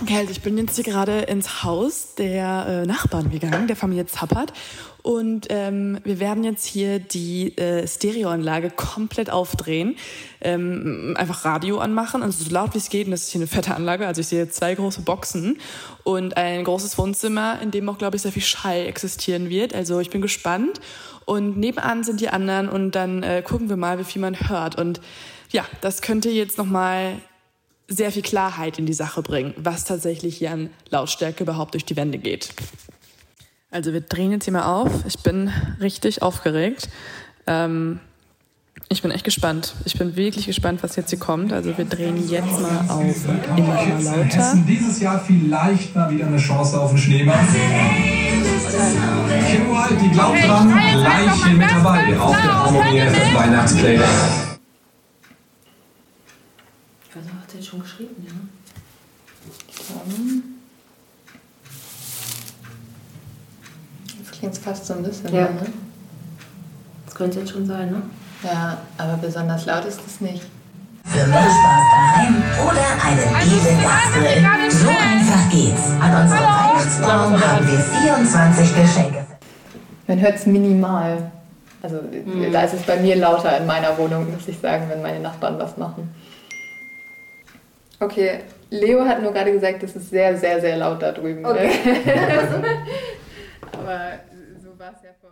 Okay, 0.01 0.16
also 0.16 0.30
ich 0.30 0.40
bin 0.40 0.57
jetzt 0.59 0.74
hier 0.76 0.84
gerade 0.84 1.20
ins 1.20 1.62
Haus 1.62 2.14
der 2.14 2.66
äh, 2.66 2.86
Nachbarn 2.86 3.30
gegangen, 3.30 3.66
der 3.66 3.76
Familie 3.76 4.07
Zappert. 4.07 4.53
Und 5.03 5.49
ähm, 5.51 5.99
wir 6.05 6.20
werden 6.20 6.45
jetzt 6.45 6.64
hier 6.64 7.01
die 7.01 7.57
äh, 7.59 7.86
Stereoanlage 7.86 8.70
komplett 8.70 9.30
aufdrehen. 9.30 9.97
Ähm, 10.40 11.14
einfach 11.18 11.45
Radio 11.45 11.78
anmachen, 11.78 12.22
also 12.22 12.45
so 12.45 12.51
laut 12.51 12.74
wie 12.74 12.78
es 12.78 12.88
geht. 12.88 13.07
Und 13.07 13.11
das 13.11 13.22
ist 13.22 13.30
hier 13.32 13.40
eine 13.40 13.49
fette 13.49 13.74
Anlage. 13.74 14.07
Also 14.07 14.20
ich 14.20 14.28
sehe 14.28 14.49
zwei 14.49 14.74
große 14.74 15.03
Boxen 15.03 15.59
und 16.05 16.36
ein 16.36 16.62
großes 16.62 16.97
Wohnzimmer, 16.99 17.61
in 17.61 17.72
dem 17.72 17.88
auch, 17.88 17.99
glaube 17.99 18.16
ich, 18.16 18.22
sehr 18.22 18.32
viel 18.32 18.43
Schall 18.43 18.86
existieren 18.86 19.51
wird. 19.51 19.74
Also 19.74 19.99
ich 20.01 20.11
bin 20.11 20.22
gespannt. 20.22 20.80
Und 21.24 21.57
nebenan 21.57 22.05
sind 22.05 22.20
die 22.20 22.28
anderen 22.28 22.68
und 22.68 22.93
dann 22.93 23.22
äh, 23.22 23.43
gucken 23.43 23.68
wir 23.68 23.76
mal, 23.76 23.99
wie 23.99 24.05
viel 24.05 24.20
man 24.20 24.49
hört. 24.49 24.78
Und 24.78 25.01
ja, 25.51 25.64
das 25.80 26.03
könnte 26.03 26.30
jetzt 26.30 26.59
nochmal 26.59 27.16
sehr 27.88 28.12
viel 28.12 28.22
Klarheit 28.22 28.78
in 28.78 28.86
die 28.86 28.92
Sache 28.92 29.22
bringen, 29.22 29.54
was 29.56 29.84
tatsächlich 29.84 30.38
hier 30.38 30.52
an 30.52 30.70
Lautstärke 30.90 31.44
überhaupt 31.44 31.74
durch 31.74 31.84
die 31.84 31.96
Wände 31.96 32.18
geht. 32.18 32.54
Also 33.70 33.92
wir 33.92 34.02
drehen 34.02 34.32
jetzt 34.32 34.44
hier 34.44 34.52
mal 34.52 34.64
auf. 34.64 34.90
Ich 35.06 35.18
bin 35.20 35.50
richtig 35.80 36.22
aufgeregt. 36.22 36.88
Ähm, 37.46 38.00
ich 38.88 39.00
bin 39.00 39.10
echt 39.10 39.24
gespannt. 39.24 39.74
Ich 39.86 39.98
bin 39.98 40.16
wirklich 40.16 40.46
gespannt, 40.46 40.82
was 40.82 40.96
jetzt 40.96 41.10
hier 41.10 41.18
kommt. 41.18 41.52
Also 41.52 41.76
wir 41.76 41.86
drehen 41.86 42.28
jetzt 42.28 42.60
mal 42.60 42.84
auf 42.88 43.00
und 43.00 43.58
immer, 43.58 43.82
immer 43.82 44.00
lauter. 44.02 44.58
Dieses 44.68 45.00
Jahr 45.00 45.18
vielleicht 45.26 45.94
mal 45.94 46.10
wieder 46.10 46.26
eine 46.26 46.36
Chance 46.36 46.78
auf 46.78 46.90
den 46.90 46.98
Schneemann. 46.98 47.46
Kim 49.50 49.70
White, 49.70 49.96
die 50.02 50.10
glaubt 50.10 50.44
dran, 50.44 50.68
gleich 50.68 51.44
hier 51.44 51.56
mit 51.56 51.70
dabei 51.70 52.18
auf 52.18 52.36
der 52.36 52.64
Harmonie 52.64 53.00
Weihnachtsplaylist. 53.34 54.51
Also 57.62 57.68
er 57.68 57.70
schon 57.70 57.82
geschrieben, 57.82 58.26
ja? 58.26 58.32
Jetzt 64.18 64.32
klingt 64.32 64.52
es 64.54 64.58
fast 64.58 64.86
so 64.86 64.94
ein 64.94 65.02
bisschen, 65.02 65.32
Ja. 65.32 65.42
ne? 65.44 65.66
Das 67.06 67.14
könnte 67.14 67.40
jetzt 67.40 67.52
schon 67.52 67.66
sein, 67.66 67.90
ne? 67.90 68.02
Ja, 68.42 68.78
aber 68.98 69.16
besonders 69.18 69.64
laut 69.66 69.84
ist 69.84 70.00
es 70.06 70.20
nicht. 70.20 70.42
Für 71.04 71.26
Milchspaß 71.26 71.84
daheim 71.92 72.42
oder 72.64 73.04
einen 73.04 73.48
Diesel-Gasgrill. 73.50 74.70
So 74.70 74.88
einfach 74.88 75.50
geht's. 75.50 75.82
An 76.00 76.22
unserem 76.22 76.42
Weihnachtsbaum 76.42 77.40
haben 77.40 77.66
wir 77.68 77.78
24 77.78 78.74
Geschenke. 78.76 79.26
Man 80.08 80.20
hört 80.20 80.34
es 80.36 80.46
minimal. 80.46 81.30
Also 81.82 81.96
Mhm. 81.96 82.52
da 82.52 82.62
ist 82.62 82.74
es 82.74 82.82
bei 82.82 82.96
mir 83.00 83.16
lauter 83.16 83.56
in 83.58 83.66
meiner 83.66 83.96
Wohnung, 83.98 84.32
muss 84.32 84.46
ich 84.48 84.58
sagen, 84.58 84.88
wenn 84.88 85.02
meine 85.02 85.20
Nachbarn 85.20 85.58
was 85.58 85.76
machen. 85.76 86.12
Okay, 88.03 88.40
Leo 88.70 89.05
hat 89.05 89.22
nur 89.22 89.32
gerade 89.32 89.53
gesagt, 89.53 89.82
das 89.82 89.94
ist 89.94 90.11
sehr, 90.11 90.36
sehr, 90.36 90.61
sehr 90.61 90.76
laut 90.76 91.00
da 91.00 91.12
drüben. 91.12 91.44
Okay. 91.44 91.70
Aber 93.72 94.00
so 94.61 94.78
war 94.78 94.92
es 94.92 95.03
ja 95.05 95.11
vor. 95.20 95.30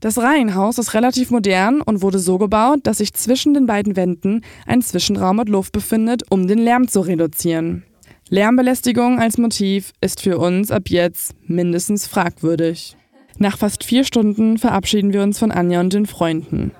Das 0.00 0.18
Reihenhaus 0.18 0.78
ist 0.78 0.94
relativ 0.94 1.30
modern 1.30 1.80
und 1.80 2.02
wurde 2.02 2.18
so 2.18 2.36
gebaut, 2.36 2.80
dass 2.82 2.98
sich 2.98 3.14
zwischen 3.14 3.54
den 3.54 3.66
beiden 3.66 3.96
Wänden 3.96 4.42
ein 4.66 4.82
Zwischenraum 4.82 5.36
mit 5.36 5.48
Luft 5.48 5.72
befindet, 5.72 6.24
um 6.28 6.46
den 6.46 6.58
Lärm 6.58 6.88
zu 6.88 7.00
reduzieren. 7.00 7.84
Lärmbelästigung 8.28 9.18
als 9.20 9.38
Motiv 9.38 9.92
ist 10.00 10.20
für 10.20 10.38
uns 10.38 10.70
ab 10.70 10.88
jetzt 10.88 11.34
mindestens 11.46 12.06
fragwürdig. 12.06 12.96
Nach 13.38 13.56
fast 13.56 13.84
vier 13.84 14.04
Stunden 14.04 14.58
verabschieden 14.58 15.12
wir 15.12 15.22
uns 15.22 15.38
von 15.38 15.52
Anja 15.52 15.80
und 15.80 15.92
den 15.92 16.06
Freunden. 16.06 16.72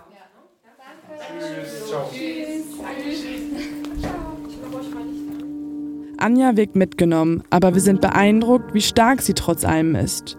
Anja 6.23 6.57
wirkt 6.57 6.77
mitgenommen, 6.77 7.43
aber 7.51 7.75
wir 7.75 7.81
sind 7.81 8.01
beeindruckt, 8.01 8.75
wie 8.75 8.81
stark 8.81 9.23
sie 9.23 9.35
trotz 9.35 9.65
allem 9.65 9.95
ist. 9.95 10.39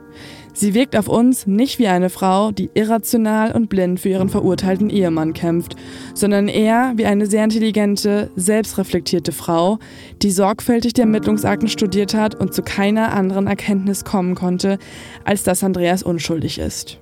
Sie 0.55 0.75
wirkt 0.75 0.95
auf 0.95 1.07
uns 1.07 1.47
nicht 1.47 1.79
wie 1.79 1.87
eine 1.87 2.11
Frau, 2.11 2.51
die 2.51 2.69
irrational 2.75 3.53
und 3.53 3.69
blind 3.69 3.99
für 3.99 4.09
ihren 4.09 4.29
verurteilten 4.29 4.91
Ehemann 4.91 5.33
kämpft, 5.33 5.75
sondern 6.13 6.47
eher 6.47 6.93
wie 6.95 7.07
eine 7.07 7.25
sehr 7.25 7.43
intelligente, 7.43 8.29
selbstreflektierte 8.35 9.31
Frau, 9.31 9.79
die 10.21 10.29
sorgfältig 10.29 10.93
die 10.93 11.01
Ermittlungsakten 11.01 11.69
studiert 11.69 12.13
hat 12.13 12.35
und 12.35 12.53
zu 12.53 12.61
keiner 12.61 13.13
anderen 13.13 13.47
Erkenntnis 13.47 14.05
kommen 14.05 14.35
konnte, 14.35 14.77
als 15.25 15.41
dass 15.41 15.63
Andreas 15.63 16.03
unschuldig 16.03 16.59
ist. 16.59 16.99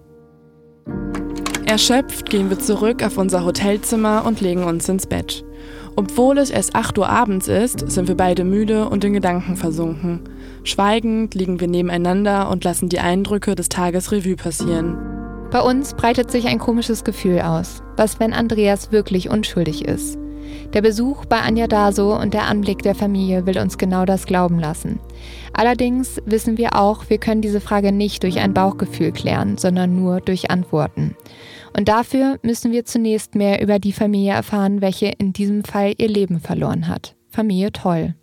Erschöpft 1.65 2.29
gehen 2.29 2.49
wir 2.49 2.59
zurück 2.59 3.03
auf 3.03 3.17
unser 3.17 3.45
Hotelzimmer 3.45 4.25
und 4.25 4.39
legen 4.39 4.63
uns 4.63 4.88
ins 4.88 5.07
Bett. 5.07 5.43
Obwohl 5.96 6.38
es 6.38 6.50
erst 6.50 6.76
8 6.76 6.98
Uhr 6.98 7.10
abends 7.10 7.48
ist, 7.48 7.89
sind 7.92 8.08
wir 8.08 8.16
beide 8.16 8.44
müde 8.44 8.88
und 8.88 9.04
in 9.04 9.14
Gedanken 9.14 9.56
versunken. 9.56 10.22
Schweigend 10.64 11.36
liegen 11.36 11.60
wir 11.60 11.68
nebeneinander 11.68 12.50
und 12.50 12.64
lassen 12.64 12.89
die 12.89 13.00
Eindrücke 13.00 13.56
des 13.56 13.70
Tages 13.70 14.12
Revue 14.12 14.36
passieren. 14.36 14.98
Bei 15.52 15.62
uns 15.62 15.94
breitet 15.94 16.32
sich 16.32 16.48
ein 16.48 16.60
komisches 16.60 17.04
Gefühl 17.04 17.42
aus. 17.42 17.84
Was, 17.98 18.20
wenn 18.20 18.34
Andreas 18.34 18.92
wirklich 18.94 19.30
unschuldig 19.30 19.84
ist? 19.84 20.18
Der 20.74 20.82
Besuch 20.82 21.26
bei 21.26 21.39
Anja 21.42 21.68
Daso 21.68 22.18
und 22.18 22.34
der 22.34 22.48
Anblick 22.48 22.82
der 22.84 22.96
Familie 22.96 23.46
will 23.46 23.58
uns 23.58 23.78
genau 23.78 24.06
das 24.06 24.26
glauben 24.26 24.60
lassen. 24.60 25.00
Allerdings 25.52 26.22
wissen 26.26 26.58
wir 26.58 26.80
auch, 26.80 27.10
wir 27.10 27.18
können 27.18 27.42
diese 27.42 27.60
Frage 27.60 27.92
nicht 27.92 28.24
durch 28.24 28.39
ein 28.39 28.54
Bauchgefühl 28.54 29.12
klären, 29.12 29.58
sondern 29.58 29.96
nur 29.96 30.22
durch 30.22 30.50
Antworten. 30.50 31.18
Und 31.74 31.88
dafür 31.88 32.39
müssen 32.43 32.72
wir 32.72 32.86
zunächst 32.86 33.36
mehr 33.36 33.61
über 33.61 33.80
die 33.80 33.93
Familie 33.93 34.34
erfahren, 34.34 34.82
welche 34.82 35.07
in 35.07 35.34
diesem 35.34 35.63
Fall 35.63 35.93
ihr 35.97 36.09
Leben 36.09 36.39
verloren 36.39 36.88
hat. 36.88 37.15
Familie 37.30 37.72
Toll. 37.72 38.15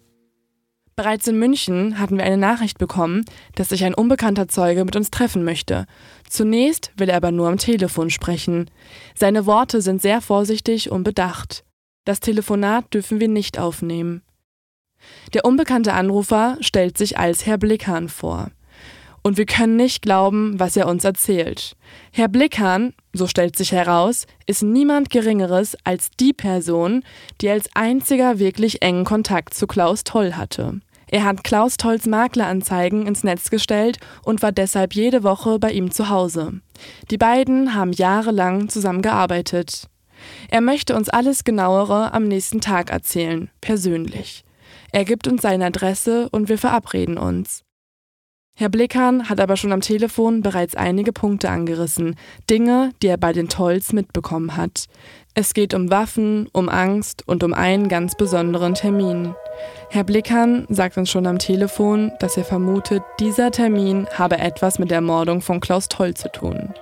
Bereits 0.98 1.28
in 1.28 1.38
München 1.38 2.00
hatten 2.00 2.16
wir 2.16 2.24
eine 2.24 2.36
Nachricht 2.36 2.76
bekommen, 2.78 3.24
dass 3.54 3.68
sich 3.68 3.84
ein 3.84 3.94
unbekannter 3.94 4.48
Zeuge 4.48 4.84
mit 4.84 4.96
uns 4.96 5.12
treffen 5.12 5.44
möchte. 5.44 5.86
Zunächst 6.28 6.90
will 6.96 7.08
er 7.08 7.16
aber 7.16 7.30
nur 7.30 7.48
am 7.48 7.56
Telefon 7.56 8.10
sprechen. 8.10 8.68
Seine 9.14 9.46
Worte 9.46 9.80
sind 9.80 10.02
sehr 10.02 10.20
vorsichtig 10.20 10.90
und 10.90 11.04
bedacht. 11.04 11.64
Das 12.04 12.18
Telefonat 12.18 12.92
dürfen 12.92 13.20
wir 13.20 13.28
nicht 13.28 13.60
aufnehmen. 13.60 14.22
Der 15.34 15.44
unbekannte 15.44 15.92
Anrufer 15.92 16.56
stellt 16.60 16.98
sich 16.98 17.16
als 17.16 17.46
Herr 17.46 17.58
Blickhahn 17.58 18.08
vor. 18.08 18.50
Und 19.22 19.36
wir 19.36 19.46
können 19.46 19.76
nicht 19.76 20.02
glauben, 20.02 20.58
was 20.58 20.76
er 20.76 20.88
uns 20.88 21.04
erzählt. 21.04 21.76
Herr 22.12 22.28
Blickhahn, 22.28 22.94
so 23.18 23.26
stellt 23.26 23.56
sich 23.56 23.72
heraus, 23.72 24.26
ist 24.46 24.62
niemand 24.62 25.10
Geringeres 25.10 25.76
als 25.84 26.10
die 26.18 26.32
Person, 26.32 27.04
die 27.42 27.50
als 27.50 27.68
einziger 27.74 28.38
wirklich 28.38 28.80
engen 28.80 29.04
Kontakt 29.04 29.52
zu 29.52 29.66
Klaus 29.66 30.04
Toll 30.04 30.32
hatte. 30.34 30.80
Er 31.10 31.24
hat 31.24 31.42
Klaus 31.42 31.76
Tolls 31.76 32.06
Makleranzeigen 32.06 33.06
ins 33.06 33.24
Netz 33.24 33.50
gestellt 33.50 33.98
und 34.24 34.42
war 34.42 34.52
deshalb 34.52 34.94
jede 34.94 35.22
Woche 35.22 35.58
bei 35.58 35.72
ihm 35.72 35.90
zu 35.90 36.08
Hause. 36.10 36.60
Die 37.10 37.18
beiden 37.18 37.74
haben 37.74 37.92
jahrelang 37.92 38.68
zusammengearbeitet. 38.68 39.88
Er 40.50 40.60
möchte 40.60 40.94
uns 40.94 41.08
alles 41.08 41.44
genauere 41.44 42.12
am 42.12 42.24
nächsten 42.24 42.60
Tag 42.60 42.90
erzählen, 42.90 43.50
persönlich. 43.60 44.44
Er 44.92 45.04
gibt 45.04 45.26
uns 45.26 45.42
seine 45.42 45.66
Adresse 45.66 46.28
und 46.30 46.48
wir 46.48 46.58
verabreden 46.58 47.18
uns. 47.18 47.62
Herr 48.60 48.70
Blickhahn 48.70 49.28
hat 49.28 49.38
aber 49.38 49.56
schon 49.56 49.70
am 49.70 49.82
Telefon 49.82 50.42
bereits 50.42 50.74
einige 50.74 51.12
Punkte 51.12 51.48
angerissen, 51.48 52.16
Dinge, 52.50 52.90
die 53.02 53.06
er 53.06 53.16
bei 53.16 53.32
den 53.32 53.48
Tolls 53.48 53.92
mitbekommen 53.92 54.56
hat. 54.56 54.86
Es 55.32 55.54
geht 55.54 55.74
um 55.74 55.92
Waffen, 55.92 56.48
um 56.52 56.68
Angst 56.68 57.22
und 57.28 57.44
um 57.44 57.54
einen 57.54 57.88
ganz 57.88 58.16
besonderen 58.16 58.74
Termin. 58.74 59.32
Herr 59.90 60.02
Blickhahn 60.02 60.66
sagt 60.70 60.98
uns 60.98 61.08
schon 61.08 61.28
am 61.28 61.38
Telefon, 61.38 62.10
dass 62.18 62.36
er 62.36 62.42
vermutet, 62.42 63.04
dieser 63.20 63.52
Termin 63.52 64.08
habe 64.14 64.38
etwas 64.38 64.80
mit 64.80 64.90
der 64.90 64.96
Ermordung 64.96 65.40
von 65.40 65.60
Klaus 65.60 65.86
Toll 65.86 66.14
zu 66.14 66.28
tun. 66.28 66.74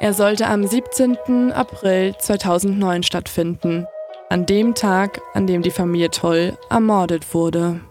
Er 0.00 0.14
sollte 0.14 0.46
am 0.46 0.66
17. 0.66 1.52
April 1.52 2.14
2009 2.18 3.02
stattfinden, 3.02 3.86
an 4.30 4.46
dem 4.46 4.74
Tag, 4.74 5.20
an 5.34 5.46
dem 5.46 5.60
die 5.60 5.70
Familie 5.70 6.10
Toll 6.10 6.56
ermordet 6.70 7.34
wurde. 7.34 7.82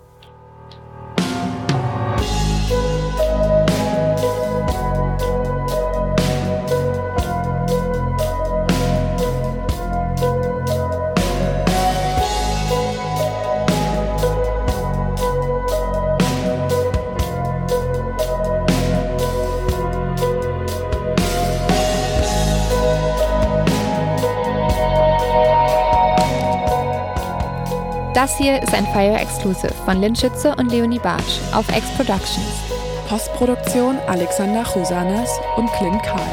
Das 28.26 28.40
hier 28.40 28.60
ist 28.60 28.74
ein 28.74 28.88
Fire 28.88 29.20
Exclusive 29.20 29.72
von 29.86 30.02
Lynn 30.02 30.16
Schütze 30.16 30.56
und 30.56 30.72
Leonie 30.72 30.98
Bartsch 30.98 31.38
auf 31.54 31.70
X 31.70 31.86
Productions. 31.96 32.64
Postproduktion 33.08 34.00
Alexander 34.08 34.64
Chusanas 34.64 35.30
und 35.58 35.72
Clint 35.74 36.02
Karl. 36.02 36.26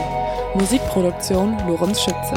Musikproduktion 0.55 1.55
Lorenz 1.67 2.01
Schütze. 2.01 2.33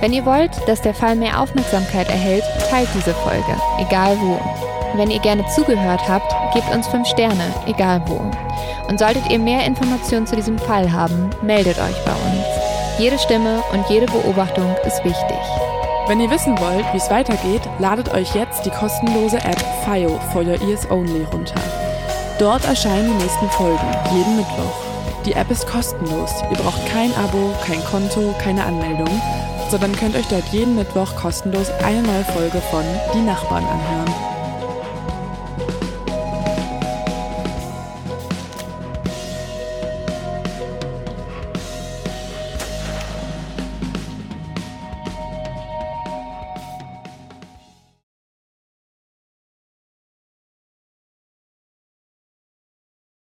Wenn 0.00 0.14
ihr 0.14 0.24
wollt, 0.24 0.66
dass 0.66 0.80
der 0.80 0.94
Fall 0.94 1.14
mehr 1.14 1.42
Aufmerksamkeit 1.42 2.08
erhält, 2.08 2.42
teilt 2.70 2.88
diese 2.94 3.12
Folge, 3.12 3.54
egal 3.78 4.16
wo. 4.22 4.40
Wenn 4.96 5.10
ihr 5.10 5.20
gerne 5.20 5.44
zugehört 5.54 6.00
habt, 6.08 6.34
gebt 6.54 6.74
uns 6.74 6.86
5 6.86 7.06
Sterne, 7.06 7.44
egal 7.66 8.00
wo. 8.06 8.18
Und 8.88 8.98
solltet 8.98 9.30
ihr 9.30 9.40
mehr 9.40 9.66
Informationen 9.66 10.26
zu 10.26 10.36
diesem 10.36 10.58
Fall 10.58 10.90
haben, 10.90 11.28
meldet 11.42 11.76
euch 11.78 12.04
bei 12.06 12.12
uns. 12.12 12.98
Jede 12.98 13.18
Stimme 13.18 13.62
und 13.74 13.86
jede 13.90 14.06
Beobachtung 14.06 14.74
ist 14.86 15.04
wichtig. 15.04 15.73
Wenn 16.06 16.20
ihr 16.20 16.30
wissen 16.30 16.58
wollt, 16.58 16.84
wie 16.92 16.98
es 16.98 17.08
weitergeht, 17.10 17.62
ladet 17.78 18.12
euch 18.12 18.34
jetzt 18.34 18.66
die 18.66 18.70
kostenlose 18.70 19.38
App 19.38 19.58
FIO 19.86 20.20
for 20.32 20.42
Your 20.42 20.60
Ears 20.60 20.90
Only 20.90 21.24
runter. 21.32 21.54
Dort 22.38 22.66
erscheinen 22.66 23.06
die 23.06 23.24
nächsten 23.24 23.48
Folgen, 23.48 23.88
jeden 24.14 24.36
Mittwoch. 24.36 24.84
Die 25.24 25.32
App 25.32 25.50
ist 25.50 25.66
kostenlos. 25.66 26.30
Ihr 26.50 26.58
braucht 26.58 26.84
kein 26.88 27.10
Abo, 27.14 27.54
kein 27.66 27.82
Konto, 27.86 28.34
keine 28.38 28.64
Anmeldung, 28.64 29.08
sondern 29.70 29.96
könnt 29.96 30.14
euch 30.14 30.26
dort 30.28 30.46
jeden 30.48 30.74
Mittwoch 30.74 31.16
kostenlos 31.16 31.70
eine 31.82 32.02
neue 32.02 32.24
Folge 32.24 32.60
von 32.70 32.84
Die 33.14 33.22
Nachbarn 33.22 33.64
anhören. 33.64 34.33